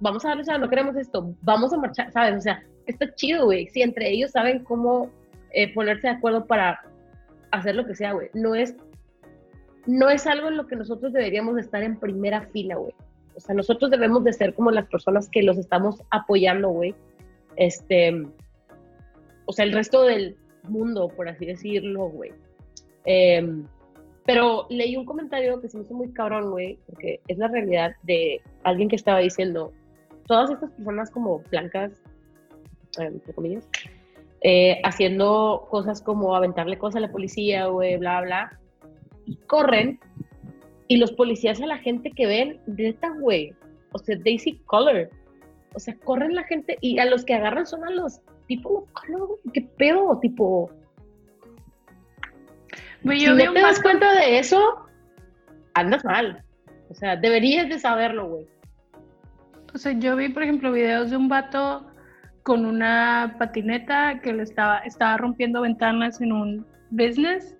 vamos 0.00 0.24
a 0.24 0.28
darle, 0.28 0.42
o 0.42 0.44
sea, 0.44 0.58
no 0.58 0.70
queremos 0.70 0.96
esto, 0.96 1.34
vamos 1.42 1.72
a 1.72 1.76
marchar, 1.76 2.10
¿sabes? 2.12 2.36
O 2.36 2.40
sea, 2.40 2.62
está 2.86 3.14
chido, 3.14 3.44
güey, 3.44 3.68
si 3.68 3.82
entre 3.82 4.08
ellos 4.10 4.30
saben 4.30 4.64
cómo 4.64 5.10
eh, 5.50 5.72
ponerse 5.74 6.08
de 6.08 6.14
acuerdo 6.14 6.46
para 6.46 6.80
hacer 7.50 7.74
lo 7.74 7.86
que 7.86 7.94
sea, 7.94 8.12
güey. 8.12 8.30
No 8.32 8.54
es, 8.54 8.74
no 9.86 10.08
es 10.08 10.26
algo 10.26 10.48
en 10.48 10.56
lo 10.56 10.66
que 10.66 10.76
nosotros 10.76 11.12
deberíamos 11.12 11.58
estar 11.58 11.82
en 11.82 11.98
primera 11.98 12.42
fila, 12.52 12.76
güey. 12.76 12.94
O 13.34 13.40
sea, 13.40 13.54
nosotros 13.54 13.90
debemos 13.90 14.24
de 14.24 14.32
ser 14.32 14.54
como 14.54 14.70
las 14.70 14.86
personas 14.86 15.28
que 15.28 15.42
los 15.42 15.58
estamos 15.58 16.02
apoyando, 16.10 16.70
güey 16.70 16.94
este, 17.58 18.26
o 19.44 19.52
sea, 19.52 19.64
el 19.64 19.72
resto 19.72 20.02
del 20.02 20.36
mundo, 20.62 21.08
por 21.08 21.28
así 21.28 21.44
decirlo, 21.44 22.08
güey. 22.08 22.32
Em, 23.04 23.66
pero 24.24 24.66
leí 24.68 24.96
un 24.96 25.04
comentario 25.04 25.60
que 25.60 25.68
se 25.68 25.76
me 25.76 25.84
hizo 25.84 25.94
muy 25.94 26.12
cabrón, 26.12 26.50
güey, 26.50 26.78
porque 26.86 27.20
es 27.28 27.38
la 27.38 27.48
realidad 27.48 27.92
de 28.02 28.40
alguien 28.62 28.88
que 28.88 28.96
estaba 28.96 29.18
diciendo, 29.18 29.72
todas 30.26 30.50
estas 30.50 30.70
personas 30.72 31.10
como 31.10 31.40
blancas, 31.50 31.92
entre 32.98 33.32
comillas, 33.32 33.66
eh, 34.42 34.80
haciendo 34.84 35.66
cosas 35.70 36.00
como 36.02 36.36
aventarle 36.36 36.78
cosas 36.78 36.96
a 36.96 37.06
la 37.06 37.10
policía, 37.10 37.66
güey, 37.66 37.96
bla, 37.96 38.20
bla, 38.20 38.58
y 39.24 39.36
corren, 39.46 39.98
y 40.86 40.98
los 40.98 41.12
policías 41.12 41.60
a 41.60 41.66
la 41.66 41.78
gente 41.78 42.10
que 42.12 42.26
ven, 42.26 42.60
neta, 42.66 43.10
güey, 43.18 43.54
o 43.92 43.98
sea, 43.98 44.16
Daisy 44.22 44.58
Color, 44.66 45.10
o 45.74 45.78
sea, 45.78 45.94
corren 46.04 46.34
la 46.34 46.44
gente 46.44 46.78
y 46.80 46.98
a 46.98 47.04
los 47.04 47.24
que 47.24 47.34
agarran 47.34 47.66
son 47.66 47.84
a 47.84 47.90
los 47.90 48.20
tipo, 48.46 48.86
¿qué 49.52 49.62
pedo? 49.76 50.18
Tipo. 50.20 50.70
si 53.02 53.26
no 53.26 53.52
te 53.52 53.60
das 53.60 53.80
cuenta 53.80 54.12
de 54.14 54.38
eso, 54.38 54.86
andas 55.74 56.04
mal. 56.04 56.42
O 56.90 56.94
sea, 56.94 57.16
deberías 57.16 57.68
de 57.68 57.78
saberlo, 57.78 58.28
güey. 58.28 58.46
O 59.74 59.78
sea, 59.78 59.92
yo 59.92 60.16
vi, 60.16 60.30
por 60.30 60.42
ejemplo, 60.42 60.72
videos 60.72 61.10
de 61.10 61.16
un 61.16 61.28
vato 61.28 61.86
con 62.42 62.64
una 62.64 63.36
patineta 63.38 64.20
que 64.22 64.32
le 64.32 64.42
estaba, 64.42 64.78
estaba 64.78 65.18
rompiendo 65.18 65.60
ventanas 65.60 66.20
en 66.22 66.32
un 66.32 66.66
business 66.90 67.54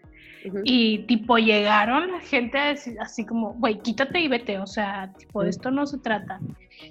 y 0.65 0.98
tipo 1.01 1.39
llegaron 1.39 2.12
la 2.12 2.20
gente 2.20 2.59
así 3.01 3.27
como, 3.27 3.55
güey, 3.55 3.78
quítate 3.81 4.20
y 4.20 4.28
vete, 4.28 4.59
o 4.59 4.66
sea, 4.66 5.12
tipo, 5.19 5.43
de 5.43 5.51
esto 5.51 5.70
no 5.70 5.86
se 5.86 5.98
trata. 5.98 6.40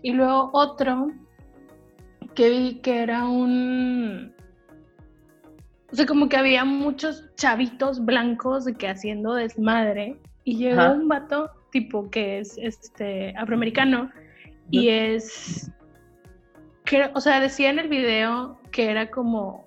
Y 0.02 0.12
luego 0.12 0.50
otro 0.54 1.12
que 2.36 2.50
vi 2.50 2.76
que 2.82 3.02
era 3.02 3.26
un... 3.26 4.34
O 5.92 5.96
sea, 5.96 6.06
como 6.06 6.28
que 6.28 6.38
había 6.38 6.66
muchos 6.66 7.24
chavitos 7.36 8.04
blancos 8.04 8.66
de 8.66 8.76
que 8.76 8.90
haciendo 8.90 9.34
desmadre 9.34 10.20
y 10.44 10.58
llegó 10.58 10.92
un 10.92 11.08
vato 11.08 11.50
tipo 11.72 12.10
que 12.10 12.40
es 12.40 12.58
este 12.58 13.34
afroamericano 13.38 14.12
y 14.70 14.90
es 14.90 15.72
que, 16.84 17.10
o 17.14 17.22
sea, 17.22 17.40
decía 17.40 17.70
en 17.70 17.80
el 17.80 17.88
video 17.88 18.60
que 18.72 18.90
era 18.90 19.10
como 19.10 19.67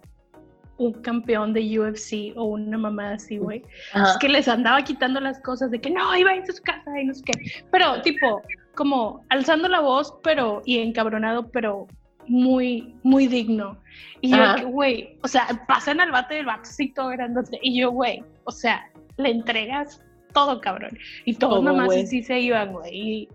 un 0.81 0.95
campeón 1.03 1.53
de 1.53 1.79
UFC 1.79 2.35
o 2.37 2.45
una 2.45 2.79
mamá 2.79 3.13
así, 3.13 3.37
güey. 3.37 3.63
Es 3.95 4.17
que 4.19 4.31
les 4.31 4.49
andaba 4.49 4.83
quitando 4.83 5.21
las 5.21 5.39
cosas 5.41 5.71
de 5.71 5.79
que 5.79 5.91
no, 5.91 6.17
iba 6.17 6.31
a 6.31 6.37
irse 6.37 6.53
a 6.53 6.55
su 6.55 6.63
casa 6.63 6.99
y 6.99 7.05
no 7.05 7.13
sé 7.13 7.23
qué. 7.23 7.65
Pero, 7.71 8.01
tipo, 8.01 8.41
como 8.75 9.23
alzando 9.29 9.69
la 9.69 9.81
voz, 9.81 10.15
pero, 10.23 10.63
y 10.65 10.79
encabronado, 10.79 11.51
pero 11.51 11.87
muy, 12.27 12.95
muy 13.03 13.27
digno. 13.27 13.77
Y 14.23 14.31
yo, 14.31 14.69
güey, 14.71 15.19
o 15.23 15.29
sea, 15.29 15.47
pasan 15.69 16.01
al 16.01 16.13
bate 16.13 16.37
del 16.37 16.47
batecito 16.47 17.09
grandote. 17.09 17.59
Y 17.61 17.79
yo, 17.79 17.91
güey, 17.91 18.25
o 18.45 18.51
sea, 18.51 18.91
le 19.19 19.31
entregas 19.31 20.03
todo, 20.33 20.63
cabrón. 20.63 20.97
Y 21.27 21.35
todos 21.35 21.63
nomás 21.63 21.95
así 21.95 22.23
se 22.23 22.41
iban, 22.41 22.73
güey. 22.73 22.91
Y, 22.91 23.29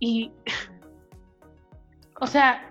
y, 0.00 0.30
o 2.20 2.26
sea, 2.26 2.70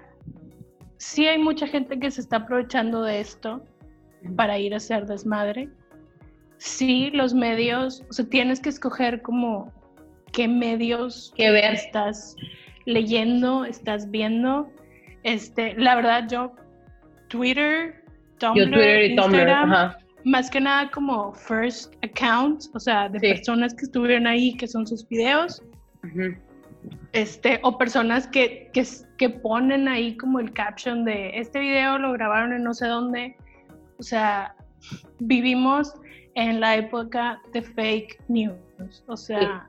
sí 0.98 1.28
hay 1.28 1.38
mucha 1.38 1.68
gente 1.68 2.00
que 2.00 2.10
se 2.10 2.22
está 2.22 2.38
aprovechando 2.38 3.04
de 3.04 3.20
esto 3.20 3.64
para 4.36 4.58
ir 4.60 4.74
a 4.74 4.78
hacer 4.78 5.06
desmadre. 5.06 5.70
Sí, 6.58 7.12
los 7.12 7.34
medios, 7.34 8.04
o 8.10 8.14
sea, 8.14 8.26
tienes 8.26 8.60
que 8.60 8.70
escoger 8.70 9.22
como 9.22 9.72
qué 10.32 10.48
medios 10.48 11.34
estás 11.38 12.36
leyendo, 12.86 13.66
estás 13.66 14.10
viendo. 14.10 14.70
Este, 15.24 15.76
la 15.76 15.96
verdad, 15.96 16.28
yo 16.30 16.54
Twitter, 17.28 18.04
Tumblr, 18.38 19.12
Instagram, 19.12 19.94
más 20.24 20.50
que 20.50 20.60
nada 20.60 20.90
como 20.92 21.34
first 21.34 21.94
account, 22.04 22.64
o 22.74 22.80
sea, 22.80 23.10
de 23.10 23.20
personas 23.20 23.74
que 23.74 23.86
estuvieron 23.86 24.28
ahí, 24.28 24.56
que 24.56 24.68
son 24.68 24.86
sus 24.88 25.08
videos. 25.08 25.62
Este, 27.14 27.60
o 27.64 27.78
personas 27.78 28.28
que, 28.28 28.70
que, 28.74 28.84
que, 29.18 29.30
ponen 29.30 29.88
ahí 29.88 30.16
como 30.18 30.40
el 30.40 30.54
caption 30.54 31.04
de 31.04 31.32
este 31.40 31.60
video 31.60 31.98
lo 31.98 32.12
grabaron 32.14 32.54
en 32.54 32.64
no 32.64 32.74
sé 32.76 32.88
dónde 32.88 33.36
o 33.98 34.04
sea, 34.04 34.56
vivimos 35.20 35.94
en 36.36 36.60
la 36.60 36.76
época 36.76 37.42
de 37.54 37.62
fake 37.62 38.22
news. 38.28 39.04
O 39.08 39.18
sea, 39.18 39.68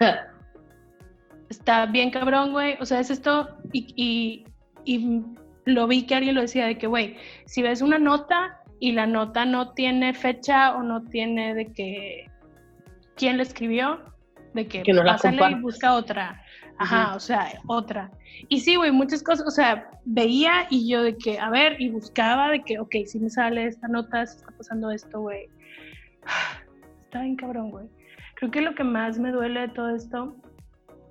está 1.50 1.86
bien 1.86 2.10
cabrón, 2.10 2.52
güey. 2.52 2.76
O 2.80 2.86
sea, 2.86 3.00
es 3.00 3.10
esto 3.10 3.48
y, 3.72 4.44
y, 4.84 5.24
lo 5.64 5.88
vi 5.88 6.06
que 6.06 6.14
alguien 6.14 6.36
lo 6.36 6.42
decía 6.42 6.66
de 6.66 6.78
que, 6.78 6.86
güey, 6.86 7.16
si 7.44 7.60
ves 7.60 7.82
una 7.82 7.98
nota 7.98 8.62
y 8.78 8.92
la 8.92 9.06
nota 9.06 9.44
no 9.44 9.72
tiene 9.72 10.14
fecha 10.14 10.76
o 10.76 10.82
no 10.82 11.02
tiene 11.02 11.54
de 11.54 11.72
que 11.72 12.30
quién 13.16 13.36
la 13.36 13.42
escribió, 13.42 14.00
de 14.54 14.68
que, 14.68 14.84
que 14.84 14.92
no 14.92 15.02
la 15.02 15.18
y 15.50 15.54
busca 15.56 15.94
otra. 15.94 16.40
Ajá, 16.78 17.14
o 17.14 17.20
sea, 17.20 17.48
otra. 17.66 18.10
Y 18.48 18.60
sí, 18.60 18.76
güey, 18.76 18.90
muchas 18.90 19.22
cosas, 19.22 19.46
o 19.46 19.50
sea, 19.50 19.90
veía 20.04 20.66
y 20.68 20.88
yo 20.88 21.02
de 21.02 21.16
que, 21.16 21.38
a 21.38 21.48
ver, 21.48 21.80
y 21.80 21.88
buscaba 21.88 22.50
de 22.50 22.62
que, 22.62 22.78
ok, 22.78 22.94
si 23.06 23.18
me 23.18 23.30
sale 23.30 23.66
esta 23.66 23.88
nota, 23.88 24.26
se 24.26 24.38
está 24.38 24.50
pasando 24.56 24.90
esto, 24.90 25.20
güey. 25.20 25.48
Está 27.04 27.22
bien 27.22 27.36
cabrón, 27.36 27.70
güey. 27.70 27.86
Creo 28.34 28.50
que 28.50 28.60
lo 28.60 28.74
que 28.74 28.84
más 28.84 29.18
me 29.18 29.30
duele 29.30 29.60
de 29.60 29.68
todo 29.68 29.94
esto, 29.94 30.36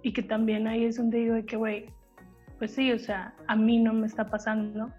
y 0.03 0.13
que 0.13 0.21
también 0.21 0.67
ahí 0.67 0.85
es 0.85 0.97
donde 0.97 1.17
digo 1.17 1.33
de 1.33 1.45
que, 1.45 1.55
güey, 1.55 1.87
pues 2.59 2.75
sí, 2.75 2.91
o 2.91 2.99
sea, 2.99 3.33
a 3.47 3.55
mí 3.55 3.79
no 3.79 3.91
me 3.91 4.05
está 4.05 4.29
pasando. 4.29 4.91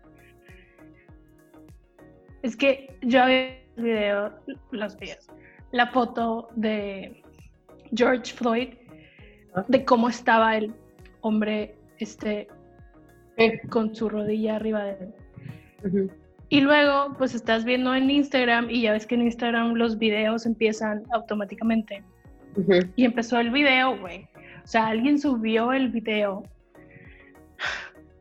Es 2.43 2.57
que 2.57 2.99
yo 3.03 3.23
había 3.23 3.57
video, 3.77 4.33
los 4.73 4.97
videos, 4.99 5.29
la 5.71 5.87
foto 5.89 6.49
de 6.57 7.23
George 7.95 8.33
Floyd 8.35 8.71
de 9.69 9.85
cómo 9.85 10.09
estaba 10.09 10.57
el 10.57 10.75
hombre 11.21 11.75
este 11.99 12.49
con 13.69 13.95
su 13.95 14.09
rodilla 14.09 14.57
arriba 14.57 14.85
de 14.85 14.99
él. 15.83 16.11
Y 16.49 16.61
luego, 16.61 17.15
pues 17.19 17.35
estás 17.35 17.65
viendo 17.65 17.95
en 17.95 18.11
Instagram 18.11 18.71
y 18.71 18.83
ya 18.83 18.93
ves 18.93 19.07
que 19.07 19.17
en 19.17 19.23
Instagram 19.23 19.75
los 19.75 19.99
videos 19.99 20.47
empiezan 20.47 21.03
automáticamente. 21.13 22.03
Y 22.95 23.05
empezó 23.05 23.39
el 23.39 23.51
video, 23.51 23.99
güey. 23.99 24.29
O 24.65 24.67
sea, 24.67 24.87
alguien 24.87 25.19
subió 25.19 25.73
el 25.73 25.91
video. 25.91 26.45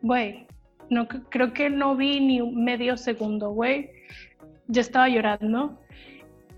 Güey, 0.02 0.46
no, 0.90 1.08
creo 1.08 1.54
que 1.54 1.70
no 1.70 1.96
vi 1.96 2.20
ni 2.20 2.42
un 2.42 2.64
medio 2.64 2.98
segundo, 2.98 3.52
güey. 3.52 3.90
Ya 4.68 4.82
estaba 4.82 5.08
llorando. 5.08 5.80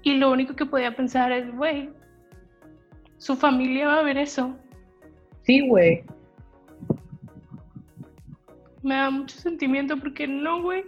Y 0.02 0.16
lo 0.16 0.32
único 0.32 0.56
que 0.56 0.66
podía 0.66 0.95
pensar 0.95 1.32
es, 1.32 1.54
güey, 1.56 1.90
su 3.18 3.36
familia 3.36 3.88
va 3.88 3.99
a 3.99 4.04
ver 4.04 4.18
eso. 4.18 4.58
Sí, 5.48 5.65
güey. 5.65 6.03
Me 8.84 8.95
da 8.95 9.10
mucho 9.10 9.38
sentimiento 9.38 9.98
porque 9.98 10.28
no, 10.28 10.61
güey. 10.61 10.84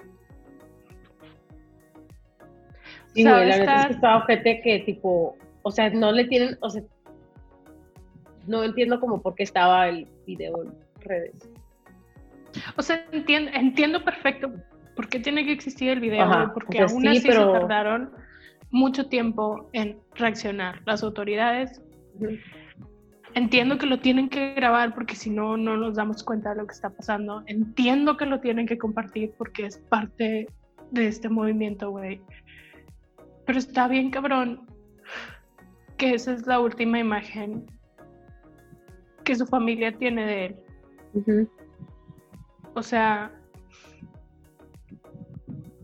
Sí, 3.13 3.23
güey, 3.23 3.47
la 3.47 3.57
verdad 3.57 3.79
es 3.79 3.87
que 3.87 3.93
está 3.93 4.17
ojete 4.17 4.61
que 4.61 4.79
tipo, 4.79 5.37
o 5.63 5.71
sea, 5.71 5.89
no 5.89 6.11
le 6.11 6.25
tienen, 6.25 6.57
o 6.61 6.69
sea, 6.69 6.83
no 8.47 8.63
entiendo 8.63 8.99
como 8.99 9.21
por 9.21 9.33
qué 9.35 9.43
estaba 9.43 9.87
el 9.87 10.07
video 10.27 10.63
en 10.63 10.73
redes. 10.99 11.49
O 12.75 12.81
sea, 12.81 13.05
entiendo, 13.13 13.51
entiendo 13.53 14.03
perfecto 14.03 14.51
por 14.95 15.07
qué 15.07 15.19
tiene 15.19 15.45
que 15.45 15.53
existir 15.53 15.89
el 15.89 16.01
video, 16.01 16.51
porque 16.53 16.81
aún 16.81 17.07
así 17.07 17.21
se 17.21 17.29
tardaron 17.29 18.11
mucho 18.71 19.07
tiempo 19.07 19.69
en 19.71 19.97
reaccionar 20.15 20.81
las 20.85 21.01
autoridades. 21.01 21.81
Entiendo 23.35 23.77
que 23.77 23.85
lo 23.85 23.99
tienen 23.99 24.29
que 24.29 24.53
grabar 24.53 24.93
porque 24.93 25.15
si 25.15 25.29
no, 25.29 25.55
no 25.55 25.77
nos 25.77 25.95
damos 25.95 26.23
cuenta 26.23 26.49
de 26.49 26.57
lo 26.57 26.67
que 26.67 26.73
está 26.73 26.89
pasando. 26.89 27.43
Entiendo 27.45 28.17
que 28.17 28.25
lo 28.25 28.39
tienen 28.39 28.65
que 28.65 28.77
compartir 28.77 29.33
porque 29.37 29.65
es 29.65 29.77
parte 29.77 30.47
de 30.91 31.07
este 31.07 31.29
movimiento, 31.29 31.91
güey. 31.91 32.21
Pero 33.45 33.59
está 33.59 33.87
bien 33.87 34.09
cabrón 34.09 34.67
que 35.97 36.13
esa 36.13 36.33
es 36.33 36.47
la 36.47 36.59
última 36.59 36.97
imagen 36.99 37.65
que 39.23 39.35
su 39.35 39.45
familia 39.45 39.95
tiene 39.95 40.25
de 40.25 40.45
él. 40.45 41.49
O 42.73 42.81
sea, 42.81 43.31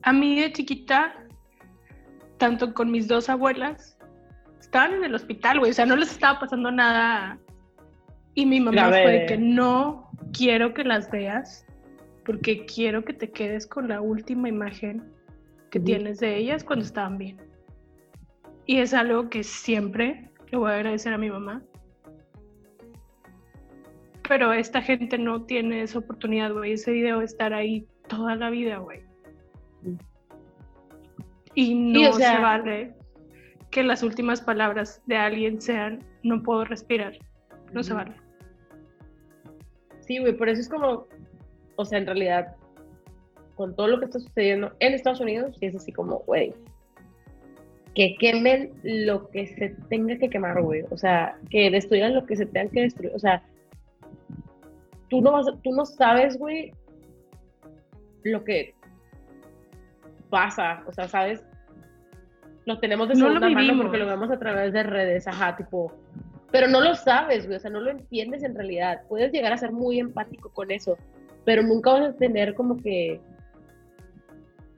a 0.02 0.14
mí 0.14 0.40
de 0.40 0.52
chiquita, 0.52 1.14
tanto 2.38 2.74
con 2.74 2.92
mis 2.92 3.08
dos 3.08 3.30
abuelas, 3.30 3.95
estaban 4.76 4.98
en 4.98 5.06
el 5.06 5.16
hospital, 5.16 5.60
güey, 5.60 5.72
o 5.72 5.74
sea, 5.74 5.86
no 5.86 5.96
les 5.96 6.12
estaba 6.12 6.38
pasando 6.38 6.70
nada. 6.70 7.40
Y 8.34 8.46
mi 8.46 8.60
mamá 8.60 8.90
fue 8.90 9.26
que 9.26 9.38
no 9.38 10.10
quiero 10.34 10.74
que 10.74 10.84
las 10.84 11.10
veas 11.10 11.66
porque 12.26 12.66
quiero 12.66 13.06
que 13.06 13.14
te 13.14 13.32
quedes 13.32 13.66
con 13.66 13.88
la 13.88 14.02
última 14.02 14.50
imagen 14.50 15.02
que 15.72 15.80
tienes 15.80 16.20
de 16.20 16.36
ellas 16.36 16.66
cuando 16.66 16.84
estaban 16.84 17.18
bien. 17.18 17.38
Y 18.66 18.80
es 18.80 18.94
algo 18.94 19.30
que 19.30 19.44
siempre 19.46 20.30
le 20.52 20.58
voy 20.58 20.72
a 20.72 20.76
agradecer 20.76 21.14
a 21.14 21.18
mi 21.18 21.30
mamá. 21.30 21.62
Pero 24.28 24.52
esta 24.52 24.82
gente 24.82 25.18
no 25.18 25.44
tiene 25.44 25.84
esa 25.84 26.00
oportunidad, 26.00 26.52
güey. 26.52 26.74
Ese 26.74 26.92
video 26.92 27.22
estar 27.22 27.54
ahí 27.54 27.88
toda 28.10 28.36
la 28.36 28.50
vida, 28.50 28.80
güey. 28.80 29.00
Y 31.54 31.76
no 31.76 32.12
se 32.12 32.38
vale 32.40 32.95
que 33.76 33.84
las 33.84 34.04
últimas 34.04 34.40
palabras 34.40 35.02
de 35.06 35.18
alguien 35.18 35.60
sean 35.60 36.00
no 36.24 36.42
puedo 36.42 36.64
respirar. 36.64 37.12
No 37.74 37.84
se 37.84 37.94
vale. 37.94 38.14
Sí, 40.00 40.18
güey, 40.20 40.32
por 40.32 40.48
eso 40.48 40.62
es 40.62 40.70
como, 40.70 41.08
o 41.76 41.84
sea, 41.84 42.00
en 42.00 42.06
realidad, 42.06 42.56
con 43.56 43.76
todo 43.76 43.90
lo 43.90 44.00
que 44.00 44.06
está 44.06 44.20
sucediendo 44.22 44.72
en 44.80 44.94
Estados 44.94 45.20
Unidos, 45.20 45.58
es 45.60 45.76
así 45.76 45.92
como, 45.92 46.20
güey, 46.20 46.54
que 47.96 48.16
quemen 48.18 48.72
lo 48.84 49.30
que 49.30 49.46
se 49.46 49.76
tenga 49.90 50.18
que 50.20 50.30
quemar, 50.30 50.62
güey. 50.62 50.86
O 50.90 50.96
sea, 50.96 51.38
que 51.50 51.70
destruyan 51.70 52.16
lo 52.16 52.26
que 52.26 52.38
se 52.38 52.46
tenga 52.46 52.72
que 52.72 52.84
destruir. 52.84 53.12
O 53.14 53.20
sea, 53.20 53.44
tú 55.10 55.20
no, 55.20 55.34
vas, 55.34 55.48
tú 55.66 55.74
no 55.74 55.86
sabes, 55.86 56.38
güey, 56.38 56.72
lo 58.24 58.42
que 58.46 58.74
pasa. 60.30 60.82
O 60.88 60.94
sea, 60.94 61.10
sabes 61.10 61.44
lo 62.66 62.80
tenemos 62.80 63.08
de 63.08 63.16
segunda 63.16 63.50
mano 63.50 63.78
porque 63.78 63.98
lo 63.98 64.08
vemos 64.08 64.32
a 64.32 64.40
través 64.40 64.74
de 64.74 64.84
redes, 64.84 65.28
ajá, 65.28 65.56
tipo, 65.56 65.94
pero 66.52 66.68
no 66.68 66.82
lo 66.82 66.96
sabes, 66.96 67.46
güey, 67.46 67.58
o 67.58 67.60
sea, 67.60 67.70
no 67.70 67.80
lo 67.80 67.92
entiendes 67.92 68.44
en 68.44 68.56
realidad. 68.56 69.02
Puedes 69.08 69.32
llegar 69.32 69.54
a 69.54 69.58
ser 69.58 69.72
muy 69.72 70.00
empático 70.00 70.50
con 70.50 70.72
eso, 70.72 70.98
pero 71.44 71.62
nunca 71.62 71.92
vas 71.94 72.10
a 72.10 72.14
tener 72.14 72.56
como 72.56 72.78
que, 72.78 73.20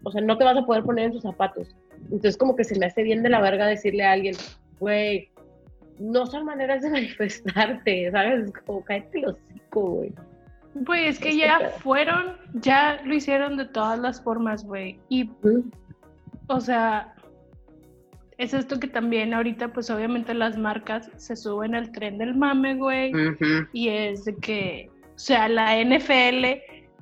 o 0.03 0.11
sea, 0.11 0.21
no 0.21 0.37
te 0.37 0.43
vas 0.43 0.57
a 0.57 0.65
poder 0.65 0.83
poner 0.83 1.05
en 1.05 1.13
sus 1.13 1.23
zapatos. 1.23 1.75
Entonces, 2.05 2.37
como 2.37 2.55
que 2.55 2.63
se 2.63 2.77
me 2.77 2.85
hace 2.87 3.03
bien 3.03 3.23
de 3.23 3.29
la 3.29 3.41
verga 3.41 3.65
decirle 3.65 4.03
a 4.03 4.11
alguien, 4.11 4.35
güey, 4.79 5.29
no 5.99 6.25
son 6.25 6.45
maneras 6.45 6.81
de 6.81 6.89
manifestarte, 6.91 8.11
¿sabes? 8.11 8.51
Como 8.65 8.83
cállate 8.83 9.21
los 9.21 9.35
hocico, 9.35 9.81
güey. 9.81 10.13
Pues 10.85 11.15
es 11.15 11.19
que 11.19 11.35
ya 11.35 11.71
fueron, 11.79 12.37
ya 12.53 13.01
lo 13.03 13.15
hicieron 13.15 13.57
de 13.57 13.65
todas 13.65 13.97
las 13.97 14.21
formas, 14.21 14.63
güey. 14.63 14.99
Y, 15.09 15.29
o 16.47 16.59
sea, 16.59 17.15
es 18.37 18.53
esto 18.53 18.79
que 18.79 18.87
también 18.87 19.33
ahorita, 19.33 19.69
pues 19.69 19.89
obviamente 19.89 20.33
las 20.33 20.57
marcas 20.57 21.09
se 21.17 21.35
suben 21.35 21.73
al 21.75 21.91
tren 21.91 22.17
del 22.17 22.35
mame, 22.35 22.75
güey. 22.75 23.11
Y 23.73 23.89
es 23.89 24.25
de 24.25 24.35
que, 24.35 24.89
o 25.15 25.19
sea, 25.19 25.49
la 25.49 25.83
NFL 25.83 26.61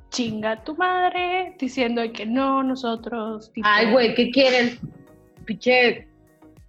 chinga 0.10 0.64
tu 0.64 0.76
madre, 0.76 1.54
diciendo 1.60 2.02
que 2.14 2.26
no, 2.26 2.64
nosotros. 2.64 3.52
Ay, 3.64 3.92
güey, 3.92 4.16
¿qué 4.16 4.32
quieren? 4.32 4.80
Piche, 5.44 6.08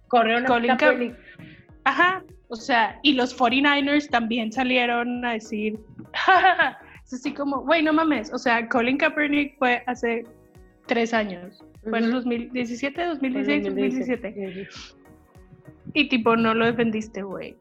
correo 0.09 0.43
Colin 0.45 0.75
Kaepernick. 0.75 1.15
Ajá, 1.85 2.23
o 2.49 2.55
sea, 2.57 2.99
y 3.03 3.13
los 3.13 3.37
49ers 3.37 4.09
también 4.09 4.51
salieron 4.51 5.23
a 5.23 5.33
decir, 5.33 5.79
es 7.05 7.13
así 7.13 7.33
como, 7.33 7.61
güey, 7.61 7.81
no 7.81 7.93
mames, 7.93 8.33
o 8.33 8.37
sea, 8.37 8.67
Colin 8.67 8.97
Kaepernick 8.97 9.57
fue 9.57 9.83
hace 9.87 10.25
tres 10.85 11.13
años, 11.13 11.63
fue 11.83 11.99
en 11.99 12.11
2017, 12.11 13.05
2016, 13.05 13.63
2017. 13.63 14.69
Y 15.93 16.09
tipo, 16.09 16.35
no 16.35 16.53
lo 16.53 16.65
defendiste, 16.65 17.23
güey. 17.23 17.55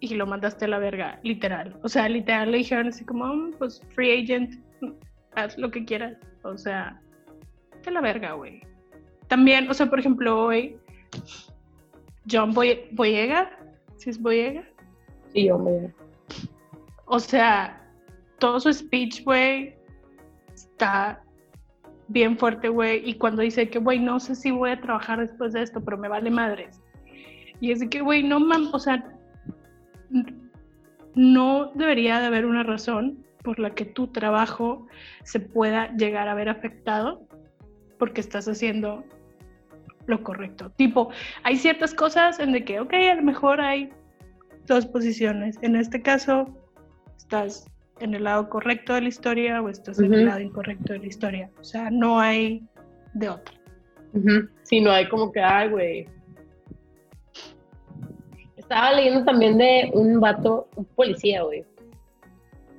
Y 0.00 0.14
lo 0.14 0.26
mandaste 0.26 0.64
a 0.64 0.68
la 0.68 0.78
verga, 0.78 1.18
literal. 1.22 1.78
O 1.82 1.88
sea, 1.88 2.08
literal 2.08 2.52
le 2.52 2.58
dijeron 2.58 2.88
así 2.88 3.04
como, 3.04 3.26
mm, 3.26 3.52
pues, 3.58 3.82
free 3.94 4.22
agent, 4.22 4.60
haz 5.34 5.58
lo 5.58 5.70
que 5.70 5.84
quieras. 5.84 6.16
O 6.42 6.56
sea, 6.56 7.00
de 7.84 7.90
la 7.90 8.00
verga, 8.00 8.32
güey. 8.32 8.62
También, 9.28 9.68
o 9.68 9.74
sea, 9.74 9.86
por 9.86 9.98
ejemplo, 9.98 10.46
hoy, 10.46 10.76
John 12.30 12.52
Boyega, 12.52 13.50
¿sí 13.96 14.10
es 14.10 14.20
Boyega? 14.20 14.64
Sí, 15.32 15.48
John 15.48 15.64
Boyega. 15.64 15.94
O 17.06 17.18
sea, 17.18 17.82
todo 18.38 18.60
su 18.60 18.72
speech, 18.72 19.24
güey, 19.24 19.74
está 20.54 21.22
bien 22.08 22.38
fuerte, 22.38 22.68
güey. 22.68 23.08
Y 23.08 23.14
cuando 23.14 23.42
dice 23.42 23.68
que, 23.70 23.78
güey, 23.78 24.00
no 24.00 24.18
sé 24.18 24.34
si 24.34 24.50
voy 24.50 24.70
a 24.70 24.80
trabajar 24.80 25.20
después 25.20 25.52
de 25.52 25.62
esto, 25.62 25.82
pero 25.84 25.96
me 25.96 26.08
vale 26.08 26.30
madres. 26.30 26.80
Y 27.60 27.72
es 27.72 27.80
de 27.80 27.88
que, 27.88 28.00
güey, 28.00 28.22
no 28.22 28.40
mames, 28.40 28.70
o 28.72 28.78
sea, 28.78 29.04
no 31.14 31.72
debería 31.74 32.20
de 32.20 32.26
haber 32.26 32.46
una 32.46 32.62
razón 32.62 33.24
por 33.42 33.58
la 33.58 33.74
que 33.74 33.84
tu 33.84 34.08
trabajo 34.08 34.86
se 35.24 35.40
pueda 35.40 35.94
llegar 35.96 36.28
a 36.28 36.34
ver 36.34 36.48
afectado 36.48 37.26
porque 37.98 38.20
estás 38.20 38.48
haciendo 38.48 39.04
lo 40.06 40.22
correcto. 40.22 40.70
Tipo, 40.76 41.10
hay 41.42 41.56
ciertas 41.56 41.94
cosas 41.94 42.38
en 42.38 42.52
de 42.52 42.64
que, 42.64 42.80
ok, 42.80 42.94
a 42.94 43.14
lo 43.16 43.22
mejor 43.22 43.60
hay 43.60 43.90
dos 44.66 44.86
posiciones. 44.86 45.58
En 45.62 45.76
este 45.76 46.00
caso, 46.00 46.56
estás 47.16 47.66
en 48.00 48.14
el 48.14 48.24
lado 48.24 48.48
correcto 48.48 48.94
de 48.94 49.02
la 49.02 49.08
historia 49.08 49.62
o 49.62 49.68
estás 49.68 49.98
en 49.98 50.14
el 50.14 50.26
lado 50.26 50.40
incorrecto 50.40 50.92
de 50.92 51.00
la 51.00 51.06
historia. 51.06 51.50
O 51.60 51.64
sea, 51.64 51.90
no 51.90 52.20
hay 52.20 52.62
de 53.14 53.28
otra. 53.28 53.54
Sí, 54.62 54.80
no 54.80 54.90
hay 54.90 55.08
como 55.08 55.30
que, 55.32 55.40
ay, 55.40 55.68
güey, 55.68 56.06
estaba 58.68 58.92
leyendo 58.92 59.24
también 59.24 59.56
de 59.56 59.90
un 59.94 60.20
vato, 60.20 60.68
un 60.76 60.84
policía, 60.84 61.42
güey. 61.42 61.64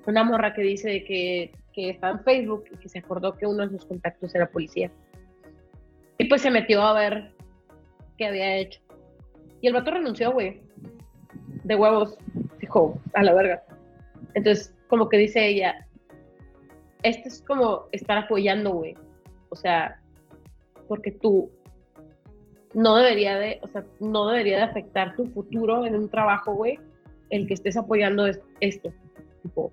Una 0.05 0.23
morra 0.23 0.53
que 0.53 0.61
dice 0.61 1.03
que, 1.03 1.51
que 1.73 1.89
está 1.89 2.11
en 2.11 2.23
Facebook 2.23 2.65
y 2.71 2.77
que 2.77 2.89
se 2.89 2.99
acordó 2.99 3.35
que 3.35 3.47
uno 3.47 3.65
de 3.65 3.71
sus 3.71 3.85
contactos 3.85 4.35
era 4.35 4.49
policía. 4.49 4.91
Y 6.19 6.25
pues 6.25 6.43
se 6.43 6.51
metió 6.51 6.83
a 6.83 6.93
ver 6.93 7.31
qué 8.17 8.27
había 8.27 8.57
hecho. 8.57 8.79
Y 9.61 9.67
el 9.67 9.73
vato 9.73 9.89
renunció, 9.89 10.31
güey. 10.31 10.61
De 11.63 11.75
huevos. 11.75 12.17
Dijo, 12.59 12.99
a 13.15 13.23
la 13.23 13.33
verga. 13.33 13.63
Entonces, 14.35 14.75
como 14.89 15.07
que 15.07 15.17
dice 15.17 15.47
ella, 15.47 15.87
esto 17.03 17.29
es 17.29 17.41
como 17.47 17.85
estar 17.91 18.17
apoyando, 18.17 18.71
güey. 18.71 18.95
O 19.49 19.55
sea, 19.55 20.01
porque 20.87 21.11
tú 21.11 21.49
no 22.73 22.97
debería 22.97 23.37
de, 23.37 23.59
o 23.61 23.67
sea, 23.67 23.85
no 23.99 24.27
debería 24.27 24.57
de 24.57 24.63
afectar 24.63 25.15
tu 25.15 25.25
futuro 25.27 25.85
en 25.85 25.95
un 25.95 26.09
trabajo, 26.09 26.53
güey, 26.53 26.79
el 27.29 27.47
que 27.47 27.53
estés 27.53 27.77
apoyando 27.77 28.25
esto. 28.59 28.91
Tipo, 29.43 29.71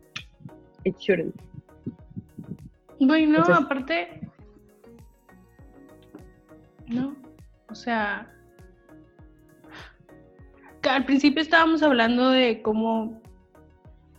it 0.84 0.97
shouldn't. 0.98 1.34
Bueno, 3.01 3.43
aparte, 3.52 4.20
no, 6.86 7.16
o 7.68 7.74
sea, 7.74 8.32
al 10.88 11.05
principio 11.05 11.43
estábamos 11.43 11.82
hablando 11.82 12.30
de 12.30 12.62
cómo 12.62 13.20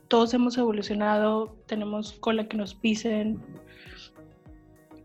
todos 0.07 0.33
hemos 0.33 0.57
evolucionado, 0.57 1.55
tenemos 1.65 2.13
cola 2.19 2.47
que 2.47 2.57
nos 2.57 2.75
pisen. 2.75 3.39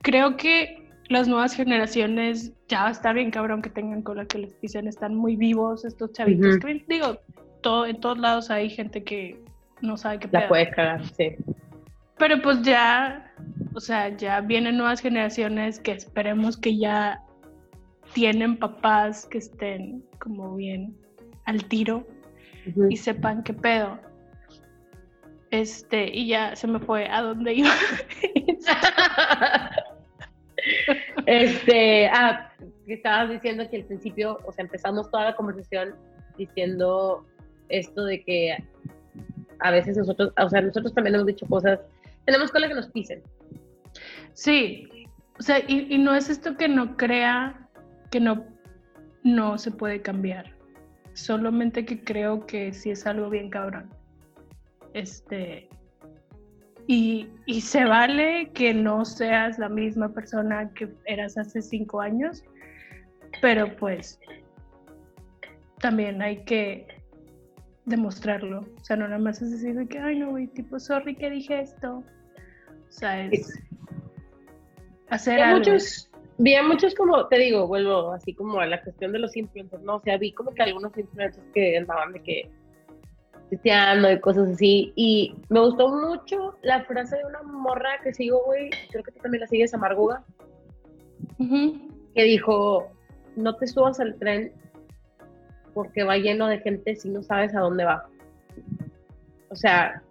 Creo 0.03 0.37
que 0.37 0.83
las 1.09 1.29
nuevas 1.29 1.55
generaciones 1.55 2.53
ya 2.69 2.89
está 2.91 3.12
bien 3.12 3.31
cabrón 3.31 3.62
que 3.62 3.70
tengan 3.70 4.03
cola 4.03 4.24
que 4.27 4.39
les 4.39 4.55
pisen, 4.55 4.89
están 4.89 5.15
muy 5.15 5.37
vivos 5.37 5.85
estos 5.85 6.12
chavitos. 6.12 6.59
Digo, 6.89 7.19
todo, 7.61 7.87
en 7.87 8.01
todos 8.01 8.19
lados 8.19 8.51
hay 8.51 8.70
gente 8.70 9.03
que 9.05 9.43
no 9.81 9.97
sabe 9.97 10.19
qué 10.20 10.29
La 10.31 10.49
puedes 10.49 10.74
cagar, 10.74 11.05
sí. 11.15 11.37
Pero 12.19 12.41
pues 12.41 12.62
ya, 12.62 13.33
o 13.74 13.81
sea, 13.81 14.16
ya 14.16 14.41
vienen 14.41 14.77
nuevas 14.77 15.01
generaciones 15.01 15.81
que 15.81 15.93
esperemos 15.93 16.57
que 16.57 16.79
ya 16.79 17.20
tienen 18.12 18.57
papás 18.57 19.27
que 19.27 19.39
estén 19.39 20.05
como 20.19 20.55
bien 20.55 20.95
al 21.45 21.65
tiro 21.65 22.07
y 22.89 22.97
sepan 22.97 23.43
qué 23.43 23.53
pedo. 23.53 23.99
Este, 25.53 26.09
y 26.11 26.29
ya 26.29 26.57
se 26.57 26.66
me 26.66 26.81
fue 26.81 27.07
a 27.09 27.23
dónde 27.23 27.55
iba. 27.55 27.70
Este, 31.27 32.07
ah, 32.07 32.53
estabas 32.87 33.31
diciendo 33.31 33.69
que 33.69 33.79
al 33.79 33.85
principio, 33.85 34.39
o 34.45 34.53
sea, 34.53 34.65
empezamos 34.65 35.11
toda 35.11 35.24
la 35.24 35.35
conversación 35.35 35.97
diciendo 36.39 37.27
esto 37.69 38.05
de 38.05 38.23
que 38.23 38.57
a 39.59 39.70
veces 39.73 39.97
nosotros, 39.97 40.33
o 40.41 40.49
sea, 40.49 40.61
nosotros 40.61 40.95
también 40.95 41.16
hemos 41.16 41.27
dicho 41.27 41.47
cosas, 41.47 41.81
tenemos 42.27 42.53
cola 42.53 42.69
que 42.69 42.74
nos 42.74 42.87
pisen. 42.89 43.23
Sí, 44.35 44.89
o 45.39 45.43
sea, 45.43 45.59
y, 45.66 45.93
y, 45.93 45.99
no 45.99 46.15
es 46.15 46.31
esto 46.31 46.57
que 46.57 46.69
no 46.69 46.97
crea 46.97 47.69
que 48.12 48.20
no, 48.20 48.45
no 49.24 49.59
se 49.59 49.73
puede 49.73 50.01
cambiar, 50.01 50.55
solamente 51.15 51.85
que 51.85 52.05
creo 52.05 52.47
que 52.47 52.73
sí 52.73 52.91
es 52.91 53.05
algo 53.05 53.31
bien 53.31 53.51
cabrón. 53.51 53.91
Este, 54.94 55.69
y, 56.86 57.28
se 57.60 57.85
vale 57.85 58.51
que 58.52 58.74
no 58.74 59.05
seas 59.05 59.59
la 59.59 59.69
misma 59.69 60.12
persona 60.12 60.70
que 60.74 60.89
eras 61.06 61.39
hace 61.39 61.62
cinco 61.62 62.01
años, 62.01 62.44
pero 63.40 63.74
pues 63.77 64.19
también 65.81 66.20
hay 66.20 66.44
que 66.44 66.86
demostrarlo. 67.85 68.60
O 68.60 68.85
sea, 68.85 68.97
no 68.97 69.06
nada 69.06 69.19
más 69.19 69.40
es 69.43 69.52
decir 69.52 69.89
que, 69.89 69.98
ay, 69.98 70.19
no, 70.19 70.31
güey, 70.31 70.48
tipo, 70.48 70.78
sorry 70.78 71.14
que 71.14 71.31
dije 71.31 71.60
esto. 71.60 72.02
O 72.89 72.93
sea, 72.93 73.24
es 73.27 73.59
hacer 75.09 75.40
algo. 75.40 75.59
Muchos, 75.59 76.10
vi 76.39 76.55
a 76.55 76.62
muchos 76.62 76.94
como, 76.94 77.27
te 77.28 77.39
digo, 77.39 77.66
vuelvo 77.66 78.12
así 78.12 78.35
como 78.35 78.60
a 78.60 78.66
la 78.66 78.82
cuestión 78.82 79.12
de 79.12 79.20
los 79.20 79.36
influencers, 79.36 79.82
¿no? 79.82 79.97
O 79.97 80.02
sea, 80.02 80.19
vi 80.19 80.32
como 80.32 80.52
que 80.52 80.62
algunos 80.62 80.97
influencers 80.98 81.47
que 81.55 81.78
andaban 81.78 82.12
de 82.12 82.23
que 82.23 82.51
y 83.53 84.20
cosas 84.20 84.49
así. 84.49 84.93
Y 84.97 85.35
me 85.51 85.61
gustó 85.61 85.89
mucho 85.89 86.57
la 86.62 86.85
frase 86.85 87.16
de 87.19 87.24
una 87.24 87.43
morra 87.43 88.01
que 88.03 88.15
sigo, 88.15 88.43
güey, 88.47 88.70
creo 88.91 89.05
que 89.05 89.12
tú 89.12 89.20
también 89.20 89.43
la 89.43 89.47
sigues, 89.47 89.74
Amarguga, 89.74 90.24
que 91.39 92.24
dijo, 92.24 92.91
no 93.37 93.55
te 93.57 93.66
subas 93.66 94.01
al 94.01 94.15
tren 94.19 94.53
porque 95.74 96.03
va 96.03 96.16
lleno 96.16 96.49
de 96.49 96.61
gente 96.61 96.97
si 96.97 97.11
no 97.11 97.23
sabes 97.23 97.55
a 97.55 97.61
dónde 97.61 97.85
va. 97.85 98.07
O 99.51 99.57
sea, 99.57 100.03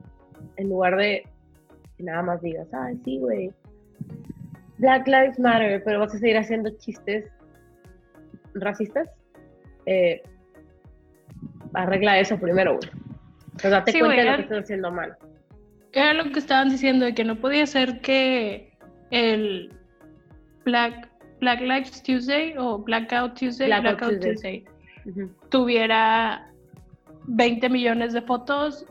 en 0.58 0.70
lugar 0.70 0.98
de 0.98 1.24
que 1.98 2.04
nada 2.04 2.22
más 2.22 2.42
digas, 2.42 2.68
ay, 2.74 3.00
sí, 3.04 3.18
güey, 3.20 3.52
Black 4.78 5.08
Lives 5.08 5.40
Matter, 5.40 5.84
pero 5.84 6.00
vas 6.00 6.14
a 6.14 6.20
seguir 6.20 6.38
haciendo 6.38 6.70
chistes 6.78 7.26
racistas, 8.54 9.10
eh, 9.86 10.22
arregla 11.74 12.20
eso 12.20 12.38
primero, 12.38 12.78
güey. 12.78 13.11
Pero 13.58 13.70
date 13.72 14.00
cuenta 14.00 14.16
de 14.16 14.26
lo 14.26 14.36
que 14.36 14.42
estás 14.44 14.64
haciendo 14.64 14.92
mal. 14.92 15.18
Era 15.94 16.14
lo 16.14 16.32
que 16.32 16.40
estaban 16.40 16.70
diciendo, 16.70 17.06
de 17.06 17.14
que 17.14 17.24
no 17.24 17.36
podía 17.36 17.66
ser 17.66 18.02
que 18.02 18.72
el 19.12 19.74
Black, 20.64 21.10
Black 21.40 21.62
Lives 21.62 22.02
Tuesday 22.04 22.56
o 22.58 22.80
Blackout 22.80 23.38
Tuesday, 23.38 23.68
Blackout, 23.68 24.22
Tuesday, 24.22 24.64
tuviera 25.50 26.50
20 27.28 27.70
millones 27.70 28.14
de 28.14 28.22
fotos 28.22 28.86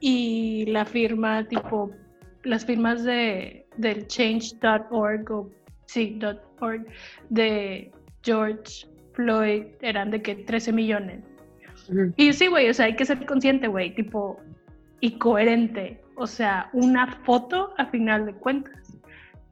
y 0.00 0.64
la 0.66 0.84
firma 0.84 1.46
tipo, 1.46 1.90
las 2.44 2.64
firmas 2.64 3.04
de, 3.04 3.66
del 3.76 4.06
change.org 4.06 5.30
o 5.30 5.50
sí, 5.86 6.18
.org 6.60 6.86
de 7.28 7.90
George 8.22 8.86
Floyd 9.12 9.64
eran 9.82 10.10
de 10.10 10.22
que 10.22 10.34
13 10.34 10.72
millones. 10.72 11.22
Y 12.16 12.32
sí, 12.32 12.46
güey, 12.48 12.68
o 12.68 12.74
sea, 12.74 12.86
hay 12.86 12.96
que 12.96 13.04
ser 13.04 13.24
consciente, 13.26 13.68
güey, 13.68 13.94
tipo, 13.94 14.40
y 15.00 15.12
coherente. 15.18 16.00
O 16.16 16.26
sea, 16.26 16.70
una 16.72 17.06
foto, 17.24 17.74
a 17.78 17.86
final 17.86 18.26
de 18.26 18.34
cuentas, 18.34 18.98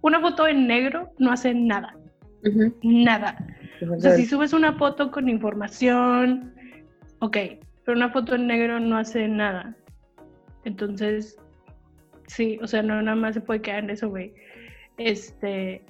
una 0.01 0.21
foto 0.21 0.47
en 0.47 0.67
negro 0.67 1.13
no 1.19 1.33
hace 1.33 1.55
nada. 1.55 1.95
Nada. 2.83 3.37
O 3.91 4.01
sea, 4.01 4.17
si 4.17 4.27
subes 4.27 4.53
una 4.53 4.73
foto 4.75 5.11
con 5.11 5.29
información, 5.29 6.55
ok, 7.21 7.37
pero 7.85 7.97
una 7.97 8.11
foto 8.11 8.35
en 8.35 8.47
negro 8.47 8.81
no 8.81 8.99
hace 8.99 9.29
nada. 9.29 9.75
Entonces, 10.65 11.39
Sí, 12.27 12.59
o 12.63 12.67
sea, 12.67 12.83
no 12.83 13.01
nada 13.03 13.17
más 13.17 13.35
se 13.35 13.41
puede 13.41 13.61
quedar 13.61 13.85
en 13.85 13.91
eso, 13.91 14.09
güey. 14.09 14.33
Este, 14.97 15.83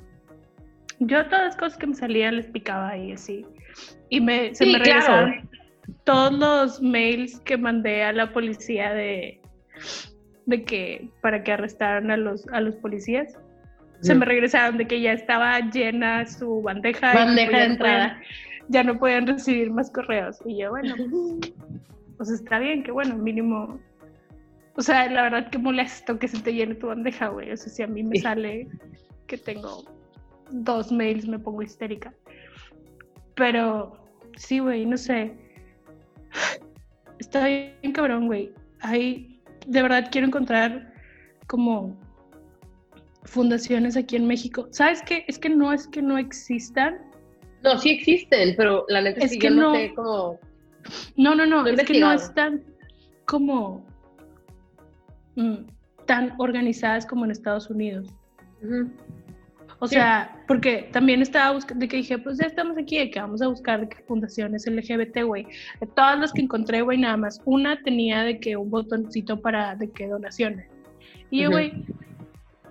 yo 0.98 1.24
todas 1.26 1.44
las 1.44 1.56
cosas 1.56 1.78
que 1.78 1.86
me 1.86 1.94
salían 1.94 2.36
les 2.36 2.46
picaba 2.46 2.90
ahí 2.90 3.12
así. 3.12 3.46
Y 4.08 4.20
me, 4.20 4.54
se 4.54 4.66
me 4.66 4.78
regresaron 4.78 5.48
todos 6.04 6.32
los 6.32 6.82
mails 6.82 7.40
que 7.40 7.56
mandé 7.56 8.02
a 8.02 8.12
la 8.12 8.32
policía 8.32 8.92
de, 8.92 9.40
de 10.46 10.64
que 10.64 11.08
para 11.20 11.42
que 11.42 11.52
arrestaran 11.52 12.10
a 12.10 12.16
los, 12.16 12.46
a 12.48 12.60
los 12.60 12.76
policías. 12.76 13.38
Se 14.00 14.14
me 14.14 14.26
regresaron 14.26 14.76
de 14.76 14.86
que 14.86 15.00
ya 15.00 15.12
estaba 15.12 15.58
llena 15.60 16.26
su 16.26 16.60
bandeja. 16.60 17.14
Bandeja 17.14 17.58
de 17.58 17.64
entrada. 17.64 18.20
ya 18.68 18.82
no 18.82 18.98
podían 18.98 19.26
recibir 19.26 19.70
más 19.70 19.90
correos. 19.90 20.38
Y 20.44 20.58
yo, 20.58 20.70
bueno, 20.70 20.94
pues 22.18 22.28
está 22.28 22.58
bien, 22.58 22.82
que 22.82 22.90
bueno, 22.90 23.16
mínimo. 23.16 23.80
O 24.76 24.82
sea, 24.82 25.08
la 25.10 25.22
verdad 25.22 25.48
que 25.48 25.56
molesto 25.56 26.18
que 26.18 26.28
se 26.28 26.40
te 26.40 26.52
llene 26.52 26.74
tu 26.74 26.88
bandeja, 26.88 27.28
güey. 27.28 27.50
O 27.52 27.56
sea, 27.56 27.72
si 27.72 27.82
a 27.82 27.86
mí 27.86 28.02
me 28.02 28.18
sale 28.18 28.68
que 29.26 29.38
tengo 29.38 29.84
dos 30.50 30.92
mails, 30.92 31.26
me 31.26 31.38
pongo 31.38 31.62
histérica. 31.62 32.12
Pero 33.36 33.96
sí, 34.36 34.58
güey, 34.58 34.84
no 34.84 34.98
sé. 34.98 35.32
Está 37.18 37.46
bien 37.46 37.92
cabrón, 37.92 38.26
güey. 38.26 38.52
Ahí, 38.80 39.40
de 39.66 39.82
verdad, 39.82 40.08
quiero 40.10 40.26
encontrar 40.26 40.92
como 41.46 41.96
fundaciones 43.24 43.96
aquí 43.96 44.16
en 44.16 44.26
México. 44.26 44.68
¿Sabes 44.70 45.02
qué? 45.02 45.24
Es 45.28 45.38
que 45.38 45.48
no 45.48 45.72
es 45.72 45.86
que 45.88 46.02
no 46.02 46.18
existan. 46.18 46.98
No, 47.62 47.78
sí 47.78 47.90
existen, 47.90 48.54
pero 48.56 48.84
la 48.88 49.00
neta 49.00 49.24
es 49.24 49.38
que 49.38 49.50
no, 49.50 49.74
sé 49.74 49.92
cómo. 49.94 50.38
No, 51.16 51.34
no, 51.34 51.46
no, 51.46 51.66
es 51.66 51.82
que 51.84 51.98
no 51.98 52.12
están 52.12 52.62
como 53.24 53.86
mm, 55.36 55.64
tan 56.06 56.34
organizadas 56.38 57.06
como 57.06 57.24
en 57.24 57.30
Estados 57.30 57.70
Unidos. 57.70 58.08
O 59.80 59.86
sea, 59.86 60.42
porque 60.46 60.88
también 60.92 61.20
estaba 61.22 61.52
buscando, 61.52 61.80
de 61.80 61.88
que 61.88 61.98
dije, 61.98 62.18
pues 62.18 62.38
ya 62.38 62.46
estamos 62.46 62.76
aquí, 62.78 62.98
de 62.98 63.10
que 63.10 63.20
vamos 63.20 63.42
a 63.42 63.48
buscar 63.48 63.80
de 63.80 63.88
que 63.88 64.02
fundaciones 64.04 64.66
LGBT, 64.66 65.24
güey. 65.24 65.46
De 65.80 65.86
todas 65.86 66.18
las 66.18 66.32
que 66.32 66.42
encontré, 66.42 66.82
güey, 66.82 66.98
nada 66.98 67.16
más. 67.16 67.40
Una 67.44 67.80
tenía 67.82 68.22
de 68.22 68.38
que 68.38 68.56
un 68.56 68.70
botoncito 68.70 69.40
para 69.40 69.74
de 69.76 69.90
que 69.90 70.06
donaciones. 70.06 70.68
Y 71.30 71.42
yo, 71.42 71.50
güey, 71.50 71.72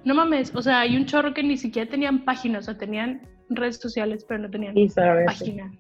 no 0.06 0.16
mames, 0.16 0.54
o 0.56 0.62
sea, 0.62 0.82
hay 0.82 0.96
un 0.96 1.06
chorro 1.06 1.34
que 1.34 1.44
ni 1.44 1.58
siquiera 1.58 1.90
tenían 1.90 2.24
páginas, 2.26 2.64
o 2.64 2.66
sea, 2.72 2.78
tenían 2.78 3.22
redes 3.50 3.78
sociales, 3.78 4.26
pero 4.28 4.42
no 4.42 4.50
tenían 4.50 4.76
página. 5.26 5.72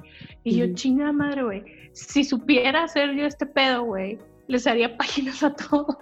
Y 0.44 0.58
yo, 0.58 0.74
chinga 0.74 1.12
madre, 1.12 1.44
güey, 1.44 1.64
si 1.94 2.24
supiera 2.24 2.84
hacer 2.84 3.14
yo 3.16 3.26
este 3.26 3.46
pedo, 3.46 3.84
güey, 3.84 4.18
les 4.48 4.68
haría 4.68 4.98
páginas 4.98 5.44
a 5.44 5.54
todos. 5.54 5.98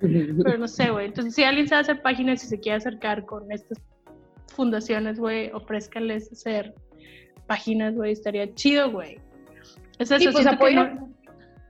pero 0.00 0.58
no 0.58 0.68
sé, 0.68 0.90
güey. 0.90 1.06
Entonces, 1.06 1.34
si 1.34 1.44
alguien 1.44 1.68
sabe 1.68 1.82
hacer 1.82 2.02
páginas 2.02 2.44
y 2.44 2.46
se 2.46 2.60
quiere 2.60 2.76
acercar 2.76 3.24
con 3.24 3.50
estas 3.50 3.78
fundaciones, 4.54 5.18
güey, 5.18 5.50
ofrézcanles 5.52 6.30
hacer 6.32 6.74
páginas, 7.46 7.94
güey, 7.94 8.12
estaría 8.12 8.52
chido, 8.54 8.90
güey. 8.90 9.18
Es 9.98 10.10
eso, 10.10 10.30
pues 10.32 10.46
apoyo, 10.46 10.90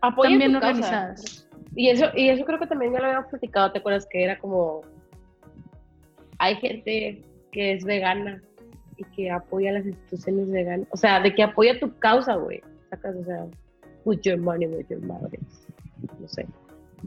también 0.00 0.56
organizadas. 0.56 1.48
Y 1.76 1.88
eso, 1.88 2.06
y 2.14 2.28
eso 2.28 2.44
creo 2.44 2.58
que 2.58 2.66
también 2.66 2.92
ya 2.92 3.00
lo 3.00 3.06
habíamos 3.06 3.28
platicado, 3.30 3.72
¿te 3.72 3.78
acuerdas? 3.78 4.06
Que 4.08 4.24
era 4.24 4.38
como 4.38 4.82
hay 6.38 6.56
gente 6.56 7.22
que 7.52 7.72
es 7.72 7.84
vegana 7.84 8.42
y 8.96 9.04
que 9.16 9.30
apoya 9.30 9.72
las 9.72 9.86
instituciones 9.86 10.50
veganas, 10.50 10.86
o 10.90 10.96
sea, 10.96 11.20
de 11.20 11.34
que 11.34 11.42
apoya 11.42 11.78
tu 11.80 11.96
causa, 11.98 12.36
güey. 12.36 12.60
Sacas, 12.90 13.16
o 13.16 13.24
sea, 13.24 13.46
with 14.04 14.20
your 14.20 14.38
money, 14.38 14.66
with 14.66 14.86
your 14.88 15.00
mouth. 15.02 15.32
No 16.20 16.28
sé. 16.28 16.46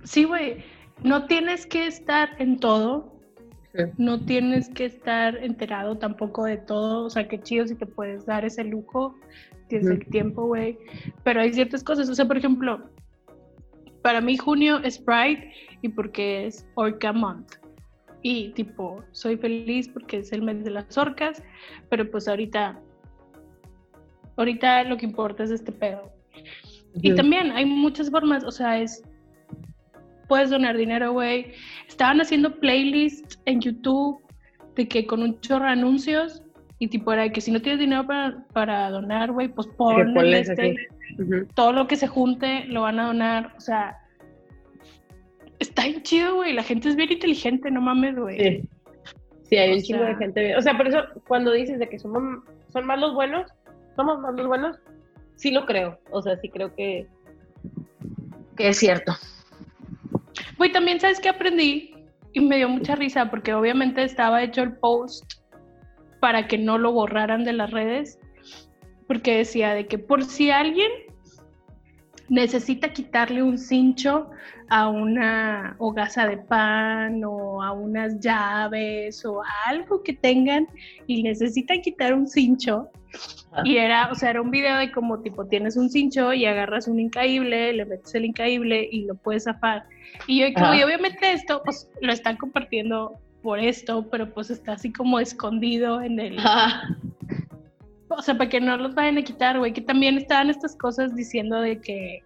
Sí, 0.04 0.24
güey. 0.24 0.64
No 1.04 1.28
tienes 1.28 1.66
que 1.66 1.88
estar 1.88 2.30
en 2.40 2.60
todo. 2.60 3.17
No 3.98 4.20
tienes 4.20 4.70
que 4.70 4.86
estar 4.86 5.38
enterado 5.38 5.98
tampoco 5.98 6.46
de 6.46 6.58
todo. 6.58 7.06
O 7.06 7.10
sea, 7.10 7.28
qué 7.28 7.40
chido 7.40 7.68
si 7.68 7.76
te 7.76 7.86
puedes 7.86 8.26
dar 8.26 8.44
ese 8.46 8.64
lujo. 8.64 9.16
Tienes 9.68 9.88
el 9.88 10.06
tiempo, 10.08 10.46
güey. 10.48 10.78
Pero 11.24 11.42
hay 11.42 11.54
ciertas 11.54 11.84
cosas. 11.84 12.10
O 12.10 12.16
sea, 12.16 12.26
por 12.26 12.38
ejemplo, 12.38 12.90
para 14.02 14.22
mí 14.22 14.38
junio 14.38 14.80
es 14.84 14.98
Pride 14.98 15.52
y 15.82 15.90
porque 15.90 16.48
es 16.48 16.66
Orca 16.76 17.14
Month 17.14 17.56
y 18.22 18.50
tipo, 18.50 19.04
soy 19.12 19.38
feliz 19.38 19.88
porque 19.88 20.18
es 20.18 20.32
el 20.32 20.42
mes 20.42 20.64
de 20.64 20.72
las 20.72 20.98
orcas, 20.98 21.42
pero 21.90 22.10
pues 22.10 22.28
ahorita, 22.28 22.80
ahorita 24.36 24.84
lo 24.84 24.98
que 24.98 25.06
importa 25.06 25.44
es 25.44 25.52
este 25.52 25.72
pedo. 25.72 26.12
Y 26.96 27.14
también 27.16 27.52
hay 27.52 27.66
muchas 27.66 28.10
formas, 28.10 28.44
o 28.44 28.52
sea, 28.52 28.82
es, 28.82 29.04
puedes 30.28 30.50
donar 30.50 30.78
dinero, 30.78 31.14
güey. 31.14 31.54
Estaban 31.88 32.22
haciendo 32.22 32.60
playlists 32.60 33.40
en 33.46 33.62
YouTube 33.62 34.22
de 34.76 34.88
que 34.88 35.06
con 35.06 35.24
un 35.24 35.40
chorro 35.42 35.66
de 35.66 35.72
anuncios 35.72 36.44
y 36.80 36.88
tipo 36.88 37.12
era 37.12 37.30
que 37.30 37.42
si 37.42 37.52
no 37.52 37.62
tienes 37.62 37.80
dinero 37.80 38.06
para, 38.06 38.46
para 38.54 38.90
donar, 38.92 39.32
güey, 39.32 39.48
pues 39.48 39.68
pon 39.68 40.16
este, 40.34 40.76
todo 41.56 41.74
lo 41.74 41.88
que 41.88 41.96
se 41.96 42.08
junte 42.08 42.66
lo 42.66 42.82
van 42.82 43.00
a 43.00 43.08
donar, 43.08 43.54
o 43.58 43.60
sea, 43.60 43.98
está 45.60 45.84
bien 45.84 46.04
chido, 46.04 46.36
güey. 46.36 46.54
La 46.54 46.64
gente 46.64 46.90
es 46.90 46.96
bien 46.96 47.12
inteligente, 47.12 47.72
no 47.72 47.82
mames, 47.82 48.16
güey. 48.16 48.38
Sí. 48.38 48.70
sí. 49.44 49.58
hay 49.58 49.74
un 49.74 49.82
chingo 49.82 50.04
de 50.04 50.16
gente 50.16 50.44
bien. 50.44 50.58
O 50.58 50.62
sea, 50.62 50.78
por 50.78 50.88
eso 50.88 51.00
cuando 51.28 51.52
dices 51.52 51.80
de 51.80 51.90
que 51.90 51.98
somos, 51.98 52.44
son 52.72 52.86
más 52.86 53.00
los 53.00 53.14
buenos, 53.16 53.52
somos 53.96 54.20
más 54.20 54.36
los 54.36 54.48
buenos, 54.48 54.78
sí 55.36 55.52
lo 55.52 55.66
creo. 55.66 56.00
O 56.12 56.22
sea, 56.22 56.38
sí 56.38 56.50
creo 56.50 56.76
que, 56.76 57.08
que 58.56 58.70
es 58.70 58.78
cierto. 58.78 59.14
Güey, 60.58 60.72
también 60.72 61.00
sabes 61.00 61.20
que 61.20 61.30
aprendí 61.30 61.94
y 62.34 62.42
me 62.42 62.58
dio 62.58 62.70
mucha 62.70 62.96
risa 62.96 63.30
porque 63.30 63.54
obviamente 63.54 64.04
estaba 64.04 64.44
hecho 64.44 64.62
el 64.62 64.74
post 64.74 65.24
para 66.20 66.48
que 66.48 66.58
no 66.58 66.78
lo 66.78 66.92
borraran 66.92 67.44
de 67.44 67.54
las 67.54 67.72
redes, 67.72 68.20
porque 69.08 69.38
decía 69.38 69.74
de 69.74 69.88
que 69.88 69.98
por 69.98 70.24
si 70.24 70.52
alguien 70.52 70.92
necesita 72.30 72.92
quitarle 72.92 73.42
un 73.42 73.58
cincho 73.58 74.30
a 74.70 74.90
una 74.90 75.76
hogaza 75.80 76.28
de 76.28 76.38
pan 76.38 77.24
o 77.24 77.62
a 77.64 77.72
unas 77.72 78.20
llaves 78.20 79.26
o 79.26 79.42
algo 79.66 80.04
que 80.04 80.14
tengan 80.14 80.68
y 81.06 81.24
necesitan 81.24 81.82
quitar 81.82 82.14
un 82.14 82.28
cincho. 82.28 82.90
Y 83.64 83.78
era, 83.78 84.10
o 84.12 84.16
sea, 84.16 84.32
era 84.32 84.42
un 84.42 84.52
video 84.52 84.78
de 84.78 84.92
como 84.92 85.22
tipo 85.22 85.48
tienes 85.48 85.78
un 85.78 85.90
cincho 85.90 86.34
y 86.34 86.46
agarras 86.46 86.88
un 86.88 87.00
incaíble, 87.00 87.74
le 87.74 87.86
metes 87.86 88.14
el 88.14 88.26
incaíble 88.26 88.88
y 88.92 89.06
lo 89.06 89.16
puedes 89.16 89.46
zafar. 89.46 89.86
Y 90.28 90.42
yo 90.42 90.54
como, 90.54 90.74
y 90.74 90.84
obviamente 90.84 91.32
esto, 91.32 91.62
pues 91.64 91.90
lo 92.02 92.12
están 92.12 92.38
compartiendo 92.38 93.20
por 93.42 93.60
esto, 93.60 94.08
pero 94.10 94.34
pues 94.34 94.50
está 94.50 94.74
así 94.74 94.92
como 94.92 95.20
escondido 95.20 96.02
en 96.02 96.20
el... 96.20 96.38
O 98.10 98.22
sea, 98.22 98.38
para 98.38 98.50
que 98.50 98.62
no 98.62 98.78
los 98.78 98.96
vayan 98.96 99.18
a 99.18 99.22
quitar, 99.22 99.60
güey, 99.60 99.74
que 99.74 99.82
también 99.82 100.18
estaban 100.18 100.50
estas 100.50 100.76
cosas 100.78 101.14
diciendo 101.16 101.60
de 101.60 101.80
que 101.82 102.24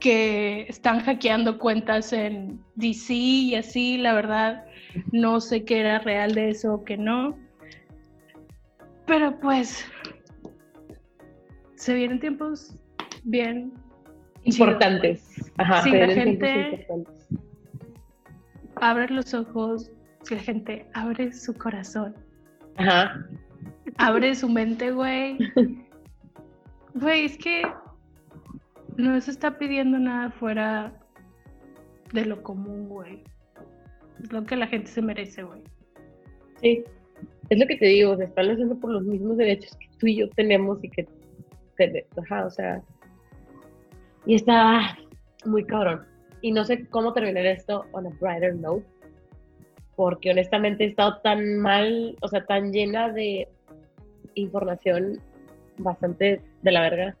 que 0.00 0.62
están 0.68 1.00
hackeando 1.00 1.58
cuentas 1.58 2.12
en 2.12 2.60
DC 2.74 3.14
y 3.14 3.54
así, 3.54 3.98
la 3.98 4.14
verdad, 4.14 4.64
no 5.12 5.40
sé 5.40 5.64
qué 5.64 5.80
era 5.80 6.00
real 6.00 6.34
de 6.34 6.48
eso 6.50 6.74
o 6.74 6.84
qué 6.84 6.96
no. 6.96 7.38
Pero 9.06 9.38
pues, 9.38 9.84
se 11.76 11.94
vienen 11.94 12.18
tiempos 12.18 12.74
bien 13.24 13.72
importantes. 14.44 15.50
Ajá, 15.58 15.86
la 15.88 16.08
gente 16.08 16.86
abre 18.76 19.08
los 19.08 19.34
ojos, 19.34 19.90
si 20.22 20.34
la 20.34 20.40
gente 20.40 20.86
abre 20.94 21.32
su 21.32 21.54
corazón. 21.54 22.14
Ajá. 22.76 23.26
Abre 23.98 24.34
su 24.34 24.48
mente, 24.48 24.90
güey. 24.90 25.38
Güey, 26.94 27.24
es 27.26 27.36
que 27.38 27.62
no 28.96 29.20
se 29.20 29.30
está 29.30 29.58
pidiendo 29.58 29.98
nada 29.98 30.30
fuera 30.30 30.92
de 32.12 32.24
lo 32.24 32.42
común, 32.42 32.88
güey. 32.88 33.22
Es 34.22 34.32
lo 34.32 34.44
que 34.44 34.56
la 34.56 34.66
gente 34.66 34.90
se 34.90 35.02
merece, 35.02 35.42
güey. 35.42 35.62
Sí, 36.60 36.84
es 37.48 37.58
lo 37.58 37.66
que 37.66 37.76
te 37.76 37.86
digo, 37.86 38.16
se 38.16 38.24
están 38.24 38.50
haciendo 38.50 38.78
por 38.78 38.92
los 38.92 39.02
mismos 39.04 39.36
derechos 39.36 39.76
que 39.76 39.88
tú 39.98 40.06
y 40.06 40.16
yo 40.16 40.28
tenemos 40.30 40.82
y 40.82 40.90
que, 40.90 41.06
ajá, 42.16 42.46
o 42.46 42.50
sea, 42.50 42.82
y 44.26 44.34
está 44.34 44.98
muy 45.44 45.64
cabrón. 45.64 46.06
Y 46.42 46.52
no 46.52 46.64
sé 46.64 46.86
cómo 46.88 47.12
terminar 47.12 47.46
esto 47.46 47.84
on 47.92 48.06
a 48.06 48.10
brighter 48.20 48.54
note, 48.54 48.86
porque 49.96 50.30
honestamente 50.30 50.84
he 50.84 50.88
estado 50.88 51.18
tan 51.22 51.58
mal, 51.58 52.16
o 52.22 52.28
sea, 52.28 52.44
tan 52.46 52.72
llena 52.72 53.10
de 53.12 53.48
información 54.34 55.20
bastante 55.78 56.40
de 56.62 56.72
la 56.72 56.82
verga 56.82 57.16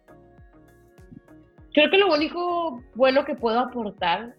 Creo 1.72 1.90
que 1.90 1.98
lo 1.98 2.12
único 2.12 2.82
bueno 2.94 3.24
que 3.24 3.34
puedo 3.34 3.60
aportar 3.60 4.34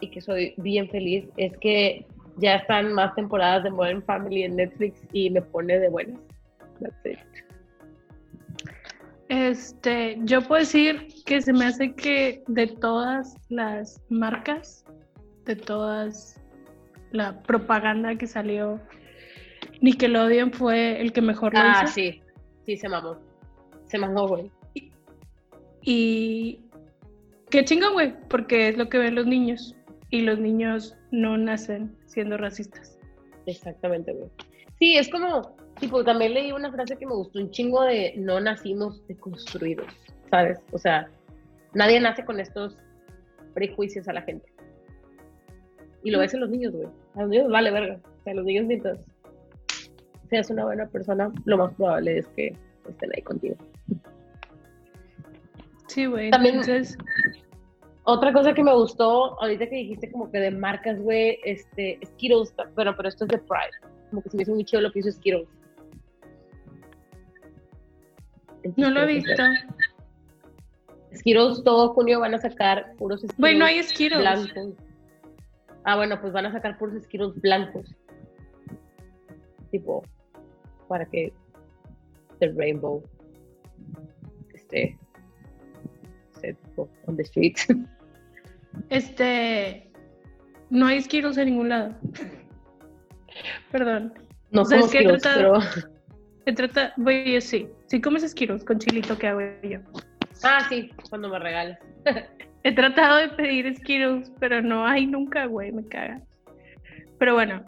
y 0.00 0.10
que 0.10 0.20
soy 0.20 0.54
bien 0.58 0.88
feliz 0.90 1.26
es 1.36 1.56
que 1.58 2.06
ya 2.36 2.56
están 2.56 2.92
más 2.92 3.14
temporadas 3.14 3.64
de 3.64 3.70
Modern 3.70 4.02
Family 4.02 4.42
en 4.42 4.56
Netflix 4.56 5.00
y 5.12 5.30
me 5.30 5.40
pone 5.40 5.78
de 5.78 5.88
buenas. 5.88 6.20
Este, 9.28 10.18
yo 10.22 10.40
puedo 10.42 10.60
decir 10.60 11.08
que 11.24 11.40
se 11.42 11.52
me 11.52 11.64
hace 11.66 11.94
que 11.94 12.42
de 12.46 12.68
todas 12.68 13.34
las 13.48 14.00
marcas 14.08 14.84
de 15.44 15.56
todas 15.56 16.40
la 17.12 17.40
propaganda 17.42 18.16
que 18.16 18.26
salió. 18.26 18.80
Nickelodeon 19.80 20.52
fue 20.52 21.00
el 21.00 21.12
que 21.12 21.22
mejor 21.22 21.54
lo 21.54 21.60
Ah, 21.60 21.82
hizo. 21.84 21.92
sí, 21.94 22.22
sí, 22.64 22.76
se 22.76 22.88
mamó. 22.88 23.16
Se 23.86 23.98
mamó, 23.98 24.26
güey. 24.28 24.50
Y 25.82 26.60
qué 27.50 27.64
chingón, 27.64 27.92
güey, 27.94 28.14
porque 28.28 28.68
es 28.68 28.76
lo 28.76 28.88
que 28.88 28.98
ven 28.98 29.14
los 29.14 29.26
niños. 29.26 29.76
Y 30.10 30.22
los 30.22 30.38
niños 30.38 30.96
no 31.10 31.36
nacen 31.36 31.96
siendo 32.06 32.36
racistas. 32.36 32.98
Exactamente, 33.46 34.12
güey. 34.12 34.30
Sí, 34.78 34.96
es 34.96 35.08
como, 35.08 35.55
tipo, 35.78 36.02
también 36.04 36.34
leí 36.34 36.52
una 36.52 36.70
frase 36.72 36.96
que 36.96 37.06
me 37.06 37.14
gustó 37.14 37.38
un 37.38 37.50
chingo 37.50 37.82
de 37.82 38.14
no 38.16 38.40
nacimos 38.40 39.06
deconstruidos, 39.06 39.86
¿sabes? 40.30 40.58
O 40.72 40.78
sea, 40.78 41.08
nadie 41.74 42.00
nace 42.00 42.24
con 42.24 42.40
estos 42.40 42.76
prejuicios 43.54 44.08
a 44.08 44.12
la 44.12 44.22
gente. 44.22 44.46
Y 46.02 46.10
lo 46.10 46.18
ves 46.20 46.34
en 46.34 46.40
los 46.40 46.50
niños, 46.50 46.72
güey. 46.72 46.88
A 47.14 47.22
los 47.22 47.30
niños 47.30 47.50
vale 47.50 47.70
verga. 47.70 47.98
O 48.20 48.22
sea, 48.22 48.34
los 48.34 48.44
niños 48.44 48.66
mientras 48.66 49.00
seas 50.30 50.50
una 50.50 50.64
buena 50.64 50.86
persona, 50.86 51.32
lo 51.44 51.58
más 51.58 51.72
probable 51.74 52.18
es 52.18 52.26
que 52.28 52.56
estén 52.88 53.10
ahí 53.16 53.22
contigo. 53.22 53.56
Sí, 55.88 56.06
güey. 56.06 56.30
También- 56.30 56.56
Entonces, 56.56 56.96
Otra 58.08 58.32
cosa 58.32 58.54
que 58.54 58.62
me 58.62 58.72
gustó, 58.72 59.36
ahorita 59.42 59.68
que 59.68 59.74
dijiste 59.74 60.12
como 60.12 60.30
que 60.30 60.38
de 60.38 60.52
marcas, 60.52 61.00
güey, 61.00 61.40
este, 61.44 61.98
Skittles, 62.06 62.54
bueno, 62.76 62.94
pero 62.96 63.08
esto 63.08 63.24
es 63.24 63.30
de 63.30 63.38
Pride. 63.38 63.92
Como 64.10 64.22
que 64.22 64.30
se 64.30 64.36
me 64.36 64.44
hizo 64.44 64.54
muy 64.54 64.64
chido 64.64 64.80
lo 64.80 64.92
que 64.92 65.00
hizo 65.00 65.10
Skittles. 65.10 65.48
No 68.76 68.90
lo 68.90 69.02
he 69.02 69.06
visto. 69.06 69.42
Skittles 71.14 71.62
todo 71.64 71.94
junio 71.94 72.20
van 72.20 72.34
a 72.34 72.38
sacar 72.40 72.94
puros 72.96 73.20
Skittles 73.20 73.38
Güey, 73.38 73.58
no 73.58 73.64
hay 73.64 73.82
Skittles. 73.82 74.20
blancos. 74.20 74.74
Ah, 75.84 75.96
bueno, 75.96 76.20
pues 76.20 76.32
van 76.32 76.46
a 76.46 76.52
sacar 76.52 76.76
puros 76.78 77.02
Skittles 77.04 77.40
blancos. 77.40 77.94
Tipo, 79.70 80.02
para 80.88 81.04
que 81.06 81.32
the 82.40 82.52
rainbow 82.52 83.02
esté, 84.54 84.98
esté 86.34 86.54
tipo 86.54 86.88
on 87.06 87.16
the 87.16 87.24
streets. 87.24 87.66
Este. 88.90 89.90
No 90.68 90.86
hay 90.86 91.00
Skittles 91.00 91.38
en 91.38 91.46
ningún 91.46 91.68
lado. 91.70 91.94
Perdón. 93.72 94.12
No 94.50 94.62
es 94.62 94.90
que 94.90 94.98
he 94.98 95.06
tratado- 95.06 95.60
pero... 96.44 96.92
Güey, 96.98 97.34
yo 97.34 97.40
sí. 97.40 97.68
Si 97.86 98.00
comes 98.00 98.28
Skittles 98.28 98.64
con 98.64 98.78
chilito, 98.78 99.16
¿qué 99.18 99.28
hago 99.28 99.40
yo? 99.62 99.78
Ah, 100.42 100.66
sí, 100.68 100.90
cuando 101.08 101.28
me 101.28 101.38
regalas. 101.38 101.78
He 102.64 102.74
tratado 102.74 103.16
de 103.18 103.28
pedir 103.28 103.74
Skittles, 103.76 104.32
pero 104.40 104.60
no 104.60 104.84
hay 104.86 105.06
nunca, 105.06 105.46
güey, 105.46 105.72
me 105.72 105.84
caga. 105.86 106.20
Pero 107.18 107.34
bueno, 107.34 107.64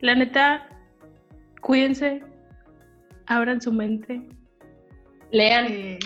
la 0.00 0.14
neta, 0.14 0.66
cuídense, 1.60 2.22
abran 3.26 3.60
su 3.60 3.72
mente. 3.72 4.20
Lean. 5.30 5.66
eh, 5.68 5.98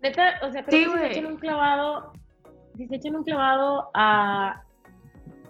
Neta, 0.00 0.34
o 0.42 0.52
sea, 0.52 0.64
creo 0.64 0.78
Sí, 0.78 0.84
que 0.86 0.92
si 0.92 0.98
se 1.14 1.18
echan 1.18 1.26
un 1.32 1.36
clavado, 1.38 2.12
si 2.76 2.86
se 2.86 2.94
echan 2.96 3.16
un 3.16 3.24
clavado 3.24 3.90
a 3.94 4.62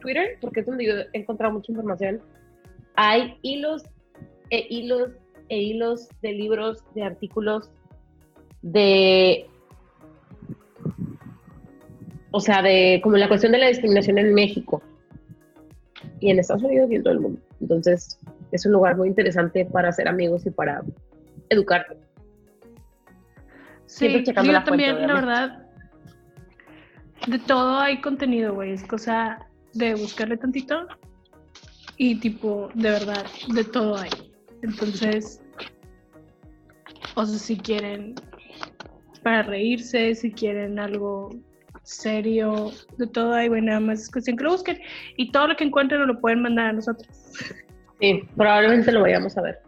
Twitter, 0.01 0.39
porque 0.41 0.61
es 0.61 0.67
donde 0.67 0.87
yo 0.87 0.95
he 1.13 1.19
encontrado 1.19 1.53
mucha 1.53 1.71
información, 1.71 2.23
hay 2.97 3.39
hilos 3.43 3.85
e 4.51 4.67
hilos 4.71 5.11
e 5.49 5.59
hilos 5.59 6.09
de 6.23 6.33
libros, 6.33 6.85
de 6.95 7.03
artículos, 7.03 7.71
de, 8.63 9.47
o 12.31 12.41
sea, 12.41 12.63
de 12.63 13.01
como 13.03 13.17
la 13.17 13.29
cuestión 13.29 13.53
de 13.53 13.59
la 13.59 13.69
discriminación 13.69 14.19
en 14.19 14.35
México 14.35 14.83
y 16.21 16.31
en 16.31 16.39
Estados 16.39 16.63
Unidos 16.63 16.91
y 16.91 16.97
en 16.97 17.03
todo 17.03 17.13
el 17.13 17.21
mundo. 17.21 17.41
Entonces, 17.61 18.19
es 18.53 18.67
un 18.67 18.73
lugar 18.73 18.97
muy 18.97 19.09
interesante 19.09 19.65
para 19.65 19.89
hacer 19.89 20.09
amigos 20.09 20.47
y 20.47 20.51
para 20.51 20.83
educarte. 21.49 21.97
Sí, 23.87 24.07
yo 24.07 24.19
la 24.19 24.63
fuente, 24.63 24.63
también, 24.63 25.07
la 25.07 25.15
verdad, 25.15 25.67
de 27.27 27.39
todo 27.39 27.79
hay 27.79 28.01
contenido, 28.01 28.55
güey. 28.55 28.73
Es 28.73 28.85
cosa 28.85 29.47
de 29.73 29.95
buscarle 29.95 30.37
tantito 30.37 30.87
y 31.97 32.21
tipo, 32.21 32.69
de 32.75 32.91
verdad, 32.91 33.25
de 33.53 33.65
todo 33.65 33.97
hay. 33.97 34.11
Entonces, 34.63 35.41
o 37.15 37.25
sea, 37.25 37.39
si 37.39 37.57
quieren 37.57 38.15
para 39.23 39.43
reírse, 39.43 40.15
si 40.15 40.33
quieren 40.33 40.79
algo 40.79 41.31
serio, 41.83 42.71
de 42.99 43.07
todo 43.07 43.33
hay, 43.35 43.49
güey, 43.49 43.63
nada 43.63 43.81
más 43.81 44.03
es 44.03 44.11
cuestión 44.11 44.37
que 44.37 44.45
lo 44.45 44.53
busquen 44.53 44.79
y 45.17 45.31
todo 45.33 45.49
lo 45.49 45.57
que 45.57 45.65
encuentren 45.65 46.07
lo 46.07 46.21
pueden 46.21 46.43
mandar 46.43 46.67
a 46.67 46.73
nosotros. 46.75 47.09
Sí, 48.01 48.23
probablemente 48.37 48.93
lo 48.93 49.03
vayamos 49.03 49.37
a 49.39 49.43
ver. 49.43 49.59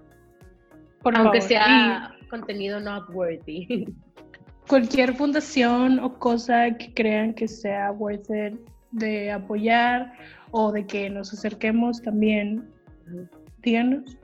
Por 1.02 1.16
Aunque 1.16 1.40
favor. 1.40 1.48
sea 1.48 2.14
contenido 2.28 2.78
not 2.78 3.08
worthy. 3.10 3.86
Cualquier 4.68 5.14
fundación 5.14 5.98
o 5.98 6.16
cosa 6.18 6.70
que 6.76 6.92
crean 6.94 7.34
que 7.34 7.48
sea 7.48 7.90
worth 7.92 8.30
it 8.30 8.60
de 8.92 9.32
apoyar 9.32 10.12
o 10.52 10.70
de 10.70 10.86
que 10.86 11.10
nos 11.10 11.32
acerquemos 11.32 12.00
también, 12.02 12.70
díganos. 13.62 14.19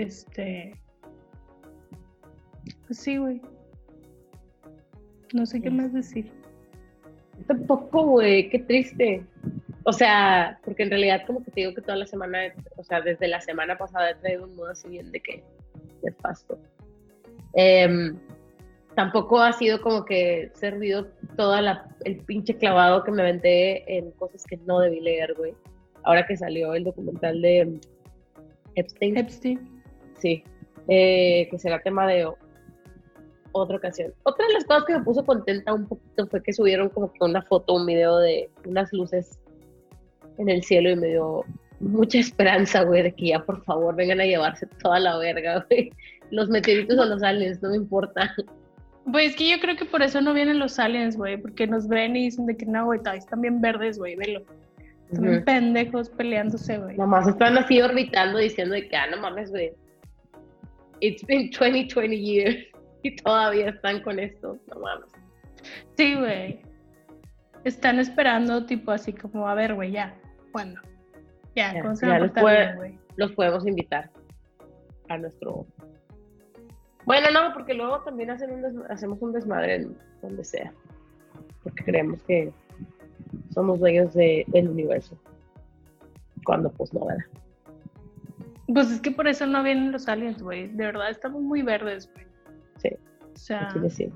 Este. 0.00 0.72
Pues 2.86 2.98
sí, 2.98 3.18
güey. 3.18 3.42
No 5.34 5.44
sé 5.44 5.60
qué 5.60 5.70
más 5.70 5.92
decir. 5.92 6.32
Tampoco, 7.46 8.04
güey, 8.06 8.48
qué 8.48 8.60
triste. 8.60 9.22
O 9.84 9.92
sea, 9.92 10.58
porque 10.64 10.84
en 10.84 10.90
realidad 10.90 11.22
como 11.26 11.44
que 11.44 11.50
te 11.50 11.60
digo 11.60 11.74
que 11.74 11.82
toda 11.82 11.96
la 11.96 12.06
semana, 12.06 12.38
o 12.76 12.82
sea, 12.82 13.02
desde 13.02 13.28
la 13.28 13.42
semana 13.42 13.76
pasada 13.76 14.10
he 14.10 14.14
traído 14.14 14.44
un 14.44 14.56
modo 14.56 14.70
así 14.70 14.88
bien 14.88 15.12
de 15.12 15.20
que, 15.20 15.44
de 16.02 16.12
pasto. 16.12 16.58
Em, 17.52 18.16
tampoco 18.94 19.40
ha 19.40 19.52
sido 19.52 19.82
como 19.82 20.06
que 20.06 20.50
servido 20.54 21.08
toda 21.36 21.60
la, 21.60 21.94
el 22.04 22.16
pinche 22.24 22.56
clavado 22.56 23.04
que 23.04 23.10
me 23.10 23.20
aventé 23.20 23.98
en 23.98 24.12
cosas 24.12 24.44
que 24.44 24.56
no 24.66 24.80
debí 24.80 25.00
leer, 25.00 25.34
güey. 25.34 25.54
Ahora 26.04 26.26
que 26.26 26.38
salió 26.38 26.72
el 26.74 26.84
documental 26.84 27.42
de 27.42 27.78
Epstein. 28.76 29.18
Epstein. 29.18 29.79
Sí, 30.20 30.44
eh, 30.88 31.48
que 31.50 31.58
será 31.58 31.80
tema 31.80 32.06
de 32.06 32.28
otra 33.52 33.76
ocasión. 33.76 34.12
Otra 34.22 34.46
de 34.46 34.54
las 34.54 34.64
cosas 34.64 34.84
que 34.84 34.98
me 34.98 35.04
puso 35.04 35.24
contenta 35.24 35.72
un 35.72 35.86
poquito 35.86 36.26
fue 36.26 36.42
que 36.42 36.52
subieron 36.52 36.88
como 36.88 37.12
que 37.12 37.24
una 37.24 37.42
foto, 37.42 37.74
un 37.74 37.86
video 37.86 38.18
de 38.18 38.50
unas 38.64 38.92
luces 38.92 39.40
en 40.38 40.48
el 40.48 40.62
cielo 40.62 40.90
y 40.90 40.96
me 40.96 41.08
dio 41.08 41.44
mucha 41.80 42.18
esperanza, 42.18 42.84
güey, 42.84 43.02
de 43.02 43.12
que 43.12 43.28
ya 43.28 43.40
por 43.40 43.64
favor 43.64 43.96
vengan 43.96 44.20
a 44.20 44.24
llevarse 44.24 44.66
toda 44.82 45.00
la 45.00 45.16
verga, 45.18 45.66
güey. 45.70 45.92
Los 46.30 46.48
meteoritos 46.48 46.96
o 46.98 47.04
los 47.04 47.22
aliens, 47.22 47.60
no 47.62 47.70
me 47.70 47.76
importa. 47.76 48.32
Pues 49.10 49.30
es 49.30 49.36
que 49.36 49.50
yo 49.50 49.58
creo 49.60 49.76
que 49.76 49.84
por 49.84 50.02
eso 50.02 50.20
no 50.20 50.32
vienen 50.32 50.58
los 50.58 50.78
aliens, 50.78 51.16
güey, 51.16 51.36
porque 51.38 51.66
nos 51.66 51.88
ven 51.88 52.14
y 52.16 52.24
dicen 52.24 52.46
de 52.46 52.56
que 52.56 52.66
no, 52.66 52.84
güey, 52.84 53.00
están 53.14 53.40
bien 53.40 53.60
verdes, 53.60 53.98
güey, 53.98 54.14
velo. 54.14 54.42
Están 55.08 55.24
bien 55.24 55.36
Ujú. 55.36 55.44
pendejos 55.44 56.10
peleándose, 56.10 56.78
güey. 56.78 56.96
Nomás 56.96 57.26
están 57.26 57.58
así 57.58 57.80
orbitando 57.80 58.38
diciendo 58.38 58.74
de 58.74 58.88
que, 58.88 58.96
ah, 58.96 59.08
no 59.10 59.16
mames, 59.16 59.50
güey. 59.50 59.72
It's 61.00 61.24
been 61.26 61.50
20, 61.50 61.88
20 61.88 62.16
years 62.16 62.56
y 63.02 63.16
todavía 63.16 63.70
están 63.70 64.02
con 64.02 64.18
esto, 64.18 64.58
no 64.72 64.80
mames. 64.80 65.10
Sí, 65.96 66.14
güey. 66.14 66.60
Están 67.64 67.98
esperando, 67.98 68.64
tipo 68.66 68.90
así 68.90 69.12
como, 69.12 69.46
a 69.48 69.54
ver, 69.54 69.74
güey, 69.74 69.92
ya, 69.92 70.14
¿cuándo? 70.52 70.80
Ya, 71.54 71.74
Ya, 71.74 71.80
¿cuándo 71.82 71.96
se 71.96 72.06
ya 72.06 72.18
portar 72.18 72.42
puede- 72.42 72.80
bien, 72.88 73.00
los 73.16 73.32
podemos 73.32 73.66
invitar 73.66 74.10
a 75.08 75.18
nuestro. 75.18 75.66
Bueno, 77.04 77.28
no, 77.32 77.52
porque 77.52 77.74
luego 77.74 78.00
también 78.02 78.30
hacen 78.30 78.50
un 78.52 78.84
hacemos 78.90 79.20
un 79.20 79.32
desmadre 79.32 79.74
en 79.76 79.96
donde 80.22 80.44
sea. 80.44 80.72
Porque 81.62 81.84
creemos 81.84 82.22
que 82.22 82.52
somos 83.52 83.80
dueños 83.80 84.14
de- 84.14 84.44
del 84.48 84.68
universo. 84.68 85.18
Cuando 86.44 86.70
pues 86.70 86.92
no, 86.94 87.04
¿verdad? 87.06 87.24
Pues 88.72 88.90
es 88.90 89.00
que 89.00 89.10
por 89.10 89.26
eso 89.26 89.46
no 89.46 89.62
vienen 89.62 89.92
los 89.92 90.08
aliens, 90.08 90.42
güey. 90.42 90.68
De 90.68 90.86
verdad, 90.86 91.10
estamos 91.10 91.42
muy 91.42 91.62
verdes, 91.62 92.10
güey. 92.12 92.26
Sí, 92.76 92.88
O 93.34 93.36
sea, 93.36 93.74
sí. 93.88 94.08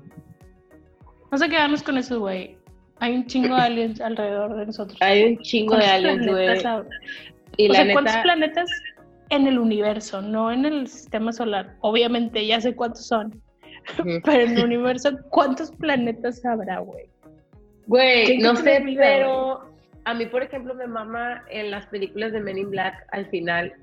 vamos 1.25 1.41
a 1.41 1.49
quedarnos 1.49 1.83
con 1.83 1.97
eso, 1.97 2.19
güey. 2.19 2.57
Hay 2.99 3.15
un 3.15 3.25
chingo 3.25 3.55
de 3.55 3.61
aliens 3.61 4.01
alrededor 4.01 4.55
de 4.55 4.65
nosotros. 4.67 4.97
Hay 5.01 5.23
un 5.23 5.37
chingo 5.39 5.75
de 5.75 5.81
¿Cuántos 5.81 5.95
aliens, 5.95 6.27
güey. 6.27 6.45
Y 7.57 7.69
o 7.69 7.73
la 7.73 7.83
sea, 7.83 7.93
¿cuántos 7.93 8.13
neta, 8.13 8.23
planetas 8.23 8.69
en 9.29 9.47
el 9.47 9.59
universo? 9.59 10.21
No 10.21 10.51
en 10.51 10.65
el 10.65 10.87
sistema 10.87 11.31
solar. 11.31 11.75
Obviamente, 11.81 12.45
ya 12.45 12.59
sé 12.61 12.75
cuántos 12.75 13.07
son. 13.07 13.41
Pero 14.23 14.41
en 14.43 14.57
el 14.57 14.65
universo, 14.65 15.11
¿cuántos 15.29 15.71
planetas 15.71 16.43
habrá, 16.45 16.79
güey? 16.79 17.05
güey, 17.87 18.25
¿Qué 18.25 18.37
no 18.39 18.55
sé, 18.55 18.79
vida, 18.79 19.01
pero 19.03 19.75
a 20.05 20.13
mí, 20.13 20.25
por 20.25 20.43
ejemplo, 20.43 20.73
me 20.73 20.87
mama 20.87 21.43
en 21.49 21.71
las 21.71 21.85
películas 21.87 22.31
de 22.31 22.41
Men 22.41 22.57
in 22.57 22.71
Black 22.71 23.05
al 23.11 23.27
final, 23.27 23.73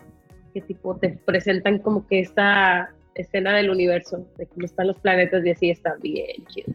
que 0.53 0.61
tipo 0.61 0.97
te 0.97 1.11
presentan 1.11 1.79
como 1.79 2.07
que 2.07 2.20
esta 2.20 2.91
escena 3.15 3.55
del 3.57 3.70
universo, 3.70 4.27
de 4.37 4.47
cómo 4.47 4.65
están 4.65 4.87
los 4.87 4.99
planetas 4.99 5.45
y 5.45 5.51
así 5.51 5.70
está 5.70 5.95
bien 5.97 6.45
chido. 6.47 6.73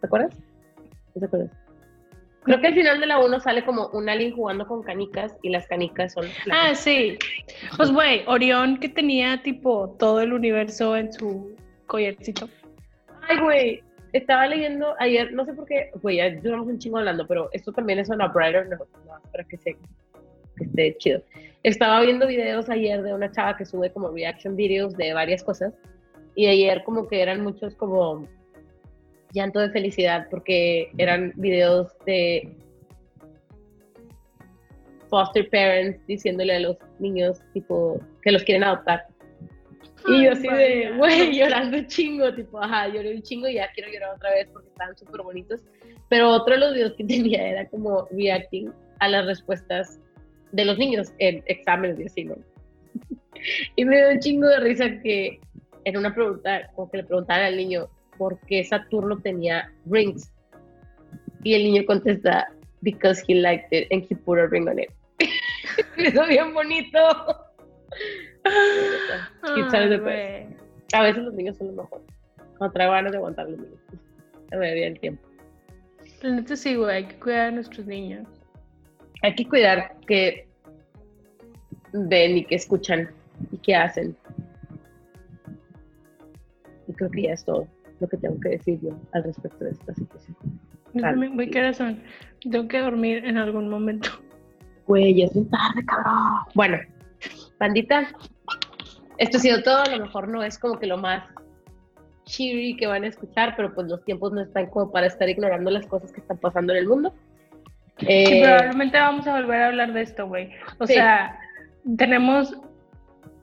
¿Te 0.00 0.06
acuerdas? 0.06 0.34
¿No 1.14 1.20
te 1.20 1.26
acuerdas? 1.26 1.50
Creo 2.44 2.60
que 2.60 2.66
al 2.68 2.74
final 2.74 3.00
de 3.00 3.06
la 3.06 3.18
1 3.18 3.40
sale 3.40 3.64
como 3.64 3.88
un 3.88 4.08
alien 4.08 4.34
jugando 4.34 4.66
con 4.66 4.82
canicas 4.82 5.36
y 5.42 5.50
las 5.50 5.66
canicas 5.66 6.14
son... 6.14 6.26
Ah, 6.50 6.74
sí. 6.74 7.18
Pues, 7.76 7.90
güey, 7.90 8.22
Orión 8.26 8.78
que 8.78 8.88
tenía 8.88 9.42
tipo 9.42 9.94
todo 9.98 10.20
el 10.22 10.32
universo 10.32 10.96
en 10.96 11.12
su 11.12 11.54
collarcito. 11.86 12.48
Ay, 13.28 13.38
güey, 13.40 13.82
estaba 14.12 14.46
leyendo 14.46 14.94
ayer, 14.98 15.32
no 15.32 15.44
sé 15.44 15.52
por 15.52 15.66
qué, 15.66 15.90
güey, 16.00 16.16
ya 16.16 16.30
duramos 16.30 16.68
un 16.68 16.78
chingo 16.78 16.98
hablando, 16.98 17.26
pero 17.26 17.50
esto 17.52 17.72
también 17.72 17.98
es 17.98 18.08
una 18.08 18.28
brighter 18.28 18.68
no, 18.68 18.78
para 19.30 19.44
que, 19.44 19.58
se, 19.58 19.76
que 20.58 20.64
esté 20.64 20.96
chido. 20.98 21.22
Estaba 21.62 22.00
viendo 22.02 22.26
videos 22.26 22.68
ayer 22.68 23.02
de 23.02 23.14
una 23.14 23.30
chava 23.30 23.56
que 23.56 23.64
sube 23.64 23.90
como 23.92 24.10
reaction 24.10 24.56
videos 24.56 24.96
de 24.96 25.12
varias 25.12 25.42
cosas 25.42 25.74
y 26.34 26.46
ayer 26.46 26.82
como 26.84 27.08
que 27.08 27.22
eran 27.22 27.42
muchos 27.42 27.74
como 27.74 28.28
llanto 29.32 29.60
de 29.60 29.70
felicidad 29.70 30.26
porque 30.30 30.90
eran 30.98 31.32
videos 31.36 31.96
de 32.06 32.54
foster 35.08 35.48
parents 35.50 35.98
diciéndole 36.06 36.54
a 36.54 36.60
los 36.60 36.76
niños 36.98 37.40
tipo 37.52 38.00
que 38.22 38.32
los 38.32 38.42
quieren 38.42 38.64
adoptar. 38.64 39.06
Y 40.06 40.24
yo 40.24 40.32
así 40.32 40.48
de, 40.48 40.92
güey, 40.96 41.32
llorando 41.38 41.82
chingo, 41.86 42.32
tipo, 42.34 42.60
ajá, 42.62 42.88
lloré 42.88 43.14
un 43.14 43.22
chingo 43.22 43.48
y 43.48 43.54
ya 43.54 43.70
quiero 43.74 43.90
llorar 43.90 44.14
otra 44.14 44.30
vez 44.30 44.48
porque 44.52 44.68
estaban 44.68 44.96
súper 44.96 45.22
bonitos. 45.22 45.60
Pero 46.08 46.30
otro 46.30 46.54
de 46.54 46.60
los 46.60 46.74
videos 46.74 46.92
que 46.94 47.04
tenía 47.08 47.48
era 47.48 47.68
como 47.68 48.06
reacting 48.10 48.72
a 49.00 49.08
las 49.08 49.26
respuestas 49.26 50.00
de 50.52 50.64
los 50.64 50.78
niños 50.78 51.12
en 51.18 51.42
exámenes 51.46 52.00
y 52.00 52.04
así, 52.04 52.24
¿no? 52.24 52.36
Y 53.76 53.84
me 53.84 53.96
dio 53.96 54.10
un 54.10 54.18
chingo 54.20 54.48
de 54.48 54.60
risa 54.60 55.00
que 55.02 55.40
en 55.84 55.96
una 55.96 56.14
pregunta, 56.14 56.70
como 56.74 56.90
que 56.90 56.98
le 56.98 57.04
preguntaban 57.04 57.44
al 57.44 57.56
niño, 57.56 57.88
por 58.18 58.38
qué 58.40 58.64
Saturno 58.64 59.18
tenía 59.20 59.72
rings. 59.86 60.32
Y 61.44 61.54
el 61.54 61.64
niño 61.64 61.84
contesta, 61.86 62.48
because 62.82 63.22
he 63.26 63.34
liked 63.36 63.68
it 63.70 63.86
and 63.92 64.04
he 64.08 64.14
put 64.14 64.38
a 64.38 64.46
ring 64.46 64.68
on 64.68 64.78
it. 64.78 64.90
Eso 65.96 66.26
bien 66.26 66.52
bonito. 66.52 66.98
a 70.92 71.02
veces 71.02 71.22
los 71.22 71.34
niños 71.34 71.56
son 71.56 71.68
lo 71.68 71.82
mejor. 71.84 72.02
Cuando 72.58 72.72
traigo 72.72 72.92
ganas 72.92 73.12
de 73.12 73.18
aguantar 73.18 73.48
los 73.48 73.60
niños. 73.60 73.80
Me 74.50 74.74
bien 74.74 74.92
el 74.94 75.00
tiempo. 75.00 75.28
La 76.22 76.56
sí, 76.56 76.74
güey, 76.74 76.96
hay 76.96 77.04
que 77.04 77.18
cuidar 77.18 77.48
a 77.48 77.50
nuestros 77.52 77.86
niños. 77.86 78.26
Hay 79.22 79.34
que 79.34 79.48
cuidar 79.48 79.96
que 80.06 80.48
ven 81.92 82.38
y 82.38 82.44
que 82.44 82.54
escuchan 82.54 83.10
y 83.50 83.58
que 83.58 83.74
hacen. 83.74 84.16
Y 86.86 86.92
creo 86.92 87.10
que 87.10 87.22
ya 87.22 87.32
es 87.32 87.44
todo 87.44 87.66
lo 88.00 88.08
que 88.08 88.16
tengo 88.16 88.38
que 88.40 88.50
decir 88.50 88.78
yo 88.80 88.90
al 89.12 89.24
respecto 89.24 89.64
de 89.64 89.70
esta 89.72 89.94
situación. 89.94 90.36
Yo 90.94 91.02
también 91.02 91.36
voy 91.36 91.50
corazón. 91.50 92.00
Tengo 92.40 92.68
que 92.68 92.78
dormir 92.78 93.24
en 93.24 93.36
algún 93.36 93.68
momento. 93.68 94.10
Güey, 94.86 95.14
ya 95.14 95.26
es 95.26 95.34
muy 95.34 95.44
tarde, 95.46 95.84
cabrón. 95.84 96.14
Bueno, 96.54 96.78
bandita, 97.58 98.08
esto 99.18 99.36
ha 99.36 99.40
sido 99.40 99.62
todo. 99.62 99.82
A 99.82 99.96
lo 99.96 100.06
mejor 100.06 100.28
no 100.28 100.42
es 100.42 100.58
como 100.58 100.78
que 100.78 100.86
lo 100.86 100.96
más 100.96 101.24
cheery 102.24 102.76
que 102.76 102.86
van 102.86 103.04
a 103.04 103.08
escuchar, 103.08 103.54
pero 103.56 103.74
pues 103.74 103.88
los 103.88 104.04
tiempos 104.04 104.32
no 104.32 104.40
están 104.40 104.66
como 104.66 104.90
para 104.90 105.06
estar 105.06 105.28
ignorando 105.28 105.70
las 105.70 105.86
cosas 105.86 106.12
que 106.12 106.20
están 106.20 106.38
pasando 106.38 106.72
en 106.72 106.78
el 106.78 106.88
mundo. 106.88 107.12
Eh, 108.00 108.42
probablemente 108.42 108.98
vamos 108.98 109.26
a 109.26 109.40
volver 109.40 109.62
a 109.62 109.66
hablar 109.68 109.92
de 109.92 110.02
esto, 110.02 110.26
güey. 110.26 110.50
O 110.78 110.86
sea, 110.86 111.38
tenemos 111.96 112.56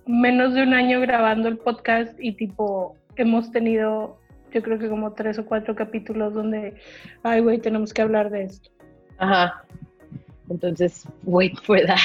menos 0.06 0.54
de 0.54 0.64
un 0.64 0.74
año 0.74 1.02
grabando 1.02 1.48
el 1.48 1.58
podcast 1.58 2.18
y 2.20 2.34
tipo 2.34 2.96
hemos 3.16 3.52
tenido 3.52 4.20
yo 4.56 4.64
creo 4.64 4.80
que 4.80 4.88
como 4.88 5.12
tres 5.12 5.38
o 5.38 5.46
cuatro 5.46 5.76
capítulos 5.76 6.34
donde, 6.34 6.76
ay, 7.24 7.42
güey, 7.42 7.60
tenemos 7.60 7.94
que 7.94 8.02
hablar 8.02 8.30
de 8.30 8.44
esto. 8.44 8.70
Ajá. 9.18 9.66
Entonces, 10.50 11.06
wait 11.26 11.60
for 11.62 11.82
that. 11.86 12.00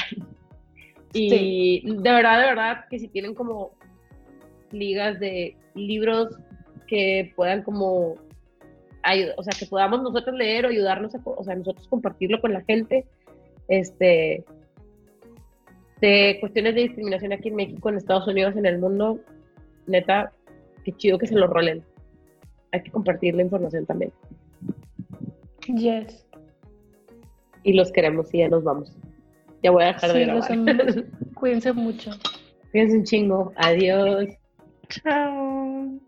Y 1.13 1.81
de 1.85 2.11
verdad, 2.11 2.41
de 2.41 2.47
verdad, 2.47 2.85
que 2.91 2.99
si 2.99 3.07
tienen 3.07 3.37
como 3.37 3.71
ligas 4.73 5.21
de 5.21 5.57
libros 5.75 6.37
que 6.89 7.33
puedan 7.37 7.63
como, 7.63 8.17
o 9.37 9.43
sea, 9.43 9.53
que 9.59 9.67
podamos 9.67 10.03
nosotros 10.03 10.37
leer 10.37 10.67
o 10.67 10.69
ayudarnos, 10.69 11.15
a, 11.15 11.21
o 11.25 11.45
sea, 11.45 11.55
nosotros 11.55 11.89
compartirlo 11.89 12.41
con 12.41 12.53
la 12.53 12.63
gente, 12.63 13.07
este, 13.69 14.45
de 16.01 16.37
cuestiones 16.41 16.75
de 16.75 16.83
discriminación 16.83 17.33
aquí 17.33 17.49
en 17.49 17.57
México, 17.57 17.89
en 17.89 17.97
Estados 17.97 18.27
Unidos, 18.27 18.57
en 18.57 18.67
el 18.67 18.79
mundo, 18.79 19.21
neta, 19.87 20.33
qué 20.85 20.93
chido 20.93 21.19
que 21.19 21.27
se 21.27 21.35
lo 21.35 21.47
rolen 21.47 21.85
hay 22.73 22.83
que 22.83 22.91
compartir 22.91 23.35
la 23.35 23.43
información 23.43 23.87
también. 23.87 24.13
Yes. 25.67 26.27
Y 27.63 27.75
los 27.75 27.93
queremos 27.93 28.33
y 28.33 28.39
ya 28.39 28.49
nos 28.49 28.65
vamos. 28.65 28.97
Ya 29.63 29.71
voy 29.71 29.85
a 29.85 29.89
dejar 29.89 30.13
de 30.13 30.25
grabar. 30.25 31.05
Cuídense 31.35 31.73
mucho. 31.73 32.11
Cuídense 32.71 32.97
un 32.97 33.05
chingo. 33.05 33.53
Adiós. 33.57 34.29
Chao. 34.89 36.01